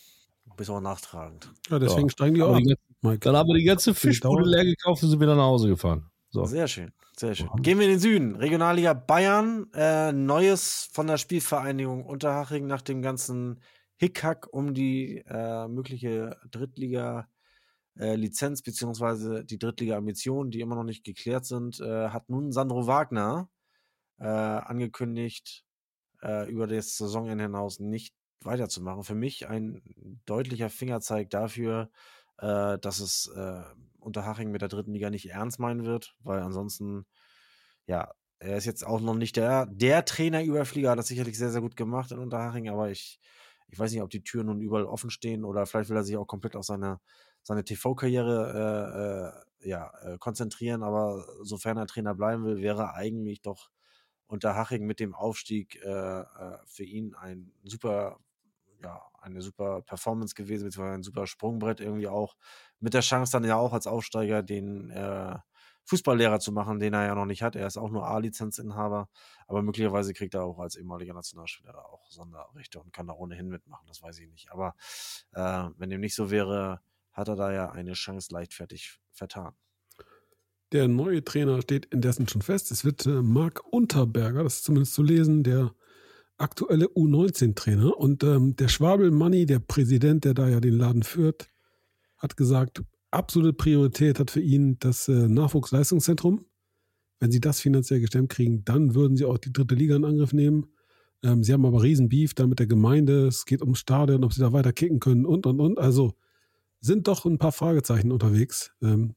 Bist 0.57 0.71
auch 0.71 0.81
nachtragend. 0.81 1.51
Ja, 1.69 1.79
deswegen 1.79 2.09
so. 2.09 2.11
steigen 2.11 2.35
die 2.35 2.43
auch. 2.43 2.57
Die 2.57 2.77
dann 3.03 3.37
haben 3.37 3.49
wir 3.49 3.57
die 3.57 3.65
ganze 3.65 3.93
Fischbude 3.93 4.49
leer 4.49 4.65
gekauft 4.65 5.03
und 5.03 5.11
sind 5.11 5.21
wieder 5.21 5.35
nach 5.35 5.45
Hause 5.45 5.69
gefahren. 5.69 6.11
So. 6.31 6.45
Sehr 6.45 6.69
schön, 6.69 6.93
sehr 7.17 7.35
schön. 7.35 7.49
Gehen 7.61 7.79
wir 7.79 7.87
in 7.87 7.93
den 7.93 8.01
Süden. 8.01 8.37
Regionalliga 8.37 8.95
Bayern. 8.95 9.67
Äh, 9.75 10.13
Neues 10.13 10.89
von 10.93 11.07
der 11.07 11.19
Spielvereinigung 11.19 12.07
Unterhaching 12.07 12.67
nach 12.67 12.83
dem 12.83 13.03
ganzen 13.03 13.61
Hickhack 13.97 14.47
um 14.53 14.73
die 14.73 15.23
äh, 15.29 15.69
mögliche 15.69 16.39
Drittliga- 16.51 17.27
äh, 17.99 18.17
Lizenz 18.17 18.63
beziehungsweise 18.63 19.45
die 19.45 19.59
Drittliga-Ambitionen, 19.59 20.51
die 20.51 20.61
immer 20.61 20.75
noch 20.77 20.85
nicht 20.85 21.05
geklärt 21.05 21.47
sind, 21.47 21.81
äh, 21.81 22.09
hat 22.09 22.29
nun 22.29 22.53
Sandro 22.53 22.87
Wagner 22.87 23.49
äh, 24.19 24.25
angekündigt, 24.27 25.65
äh, 26.23 26.51
über 26.51 26.67
das 26.67 26.97
Saisonende 26.97 27.45
hinaus 27.45 27.81
nicht 27.81 28.15
weiterzumachen. 28.43 29.05
Für 29.05 29.15
mich 29.15 29.49
ein 29.49 29.83
deutlicher 30.27 30.71
Fingerzeig 30.71 31.31
dafür, 31.31 31.91
äh, 32.39 32.79
dass 32.79 33.01
es 33.01 33.31
Unterhaching 33.99 34.51
mit 34.51 34.61
der 34.61 34.69
dritten 34.69 34.93
Liga 34.93 35.09
nicht 35.11 35.31
ernst 35.31 35.59
meinen 35.59 35.85
wird, 35.85 36.15
weil 36.21 36.41
ansonsten, 36.41 37.07
ja, 37.87 38.13
er 38.39 38.57
ist 38.59 38.67
jetzt 38.67 38.87
auch 38.87 39.01
noch 39.01 39.15
nicht 39.15 39.37
der, 39.37 39.67
der 39.67 40.05
Trainer-Überflieger, 40.05 40.91
hat 40.91 40.99
das 40.99 41.07
sicherlich 41.07 41.39
sehr, 41.39 41.51
sehr 41.51 41.63
gut 41.63 41.77
gemacht 41.77 42.13
in 42.13 42.19
Unterhaching, 42.19 42.69
aber 42.69 42.91
ich, 42.91 43.19
ich 43.69 43.79
weiß 43.79 43.93
nicht, 43.93 44.03
ob 44.03 44.11
die 44.11 44.23
Türen 44.23 44.47
nun 44.47 44.61
überall 44.61 44.85
offen 44.85 45.11
stehen 45.11 45.45
oder 45.45 45.65
vielleicht 45.65 45.89
will 45.89 45.97
er 45.97 46.05
sich 46.05 46.17
auch 46.17 46.27
komplett 46.27 46.55
auf 46.57 46.65
seine 46.65 47.01
seine 47.45 47.65
TV-Karriere 47.65 49.33
äh, 49.63 49.67
äh, 49.67 49.69
ja, 49.69 49.93
äh, 50.03 50.19
konzentrieren, 50.19 50.83
aber 50.83 51.25
sofern 51.43 51.77
er 51.77 51.87
Trainer 51.87 52.15
bleiben 52.15 52.45
will, 52.45 52.59
wäre 52.59 52.95
eigentlich 52.95 53.41
doch 53.41 53.71
unter 54.27 54.57
Haching 54.57 54.85
mit 54.85 55.01
dem 55.01 55.15
Aufstieg 55.15 55.81
äh, 55.85 56.21
äh, 56.21 56.59
für 56.67 56.85
ihn 56.85 57.15
ein 57.15 57.53
super, 57.63 58.19
ja, 58.83 59.01
eine 59.21 59.41
super 59.43 59.83
Performance 59.83 60.35
gewesen, 60.35 60.65
beziehungsweise 60.65 60.95
ein 60.97 61.03
super 61.03 61.27
Sprungbrett 61.27 61.81
irgendwie 61.81 62.09
auch, 62.09 62.37
mit 62.81 62.95
der 62.95 63.01
Chance 63.03 63.33
dann 63.33 63.45
ja 63.45 63.57
auch 63.57 63.73
als 63.73 63.87
Aufsteiger 63.87 64.43
den 64.43 64.91
äh, 64.91 65.39
Fußballlehrer 65.85 66.41
zu 66.41 66.53
machen, 66.53 66.81
den 66.81 66.95
er 66.95 67.07
ja 67.07 67.15
noch 67.15 67.27
nicht 67.27 67.43
hat. 67.43 67.57
Er 67.57 67.67
ist 67.67 67.77
auch 67.77 67.91
nur 67.91 68.07
A-Lizenzinhaber, 68.09 69.09
aber 69.47 69.63
möglicherweise 69.63 70.15
kriegt 70.15 70.35
er 70.35 70.45
auch 70.45 70.59
als 70.59 70.77
ehemaliger 70.77 71.13
Nationalspieler 71.13 71.87
auch 71.87 72.11
Sonderrechte 72.11 72.81
und 72.81 72.93
kann 72.93 73.07
da 73.07 73.13
ohnehin 73.13 73.49
mitmachen, 73.49 73.87
das 73.87 74.03
weiß 74.03 74.19
ich 74.21 74.29
nicht. 74.29 74.51
Aber 74.51 74.75
äh, 75.33 75.69
wenn 75.77 75.91
dem 75.91 76.01
nicht 76.01 76.15
so 76.15 76.31
wäre, 76.31 76.81
hat 77.15 77.29
er 77.29 77.37
da 77.37 77.53
ja 77.53 77.71
eine 77.71 77.95
Chance 77.95 78.29
leichtfertig 78.33 78.99
vertan. 79.13 79.55
Der 80.73 80.89
neue 80.89 81.25
Trainer 81.25 81.63
steht 81.63 81.87
indessen 81.87 82.29
schon 82.29 82.43
fest. 82.43 82.71
Es 82.73 82.85
wird 82.85 83.07
äh, 83.07 83.23
Marc 83.23 83.63
Unterberger, 83.73 84.43
das 84.43 84.57
ist 84.57 84.65
zumindest 84.65 84.95
zu 84.95 85.03
lesen, 85.03 85.45
der 85.45 85.75
aktuelle 86.37 86.87
U19-Trainer. 86.87 87.97
Und 87.97 88.25
ähm, 88.25 88.57
der 88.57 88.69
Schwabel 88.69 89.13
Money, 89.13 89.47
der 89.47 89.61
Präsident, 89.61 90.25
der 90.25 90.35
da 90.35 90.49
ja 90.49 90.61
den 90.61 90.75
Laden 90.75 91.05
führt, 91.05 91.49
hat 92.17 92.37
gesagt, 92.37 92.83
absolute 93.13 93.53
Priorität 93.53 94.19
hat 94.19 94.33
für 94.33 94.41
ihn 94.41 94.79
das 94.81 95.09
äh, 95.09 95.29
Nachwuchsleistungszentrum. 95.29 96.45
Wenn 97.21 97.31
sie 97.31 97.41
das 97.41 97.61
finanziell 97.61 98.01
gestemmt 98.01 98.31
kriegen, 98.31 98.65
dann 98.65 98.97
würden 98.97 99.17
sie 99.17 99.25
auch 99.25 99.39
die 99.39 99.53
dritte 99.53 99.77
Liga 99.77 99.95
in 99.95 100.05
Angriff 100.05 100.33
nehmen. 100.33 100.67
Ähm, 101.23 101.45
sie 101.45 101.53
haben 101.53 101.65
aber 101.65 101.83
riesen 101.83 102.09
Beef 102.09 102.35
da 102.35 102.49
mit 102.49 102.59
der 102.59 102.67
Gemeinde. 102.67 103.29
Es 103.29 103.45
geht 103.45 103.63
ums 103.63 103.79
Stadion, 103.79 104.25
ob 104.25 104.33
sie 104.33 104.41
da 104.41 104.53
weiter 104.53 104.73
kicken 104.73 104.99
können 104.99 105.25
und, 105.25 105.47
und, 105.47 105.61
und. 105.61 105.79
Also 105.79 106.15
sind 106.85 107.09
doch 107.09 107.25
ein 107.25 107.39
paar 107.39 107.53
Fragezeichen 107.53 108.13
unterwegs 108.13 108.73
ähm, 108.83 109.17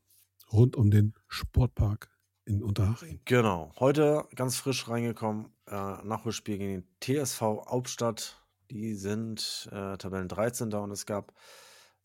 rund 0.52 0.78
um 0.78 0.90
den 0.90 1.14
Sportpark 1.28 2.10
in 2.46 2.64
Unterhaching. 2.64 3.20
Genau. 3.26 3.74
Heute 3.78 4.26
ganz 4.36 4.56
frisch 4.56 4.88
reingekommen, 4.88 5.48
äh, 5.68 5.72
Nachholspiel 5.74 6.58
gegen 6.58 6.82
den 6.82 7.26
TSV 7.26 7.42
Hauptstadt. 7.42 8.42
Die 8.72 8.96
sind 8.96 9.68
äh, 9.74 9.98
Tabellen 9.98 10.30
13. 10.30 10.74
und 10.74 10.92
es 10.92 11.06
gab 11.06 11.34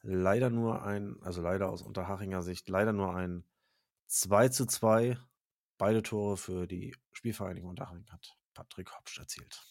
leider 0.02 0.50
nur 0.50 0.82
ein, 0.82 1.16
also 1.22 1.40
leider 1.40 1.70
aus 1.70 1.82
Unterhachinger 1.82 2.42
Sicht, 2.42 2.68
leider 2.68 2.92
nur 2.92 3.14
ein 3.14 3.44
2 4.08 4.48
zu 4.48 4.66
2. 4.66 5.16
Beide 5.78 6.02
Tore 6.02 6.36
für 6.36 6.66
die 6.66 6.96
Spielvereinigung 7.12 7.70
Unterhaching 7.70 8.06
hat 8.10 8.36
Patrick 8.52 8.90
Hopst 8.96 9.16
erzielt. 9.16 9.62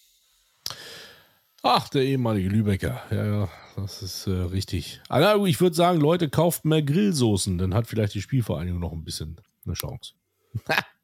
Ach, 1.63 1.89
der 1.89 2.03
ehemalige 2.03 2.49
Lübecker. 2.49 3.01
Ja, 3.11 3.25
ja, 3.25 3.49
das 3.75 4.01
ist 4.01 4.27
äh, 4.27 4.31
richtig. 4.31 5.01
Aber 5.09 5.45
ich 5.45 5.61
würde 5.61 5.75
sagen, 5.75 5.99
Leute, 5.99 6.29
kauft 6.29 6.65
mehr 6.65 6.81
Grillsoßen, 6.81 7.57
dann 7.57 7.73
hat 7.73 7.87
vielleicht 7.87 8.15
die 8.15 8.21
Spielvereinigung 8.21 8.79
noch 8.79 8.93
ein 8.93 9.03
bisschen 9.03 9.39
eine 9.65 9.75
Chance. 9.75 10.13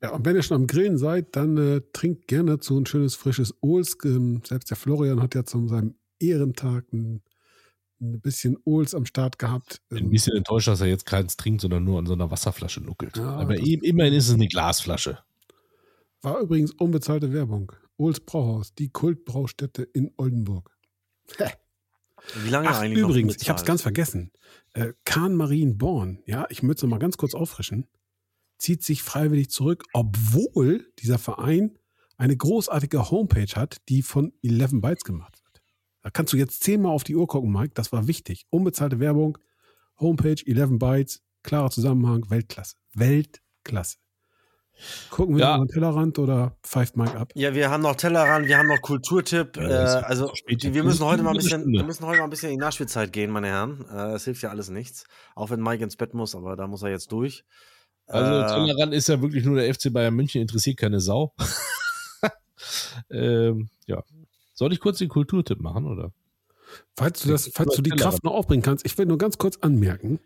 ja, 0.02 0.12
und 0.12 0.26
wenn 0.26 0.36
ihr 0.36 0.42
schon 0.42 0.58
am 0.58 0.68
Grillen 0.68 0.98
seid, 0.98 1.36
dann 1.36 1.58
äh, 1.58 1.82
trinkt 1.94 2.28
gerne 2.28 2.52
dazu 2.52 2.78
ein 2.80 2.86
schönes 2.88 3.16
frisches 3.16 3.54
Ols. 3.62 3.98
Ähm, 4.04 4.42
selbst 4.44 4.70
der 4.70 4.78
Florian 4.78 5.22
hat 5.22 5.36
ja 5.36 5.46
zu 5.46 5.68
seinem 5.68 5.96
Ehrentag 6.20 6.92
ein, 6.92 7.22
ein 8.02 8.20
bisschen 8.20 8.58
Ols 8.66 8.96
am 8.96 9.06
Start 9.06 9.38
gehabt. 9.38 9.82
Bin 9.90 10.06
ein 10.06 10.10
bisschen 10.10 10.36
enttäuscht, 10.36 10.68
dass 10.68 10.82
er 10.82 10.88
jetzt 10.88 11.06
keins 11.06 11.38
trinkt, 11.38 11.62
sondern 11.62 11.84
nur 11.84 12.00
an 12.00 12.08
so 12.08 12.14
einer 12.14 12.32
Wasserflasche 12.32 12.82
nuckelt. 12.82 13.18
Ja, 13.18 13.36
Aber 13.36 13.56
immerhin 13.56 14.14
ist 14.14 14.28
es 14.28 14.34
eine 14.34 14.48
Glasflasche. 14.48 15.20
War 16.24 16.40
übrigens 16.40 16.72
unbezahlte 16.72 17.32
Werbung. 17.32 17.72
Ohls 17.98 18.20
Brauhaus, 18.20 18.74
die 18.74 18.90
Kultbraustätte 18.90 19.84
in 19.84 20.12
Oldenburg. 20.18 20.78
Wie 22.44 22.50
lange 22.50 22.70
Ach, 22.70 22.80
eigentlich? 22.80 23.04
Übrigens, 23.04 23.38
ich 23.42 23.50
habe 23.50 23.60
es 23.60 23.66
ganz 23.66 23.82
vergessen. 23.82 24.32
Äh, 24.74 24.94
Kahn 25.06 25.36
Marien 25.36 25.78
Born, 25.78 26.22
ja, 26.26 26.46
ich 26.50 26.64
möchte 26.64 26.86
es 26.86 26.90
mal 26.90 27.00
ganz 27.00 27.18
kurz 27.18 27.34
auffrischen, 27.34 27.88
zieht 28.58 28.84
sich 28.84 29.04
freiwillig 29.04 29.50
zurück, 29.50 29.84
obwohl 29.94 30.92
dieser 31.00 31.20
Verein 31.20 31.78
eine 32.18 32.36
großartige 32.36 33.12
Homepage 33.12 33.54
hat, 33.56 33.78
die 33.90 34.02
von 34.02 34.34
11 34.44 34.82
Bytes 34.82 35.04
gemacht 35.04 35.40
wird. 35.44 35.62
Da 36.02 36.10
kannst 36.10 36.34
du 36.34 36.38
jetzt 36.38 36.64
zehnmal 36.64 36.94
auf 36.94 37.04
die 37.04 37.16
Uhr 37.16 37.28
gucken, 37.28 37.52
Mike. 37.52 37.74
Das 37.76 37.92
war 37.92 38.08
wichtig. 38.08 38.46
Unbezahlte 38.50 39.00
Werbung, 39.00 39.38
Homepage, 40.00 40.42
11 40.46 40.80
Bytes, 40.80 41.22
klarer 41.44 41.70
Zusammenhang, 41.70 42.30
Weltklasse. 42.30 42.76
Weltklasse. 42.94 43.98
Gucken 45.10 45.36
wir 45.36 45.42
ja. 45.42 45.58
noch 45.58 45.68
Tellerrand 45.68 46.20
oder 46.20 46.56
pfeift 46.64 46.98
Mike 46.98 47.18
ab? 47.18 47.32
Ja, 47.36 47.54
wir 47.54 47.70
haben 47.70 47.82
noch 47.82 47.96
Tellerrand, 47.96 48.48
wir 48.48 48.58
haben 48.58 48.68
noch 48.68 48.82
Kulturtipp. 48.82 49.58
Ja, 49.58 50.00
äh, 50.00 50.04
also 50.04 50.32
wir 50.46 50.84
müssen 50.84 51.04
heute 51.04 51.24
mal 51.24 51.32
ein 51.32 51.38
bisschen, 51.38 51.66
wir 51.66 51.84
müssen 51.84 52.06
heute 52.06 52.20
mal 52.20 52.26
ein 52.26 52.30
bisschen 52.30 52.50
in 52.50 52.58
die 52.58 52.64
Nachspielzeit 52.64 53.12
gehen, 53.12 53.32
meine 53.32 53.48
Herren. 53.48 53.86
Äh, 53.92 54.14
es 54.14 54.26
hilft 54.26 54.44
ja 54.44 54.50
alles 54.50 54.70
nichts. 54.70 55.06
Auch 55.36 55.50
wenn 55.50 55.62
Mike 55.62 55.84
ins 55.84 55.96
Bett 55.96 56.14
muss, 56.14 56.36
aber 56.36 56.56
da 56.56 56.68
muss 56.68 56.84
er 56.84 56.90
jetzt 56.90 57.12
durch. 57.12 57.44
Also 58.06 58.32
äh, 58.32 58.66
Tellerrand 58.66 58.94
ist 58.94 59.08
ja 59.08 59.22
wirklich 59.22 59.46
nur 59.46 59.56
der 59.56 59.74
FC 59.74 59.92
Bayern 59.92 60.14
München, 60.14 60.42
interessiert 60.42 60.78
keine 60.78 61.00
Sau. 61.00 61.34
ähm, 63.10 63.70
ja. 63.86 64.04
Soll 64.54 64.74
ich 64.74 64.80
kurz 64.80 65.00
den 65.00 65.10
Kulturtipp 65.10 65.60
machen, 65.60 65.86
oder? 65.86 66.12
Falls 66.96 67.22
du 67.22 67.30
das, 67.30 67.50
falls 67.54 67.76
du 67.76 67.82
die 67.82 67.92
Kraft 67.92 68.24
noch 68.24 68.34
aufbringen 68.34 68.64
kannst, 68.64 68.86
ich 68.86 68.98
will 68.98 69.06
nur 69.06 69.18
ganz 69.18 69.38
kurz 69.38 69.58
anmerken. 69.58 70.20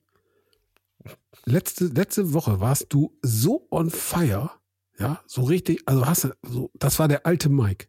Letzte, 1.46 1.86
letzte 1.86 2.34
Woche 2.34 2.60
warst 2.60 2.94
du 2.94 3.18
so 3.22 3.68
on 3.72 3.90
fire, 3.90 4.52
ja, 5.00 5.22
so 5.26 5.44
richtig, 5.44 5.82
also 5.88 6.06
hast 6.06 6.24
du, 6.26 6.30
so, 6.44 6.72
das 6.76 7.00
war 7.00 7.08
der 7.08 7.26
alte 7.26 7.50
Mike. 7.50 7.88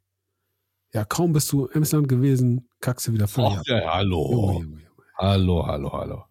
Ja, 0.92 1.04
kaum 1.04 1.32
bist 1.32 1.50
du 1.52 1.66
im 1.66 1.78
Emsland 1.78 2.08
gewesen, 2.08 2.68
kackst 2.80 3.08
du 3.08 3.12
wieder 3.12 3.28
vor. 3.28 3.62
Ja, 3.66 3.94
hallo. 3.94 4.30
Junge, 4.30 4.64
Junge, 4.64 4.82
Junge. 4.82 5.04
Hallo, 5.18 5.66
hallo, 5.66 5.92
hallo. 5.92 6.24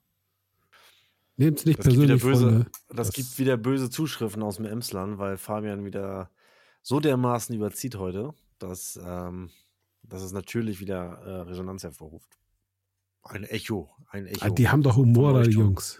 Nehmt 1.38 1.60
es 1.60 1.66
nicht 1.66 1.80
das 1.80 1.86
persönlich, 1.86 2.22
gibt 2.22 2.24
böse, 2.24 2.66
Das, 2.90 3.08
das, 3.08 3.14
gibt 3.14 3.40
wieder 3.40 3.58
böse 3.58 3.90
Zuschriften 3.90 4.44
aus 4.44 4.58
dem 4.58 4.66
Emsland, 4.66 5.18
weil 5.18 5.38
Fabian 5.38 5.86
wieder 5.86 6.30
so 6.84 7.00
dermaßen 7.00 7.56
überzieht 7.56 7.96
heute, 7.96 8.34
dass, 8.60 9.00
ähm, 9.04 9.50
dass 10.04 10.22
es 10.22 10.34
natürlich 10.34 10.80
wieder 10.80 11.22
äh, 11.26 11.42
Resonanz 11.42 11.84
hervorruft. 11.84 12.38
Ein 13.24 13.44
Echo, 13.44 13.90
ein 14.10 14.28
Echo. 14.28 14.46
Ah, 14.46 14.50
die 14.50 14.70
haben 14.70 14.84
doch 14.84 14.98
Humor, 14.98 15.34
da, 15.34 15.44
die 15.44 15.52
Jungs. 15.52 16.00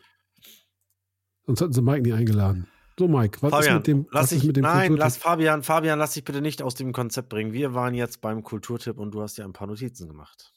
Sonst 1.46 1.62
hätten 1.62 1.74
sie 1.74 1.82
Mike 1.82 2.02
nie 2.02 2.14
eingeladen. 2.14 2.68
So, 3.00 3.08
Mike, 3.08 3.42
was 3.42 3.52
Fabian, 3.52 3.72
ist 3.72 3.74
mit 3.80 3.88
dem, 3.88 4.08
lass 4.12 4.32
ich, 4.32 4.44
mit 4.44 4.58
dem 4.58 4.64
Nein, 4.64 4.96
lass 4.96 5.18
Fabian, 5.18 5.64
Fabian, 5.64 5.98
lass 5.98 6.14
dich 6.14 6.24
bitte 6.24 6.42
nicht 6.42 6.62
aus 6.62 6.76
dem 6.76 6.94
Konzept 6.94 7.30
bringen. 7.30 7.52
Wir 7.52 7.74
waren 7.74 7.96
jetzt 7.96 8.22
beim 8.22 8.44
Kulturtipp 8.44 9.00
und 9.00 9.12
du 9.12 9.22
hast 9.22 9.38
dir 9.38 9.46
ein 9.46 9.54
paar 9.54 9.68
Notizen 9.68 10.08
gemacht. 10.08 10.54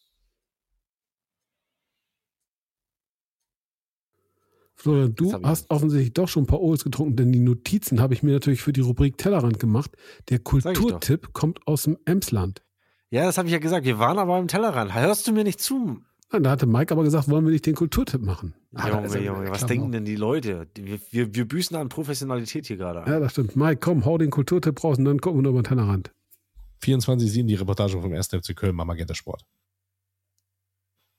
Florian, 4.74 5.14
du 5.14 5.32
hast 5.44 5.70
offensichtlich 5.70 6.12
doch 6.12 6.28
schon 6.28 6.42
ein 6.42 6.46
paar 6.46 6.60
O's 6.60 6.84
getrunken, 6.84 7.16
denn 7.16 7.32
die 7.32 7.38
Notizen 7.38 8.00
habe 8.00 8.12
ich 8.12 8.22
mir 8.22 8.32
natürlich 8.32 8.60
für 8.60 8.72
die 8.72 8.82
Rubrik 8.82 9.16
Tellerrand 9.16 9.58
gemacht. 9.58 9.92
Der 10.28 10.40
Kulturtipp 10.40 11.32
kommt 11.32 11.66
aus 11.66 11.84
dem 11.84 11.96
Emsland. 12.04 12.62
Ja, 13.08 13.24
das 13.24 13.38
habe 13.38 13.48
ich 13.48 13.52
ja 13.52 13.58
gesagt. 13.58 13.86
Wir 13.86 13.98
waren 13.98 14.18
aber 14.18 14.38
im 14.38 14.48
Tellerrand. 14.48 14.94
Hörst 14.94 15.26
du 15.26 15.32
mir 15.32 15.44
nicht 15.44 15.60
zu? 15.60 16.02
Da 16.42 16.50
hatte 16.50 16.66
Mike 16.66 16.92
aber 16.92 17.04
gesagt, 17.04 17.28
wollen 17.28 17.44
wir 17.44 17.52
nicht 17.52 17.66
den 17.66 17.74
Kulturtipp 17.74 18.22
machen? 18.22 18.54
Ah, 18.74 18.88
Junge, 18.88 19.20
Junge, 19.20 19.50
was 19.50 19.66
denken 19.66 19.92
denn 19.92 20.04
die 20.04 20.16
Leute? 20.16 20.66
Wir, 20.74 20.98
wir, 21.10 21.34
wir 21.34 21.48
büßen 21.48 21.76
an 21.76 21.88
Professionalität 21.88 22.66
hier 22.66 22.76
gerade. 22.76 23.08
Ja, 23.10 23.20
das 23.20 23.32
stimmt. 23.32 23.56
Mike, 23.56 23.80
komm, 23.80 24.04
hau 24.04 24.18
den 24.18 24.30
Kulturtipp 24.30 24.82
raus 24.82 24.98
und 24.98 25.04
dann 25.04 25.20
gucken 25.20 25.38
wir 25.38 25.42
nur 25.42 25.52
über 25.52 25.62
den 25.62 25.68
Tellerrand. 25.68 26.12
24-7 26.82 27.46
die 27.46 27.54
Reportage 27.54 28.00
vom 28.00 28.12
1. 28.12 28.28
FC 28.28 28.56
Köln 28.56 28.76
beim 28.76 28.86
Magenta 28.86 29.14
Sport. 29.14 29.44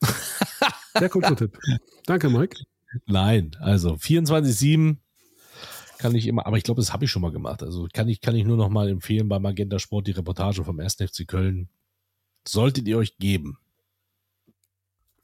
Der 0.99 1.09
Kulturtipp. 1.09 1.57
Danke, 2.05 2.29
Mike. 2.29 2.57
Nein, 3.05 3.51
also 3.59 3.93
24-7 3.93 4.97
kann 5.97 6.13
ich 6.13 6.27
immer, 6.27 6.45
aber 6.45 6.57
ich 6.57 6.63
glaube, 6.63 6.81
das 6.81 6.93
habe 6.93 7.05
ich 7.05 7.11
schon 7.11 7.21
mal 7.21 7.31
gemacht. 7.31 7.63
Also 7.63 7.87
kann 7.91 8.07
ich, 8.07 8.21
kann 8.21 8.35
ich 8.35 8.45
nur 8.45 8.57
noch 8.57 8.69
mal 8.69 8.89
empfehlen 8.89 9.27
bei 9.27 9.39
Magenta 9.39 9.79
Sport 9.79 10.07
die 10.07 10.11
Reportage 10.11 10.63
vom 10.63 10.79
1. 10.79 10.95
FC 10.95 11.27
Köln. 11.27 11.69
Solltet 12.47 12.87
ihr 12.87 12.97
euch 12.97 13.17
geben. 13.17 13.57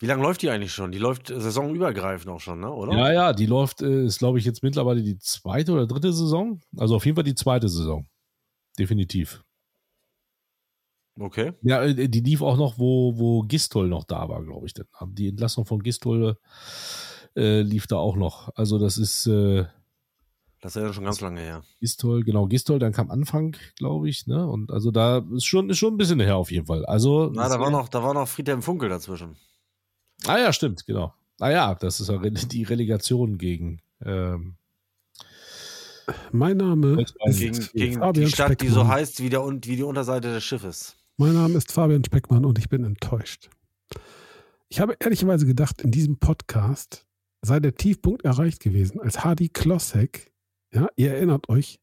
Wie 0.02 0.08
lange 0.08 0.24
läuft 0.24 0.42
die 0.42 0.50
eigentlich 0.50 0.74
schon? 0.74 0.92
Die 0.92 0.98
läuft 0.98 1.28
saisonübergreifend 1.28 2.28
auch 2.28 2.40
schon, 2.40 2.60
ne? 2.60 2.72
oder? 2.72 2.94
Ja, 2.94 3.14
ja, 3.14 3.34
die 3.34 3.46
läuft, 3.46 3.84
äh, 3.84 4.06
ist 4.06 4.18
glaube 4.18 4.40
ich 4.40 4.46
jetzt 4.46 4.64
mittlerweile 4.64 5.04
die 5.04 5.20
zweite 5.20 5.74
oder 5.74 5.86
dritte 5.86 6.12
Saison. 6.12 6.60
Also 6.76 6.96
auf 6.96 7.06
jeden 7.06 7.16
Fall 7.16 7.24
die 7.24 7.36
zweite 7.36 7.70
Saison. 7.70 8.08
Definitiv. 8.80 9.44
Okay. 11.20 11.54
Ja, 11.62 11.84
äh, 11.84 12.10
die 12.10 12.22
lief 12.22 12.42
auch 12.42 12.58
noch, 12.58 12.80
wo, 12.80 13.16
wo 13.16 13.44
Gistol 13.44 13.88
noch 13.88 14.04
da 14.04 14.28
war, 14.28 14.44
glaube 14.44 14.66
ich. 14.66 14.74
Die 15.12 15.28
Entlassung 15.28 15.66
von 15.66 15.84
Gistol 15.84 16.36
äh, 17.36 17.62
lief 17.62 17.86
da 17.86 17.98
auch 17.98 18.16
noch. 18.16 18.50
Also 18.56 18.80
das 18.80 18.98
ist. 18.98 19.28
Äh, 19.28 19.66
das 20.62 20.76
ist 20.76 20.82
ja 20.82 20.94
schon 20.94 21.04
ganz 21.06 21.22
lange 21.22 21.42
her. 21.42 21.64
Gistol, 21.80 22.24
genau, 22.24 22.48
Gistol, 22.48 22.80
dann 22.80 22.92
kam 22.92 23.12
Anfang, 23.12 23.56
glaube 23.78 24.10
ich, 24.10 24.26
ne? 24.26 24.48
Und 24.48 24.72
also 24.72 24.90
da 24.90 25.24
ist 25.36 25.46
schon, 25.46 25.70
ist 25.70 25.78
schon 25.78 25.94
ein 25.94 25.98
bisschen 25.98 26.20
her 26.20 26.38
auf 26.38 26.52
jeden 26.52 26.66
Fall. 26.66 26.86
Also. 26.86 27.32
Na, 27.34 27.50
da 27.50 27.60
war 27.60 27.70
noch, 27.70 27.88
da 27.88 28.02
war 28.02 28.16
noch 28.16 28.28
Friedhelm 28.28 28.64
Funkel 28.64 28.90
dazwischen. 28.90 29.38
Ah 30.26 30.38
ja, 30.38 30.54
stimmt, 30.54 30.86
genau. 30.86 31.14
Ah 31.40 31.50
ja, 31.50 31.76
das 31.76 32.00
ist 32.00 32.52
die 32.52 32.64
Relegation 32.64 33.38
gegen. 33.38 33.82
Ähm, 34.04 34.56
mein 36.32 36.58
Name 36.58 37.02
ist 37.02 37.16
gegen, 37.40 37.68
gegen 37.74 38.00
Fabian 38.00 38.26
die 38.26 38.32
Stadt, 38.32 38.48
Speckmann. 38.48 38.68
die 38.68 38.74
so 38.74 38.88
heißt 38.88 39.22
wie, 39.24 39.30
der, 39.30 39.42
wie 39.46 39.76
die 39.76 39.84
Unterseite 39.84 40.34
des 40.34 40.44
Schiffes. 40.44 40.96
Mein 41.18 41.34
Name 41.34 41.56
ist 41.58 41.72
Fabian 41.72 42.04
Speckmann 42.04 42.46
und 42.46 42.60
ich 42.60 42.70
bin 42.70 42.84
enttäuscht. 42.84 43.50
Ich 44.70 44.80
habe 44.80 44.96
ehrlicherweise 45.00 45.46
gedacht, 45.46 45.82
in 45.82 45.92
diesem 45.92 46.18
Podcast 46.18 47.06
sei 47.42 47.60
der 47.60 47.76
Tiefpunkt 47.76 48.24
erreicht 48.24 48.62
gewesen, 48.62 49.02
als 49.02 49.24
Hardy 49.24 49.50
Klossek, 49.50 50.32
ja, 50.74 50.88
ihr 50.96 51.14
erinnert 51.14 51.50
euch, 51.50 51.80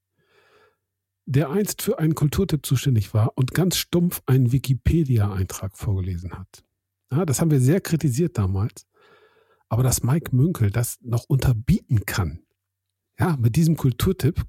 der 1.27 1.51
einst 1.51 1.83
für 1.83 1.99
einen 1.99 2.15
Kulturtipp 2.15 2.65
zuständig 2.65 3.13
war 3.13 3.33
und 3.37 3.53
ganz 3.53 3.77
stumpf 3.77 4.23
einen 4.27 4.51
Wikipedia-Eintrag 4.53 5.77
vorgelesen 5.77 6.33
hat. 6.33 6.65
Ja, 7.11 7.25
das 7.25 7.41
haben 7.41 7.51
wir 7.51 7.61
sehr 7.61 7.81
kritisiert 7.81 8.37
damals. 8.39 8.87
Aber 9.69 9.83
dass 9.83 10.03
Mike 10.03 10.35
Münkel 10.35 10.71
das 10.71 10.99
noch 11.03 11.25
unterbieten 11.25 12.07
kann, 12.07 12.41
ja, 13.19 13.37
mit 13.37 13.57
diesem 13.57 13.77
Kulturtipp, 13.77 14.45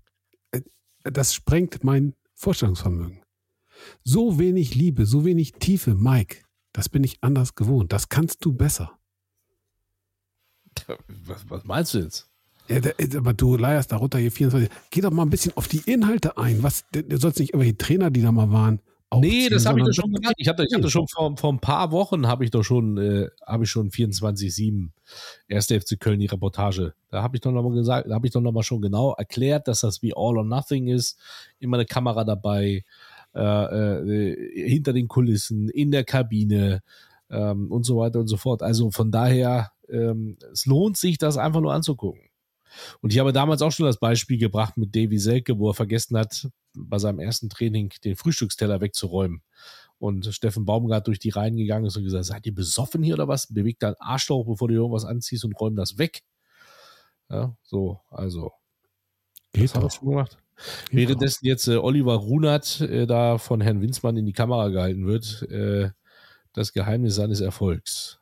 äh, 0.51 0.62
das 1.03 1.34
sprengt 1.34 1.84
mein 1.84 2.14
Vorstellungsvermögen. 2.36 3.22
So 4.03 4.39
wenig 4.39 4.76
Liebe, 4.76 5.05
so 5.05 5.26
wenig 5.26 5.53
Tiefe, 5.53 5.95
Mike, 5.95 6.43
das 6.74 6.89
bin 6.89 7.03
ich 7.03 7.18
anders 7.22 7.55
gewohnt. 7.55 7.91
Das 7.91 8.10
kannst 8.10 8.45
du 8.45 8.53
besser. 8.53 8.97
Was, 11.26 11.49
was 11.49 11.64
meinst 11.66 11.93
du 11.93 11.99
jetzt? 11.99 12.30
Ja, 12.68 12.80
da, 12.80 12.91
aber 13.18 13.34
du 13.34 13.57
leierst 13.57 13.91
darunter 13.91 14.20
hier 14.20 14.32
24. 14.32 14.70
Geh 14.91 15.01
doch 15.01 15.12
mal 15.12 15.24
ein 15.24 15.30
bisschen 15.30 15.55
auf 15.57 15.68
die 15.68 15.82
Inhalte 15.91 16.38
ein. 16.38 16.62
Was, 16.62 16.86
du 16.91 17.18
sollst 17.18 17.39
nicht 17.39 17.53
irgendwelche 17.53 17.78
Trainer, 17.78 18.12
die 18.12 18.22
da 18.22 18.32
mal 18.32 18.51
waren. 18.51 18.80
Nee, 19.18 19.49
das 19.49 19.66
habe 19.66 19.80
ich 19.80 19.86
doch 19.86 19.93
schon 19.93 20.14
gemacht. 20.14 20.36
Ich 20.38 20.47
hatte, 20.47 20.66
ich 20.70 20.76
hatte 20.76 20.89
schon 20.89 21.07
vor, 21.07 21.36
vor 21.36 21.51
ein 21.51 21.60
paar 21.60 21.91
Wochen 21.91 22.28
habe 22.28 22.43
ich 22.43 22.51
doch 22.51 22.64
schon, 22.64 22.97
äh, 22.97 23.28
habe 23.45 23.64
ich 23.64 23.70
schon 23.70 23.89
24-7 23.89 24.89
erste 25.47 25.80
FC 25.80 25.99
Köln 25.99 26.20
die 26.20 26.28
Reportage. 26.28 26.93
Da 27.10 27.24
habe 27.24 27.36
ich 27.36 27.41
doch 27.41 27.51
nochmal 27.51 27.74
gesagt, 27.74 28.07
da 28.07 28.14
habe 28.14 28.28
ich 28.28 28.34
doch 28.34 28.41
nochmal 28.41 28.64
schon 28.64 28.82
genau 28.82 29.14
erklärt, 29.14 29.68
dass 29.68 29.82
das 29.82 30.03
wie 30.03 30.14
All 30.16 30.38
or 30.38 30.43
Nothing 30.43 30.88
ist. 30.88 31.18
Immer 31.60 31.78
eine 31.78 31.86
Kamera 31.86 32.24
dabei, 32.24 32.84
äh, 33.36 33.39
äh, 33.41 34.70
hinter 34.70 34.93
den 34.93 35.07
Kulissen, 35.07 35.70
in 35.70 35.89
der 35.89 36.03
Kabine 36.03 36.82
ähm, 37.32 37.72
und 37.72 37.86
so 37.86 37.97
weiter 37.97 38.20
und 38.20 38.28
so 38.28 38.38
fort. 38.38 38.62
Also 38.62 38.91
von 38.91 39.12
daher, 39.12 39.72
ähm, 39.89 40.38
es 40.51 40.68
lohnt 40.68 40.97
sich, 40.97 41.18
das 41.18 41.38
einfach 41.38 41.62
nur 41.62 41.74
anzugucken. 41.74 42.29
Und 43.02 43.14
ich 43.14 43.20
habe 43.20 43.34
damals 43.34 43.62
auch 43.62 43.72
schon 43.72 43.86
das 43.86 44.00
Beispiel 44.00 44.38
gebracht 44.38 44.78
mit 44.78 44.96
Davy 44.96 45.18
Selke, 45.18 45.58
wo 45.58 45.70
er 45.70 45.74
vergessen 45.74 46.18
hat, 46.18 46.50
bei 46.74 47.00
seinem 47.00 47.20
ersten 47.20 47.50
Training 47.50 47.92
den 48.04 48.16
Frühstücksteller 48.16 48.82
wegzuräumen. 48.82 49.42
Und 49.98 50.34
Steffen 50.34 50.66
Baumgart 50.66 51.08
durch 51.08 51.20
die 51.20 51.30
Reihen 51.30 51.58
gegangen 51.58 51.86
ist 51.86 51.98
und 51.98 52.04
gesagt, 52.04 52.26
seid 52.26 52.46
ihr 52.46 52.56
besoffen 52.56 53.04
hier 53.04 53.16
oder 53.16 53.28
was? 53.28 53.48
Bewegt 53.48 53.84
deinen 53.84 53.96
Arsch 54.00 54.28
doch, 54.28 54.44
bevor 54.46 54.70
du 54.70 54.74
irgendwas 54.74 55.04
anziehst 55.04 55.44
und 55.44 55.60
räum 55.60 55.76
das 55.76 55.98
weg. 55.98 56.22
Ja, 57.30 57.56
so, 57.64 58.00
also. 58.10 58.52
Geht 59.52 59.76
das 59.76 59.96
schon 59.96 60.10
gemacht. 60.10 60.38
Geht 60.90 60.98
Währenddessen 60.98 61.46
jetzt 61.46 61.68
äh, 61.68 61.78
Oliver 61.78 62.16
Runert 62.16 62.82
äh, 62.82 63.08
da 63.08 63.38
von 63.38 63.62
Herrn 63.62 63.82
Winzmann 63.82 64.18
in 64.18 64.26
die 64.26 64.34
Kamera 64.34 64.70
gehalten 64.70 65.06
wird, 65.06 65.44
äh, 65.50 65.92
das 66.54 66.74
Geheimnis 66.74 67.16
seines 67.16 67.42
Erfolgs. 67.42 68.20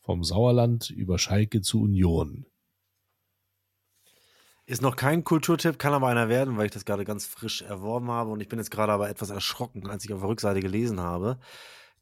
Vom 0.00 0.24
Sauerland 0.24 0.90
über 0.90 1.18
Schalke 1.18 1.60
zu 1.60 1.80
Union. 1.80 2.46
Ist 4.68 4.82
noch 4.82 4.96
kein 4.96 5.24
Kulturtipp, 5.24 5.78
kann 5.78 5.94
aber 5.94 6.08
einer 6.08 6.28
werden, 6.28 6.58
weil 6.58 6.66
ich 6.66 6.72
das 6.72 6.84
gerade 6.84 7.06
ganz 7.06 7.24
frisch 7.24 7.62
erworben 7.62 8.10
habe. 8.10 8.30
Und 8.30 8.42
ich 8.42 8.48
bin 8.48 8.58
jetzt 8.58 8.70
gerade 8.70 8.92
aber 8.92 9.08
etwas 9.08 9.30
erschrocken, 9.30 9.88
als 9.88 10.04
ich 10.04 10.12
auf 10.12 10.20
der 10.20 10.28
Rückseite 10.28 10.60
gelesen 10.60 11.00
habe, 11.00 11.38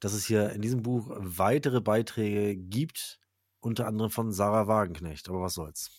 dass 0.01 0.13
es 0.13 0.27
hier 0.27 0.51
in 0.51 0.63
diesem 0.63 0.83
Buch 0.83 1.07
weitere 1.17 1.81
Beiträge 1.81 2.57
gibt, 2.57 3.21
unter 3.61 3.87
anderem 3.87 4.11
von 4.11 4.33
Sarah 4.33 4.67
Wagenknecht. 4.67 5.29
Aber 5.29 5.43
was 5.43 5.55
soll's. 5.55 5.93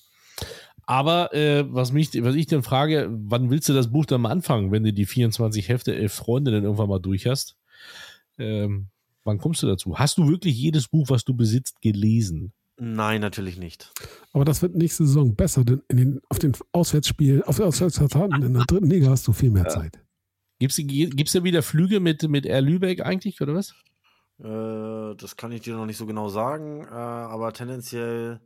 Aber 0.85 1.33
äh, 1.33 1.63
was, 1.73 1.93
mich, 1.93 2.09
was 2.21 2.35
ich 2.35 2.47
dann 2.47 2.63
frage, 2.63 3.07
wann 3.11 3.49
willst 3.49 3.69
du 3.69 3.73
das 3.73 3.89
Buch 3.89 4.05
dann 4.05 4.19
mal 4.19 4.31
anfangen, 4.31 4.69
wenn 4.73 4.83
du 4.83 4.91
die 4.91 5.05
24 5.05 5.69
Hefte, 5.69 5.95
elf 5.95 6.15
Freunde 6.15 6.51
dann 6.51 6.65
irgendwann 6.65 6.89
mal 6.89 6.99
durch 6.99 7.27
hast? 7.27 7.55
Ähm, 8.37 8.89
wann 9.23 9.37
kommst 9.37 9.63
du 9.63 9.67
dazu? 9.67 9.97
Hast 9.97 10.17
du 10.17 10.27
wirklich 10.27 10.57
jedes 10.57 10.89
Buch, 10.89 11.09
was 11.09 11.23
du 11.23 11.33
besitzt, 11.33 11.79
gelesen? 11.79 12.51
Nein, 12.79 13.21
natürlich 13.21 13.57
nicht. 13.57 13.91
Aber 14.33 14.45
das 14.45 14.61
wird 14.61 14.75
nächste 14.75 15.05
Saison 15.05 15.35
besser, 15.35 15.65
denn 15.65 15.81
den, 15.91 16.21
auf 16.29 16.37
den 16.37 16.53
Auswärtsspielen, 16.71 17.41
auf 17.43 17.57
den 17.57 17.65
Auswärtsfahrten 17.65 18.43
in 18.43 18.53
der 18.53 18.65
dritten 18.65 18.89
Liga 18.89 19.09
hast 19.09 19.27
du 19.27 19.33
viel 19.33 19.49
mehr 19.49 19.63
ja. 19.63 19.69
Zeit. 19.69 19.99
Gibt 20.59 20.73
es 21.27 21.33
ja 21.33 21.43
wieder 21.43 21.63
Flüge 21.63 21.99
mit, 21.99 22.23
mit 22.29 22.45
Air 22.45 22.61
Lübeck 22.61 23.01
eigentlich, 23.01 23.41
oder 23.41 23.55
was? 23.55 23.73
Äh, 24.39 25.15
das 25.15 25.35
kann 25.35 25.51
ich 25.51 25.61
dir 25.61 25.75
noch 25.75 25.85
nicht 25.85 25.97
so 25.97 26.05
genau 26.05 26.29
sagen, 26.29 26.83
äh, 26.83 26.93
aber 26.93 27.51
tendenziell 27.53 28.41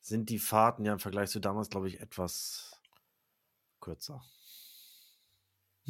sind 0.00 0.30
die 0.30 0.38
Fahrten 0.38 0.84
ja 0.84 0.94
im 0.94 0.98
Vergleich 0.98 1.30
zu 1.30 1.40
damals, 1.40 1.68
glaube 1.68 1.88
ich, 1.88 2.00
etwas 2.00 2.80
kürzer. 3.80 4.22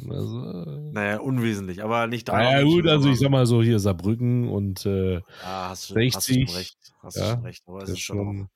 Also, 0.07 0.63
äh, 0.65 0.91
Naja, 0.91 1.19
unwesentlich, 1.19 1.83
aber 1.83 2.07
nicht 2.07 2.27
naja, 2.27 2.59
Minuten, 2.59 2.81
gut, 2.83 2.87
also 2.89 3.09
ich 3.09 3.19
sag 3.19 3.29
mal 3.31 3.45
so 3.45 3.61
hier 3.61 3.79
Saarbrücken 3.79 4.49
und 4.49 4.85
äh, 4.85 5.15
Ja, 5.15 5.21
hast, 5.69 5.89
du, 5.89 5.95
hast 5.95 6.29
du 6.29 6.33
schon 6.33 6.47
60, 6.47 6.55
recht. 6.55 6.77
Hast 7.01 7.17
ja, 7.17 7.31
schon 7.31 7.41
recht. 7.41 7.63
Aber 7.67 7.83
es 7.83 7.89
ist 7.89 7.99
schon 7.99 8.49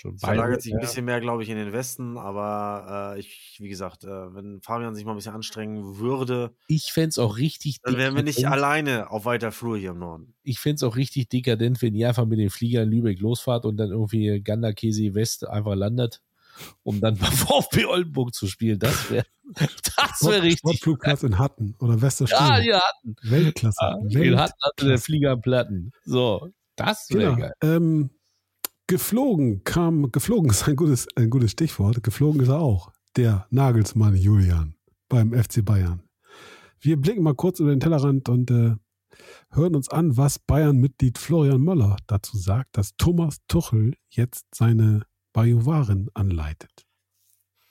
schon, 0.00 0.14
Es 0.14 0.20
verlagert 0.20 0.62
sich 0.62 0.72
ein 0.72 0.78
ja. 0.78 0.80
bisschen 0.80 1.04
mehr, 1.04 1.20
glaube 1.20 1.42
ich, 1.42 1.48
in 1.50 1.56
den 1.56 1.72
Westen, 1.72 2.16
aber 2.16 3.14
äh, 3.16 3.20
ich, 3.20 3.56
wie 3.60 3.68
gesagt, 3.68 4.04
äh, 4.04 4.34
wenn 4.34 4.60
Fabian 4.62 4.94
sich 4.94 5.04
mal 5.04 5.12
ein 5.12 5.16
bisschen 5.16 5.34
anstrengen 5.34 5.98
würde, 5.98 6.54
Ich 6.68 6.92
fänd's 6.92 7.18
auch 7.18 7.36
richtig 7.36 7.80
dann 7.82 7.96
wären 7.96 8.14
wir 8.14 8.22
nicht 8.22 8.38
dekadent. 8.38 8.62
alleine 8.62 9.10
auf 9.10 9.24
weiter 9.24 9.52
Flur 9.52 9.76
hier 9.76 9.90
im 9.90 9.98
Norden. 9.98 10.34
Ich 10.42 10.58
fänd's 10.58 10.82
auch 10.82 10.96
richtig 10.96 11.28
dekadent, 11.28 11.82
wenn 11.82 11.94
ihr 11.94 12.08
einfach 12.08 12.26
mit 12.26 12.38
dem 12.38 12.50
Flieger 12.50 12.82
in 12.82 12.90
Lübeck 12.90 13.20
losfahrt 13.20 13.66
und 13.66 13.76
dann 13.76 13.90
irgendwie 13.90 14.40
Ganderkesi 14.40 15.14
West 15.14 15.46
einfach 15.46 15.74
landet, 15.74 16.22
um 16.82 17.00
dann 17.00 17.16
beim 17.16 17.32
VfB 17.32 17.86
Oldenburg 17.86 18.34
zu 18.34 18.46
spielen. 18.46 18.78
Das 18.78 19.10
wäre 19.10 19.24
das 19.54 20.22
wär 20.22 20.42
richtig. 20.42 20.60
Sportflugplatz 20.60 21.22
in 21.22 21.38
Hatten 21.38 21.74
oder 21.80 22.00
Westerstede. 22.00 22.40
Ja, 22.40 22.58
ja, 22.60 22.80
hatten. 22.80 23.16
Weltklasse. 23.22 23.78
Ja, 23.80 23.96
den 23.96 24.20
Welt 24.20 24.38
hatten 24.38 24.60
hatte 24.62 24.86
der 24.86 24.98
Flieger 24.98 25.36
Platten. 25.36 25.90
So, 26.04 26.50
das 26.76 27.08
wäre 27.10 27.34
genau. 27.34 27.36
geil. 27.36 27.52
Ähm, 27.62 28.10
geflogen 28.86 29.64
kam, 29.64 30.12
geflogen 30.12 30.50
ist 30.50 30.66
ein 30.68 30.76
gutes, 30.76 31.08
ein 31.16 31.30
gutes 31.30 31.52
Stichwort. 31.52 32.02
Geflogen 32.02 32.40
ist 32.40 32.48
er 32.48 32.60
auch. 32.60 32.92
Der 33.16 33.46
Nagelsmann 33.50 34.16
Julian 34.16 34.74
beim 35.08 35.32
FC 35.32 35.64
Bayern. 35.64 36.02
Wir 36.80 36.96
blicken 36.96 37.22
mal 37.22 37.34
kurz 37.34 37.60
über 37.60 37.70
den 37.70 37.80
Tellerrand 37.80 38.28
und 38.28 38.50
äh, 38.50 38.76
hören 39.50 39.74
uns 39.74 39.88
an, 39.90 40.16
was 40.16 40.38
Bayern-Mitglied 40.38 41.18
Florian 41.18 41.60
Möller 41.60 41.96
dazu 42.06 42.38
sagt, 42.38 42.76
dass 42.76 42.96
Thomas 42.96 43.38
Tuchel 43.48 43.94
jetzt 44.08 44.46
seine 44.54 45.02
Bajuwaren 45.32 46.08
anleitet. 46.14 46.86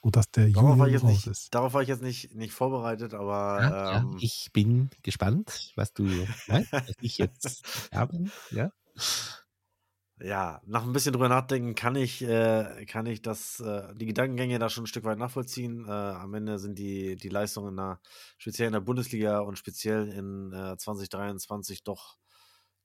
Und 0.02 0.16
dass 0.16 0.32
der 0.32 0.50
Darauf 0.54 0.78
war 0.80 0.88
ich 0.88 0.94
Julian 0.94 0.94
jetzt 0.94 1.04
raus 1.04 1.26
nicht, 1.26 1.28
ist. 1.28 1.54
darauf 1.54 1.74
war 1.74 1.82
ich 1.82 1.90
jetzt 1.90 2.02
nicht, 2.02 2.34
nicht 2.36 2.54
vorbereitet, 2.54 3.14
aber 3.14 3.62
Ja, 3.62 3.98
ähm, 3.98 4.18
ich 4.22 4.50
bin 4.54 4.90
gespannt, 5.04 5.74
was 5.76 5.94
du 5.94 6.04
meinst, 6.48 6.72
was 6.72 6.96
ich 7.02 7.18
jetzt 7.18 7.64
habe. 7.94 8.32
Ja. 8.52 8.72
ja, 10.22 10.62
nach 10.66 10.84
ein 10.84 10.92
bisschen 10.94 11.14
drüber 11.14 11.30
nachdenken 11.30 11.76
kann 11.76 11.96
ich, 11.96 12.22
äh, 12.22 12.86
kann 12.86 13.06
ich 13.06 13.22
das, 13.22 13.60
äh, 13.62 13.94
die 13.96 14.06
Gedankengänge 14.06 14.60
da 14.60 14.70
schon 14.70 14.84
ein 14.84 14.88
Stück 14.88 15.06
weit 15.06 15.18
nachvollziehen. 15.18 15.86
Äh, 15.88 15.92
am 15.92 16.34
Ende 16.34 16.60
sind 16.60 16.78
die, 16.78 17.16
die 17.16 17.30
Leistungen 17.30 17.70
in 17.70 17.78
der, 17.78 18.02
speziell 18.38 18.68
in 18.68 18.74
der 18.74 18.82
Bundesliga 18.82 19.40
und 19.40 19.58
speziell 19.58 20.10
in 20.10 20.52
äh, 20.54 20.78
2023 20.78 21.84
doch, 21.84 22.18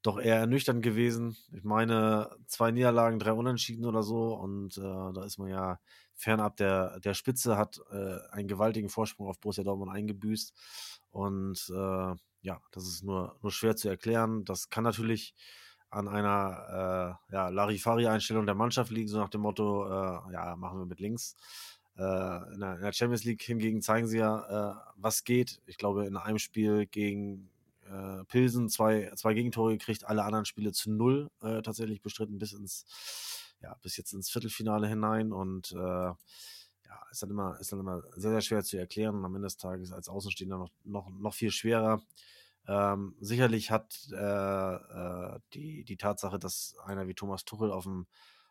doch 0.04 0.20
eher 0.20 0.36
ernüchternd 0.36 0.82
gewesen. 0.82 1.36
Ich 1.52 1.64
meine, 1.64 2.30
zwei 2.46 2.70
Niederlagen, 2.70 3.18
drei 3.18 3.32
Unentschieden 3.32 3.86
oder 3.86 4.02
so 4.02 4.34
und 4.34 4.76
äh, 4.76 4.82
da 4.82 5.24
ist 5.24 5.38
man 5.38 5.48
ja 5.48 5.80
fernab 6.14 6.56
der, 6.58 7.00
der 7.00 7.14
Spitze, 7.14 7.56
hat 7.56 7.80
äh, 7.90 8.18
einen 8.30 8.46
gewaltigen 8.46 8.90
Vorsprung 8.90 9.28
auf 9.28 9.40
Borussia 9.40 9.64
Dortmund 9.64 9.90
eingebüßt 9.90 10.52
und 11.10 11.58
äh, 11.70 12.14
ja, 12.42 12.60
das 12.72 12.86
ist 12.86 13.02
nur, 13.02 13.38
nur 13.42 13.50
schwer 13.50 13.76
zu 13.76 13.88
erklären. 13.88 14.44
Das 14.44 14.68
kann 14.68 14.84
natürlich 14.84 15.34
an 15.88 16.08
einer 16.08 17.18
äh, 17.30 17.34
ja, 17.34 17.48
Larifari-Einstellung 17.48 18.44
der 18.44 18.54
Mannschaft 18.54 18.90
liegen, 18.90 19.08
so 19.08 19.18
nach 19.18 19.30
dem 19.30 19.40
Motto, 19.40 19.86
äh, 19.86 20.32
ja, 20.32 20.54
machen 20.56 20.80
wir 20.80 20.86
mit 20.86 21.00
links. 21.00 21.34
Äh, 21.96 22.02
in, 22.52 22.60
der, 22.60 22.74
in 22.74 22.82
der 22.82 22.92
Champions 22.92 23.24
League 23.24 23.42
hingegen 23.42 23.80
zeigen 23.80 24.06
sie 24.06 24.18
ja, 24.18 24.72
äh, 24.72 24.74
was 24.96 25.24
geht. 25.24 25.62
Ich 25.66 25.78
glaube, 25.78 26.04
in 26.04 26.16
einem 26.16 26.38
Spiel 26.38 26.86
gegen 26.86 27.48
äh, 27.90 28.24
Pilsen 28.24 28.68
zwei, 28.68 29.12
zwei 29.16 29.34
Gegentore 29.34 29.72
gekriegt, 29.72 30.04
alle 30.04 30.24
anderen 30.24 30.44
Spiele 30.44 30.72
zu 30.72 30.90
null 30.90 31.30
äh, 31.42 31.62
tatsächlich 31.62 32.02
bestritten 32.02 32.38
bis 32.38 32.52
ins, 32.52 32.86
ja, 33.60 33.76
bis 33.82 33.96
jetzt 33.96 34.12
ins 34.12 34.30
Viertelfinale 34.30 34.88
hinein 34.88 35.32
und 35.32 35.72
äh, 35.72 35.76
ja, 35.76 36.16
ist 37.10 37.22
dann 37.22 37.30
immer, 37.30 37.58
ist 37.60 37.72
dann 37.72 37.80
immer 37.80 38.02
sehr, 38.16 38.30
sehr 38.32 38.40
schwer 38.40 38.64
zu 38.64 38.76
erklären 38.76 39.16
und 39.16 39.24
am 39.24 39.34
Ende 39.34 39.46
des 39.46 39.56
Tages 39.56 39.92
als 39.92 40.08
Außenstehender 40.08 40.58
noch, 40.58 40.70
noch, 40.84 41.10
noch 41.10 41.34
viel 41.34 41.50
schwerer. 41.50 42.02
Ähm, 42.66 43.14
sicherlich 43.20 43.70
hat 43.70 43.94
äh, 44.12 44.74
äh, 44.74 45.38
die, 45.52 45.84
die 45.84 45.96
Tatsache, 45.96 46.38
dass 46.38 46.76
einer 46.84 47.06
wie 47.06 47.14
Thomas 47.14 47.44
Tuchel 47.44 47.70
auf 47.70 47.84
dem, 47.84 48.06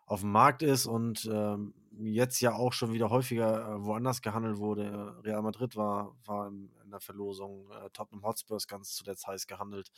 auf 0.05 0.22
dem 0.22 0.31
Markt 0.31 0.61
ist 0.61 0.85
und 0.85 1.27
ähm, 1.31 1.73
jetzt 1.99 2.41
ja 2.41 2.53
auch 2.53 2.74
schon 2.74 2.94
wieder 2.94 3.10
häufiger 3.10 3.76
äh, 3.76 3.84
woanders 3.84 4.22
gehandelt 4.22 4.57
wurde. 4.57 5.15
Real 5.24 5.41
Madrid 5.41 5.76
war, 5.76 6.15
war 6.26 6.48
in, 6.48 6.72
der 6.91 6.99
Verlosung, 6.99 7.70
äh, 7.72 7.90
Tottenham 7.91 8.24
Hotspurs 8.24 8.68
ganz 8.68 8.94
zuletzt 8.95 9.28
heiß 9.28 9.48
gehandelt. 9.48 9.91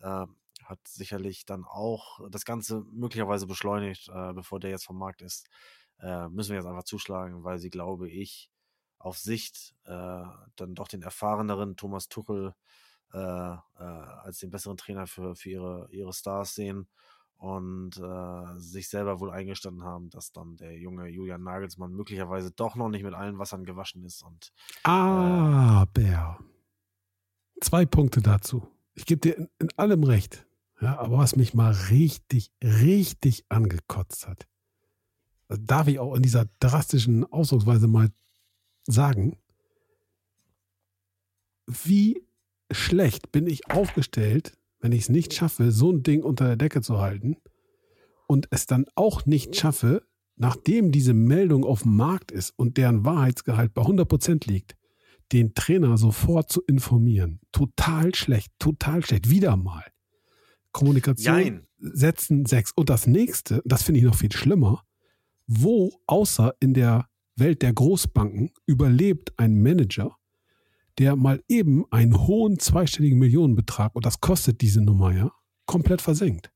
Äh, 0.00 0.26
hat 0.64 0.80
sicherlich 0.86 1.46
dann 1.46 1.64
auch 1.64 2.20
das 2.30 2.44
Ganze 2.44 2.84
möglicherweise 2.92 3.46
beschleunigt, 3.46 4.08
äh, 4.08 4.32
bevor 4.32 4.60
der 4.60 4.70
jetzt 4.70 4.84
vom 4.84 4.98
Markt 4.98 5.22
ist. 5.22 5.48
Äh, 6.00 6.28
müssen 6.28 6.50
wir 6.50 6.56
jetzt 6.56 6.66
einfach 6.66 6.84
zuschlagen, 6.84 7.44
weil 7.44 7.58
sie, 7.58 7.70
glaube 7.70 8.08
ich, 8.08 8.50
auf 8.98 9.18
Sicht 9.18 9.74
äh, 9.84 10.24
dann 10.56 10.74
doch 10.74 10.88
den 10.88 11.02
erfahreneren 11.02 11.76
Thomas 11.76 12.08
Tuchel 12.08 12.54
äh, 13.12 13.18
äh, 13.18 13.58
als 13.78 14.38
den 14.38 14.50
besseren 14.50 14.76
Trainer 14.76 15.06
für, 15.06 15.34
für 15.34 15.50
ihre, 15.50 15.88
ihre 15.90 16.12
Stars 16.12 16.54
sehen 16.54 16.88
und 17.38 17.96
äh, 17.96 18.58
sich 18.58 18.88
selber 18.88 19.20
wohl 19.20 19.30
eingestanden 19.30 19.84
haben, 19.84 20.10
dass 20.10 20.32
dann 20.32 20.56
der 20.56 20.76
junge 20.76 21.06
Julian 21.06 21.44
Nagelsmann 21.44 21.92
möglicherweise 21.92 22.50
doch 22.50 22.74
noch 22.74 22.88
nicht 22.88 23.04
mit 23.04 23.14
allen 23.14 23.38
Wassern 23.38 23.64
gewaschen 23.64 24.04
ist. 24.04 24.22
Und 24.22 24.52
Aber 24.82 26.38
zwei 27.60 27.86
Punkte 27.86 28.20
dazu. 28.20 28.66
Ich 28.94 29.06
gebe 29.06 29.20
dir 29.20 29.36
in, 29.36 29.48
in 29.60 29.68
allem 29.76 30.02
recht. 30.02 30.46
Ja, 30.80 30.98
aber 30.98 31.18
was 31.18 31.36
mich 31.36 31.54
mal 31.54 31.72
richtig, 31.90 32.52
richtig 32.62 33.44
angekotzt 33.48 34.26
hat, 34.26 34.46
darf 35.48 35.88
ich 35.88 35.98
auch 35.98 36.14
in 36.14 36.22
dieser 36.22 36.46
drastischen 36.60 37.24
Ausdrucksweise 37.32 37.86
mal 37.86 38.10
sagen, 38.86 39.36
wie 41.66 42.26
schlecht 42.70 43.30
bin 43.32 43.46
ich 43.46 43.70
aufgestellt, 43.70 44.57
wenn 44.80 44.92
ich 44.92 45.02
es 45.02 45.08
nicht 45.08 45.34
schaffe, 45.34 45.72
so 45.72 45.92
ein 45.92 46.02
Ding 46.02 46.22
unter 46.22 46.46
der 46.46 46.56
Decke 46.56 46.80
zu 46.80 46.98
halten 46.98 47.36
und 48.26 48.46
es 48.50 48.66
dann 48.66 48.86
auch 48.94 49.26
nicht 49.26 49.56
schaffe, 49.56 50.02
nachdem 50.36 50.92
diese 50.92 51.14
Meldung 51.14 51.64
auf 51.64 51.82
dem 51.82 51.96
Markt 51.96 52.30
ist 52.30 52.52
und 52.56 52.76
deren 52.76 53.04
Wahrheitsgehalt 53.04 53.74
bei 53.74 53.82
100% 53.82 54.48
liegt, 54.48 54.76
den 55.32 55.54
Trainer 55.54 55.98
sofort 55.98 56.50
zu 56.50 56.62
informieren. 56.62 57.40
Total 57.52 58.14
schlecht, 58.14 58.52
total 58.58 59.04
schlecht. 59.04 59.28
Wieder 59.28 59.56
mal. 59.56 59.84
Kommunikation 60.72 61.34
Jein. 61.34 61.66
setzen 61.78 62.46
sechs. 62.46 62.72
Und 62.72 62.88
das 62.88 63.06
nächste, 63.06 63.62
das 63.64 63.82
finde 63.82 64.00
ich 64.00 64.06
noch 64.06 64.14
viel 64.14 64.32
schlimmer, 64.32 64.84
wo 65.46 65.92
außer 66.06 66.54
in 66.60 66.74
der 66.74 67.08
Welt 67.36 67.62
der 67.62 67.72
Großbanken 67.72 68.50
überlebt 68.66 69.32
ein 69.38 69.60
Manager, 69.60 70.16
der 70.98 71.16
mal 71.16 71.42
eben 71.48 71.84
einen 71.90 72.26
hohen 72.26 72.58
zweistelligen 72.58 73.18
Millionenbetrag, 73.18 73.94
und 73.94 74.04
das 74.04 74.20
kostet 74.20 74.60
diese 74.60 74.80
Nummer 74.82 75.14
ja, 75.14 75.32
komplett 75.66 76.02
versenkt. 76.02 76.52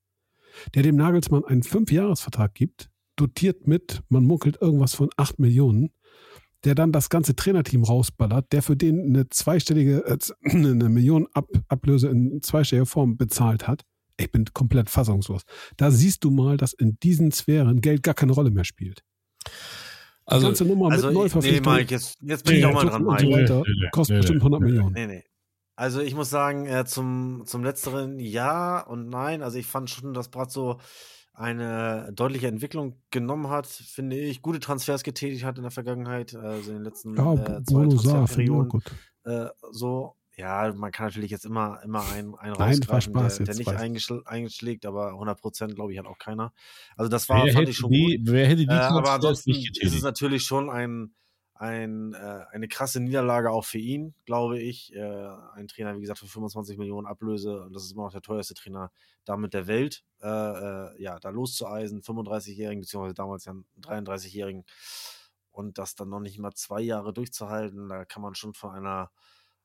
Der 0.74 0.82
dem 0.82 0.96
Nagelsmann 0.96 1.44
einen 1.44 1.62
Fünfjahresvertrag 1.62 2.54
gibt, 2.54 2.90
dotiert 3.16 3.66
mit, 3.66 4.02
man 4.08 4.24
munkelt 4.24 4.60
irgendwas 4.60 4.94
von 4.94 5.10
acht 5.16 5.38
Millionen, 5.38 5.90
der 6.64 6.74
dann 6.74 6.92
das 6.92 7.08
ganze 7.08 7.34
Trainerteam 7.34 7.84
rausballert, 7.84 8.52
der 8.52 8.62
für 8.62 8.76
den 8.76 9.06
eine 9.06 9.28
zweistellige, 9.28 10.04
äh, 10.06 10.18
eine 10.50 10.88
Million 10.88 11.26
Ab 11.32 11.48
Ablöse 11.68 12.08
in 12.08 12.40
zweistelliger 12.42 12.86
Form 12.86 13.16
bezahlt 13.16 13.66
hat. 13.66 13.82
Ich 14.16 14.30
bin 14.30 14.44
komplett 14.52 14.90
fassungslos. 14.90 15.42
Da 15.76 15.90
siehst 15.90 16.22
du 16.22 16.30
mal, 16.30 16.56
dass 16.56 16.72
in 16.72 16.98
diesen 17.02 17.32
Sphären 17.32 17.80
Geld 17.80 18.02
gar 18.02 18.14
keine 18.14 18.32
Rolle 18.32 18.50
mehr 18.50 18.64
spielt. 18.64 19.02
Also, 20.32 20.46
ganze 20.48 20.64
Nummer 20.64 20.90
Also, 20.90 21.06
mit 21.06 21.14
nee, 21.14 21.20
Neuverpflichtung 21.22 21.72
Mike, 21.72 21.94
jetzt, 21.94 22.16
jetzt 22.20 22.44
bin 22.44 22.56
ich 22.56 22.64
auch 22.66 22.72
mal 22.72 22.86
dran, 22.86 23.04
Mike. 23.04 23.30
weiter, 23.30 23.56
Nee, 23.66 23.74
nee, 23.80 23.88
kostet 23.92 24.14
nee, 24.16 24.20
bestimmt 24.20 24.38
nee. 24.38 24.44
100 24.44 24.60
Millionen. 24.60 24.92
Nee, 24.92 25.06
nee. 25.06 25.24
Also 25.76 26.00
ich 26.00 26.14
muss 26.14 26.30
sagen, 26.30 26.66
äh, 26.66 26.84
zum, 26.84 27.42
zum 27.46 27.64
letzteren 27.64 28.18
ja 28.18 28.80
und 28.80 29.08
nein. 29.08 29.42
Also 29.42 29.58
ich 29.58 29.66
fand 29.66 29.88
schon, 29.90 30.12
dass 30.14 30.28
Brazzo 30.28 30.78
eine 31.34 32.12
deutliche 32.12 32.46
Entwicklung 32.46 33.00
genommen 33.10 33.48
hat, 33.48 33.66
finde 33.66 34.18
ich. 34.18 34.42
Gute 34.42 34.60
Transfers 34.60 35.02
getätigt 35.02 35.44
hat 35.44 35.56
in 35.56 35.62
der 35.62 35.70
Vergangenheit, 35.70 36.34
also 36.34 36.70
in 36.70 36.76
den 36.78 36.84
letzten 36.84 37.16
Ja, 37.16 37.32
äh, 37.32 37.62
zwei 37.64 37.86
Transferperioden. 37.86 38.68
gut. 38.68 38.84
Äh, 39.24 39.46
so, 39.70 40.14
ja, 40.42 40.72
man 40.74 40.90
kann 40.90 41.06
natürlich 41.06 41.30
jetzt 41.30 41.44
immer, 41.44 41.80
immer 41.84 42.04
einen, 42.10 42.34
einen 42.34 42.54
Nein, 42.54 42.80
rausgreifen, 42.82 43.12
der, 43.14 43.28
der 43.28 43.54
nicht 43.54 43.68
eingeschl 43.68 44.22
eingeschlägt, 44.24 44.84
aber 44.86 45.10
100 45.10 45.40
Prozent, 45.40 45.74
glaube 45.76 45.92
ich, 45.92 45.98
hat 46.00 46.06
auch 46.06 46.18
keiner. 46.18 46.52
Also 46.96 47.08
das 47.08 47.28
war, 47.28 47.44
wer, 47.44 47.52
fand 47.52 47.62
hätte 47.62 47.70
ich 47.70 47.76
schon 47.76 47.92
die, 47.92 48.16
gut. 48.18 48.32
wer 48.32 48.46
hätte 48.48 48.66
die 48.66 48.66
Äh, 48.66 48.78
aber 48.78 49.12
ansonsten 49.12 49.52
ist 49.52 49.94
es 49.94 50.02
natürlich 50.02 50.42
schon 50.42 50.68
ein, 50.68 51.14
ein, 51.54 52.12
äh, 52.14 52.40
eine 52.50 52.66
krasse 52.66 52.98
Niederlage 52.98 53.52
auch 53.52 53.64
für 53.64 53.78
ihn, 53.78 54.14
glaube 54.24 54.58
ich. 54.58 54.92
Äh, 54.96 55.28
ein 55.54 55.68
Trainer, 55.68 55.96
wie 55.96 56.00
gesagt, 56.00 56.18
für 56.18 56.26
25 56.26 56.76
Millionen 56.76 57.06
Ablöse 57.06 57.62
und 57.62 57.72
das 57.72 57.84
ist 57.84 57.92
immer 57.92 58.02
noch 58.02 58.12
der 58.12 58.22
teuerste 58.22 58.54
Trainer 58.54 58.90
damit 59.24 59.54
der 59.54 59.68
Welt. 59.68 60.02
Äh, 60.20 60.26
äh, 60.26 61.00
ja, 61.00 61.20
da 61.20 61.30
loszueisen, 61.30 62.02
35-Jährigen, 62.02 62.80
beziehungsweise 62.80 63.14
damals 63.14 63.44
ja 63.44 63.52
einen 63.52 63.64
33-Jährigen 63.80 64.64
und 65.52 65.78
das 65.78 65.94
dann 65.94 66.08
noch 66.08 66.18
nicht 66.18 66.40
mal 66.40 66.52
zwei 66.52 66.80
Jahre 66.80 67.12
durchzuhalten, 67.12 67.88
da 67.88 68.04
kann 68.04 68.22
man 68.22 68.34
schon 68.34 68.54
von 68.54 68.72
einer 68.72 69.12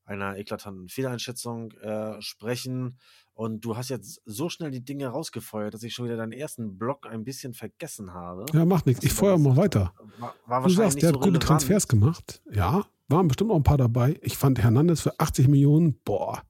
einer 0.08 0.38
eklatanten 0.38 0.88
Fehleinschätzung 0.90 1.72
äh, 1.74 2.22
sprechen. 2.22 2.98
Und 3.34 3.64
du 3.66 3.78
hast 3.78 3.90
jetzt 3.90 4.22
so 4.26 4.50
schnell 4.50 4.72
die 4.72 4.84
Dinge 4.84 5.08
rausgefeuert, 5.10 5.74
dass 5.74 5.84
ich 5.84 5.94
schon 5.94 6.06
wieder 6.06 6.18
deinen 6.18 6.32
ersten 6.32 6.78
Block 6.78 7.06
ein 7.06 7.24
bisschen 7.24 7.54
vergessen 7.54 8.14
habe. 8.14 8.46
Ja, 8.54 8.66
macht 8.66 8.88
nichts. 8.88 9.04
Ich 9.04 9.14
feuer 9.14 9.38
mal 9.38 9.56
weiter. 9.56 9.94
War, 10.18 10.34
war 10.48 10.64
Du 10.64 10.70
sagst, 10.70 11.02
der 11.02 11.10
so 11.12 11.16
hat 11.18 11.24
gute. 11.24 11.40
Transfers 11.40 11.88
gemacht. 11.88 12.42
Ja, 12.52 12.86
waren 13.10 13.28
bestimmt 13.28 13.52
auch 13.52 13.58
ein 13.58 13.64
paar 13.64 13.78
dabei. 13.78 14.18
Ich 14.22 14.38
fand 14.38 14.60
Hernandez 14.60 15.02
für 15.02 15.20
80 15.20 15.48
Millionen, 15.50 16.00
boah, 16.04 16.42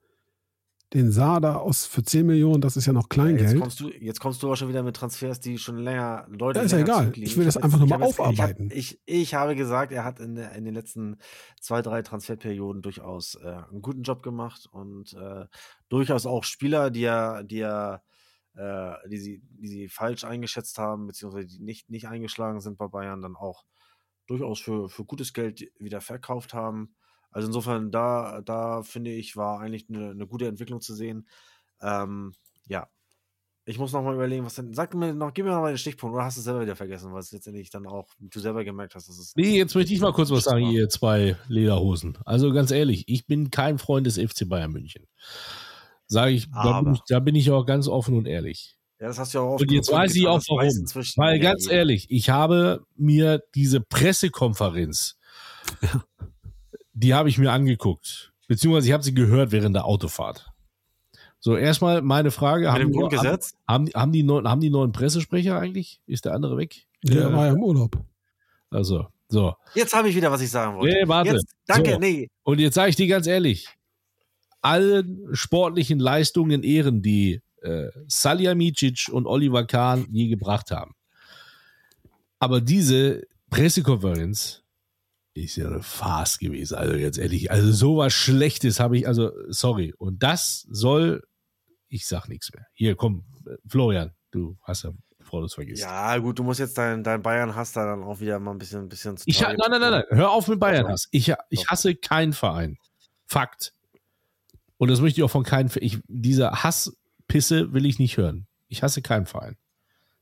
den 0.93 1.11
Sada 1.11 1.57
aus 1.57 1.85
für 1.85 2.01
10 2.01 2.25
Millionen, 2.25 2.61
das 2.61 2.77
ist 2.77 2.85
ja 2.85 2.93
noch 2.93 3.09
Kleingeld. 3.09 3.51
Jetzt 3.51 3.59
kommst, 3.59 3.79
du, 3.81 3.89
jetzt 3.89 4.19
kommst 4.21 4.41
du 4.41 4.47
aber 4.47 4.55
schon 4.55 4.69
wieder 4.69 4.83
mit 4.83 4.95
Transfers, 4.95 5.39
die 5.39 5.57
schon 5.57 5.77
länger 5.77 6.25
Leute. 6.29 6.59
Ja, 6.59 6.65
ist 6.65 6.71
ja 6.71 6.79
egal. 6.79 7.11
Ich 7.15 7.35
will 7.35 7.45
das 7.45 7.57
einfach 7.57 7.79
nochmal 7.79 8.01
aufarbeiten. 8.03 8.69
Ich, 8.71 9.01
ich, 9.05 9.21
ich, 9.21 9.33
habe 9.33 9.55
gesagt, 9.55 9.91
er 9.91 10.05
hat 10.05 10.19
in, 10.19 10.37
in 10.37 10.63
den 10.63 10.73
letzten 10.73 11.17
zwei, 11.59 11.81
drei 11.81 12.01
Transferperioden 12.03 12.81
durchaus 12.81 13.35
äh, 13.35 13.47
einen 13.69 13.81
guten 13.81 14.03
Job 14.03 14.23
gemacht 14.23 14.67
und 14.71 15.13
äh, 15.13 15.45
durchaus 15.89 16.25
auch 16.25 16.45
Spieler, 16.45 16.89
die 16.89 17.03
er, 17.03 17.43
die 17.43 17.59
er 17.59 18.01
äh, 18.57 18.93
die, 19.07 19.17
sie, 19.17 19.41
die 19.59 19.67
sie 19.67 19.87
falsch 19.89 20.23
eingeschätzt 20.23 20.77
haben, 20.77 21.07
beziehungsweise 21.07 21.47
die 21.47 21.59
nicht, 21.59 21.89
nicht 21.89 22.07
eingeschlagen 22.07 22.59
sind 22.59 22.77
bei 22.77 22.87
Bayern, 22.87 23.21
dann 23.21 23.35
auch 23.35 23.65
durchaus 24.25 24.59
für, 24.59 24.89
für 24.89 25.05
gutes 25.05 25.33
Geld 25.33 25.71
wieder 25.79 26.01
verkauft 26.01 26.53
haben. 26.53 26.95
Also 27.31 27.47
insofern, 27.47 27.91
da, 27.91 28.41
da 28.41 28.83
finde 28.83 29.11
ich, 29.11 29.35
war 29.35 29.59
eigentlich 29.59 29.87
eine, 29.89 30.11
eine 30.11 30.27
gute 30.27 30.47
Entwicklung 30.47 30.81
zu 30.81 30.93
sehen. 30.93 31.27
Ähm, 31.81 32.33
ja. 32.67 32.87
Ich 33.65 33.77
muss 33.77 33.91
noch 33.91 34.01
mal 34.01 34.13
überlegen, 34.13 34.45
was 34.45 34.55
denn. 34.55 34.73
Sag 34.73 34.93
mir 34.95 35.13
noch, 35.13 35.33
gib 35.33 35.43
mir 35.43 35.51
noch 35.51 35.59
mal 35.59 35.73
den 35.73 35.77
Stichpunkt, 35.77 36.15
oder 36.15 36.23
hast 36.23 36.37
du 36.37 36.39
es 36.39 36.45
selber 36.45 36.61
wieder 36.61 36.77
vergessen, 36.77 37.11
was 37.11 37.33
letztendlich 37.33 37.69
dann 37.69 37.85
auch 37.85 38.07
du 38.17 38.39
selber 38.39 38.63
gemerkt 38.63 38.95
hast, 38.95 39.09
dass 39.09 39.17
es. 39.17 39.33
Nee, 39.35 39.57
jetzt 39.57 39.75
möchte 39.75 39.93
ich 39.93 39.99
mal 39.99 40.13
kurz 40.13 40.31
was 40.31 40.45
sagen, 40.45 40.71
ihr 40.71 40.87
zwei 40.87 41.35
Lederhosen. 41.49 42.17
Also 42.23 42.53
ganz 42.53 42.71
ehrlich, 42.71 43.03
ich 43.09 43.27
bin 43.27 43.51
kein 43.51 43.77
Freund 43.77 44.07
des 44.07 44.17
FC 44.17 44.47
Bayern 44.47 44.71
München. 44.71 45.05
Sage 46.07 46.31
ich 46.31 46.49
da, 46.49 46.79
bin 46.81 46.93
ich, 46.93 47.01
da 47.09 47.19
bin 47.19 47.35
ich 47.35 47.51
auch 47.51 47.65
ganz 47.65 47.89
offen 47.89 48.15
und 48.15 48.25
ehrlich. 48.25 48.77
Ja, 49.01 49.07
das 49.07 49.19
hast 49.19 49.33
du 49.33 49.39
ja 49.39 49.43
auch 49.43 49.59
Und 49.59 49.69
jetzt 49.69 49.91
weiß 49.91 50.15
ich 50.15 50.27
auch 50.27 50.41
warum. 50.47 50.85
Weil 51.17 51.39
ganz 51.39 51.69
ehrlich, 51.69 52.07
ich 52.09 52.29
habe 52.29 52.85
mir 52.95 53.43
diese 53.53 53.81
Pressekonferenz 53.81 55.19
die 56.97 57.13
habe 57.13 57.29
ich 57.29 57.37
mir 57.37 57.51
angeguckt. 57.51 58.33
Beziehungsweise 58.47 58.87
ich 58.87 58.93
habe 58.93 59.03
sie 59.03 59.13
gehört 59.13 59.51
während 59.51 59.75
der 59.75 59.85
Autofahrt. 59.85 60.51
So, 61.39 61.55
erstmal 61.55 62.01
meine 62.01 62.31
Frage: 62.31 62.71
haben, 62.71 62.91
die, 62.91 62.99
haben, 62.99 63.39
haben, 63.67 63.87
haben, 63.93 64.11
die 64.11 64.23
neuen, 64.23 64.47
haben 64.49 64.61
die 64.61 64.71
neuen 64.71 64.91
Pressesprecher 64.91 65.59
eigentlich? 65.59 66.01
Ist 66.07 66.25
der 66.25 66.33
andere 66.33 66.57
weg? 66.57 66.87
Der 67.03 67.21
ja. 67.21 67.33
war 67.33 67.45
ja 67.45 67.53
im 67.53 67.61
Urlaub. 67.61 67.97
Also, 68.71 69.07
so. 69.29 69.53
Jetzt 69.75 69.95
habe 69.95 70.09
ich 70.09 70.15
wieder, 70.15 70.31
was 70.31 70.41
ich 70.41 70.49
sagen 70.49 70.77
wollte. 70.77 70.95
Nee, 70.95 71.07
warte. 71.07 71.33
Jetzt, 71.33 71.55
danke, 71.67 71.91
so. 71.91 71.99
nee. 71.99 72.29
Und 72.43 72.59
jetzt 72.59 72.73
sage 72.73 72.89
ich 72.89 72.95
dir 72.95 73.07
ganz 73.07 73.27
ehrlich: 73.27 73.67
Alle 74.61 75.05
sportlichen 75.33 75.99
Leistungen 75.99 76.63
Ehren, 76.63 77.03
die 77.03 77.41
äh, 77.61 77.89
Salihamidzic 78.07 79.09
und 79.11 79.27
Oliver 79.27 79.65
Kahn 79.65 80.07
je 80.09 80.29
gebracht 80.29 80.71
haben. 80.71 80.95
Aber 82.39 82.61
diese 82.61 83.21
Pressekonferenz 83.51 84.63
ist 85.43 85.55
ja 85.55 85.67
eine 85.67 85.81
Farce 85.81 86.39
gewesen. 86.39 86.75
Also 86.75 86.95
jetzt 86.95 87.17
ehrlich, 87.17 87.51
also 87.51 87.71
sowas 87.71 88.13
Schlechtes 88.13 88.79
habe 88.79 88.97
ich, 88.97 89.07
also 89.07 89.31
sorry. 89.47 89.93
Und 89.97 90.23
das 90.23 90.67
soll, 90.69 91.23
ich 91.87 92.07
sag 92.07 92.27
nichts 92.27 92.51
mehr. 92.53 92.65
Hier, 92.73 92.95
komm, 92.95 93.25
Florian, 93.67 94.13
du 94.31 94.57
hast 94.61 94.83
ja, 94.83 94.91
bevor 95.17 95.41
du 95.41 95.45
es 95.47 95.53
vergisst. 95.53 95.81
Ja, 95.81 96.17
gut, 96.17 96.39
du 96.39 96.43
musst 96.43 96.59
jetzt 96.59 96.77
dein, 96.77 97.03
dein 97.03 97.21
Bayern-Hass 97.21 97.73
da 97.73 97.85
dann 97.85 98.03
auch 98.03 98.19
wieder 98.19 98.39
mal 98.39 98.51
ein 98.51 98.57
bisschen, 98.57 98.81
ein 98.81 98.89
bisschen 98.89 99.17
zu 99.17 99.23
ich, 99.27 99.41
Nein, 99.41 99.55
nein, 99.59 99.81
nein, 99.81 99.91
nein, 99.91 100.03
hör 100.09 100.31
auf 100.31 100.47
mit 100.47 100.59
Bayern-Hass. 100.59 101.07
Ich, 101.11 101.33
ich 101.49 101.67
hasse 101.67 101.95
keinen 101.95 102.33
Verein. 102.33 102.77
Fakt. 103.25 103.73
Und 104.77 104.89
das 104.89 105.01
möchte 105.01 105.19
ich 105.19 105.23
auch 105.23 105.31
von 105.31 105.43
keinem, 105.43 105.69
ich, 105.75 105.99
diese 106.07 106.63
Hasspisse 106.63 107.73
will 107.73 107.85
ich 107.85 107.99
nicht 107.99 108.17
hören. 108.17 108.47
Ich 108.67 108.83
hasse 108.83 109.01
keinen 109.01 109.25
Verein. 109.25 109.57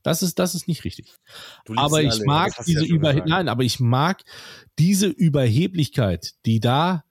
Das 0.05 0.21
ist, 0.21 0.37
das 0.37 0.53
ist 0.53 0.67
nicht 0.67 0.83
richtig. 0.83 1.15
Aber 1.75 2.03
ich 2.03 2.11
alle, 2.11 2.25
mag 2.25 2.53
diese 2.67 2.85
ja 2.85 2.93
Über 2.93 3.11
nein, 3.11 3.49
aber 3.49 3.63
ich 3.63 3.79
mag 3.79 4.21
diese 4.77 5.07
Überheblichkeit, 5.07 6.35
die 6.45 6.59
da 6.59 7.05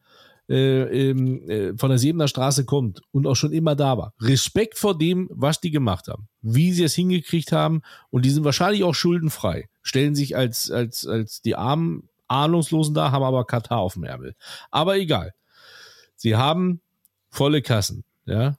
äh, 0.48 1.10
äh, 1.10 1.76
von 1.76 1.90
der 1.90 1.98
Siebener 1.98 2.28
Straße 2.28 2.64
kommt 2.64 3.00
und 3.10 3.26
auch 3.26 3.34
schon 3.34 3.52
immer 3.52 3.74
da 3.74 3.98
war. 3.98 4.14
Respekt 4.20 4.78
vor 4.78 4.96
dem, 4.96 5.28
was 5.32 5.60
die 5.60 5.72
gemacht 5.72 6.06
haben, 6.06 6.28
wie 6.40 6.72
sie 6.72 6.84
es 6.84 6.94
hingekriegt 6.94 7.50
haben 7.50 7.82
und 8.10 8.24
die 8.24 8.30
sind 8.30 8.44
wahrscheinlich 8.44 8.84
auch 8.84 8.94
schuldenfrei, 8.94 9.68
stellen 9.82 10.14
sich 10.14 10.36
als, 10.36 10.70
als, 10.70 11.04
als 11.04 11.42
die 11.42 11.56
armen 11.56 12.08
Ahnungslosen 12.28 12.94
da, 12.94 13.10
haben 13.10 13.24
aber 13.24 13.44
Katar 13.44 13.78
auf 13.78 13.94
dem 13.94 14.04
Ärmel. 14.04 14.36
Aber 14.70 14.96
egal. 14.98 15.34
Sie 16.14 16.36
haben 16.36 16.80
volle 17.28 17.60
Kassen, 17.60 18.04
ja 18.24 18.56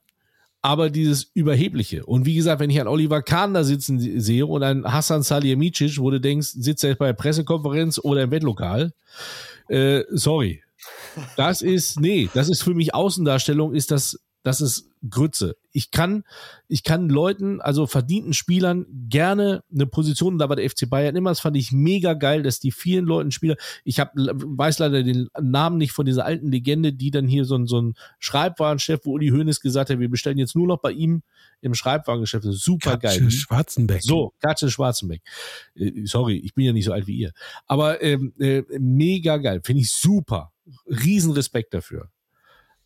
aber 0.66 0.90
dieses 0.90 1.30
Überhebliche. 1.36 2.08
Und 2.08 2.26
wie 2.26 2.34
gesagt, 2.34 2.60
wenn 2.60 2.72
ich 2.72 2.82
an 2.82 2.88
Oliver 2.88 3.22
Kahn 3.22 3.54
da 3.54 3.64
sitzen 3.64 4.00
sehe 4.20 4.48
und 4.48 4.64
an 4.64 4.84
Hassan 4.84 5.22
Salihamidzic, 5.22 6.00
wo 6.00 6.10
du 6.10 6.20
denkst, 6.20 6.54
sitzt 6.58 6.84
er 6.84 6.96
bei 6.96 7.06
der 7.06 7.14
Pressekonferenz 7.14 8.00
oder 8.00 8.24
im 8.24 8.32
Wettlokal, 8.32 8.92
äh, 9.70 10.02
sorry. 10.10 10.64
Das 11.38 11.62
ist, 11.62 12.00
nee, 12.00 12.30
das 12.34 12.50
ist 12.50 12.64
für 12.64 12.74
mich 12.74 12.96
Außendarstellung, 12.96 13.76
ist 13.76 13.92
das 13.92 14.20
das 14.46 14.62
ist 14.62 14.92
Grütze. 15.10 15.58
Ich 15.72 15.90
kann, 15.90 16.24
ich 16.68 16.84
kann 16.84 17.10
Leuten, 17.10 17.62
also 17.62 17.88
verdienten 17.88 18.34
Spielern 18.34 18.86
gerne 19.10 19.64
eine 19.74 19.88
Position, 19.88 20.38
da 20.38 20.50
war 20.50 20.56
der 20.56 20.70
FC 20.70 20.88
Bayern 20.88 21.16
immer, 21.16 21.32
das 21.32 21.40
fand 21.40 21.58
ich 21.58 21.72
mega 21.72 22.14
geil, 22.14 22.44
dass 22.44 22.60
die 22.60 22.72
vielen 22.72 23.06
Leuten 23.06 23.32
Spieler, 23.32 23.56
ich 23.84 24.00
hab, 24.00 24.12
weiß 24.16 24.78
leider 24.78 25.02
den 25.02 25.30
Namen 25.42 25.80
nicht 25.80 25.94
von 25.94 26.06
dieser 26.06 26.26
alten 26.26 26.52
Legende, 26.52 26.94
die 26.94 27.10
dann 27.10 27.28
hier 27.28 27.44
so 27.46 27.56
ein, 27.56 27.66
so 27.66 27.82
ein 27.82 27.96
Schreibwarenchef, 28.20 29.00
wo 29.04 29.14
Uli 29.14 29.30
Hoeneß 29.30 29.62
gesagt 29.62 29.90
hat, 29.90 30.00
wir 30.00 30.10
bestellen 30.10 30.38
jetzt 30.38 30.56
nur 30.56 30.68
noch 30.68 30.80
bei 30.80 30.92
ihm 30.92 31.24
im 31.62 31.74
Schreibwarengeschäft, 31.74 32.46
super 32.48 32.98
geil. 32.98 33.18
Katze 33.18 33.32
Schwarzenbeck. 33.32 34.04
So, 34.04 34.32
Katze 34.40 34.70
Schwarzenbeck. 34.70 35.24
Äh, 35.74 36.06
sorry, 36.06 36.38
ich 36.38 36.54
bin 36.54 36.66
ja 36.66 36.74
nicht 36.74 36.86
so 36.86 36.94
alt 36.94 37.08
wie 37.08 37.18
ihr. 37.18 37.32
Aber 37.66 38.00
ähm, 38.04 38.32
äh, 38.40 38.62
mega 38.78 39.38
geil, 39.38 39.62
finde 39.64 39.82
ich 39.82 39.92
super. 39.92 40.52
Riesenrespekt 40.88 41.74
dafür 41.74 42.12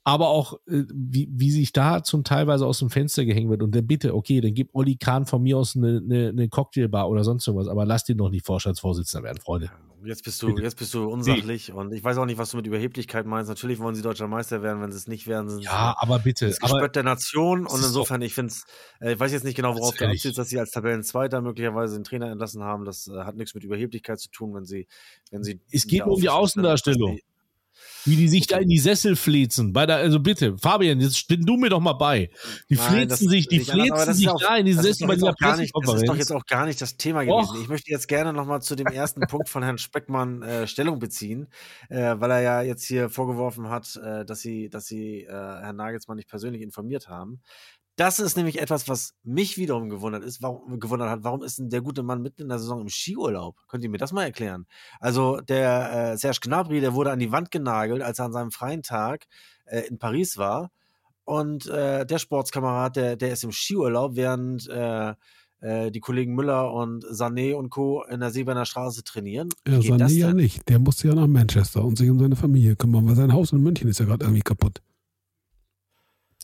aber 0.10 0.30
auch, 0.30 0.54
äh, 0.68 0.86
wie, 0.92 1.30
wie 1.32 1.52
sich 1.52 1.72
da 1.72 2.04
zum 2.04 2.24
teilweise 2.24 2.66
aus 2.66 2.80
dem 2.80 2.90
Fenster 2.90 3.26
gehängt 3.26 3.50
wird. 3.50 3.62
Und 3.62 3.76
dann 3.76 3.86
bitte, 3.86 4.16
okay, 4.16 4.42
dann 4.42 4.56
gib 4.56 4.70
Olli 4.74 4.96
Kahn 4.96 5.28
von 5.28 5.44
mir 5.44 5.58
aus 5.58 5.76
eine, 5.76 6.02
eine, 6.04 6.30
eine 6.30 6.50
Cocktailbar 6.50 7.08
oder 7.08 7.24
sonst 7.24 7.48
irgendwas, 7.48 7.68
aber 7.68 7.86
lass 7.86 8.06
den 8.06 8.18
noch 8.18 8.30
nicht 8.30 8.46
Vorstandsvorsitzender 8.46 9.24
werden, 9.24 9.40
Freunde. 9.40 9.70
Jetzt 10.04 10.24
bist 10.24 10.42
du, 10.42 10.58
jetzt 10.58 10.78
bist 10.78 10.94
du 10.94 11.10
unsachlich 11.10 11.68
nee. 11.68 11.76
und 11.76 11.92
ich 11.92 12.04
weiß 12.04 12.18
auch 12.18 12.26
nicht, 12.26 12.38
was 12.38 12.52
du 12.52 12.58
mit 12.58 12.66
Überheblichkeit 12.66 13.26
meinst. 13.26 13.50
Natürlich 13.50 13.80
wollen 13.80 13.96
sie 13.96 14.02
deutscher 14.02 14.28
Meister 14.28 14.64
werden, 14.64 14.82
wenn 14.82 14.92
sie 14.92 14.98
es 14.98 15.08
nicht 15.08 15.28
werden. 15.28 15.50
Sind 15.50 15.62
ja, 15.62 15.94
aber 16.00 16.20
bitte. 16.20 16.48
Das 16.48 16.60
Gespött 16.60 16.96
der 16.96 17.04
Nation 17.04 17.68
und 17.68 17.84
insofern, 17.84 18.22
ich 18.22 18.34
finde 18.34 18.54
es, 18.54 18.64
äh, 19.02 19.14
ich 19.14 19.20
weiß 19.20 19.32
jetzt 19.32 19.44
nicht 19.44 19.56
genau, 19.56 19.76
worauf 19.76 19.96
du 19.96 20.08
abzielst, 20.08 20.38
dass 20.38 20.50
sie 20.50 20.58
als 20.58 20.72
Tabellenzweiter 20.72 21.42
möglicherweise 21.42 21.96
den 21.96 22.06
Trainer 22.06 22.32
entlassen 22.32 22.64
haben. 22.64 22.86
Das 22.86 23.08
äh, 23.08 23.26
hat 23.26 23.36
nichts 23.36 23.54
mit 23.54 23.66
Überheblichkeit 23.66 24.20
zu 24.20 24.30
tun, 24.30 24.56
wenn 24.56 24.66
sie, 24.66 24.88
wenn 25.32 25.44
sie. 25.44 25.60
Es 25.70 25.86
geht 25.86 26.04
um 26.04 26.20
die 26.20 26.30
Außendarstellung. 26.30 27.20
Wie 28.06 28.16
die 28.16 28.30
sich 28.30 28.48
da 28.48 28.58
in 28.58 28.70
die 28.70 28.80
Sessel 28.80 29.16
flezen. 29.16 29.74
Bei 29.74 29.86
der, 29.86 29.98
also 29.98 30.20
bitte, 30.20 30.58
Fabian, 30.58 31.00
jetzt 31.00 31.18
stehen 31.18 31.46
du 31.46 31.58
mir 31.58 31.70
doch 31.70 31.80
mal 31.80 31.94
bei. 31.94 32.30
Die 32.70 32.76
Nein, 32.76 32.92
flezen 32.92 33.30
sich, 33.30 33.48
die 33.48 33.60
flezen 33.60 34.14
sich 34.14 34.30
auch, 34.30 34.40
da 34.40 34.58
in 34.58 34.66
die 34.66 34.74
Sessel 34.74 35.08
bei 35.08 35.16
dieser 35.16 35.34
Pressekonferenz. 35.34 35.86
Das 35.86 36.02
ist 36.02 36.10
doch 36.10 36.16
jetzt 36.16 36.32
auch 36.32 36.46
gar 36.46 36.66
nicht 36.66 36.82
das 36.82 36.98
Thema 36.98 37.24
gewesen. 37.24 37.56
Och. 37.56 37.62
Ich 37.62 37.68
möchte 37.68 37.92
jetzt 37.92 38.08
gerne 38.08 38.34
nochmal 38.34 38.62
zu 38.62 38.76
dem 38.76 38.88
ersten 38.88 39.22
Punkt 39.22 39.50
von 39.50 39.64
Herrn 39.64 39.78
Speckmann 39.78 40.42
äh, 40.42 40.68
Stellung 40.68 41.00
beziehen, 41.00 41.48
äh, 41.90 42.16
weil 42.18 42.32
er 42.32 42.42
ja 42.42 42.62
jetzt 42.62 42.86
hier 42.86 43.10
vorgeworfen 43.10 43.70
hat, 43.70 43.96
äh, 43.98 44.26
dass 44.26 44.42
sie, 44.42 44.70
dass 44.70 44.86
sie 44.86 45.24
äh, 45.24 45.30
Herrn 45.30 45.76
Nagelsmann 45.76 46.18
nicht 46.18 46.30
persönlich 46.30 46.62
informiert 46.62 47.10
haben. 47.10 47.42
Das 48.00 48.18
ist 48.20 48.38
nämlich 48.38 48.62
etwas, 48.62 48.88
was 48.88 49.14
mich 49.26 49.58
wiederum 49.58 49.90
gewundert 49.90 50.24
ist, 50.24 50.42
warum, 50.42 50.80
gewundert 50.80 51.10
hat. 51.10 51.26
Warum 51.26 51.44
ist 51.44 51.60
denn 51.60 51.70
der 51.70 51.82
gute 51.82 52.02
Mann 52.02 52.22
mitten 52.22 52.44
in 52.44 52.48
der 52.48 52.58
Saison 52.58 52.80
im 52.80 52.88
Skiurlaub? 52.88 53.58
Könnt 53.68 53.84
ihr 53.84 53.90
mir 53.90 53.98
das 53.98 54.14
mal 54.14 54.24
erklären? 54.24 54.68
Also 55.02 55.42
der 55.42 56.14
äh, 56.14 56.18
Serge 56.18 56.40
Gnabry, 56.44 56.80
der 56.80 56.94
wurde 56.94 57.12
an 57.12 57.20
die 57.20 57.34
Wand 57.34 57.52
genagelt, 57.52 58.02
als 58.02 58.20
er 58.20 58.26
an 58.26 58.32
seinem 58.32 58.52
freien 58.52 58.84
Tag 58.84 59.26
äh, 59.66 59.82
in 59.82 60.00
Paris 60.00 60.38
war. 60.38 60.72
Und 61.26 61.68
äh, 61.68 62.06
der 62.06 62.20
Sportskamerad, 62.20 62.96
der, 62.96 63.18
der 63.18 63.34
ist 63.34 63.44
im 63.44 63.52
Skiurlaub, 63.52 64.16
während 64.16 64.70
äh, 64.70 65.14
äh, 65.60 65.92
die 65.92 66.00
Kollegen 66.00 66.36
Müller 66.36 66.74
und 66.74 67.04
Sané 67.04 67.54
und 67.54 67.70
Co. 67.70 68.06
in 68.06 68.22
der 68.22 68.32
Seeberner 68.32 68.64
Straße 68.64 69.04
trainieren. 69.04 69.50
Ja, 69.68 69.80
Sané 69.80 70.10
ja 70.14 70.34
nicht. 70.34 70.70
Der 70.70 70.80
musste 70.80 71.10
ja 71.10 71.16
nach 71.16 71.28
Manchester 71.28 71.84
und 71.84 71.98
sich 71.98 72.10
um 72.10 72.18
seine 72.18 72.38
Familie 72.38 72.78
kümmern, 72.78 73.06
weil 73.10 73.16
sein 73.16 73.34
Haus 73.34 73.52
in 73.52 73.62
München 73.62 73.90
ist 73.90 74.00
ja 74.00 74.06
gerade 74.06 74.24
irgendwie 74.24 74.42
kaputt. 74.42 74.82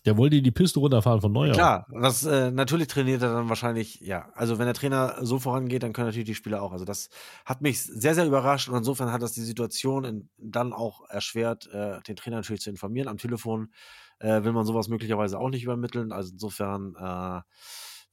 Der 0.06 0.18
wollte 0.18 0.41
die 0.41 0.52
Piste 0.52 0.80
runterfahren 0.80 1.19
von 1.19 1.32
Neuer. 1.32 1.53
Klar, 1.53 1.88
das 1.91 2.26
äh, 2.26 2.52
natürlich 2.52 2.88
trainiert 2.88 3.23
er 3.23 3.34
dann 3.34 3.49
wahrscheinlich, 3.49 3.99
ja. 4.02 4.30
Also 4.36 4.60
wenn 4.60 4.65
der 4.65 4.76
Trainer 4.76 5.18
so 5.22 5.40
vorangeht, 5.40 5.82
dann 5.82 5.94
können 5.94 6.07
natürlich 6.07 6.27
die 6.27 6.36
Spieler 6.36 6.61
auch. 6.61 6.72
Also 6.72 6.86
das 6.86 7.10
hat 7.44 7.61
mich 7.61 7.82
sehr, 7.82 8.14
sehr 8.14 8.26
überrascht 8.26 8.69
und 8.69 8.77
insofern 8.77 9.11
hat 9.11 9.23
das 9.23 9.34
die 9.34 9.41
Situation 9.41 10.03
in, 10.03 10.30
dann 10.38 10.73
auch 10.73 11.10
erschwert, 11.10 11.68
äh, 11.73 12.02
den 12.02 12.15
Trainer 12.15 12.38
natürlich 12.38 12.61
zu 12.61 12.69
informieren. 12.69 13.07
Am 13.07 13.18
Telefon 13.18 13.72
äh, 14.19 14.44
will 14.44 14.52
man 14.52 14.65
sowas 14.65 14.88
möglicherweise 14.88 15.40
auch 15.40 15.49
nicht 15.49 15.64
übermitteln. 15.64 16.11
Also 16.11 16.32
insofern 16.34 16.95
äh, 16.95 17.41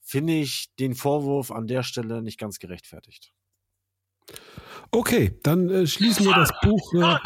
finde 0.01 0.33
ich 0.33 0.73
den 0.79 0.95
Vorwurf 0.95 1.51
an 1.51 1.67
der 1.67 1.83
Stelle 1.83 2.21
nicht 2.21 2.39
ganz 2.39 2.59
gerechtfertigt. 2.59 3.33
Okay, 4.91 5.39
dann 5.43 5.69
äh, 5.69 5.87
schließen 5.87 6.25
wir 6.25 6.33
das 6.33 6.51
Buch. 6.61 7.19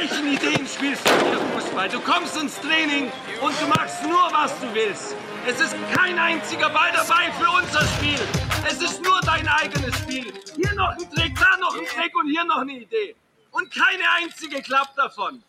Welchen 0.00 0.32
Ideen 0.32 0.66
spielst 0.66 1.06
du 1.06 1.12
hier 1.28 1.38
Fußball? 1.38 1.88
Du 1.90 2.00
kommst 2.00 2.34
ins 2.40 2.58
Training 2.60 3.12
und 3.42 3.54
du 3.60 3.66
machst 3.66 4.02
nur, 4.02 4.32
was 4.32 4.58
du 4.58 4.72
willst. 4.72 5.14
Es 5.46 5.60
ist 5.60 5.76
kein 5.94 6.18
einziger 6.18 6.70
Ball 6.70 6.90
dabei 6.94 7.30
für 7.32 7.50
unser 7.50 7.86
Spiel. 7.96 8.18
Es 8.66 8.80
ist 8.80 9.04
nur 9.04 9.20
dein 9.26 9.46
eigenes 9.46 9.94
Spiel. 9.98 10.32
Hier 10.56 10.72
noch 10.74 10.92
ein 10.92 11.10
Trick, 11.10 11.38
da 11.38 11.54
noch 11.58 11.76
ein 11.76 11.84
Trick 11.84 12.16
und 12.16 12.30
hier 12.30 12.44
noch 12.44 12.62
eine 12.62 12.78
Idee. 12.78 13.14
Und 13.50 13.70
keine 13.74 14.04
einzige 14.22 14.62
klappt 14.62 14.96
davon. 14.96 15.42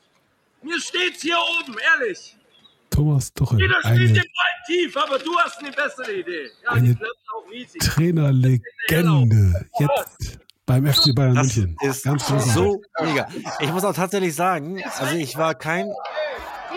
Mir 0.61 0.81
steht's 0.81 1.21
hier 1.21 1.37
oben, 1.37 1.77
ehrlich. 1.95 2.35
Thomas 2.89 3.33
Tuchel. 3.33 3.61
Jeder 3.61 3.79
spielt 3.79 4.09
den 4.09 4.15
Ball 4.15 4.65
tief, 4.67 4.97
aber 4.97 5.17
du 5.17 5.33
hast 5.39 5.59
eine 5.59 5.71
bessere 5.71 6.11
Idee. 6.11 6.51
Ja, 6.65 6.71
eine 6.71 6.89
die 6.89 6.95
klappt 6.95 7.25
auch 7.33 7.49
riesig. 7.49 7.81
Trainerlegende. 7.81 9.65
Jetzt 9.79 10.39
beim 10.71 10.85
FC 10.93 11.13
Bayern 11.13 11.35
Das 11.35 11.55
München. 11.55 11.75
ist 11.81 12.03
Ganz 12.03 12.25
großartig. 12.25 12.53
so 12.53 12.81
mega. 13.03 13.27
Ich 13.59 13.71
muss 13.71 13.83
auch 13.83 13.93
tatsächlich 13.93 14.33
sagen, 14.35 14.81
also 14.83 15.15
ich 15.17 15.35
war 15.37 15.55
kein, 15.55 15.87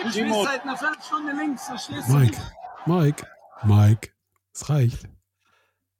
Du 0.03 0.09
spielst 0.11 0.43
seit 0.43 0.61
einer 0.63 0.77
Viertelstunde 0.77 1.31
links, 1.33 1.65
verstehst 1.67 2.09
du? 2.09 2.13
Mike, 2.13 2.37
Mike, 2.85 3.27
Mike. 3.63 4.09
Es 4.53 4.69
reicht. 4.69 5.07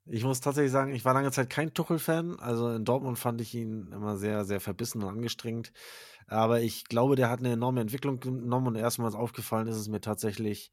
ich 0.05 0.23
muss 0.23 0.39
tatsächlich 0.41 0.71
sagen, 0.71 0.93
ich 0.93 1.03
war 1.05 1.13
lange 1.13 1.31
Zeit 1.31 1.49
kein 1.49 1.73
Tuchel-Fan. 1.73 2.39
Also 2.39 2.71
in 2.71 2.85
Dortmund 2.85 3.17
fand 3.17 3.41
ich 3.41 3.53
ihn 3.55 3.89
immer 3.93 4.17
sehr, 4.17 4.45
sehr 4.45 4.59
verbissen 4.59 5.01
und 5.01 5.09
angestrengt. 5.09 5.71
Aber 6.27 6.61
ich 6.61 6.85
glaube, 6.85 7.15
der 7.15 7.29
hat 7.29 7.39
eine 7.39 7.53
enorme 7.53 7.81
Entwicklung 7.81 8.19
genommen 8.19 8.67
und 8.67 8.75
erstmals 8.75 9.15
aufgefallen 9.15 9.67
ist 9.67 9.77
es 9.77 9.87
mir 9.87 10.01
tatsächlich, 10.01 10.71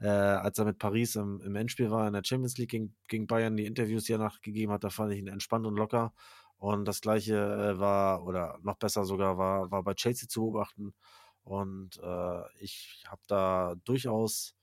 äh, 0.00 0.08
als 0.08 0.58
er 0.58 0.64
mit 0.64 0.78
Paris 0.78 1.14
im, 1.16 1.40
im 1.42 1.54
Endspiel 1.56 1.90
war 1.90 2.06
in 2.06 2.12
der 2.14 2.22
Champions 2.24 2.56
League 2.58 2.70
gegen, 2.70 2.96
gegen 3.08 3.26
Bayern, 3.26 3.56
die 3.56 3.66
Interviews, 3.66 4.04
die 4.04 4.12
er 4.12 4.18
nachgegeben 4.18 4.72
hat, 4.72 4.82
da 4.84 4.90
fand 4.90 5.12
ich 5.12 5.18
ihn 5.20 5.28
entspannt 5.28 5.66
und 5.66 5.76
locker. 5.76 6.12
Und 6.62 6.84
das 6.84 7.00
gleiche 7.00 7.34
äh, 7.34 7.80
war, 7.80 8.24
oder 8.24 8.56
noch 8.62 8.76
besser 8.76 9.04
sogar, 9.04 9.36
war, 9.36 9.72
war 9.72 9.82
bei 9.82 9.94
Chelsea 9.94 10.28
zu 10.28 10.42
beobachten. 10.42 10.94
Und 11.42 11.98
äh, 12.00 12.42
ich 12.60 13.02
habe 13.08 13.20
da 13.26 13.74
durchaus 13.84 14.54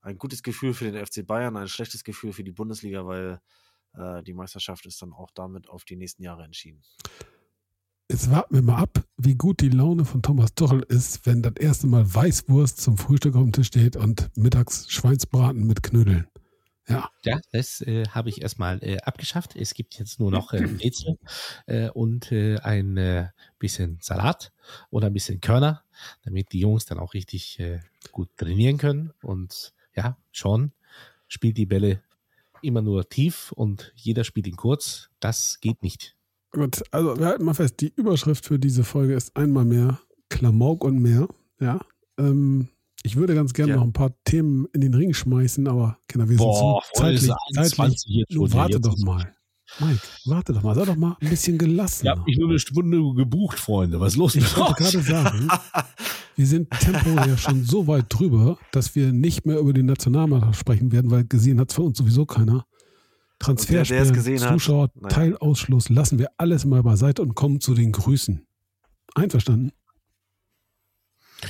ein 0.00 0.18
gutes 0.18 0.44
Gefühl 0.44 0.72
für 0.72 0.88
den 0.88 1.04
FC 1.04 1.26
Bayern, 1.26 1.56
ein 1.56 1.66
schlechtes 1.66 2.04
Gefühl 2.04 2.32
für 2.32 2.44
die 2.44 2.52
Bundesliga, 2.52 3.04
weil 3.06 3.40
äh, 3.94 4.22
die 4.22 4.34
Meisterschaft 4.34 4.86
ist 4.86 5.02
dann 5.02 5.12
auch 5.12 5.32
damit 5.34 5.68
auf 5.68 5.84
die 5.84 5.96
nächsten 5.96 6.22
Jahre 6.22 6.44
entschieden. 6.44 6.80
Jetzt 8.08 8.30
warten 8.30 8.54
wir 8.54 8.62
mal 8.62 8.80
ab, 8.80 9.04
wie 9.16 9.34
gut 9.34 9.60
die 9.60 9.70
Laune 9.70 10.04
von 10.04 10.22
Thomas 10.22 10.54
Tuchel 10.54 10.84
ist, 10.84 11.26
wenn 11.26 11.42
das 11.42 11.54
erste 11.56 11.88
Mal 11.88 12.14
Weißwurst 12.14 12.80
zum 12.80 12.96
Frühstück 12.96 13.34
auf 13.34 13.42
dem 13.42 13.50
Tisch 13.50 13.66
steht 13.66 13.96
und 13.96 14.30
mittags 14.36 14.88
Schweinsbraten 14.92 15.66
mit 15.66 15.82
Knödeln. 15.82 16.28
Ja, 16.88 17.10
Ja, 17.22 17.40
das 17.52 17.80
äh, 17.82 18.06
habe 18.08 18.28
ich 18.30 18.42
erstmal 18.42 18.82
äh, 18.82 18.98
abgeschafft. 18.98 19.56
Es 19.56 19.74
gibt 19.74 19.98
jetzt 19.98 20.20
nur 20.20 20.30
noch 20.30 20.52
äh, 20.52 20.60
Brezel 20.66 21.18
äh, 21.66 21.90
und 21.90 22.32
äh, 22.32 22.58
ein 22.58 22.96
äh, 22.96 23.28
bisschen 23.58 23.98
Salat 24.00 24.52
oder 24.90 25.08
ein 25.08 25.12
bisschen 25.12 25.40
Körner, 25.40 25.82
damit 26.24 26.52
die 26.52 26.60
Jungs 26.60 26.86
dann 26.86 26.98
auch 26.98 27.14
richtig 27.14 27.58
äh, 27.60 27.80
gut 28.12 28.28
trainieren 28.36 28.78
können. 28.78 29.12
Und 29.22 29.72
ja, 29.94 30.16
Sean 30.32 30.72
spielt 31.26 31.56
die 31.58 31.66
Bälle 31.66 32.02
immer 32.62 32.82
nur 32.82 33.08
tief 33.08 33.52
und 33.52 33.92
jeder 33.94 34.24
spielt 34.24 34.46
ihn 34.46 34.56
kurz. 34.56 35.10
Das 35.20 35.60
geht 35.60 35.82
nicht. 35.82 36.16
gut. 36.50 36.82
Also 36.90 37.18
wir 37.18 37.26
halten 37.26 37.44
mal 37.44 37.54
fest, 37.54 37.80
die 37.80 37.92
Überschrift 37.94 38.46
für 38.46 38.58
diese 38.58 38.82
Folge 38.84 39.14
ist 39.14 39.36
einmal 39.36 39.64
mehr 39.64 40.00
Klamauk 40.30 40.84
und 40.84 40.98
mehr. 41.00 41.28
Ja, 41.60 41.80
ähm, 42.18 42.68
ich 43.02 43.16
würde 43.16 43.34
ganz 43.34 43.52
gerne 43.52 43.72
Ja. 43.72 43.76
noch 43.76 43.84
ein 43.84 43.92
paar 43.92 44.12
Themen 44.24 44.66
in 44.72 44.80
den 44.80 44.94
Ring 44.94 45.14
schmeißen, 45.14 45.66
aber 45.68 45.98
Kinder, 46.08 46.28
wir 46.28 46.36
sind 46.36 46.46
Boah, 46.46 46.82
so 46.94 47.00
voll 47.00 47.12
ist 47.14 47.26
zeitlich, 47.26 47.36
zeitlich 47.54 47.78
21 47.78 48.14
jetzt 48.16 48.32
schon, 48.32 48.52
warte 48.52 48.72
jetzt 48.74 48.86
doch 48.86 48.96
mal. 48.98 49.34
Mike, 49.80 50.00
warte 50.24 50.52
doch 50.54 50.62
mal, 50.62 50.74
sei 50.74 50.84
doch 50.86 50.96
mal 50.96 51.16
ein 51.20 51.28
bisschen 51.28 51.58
gelassen. 51.58 52.06
Ich 52.06 52.10
habe 52.10 52.22
mich 52.22 52.38
nur 52.38 52.48
eine 52.48 52.58
Stunde 52.58 52.98
gebucht, 53.14 53.58
Freunde. 53.58 54.00
Was 54.00 54.14
ist 54.14 54.16
los 54.18 54.34
Ich 54.34 54.42
mit 54.42 54.56
wollte 54.56 54.74
gerade 54.82 55.02
sagen, 55.02 55.48
wir 56.36 56.46
sind 56.46 56.70
temporär 56.70 57.36
schon 57.36 57.64
so 57.64 57.86
weit 57.86 58.06
drüber, 58.08 58.58
dass 58.72 58.94
wir 58.94 59.12
nicht 59.12 59.44
mehr 59.44 59.58
über 59.58 59.74
die 59.74 59.82
Nationalmannschaft 59.82 60.58
sprechen 60.58 60.90
werden, 60.90 61.10
weil 61.10 61.24
gesehen 61.26 61.60
hat 61.60 61.68
es 61.68 61.74
für 61.74 61.82
uns 61.82 61.98
sowieso 61.98 62.24
keiner. 62.24 62.64
hat, 64.42 64.54
Zuschauer, 64.54 64.90
naja. 64.94 65.08
Teilausschluss, 65.14 65.90
lassen 65.90 66.18
wir 66.18 66.30
alles 66.38 66.64
mal 66.64 66.82
beiseite 66.82 67.22
und 67.22 67.34
kommen 67.34 67.60
zu 67.60 67.74
den 67.74 67.92
Grüßen. 67.92 68.46
Einverstanden? 69.14 69.72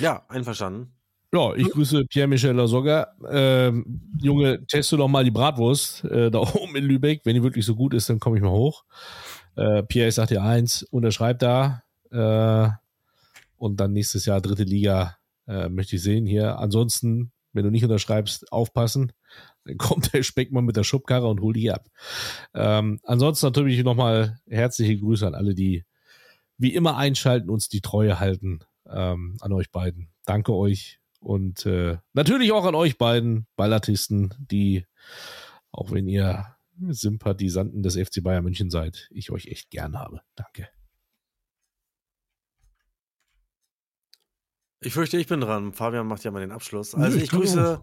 Ja, 0.00 0.26
einverstanden. 0.28 0.92
Ja, 1.32 1.55
ich 1.55 1.68
grüße 1.68 2.06
Pierre-Michel 2.06 2.55
Lasogga. 2.55 3.09
Ähm, 3.30 4.00
Junge, 4.18 4.64
teste 4.66 4.96
doch 4.96 5.09
mal 5.09 5.24
die 5.24 5.30
Bratwurst 5.30 6.05
äh, 6.05 6.30
da 6.30 6.38
oben 6.55 6.74
in 6.74 6.84
Lübeck. 6.84 7.20
Wenn 7.24 7.34
die 7.34 7.42
wirklich 7.42 7.66
so 7.66 7.74
gut 7.74 7.92
ist, 7.92 8.09
dann 8.09 8.18
komme 8.18 8.36
ich 8.36 8.42
mal 8.42 8.50
hoch. 8.50 8.84
Äh, 9.55 9.82
Pierre, 9.82 10.09
ich 10.09 10.14
sag 10.14 10.28
dir 10.28 10.42
eins, 10.42 10.84
unterschreib 10.84 11.38
da. 11.40 11.82
Äh, 12.10 12.70
und 13.59 13.78
dann 13.78 13.92
nächstes 13.92 14.24
Jahr 14.24 14.40
dritte 14.40 14.62
Liga 14.62 15.18
äh, 15.46 15.68
möchte 15.68 15.96
ich 15.96 16.02
sehen 16.02 16.24
hier. 16.24 16.59
Ansonsten, 16.59 17.32
wenn 17.52 17.64
du 17.64 17.70
nicht 17.70 17.84
unterschreibst, 17.84 18.50
aufpassen. 18.50 19.12
Dann 19.64 19.76
kommt 19.78 20.14
der 20.14 20.22
Speckmann 20.22 20.64
mit 20.64 20.76
der 20.76 20.84
Schubkarre 20.84 21.28
und 21.28 21.42
holt 21.42 21.56
die 21.56 21.70
ab. 21.70 21.88
Ähm, 22.55 23.00
ansonsten 23.02 23.44
natürlich 23.44 23.84
nochmal 23.84 24.40
herzliche 24.48 24.96
Grüße 24.96 25.26
an 25.26 25.34
alle, 25.34 25.55
die 25.55 25.84
wie 26.56 26.74
immer 26.74 26.96
einschalten, 26.96 27.50
uns 27.50 27.68
die 27.68 27.82
Treue 27.82 28.18
halten. 28.18 28.60
Ähm, 28.90 29.36
an 29.40 29.52
euch 29.52 29.70
beiden. 29.70 30.09
Danke 30.24 30.55
euch. 30.55 30.98
Und 31.20 31.66
äh, 31.66 31.98
natürlich 32.12 32.52
auch 32.52 32.64
an 32.64 32.74
euch 32.74 32.96
beiden 32.96 33.46
Ballatisten, 33.56 34.34
die, 34.38 34.86
auch 35.72 35.90
wenn 35.90 36.06
ihr 36.06 36.56
Sympathisanten 36.80 37.82
des 37.82 37.96
FC 37.96 38.22
Bayern 38.22 38.44
München 38.44 38.70
seid, 38.70 39.08
ich 39.10 39.30
euch 39.30 39.46
echt 39.46 39.70
gern 39.70 39.98
habe. 39.98 40.20
Danke. 40.36 40.68
Ich 44.80 44.92
fürchte, 44.92 45.16
ich 45.16 45.26
bin 45.26 45.40
dran. 45.40 45.72
Fabian 45.72 46.06
macht 46.06 46.22
ja 46.22 46.30
mal 46.30 46.40
den 46.40 46.52
Abschluss. 46.52 46.96
Nö, 46.96 47.04
Also 47.04 47.16
ich 47.16 47.24
ich 47.24 47.30
kann 47.30 47.40
grüße. 47.40 47.82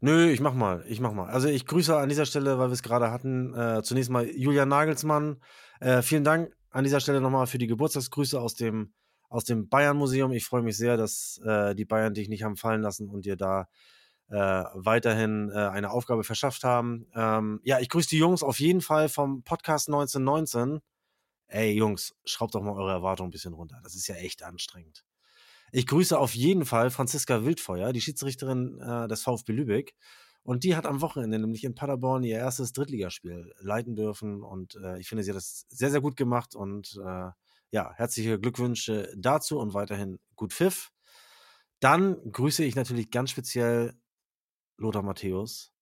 Nö, 0.00 0.30
ich 0.30 0.40
mach 0.40 0.54
mal. 0.54 0.84
Ich 0.88 1.00
mach 1.00 1.12
mal. 1.12 1.30
Also 1.30 1.48
ich 1.48 1.64
grüße 1.64 1.96
an 1.96 2.08
dieser 2.08 2.26
Stelle, 2.26 2.58
weil 2.58 2.68
wir 2.68 2.74
es 2.74 2.82
gerade 2.82 3.10
hatten, 3.10 3.54
äh, 3.54 3.82
zunächst 3.82 4.10
mal 4.10 4.28
Julian 4.28 4.68
Nagelsmann. 4.68 5.40
Äh, 5.80 6.02
vielen 6.02 6.24
Dank 6.24 6.52
an 6.70 6.84
dieser 6.84 7.00
Stelle 7.00 7.20
nochmal 7.20 7.46
für 7.46 7.58
die 7.58 7.68
Geburtstagsgrüße 7.68 8.38
aus 8.40 8.54
dem, 8.54 8.92
aus 9.34 9.42
dem 9.42 9.68
Bayern-Museum. 9.68 10.30
Ich 10.32 10.44
freue 10.44 10.62
mich 10.62 10.76
sehr, 10.76 10.96
dass 10.96 11.40
äh, 11.44 11.74
die 11.74 11.84
Bayern 11.84 12.14
dich 12.14 12.28
nicht 12.28 12.44
haben 12.44 12.56
fallen 12.56 12.82
lassen 12.82 13.08
und 13.08 13.26
dir 13.26 13.34
da 13.34 13.66
äh, 14.28 14.36
weiterhin 14.74 15.50
äh, 15.50 15.58
eine 15.58 15.90
Aufgabe 15.90 16.22
verschafft 16.22 16.62
haben. 16.62 17.06
Ähm, 17.16 17.60
ja, 17.64 17.80
ich 17.80 17.88
grüße 17.88 18.08
die 18.08 18.18
Jungs 18.18 18.44
auf 18.44 18.60
jeden 18.60 18.80
Fall 18.80 19.08
vom 19.08 19.42
Podcast 19.42 19.88
1919. 19.88 20.78
Ey, 21.48 21.72
Jungs, 21.72 22.14
schraubt 22.24 22.54
doch 22.54 22.62
mal 22.62 22.74
eure 22.74 22.92
Erwartungen 22.92 23.28
ein 23.28 23.32
bisschen 23.32 23.54
runter. 23.54 23.80
Das 23.82 23.96
ist 23.96 24.06
ja 24.06 24.14
echt 24.14 24.44
anstrengend. 24.44 25.04
Ich 25.72 25.88
grüße 25.88 26.16
auf 26.16 26.36
jeden 26.36 26.64
Fall 26.64 26.90
Franziska 26.90 27.44
Wildfeuer, 27.44 27.92
die 27.92 28.00
Schiedsrichterin 28.00 28.78
äh, 28.80 29.08
des 29.08 29.22
VfB 29.22 29.52
Lübeck. 29.52 29.96
Und 30.44 30.62
die 30.62 30.76
hat 30.76 30.86
am 30.86 31.00
Wochenende 31.00 31.40
nämlich 31.40 31.64
in 31.64 31.74
Paderborn 31.74 32.22
ihr 32.22 32.36
erstes 32.36 32.72
Drittligaspiel 32.72 33.52
leiten 33.58 33.96
dürfen. 33.96 34.44
Und 34.44 34.76
äh, 34.76 35.00
ich 35.00 35.08
finde, 35.08 35.24
sie 35.24 35.30
hat 35.30 35.36
das 35.36 35.66
sehr, 35.70 35.90
sehr 35.90 36.00
gut 36.00 36.16
gemacht. 36.16 36.54
Und 36.54 37.00
äh, 37.04 37.30
ja, 37.74 37.92
herzliche 37.96 38.38
Glückwünsche 38.38 39.12
dazu 39.16 39.58
und 39.58 39.74
weiterhin 39.74 40.20
gut 40.36 40.52
Pfiff. 40.52 40.92
Dann 41.80 42.16
grüße 42.30 42.62
ich 42.62 42.76
natürlich 42.76 43.10
ganz 43.10 43.30
speziell 43.30 44.00
Lothar 44.76 45.02
Matthäus. 45.02 45.72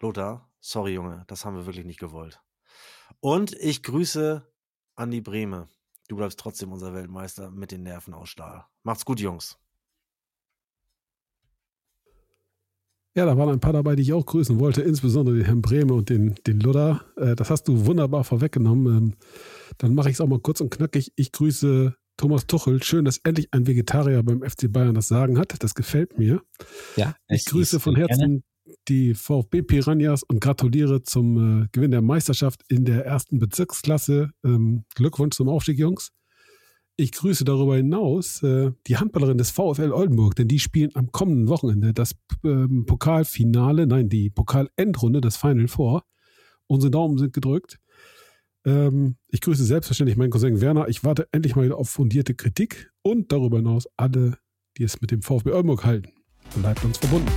Lothar, 0.00 0.50
sorry 0.60 0.94
Junge, 0.94 1.24
das 1.26 1.44
haben 1.44 1.54
wir 1.54 1.66
wirklich 1.66 1.84
nicht 1.84 2.00
gewollt. 2.00 2.40
Und 3.20 3.52
ich 3.52 3.82
grüße 3.82 4.50
Andi 4.94 5.20
Brehme. 5.20 5.68
Du 6.08 6.16
bleibst 6.16 6.40
trotzdem 6.40 6.72
unser 6.72 6.94
Weltmeister 6.94 7.50
mit 7.50 7.72
den 7.72 7.82
Nerven 7.82 8.14
aus 8.14 8.30
Stahl. 8.30 8.64
Macht's 8.82 9.04
gut, 9.04 9.20
Jungs. 9.20 9.58
Ja, 13.16 13.26
da 13.26 13.38
waren 13.38 13.48
ein 13.48 13.60
paar 13.60 13.72
dabei, 13.72 13.94
die 13.94 14.02
ich 14.02 14.12
auch 14.12 14.26
grüßen 14.26 14.58
wollte, 14.58 14.82
insbesondere 14.82 15.36
den 15.36 15.44
Herrn 15.44 15.62
Brehme 15.62 15.94
und 15.94 16.08
den, 16.08 16.34
den 16.46 16.58
Ludder. 16.58 17.04
Äh, 17.16 17.36
das 17.36 17.48
hast 17.48 17.68
du 17.68 17.86
wunderbar 17.86 18.24
vorweggenommen. 18.24 18.96
Ähm, 18.96 19.14
dann 19.78 19.94
mache 19.94 20.08
ich 20.08 20.14
es 20.14 20.20
auch 20.20 20.26
mal 20.26 20.40
kurz 20.40 20.60
und 20.60 20.70
knackig. 20.70 21.12
Ich 21.14 21.30
grüße 21.30 21.94
Thomas 22.16 22.46
Tuchel. 22.46 22.82
Schön, 22.82 23.04
dass 23.04 23.18
endlich 23.18 23.48
ein 23.52 23.66
Vegetarier 23.66 24.22
beim 24.24 24.42
FC 24.42 24.70
Bayern 24.72 24.94
das 24.94 25.08
Sagen 25.08 25.38
hat. 25.38 25.62
Das 25.62 25.74
gefällt 25.74 26.18
mir. 26.18 26.42
Ja, 26.96 27.14
Ich 27.28 27.44
grüße 27.44 27.78
von 27.78 27.94
äh, 27.94 27.98
gerne. 27.98 28.10
Herzen 28.10 28.44
die 28.88 29.14
VfB 29.14 29.62
Piranhas 29.62 30.22
und 30.22 30.40
gratuliere 30.40 31.02
zum 31.02 31.64
äh, 31.64 31.66
Gewinn 31.70 31.90
der 31.90 32.02
Meisterschaft 32.02 32.62
in 32.68 32.84
der 32.84 33.04
ersten 33.04 33.38
Bezirksklasse. 33.38 34.30
Ähm, 34.44 34.84
Glückwunsch 34.94 35.36
zum 35.36 35.48
Aufstieg, 35.48 35.78
Jungs. 35.78 36.10
Ich 36.96 37.10
grüße 37.10 37.44
darüber 37.44 37.76
hinaus 37.76 38.42
äh, 38.44 38.70
die 38.86 38.96
Handballerin 38.96 39.36
des 39.36 39.50
VfL 39.50 39.90
Oldenburg, 39.90 40.36
denn 40.36 40.46
die 40.46 40.60
spielen 40.60 40.90
am 40.94 41.10
kommenden 41.10 41.48
Wochenende 41.48 41.92
das 41.92 42.14
ähm, 42.44 42.86
Pokalfinale, 42.86 43.88
nein, 43.88 44.08
die 44.08 44.30
Pokalendrunde, 44.30 45.20
das 45.20 45.36
Final 45.36 45.66
Four. 45.66 46.04
Unsere 46.68 46.92
Daumen 46.92 47.18
sind 47.18 47.32
gedrückt. 47.32 47.80
Ähm, 48.64 49.16
ich 49.28 49.40
grüße 49.40 49.64
selbstverständlich 49.64 50.16
meinen 50.16 50.30
Cousin 50.30 50.60
Werner. 50.60 50.88
Ich 50.88 51.02
warte 51.02 51.26
endlich 51.32 51.56
mal 51.56 51.64
wieder 51.64 51.78
auf 51.78 51.90
fundierte 51.90 52.34
Kritik 52.34 52.92
und 53.02 53.32
darüber 53.32 53.56
hinaus 53.56 53.88
alle, 53.96 54.38
die 54.78 54.84
es 54.84 55.00
mit 55.00 55.10
dem 55.10 55.20
VfB 55.20 55.50
Oldenburg 55.50 55.84
halten. 55.84 56.12
Bleibt 56.60 56.84
uns 56.84 56.98
verbunden. 56.98 57.30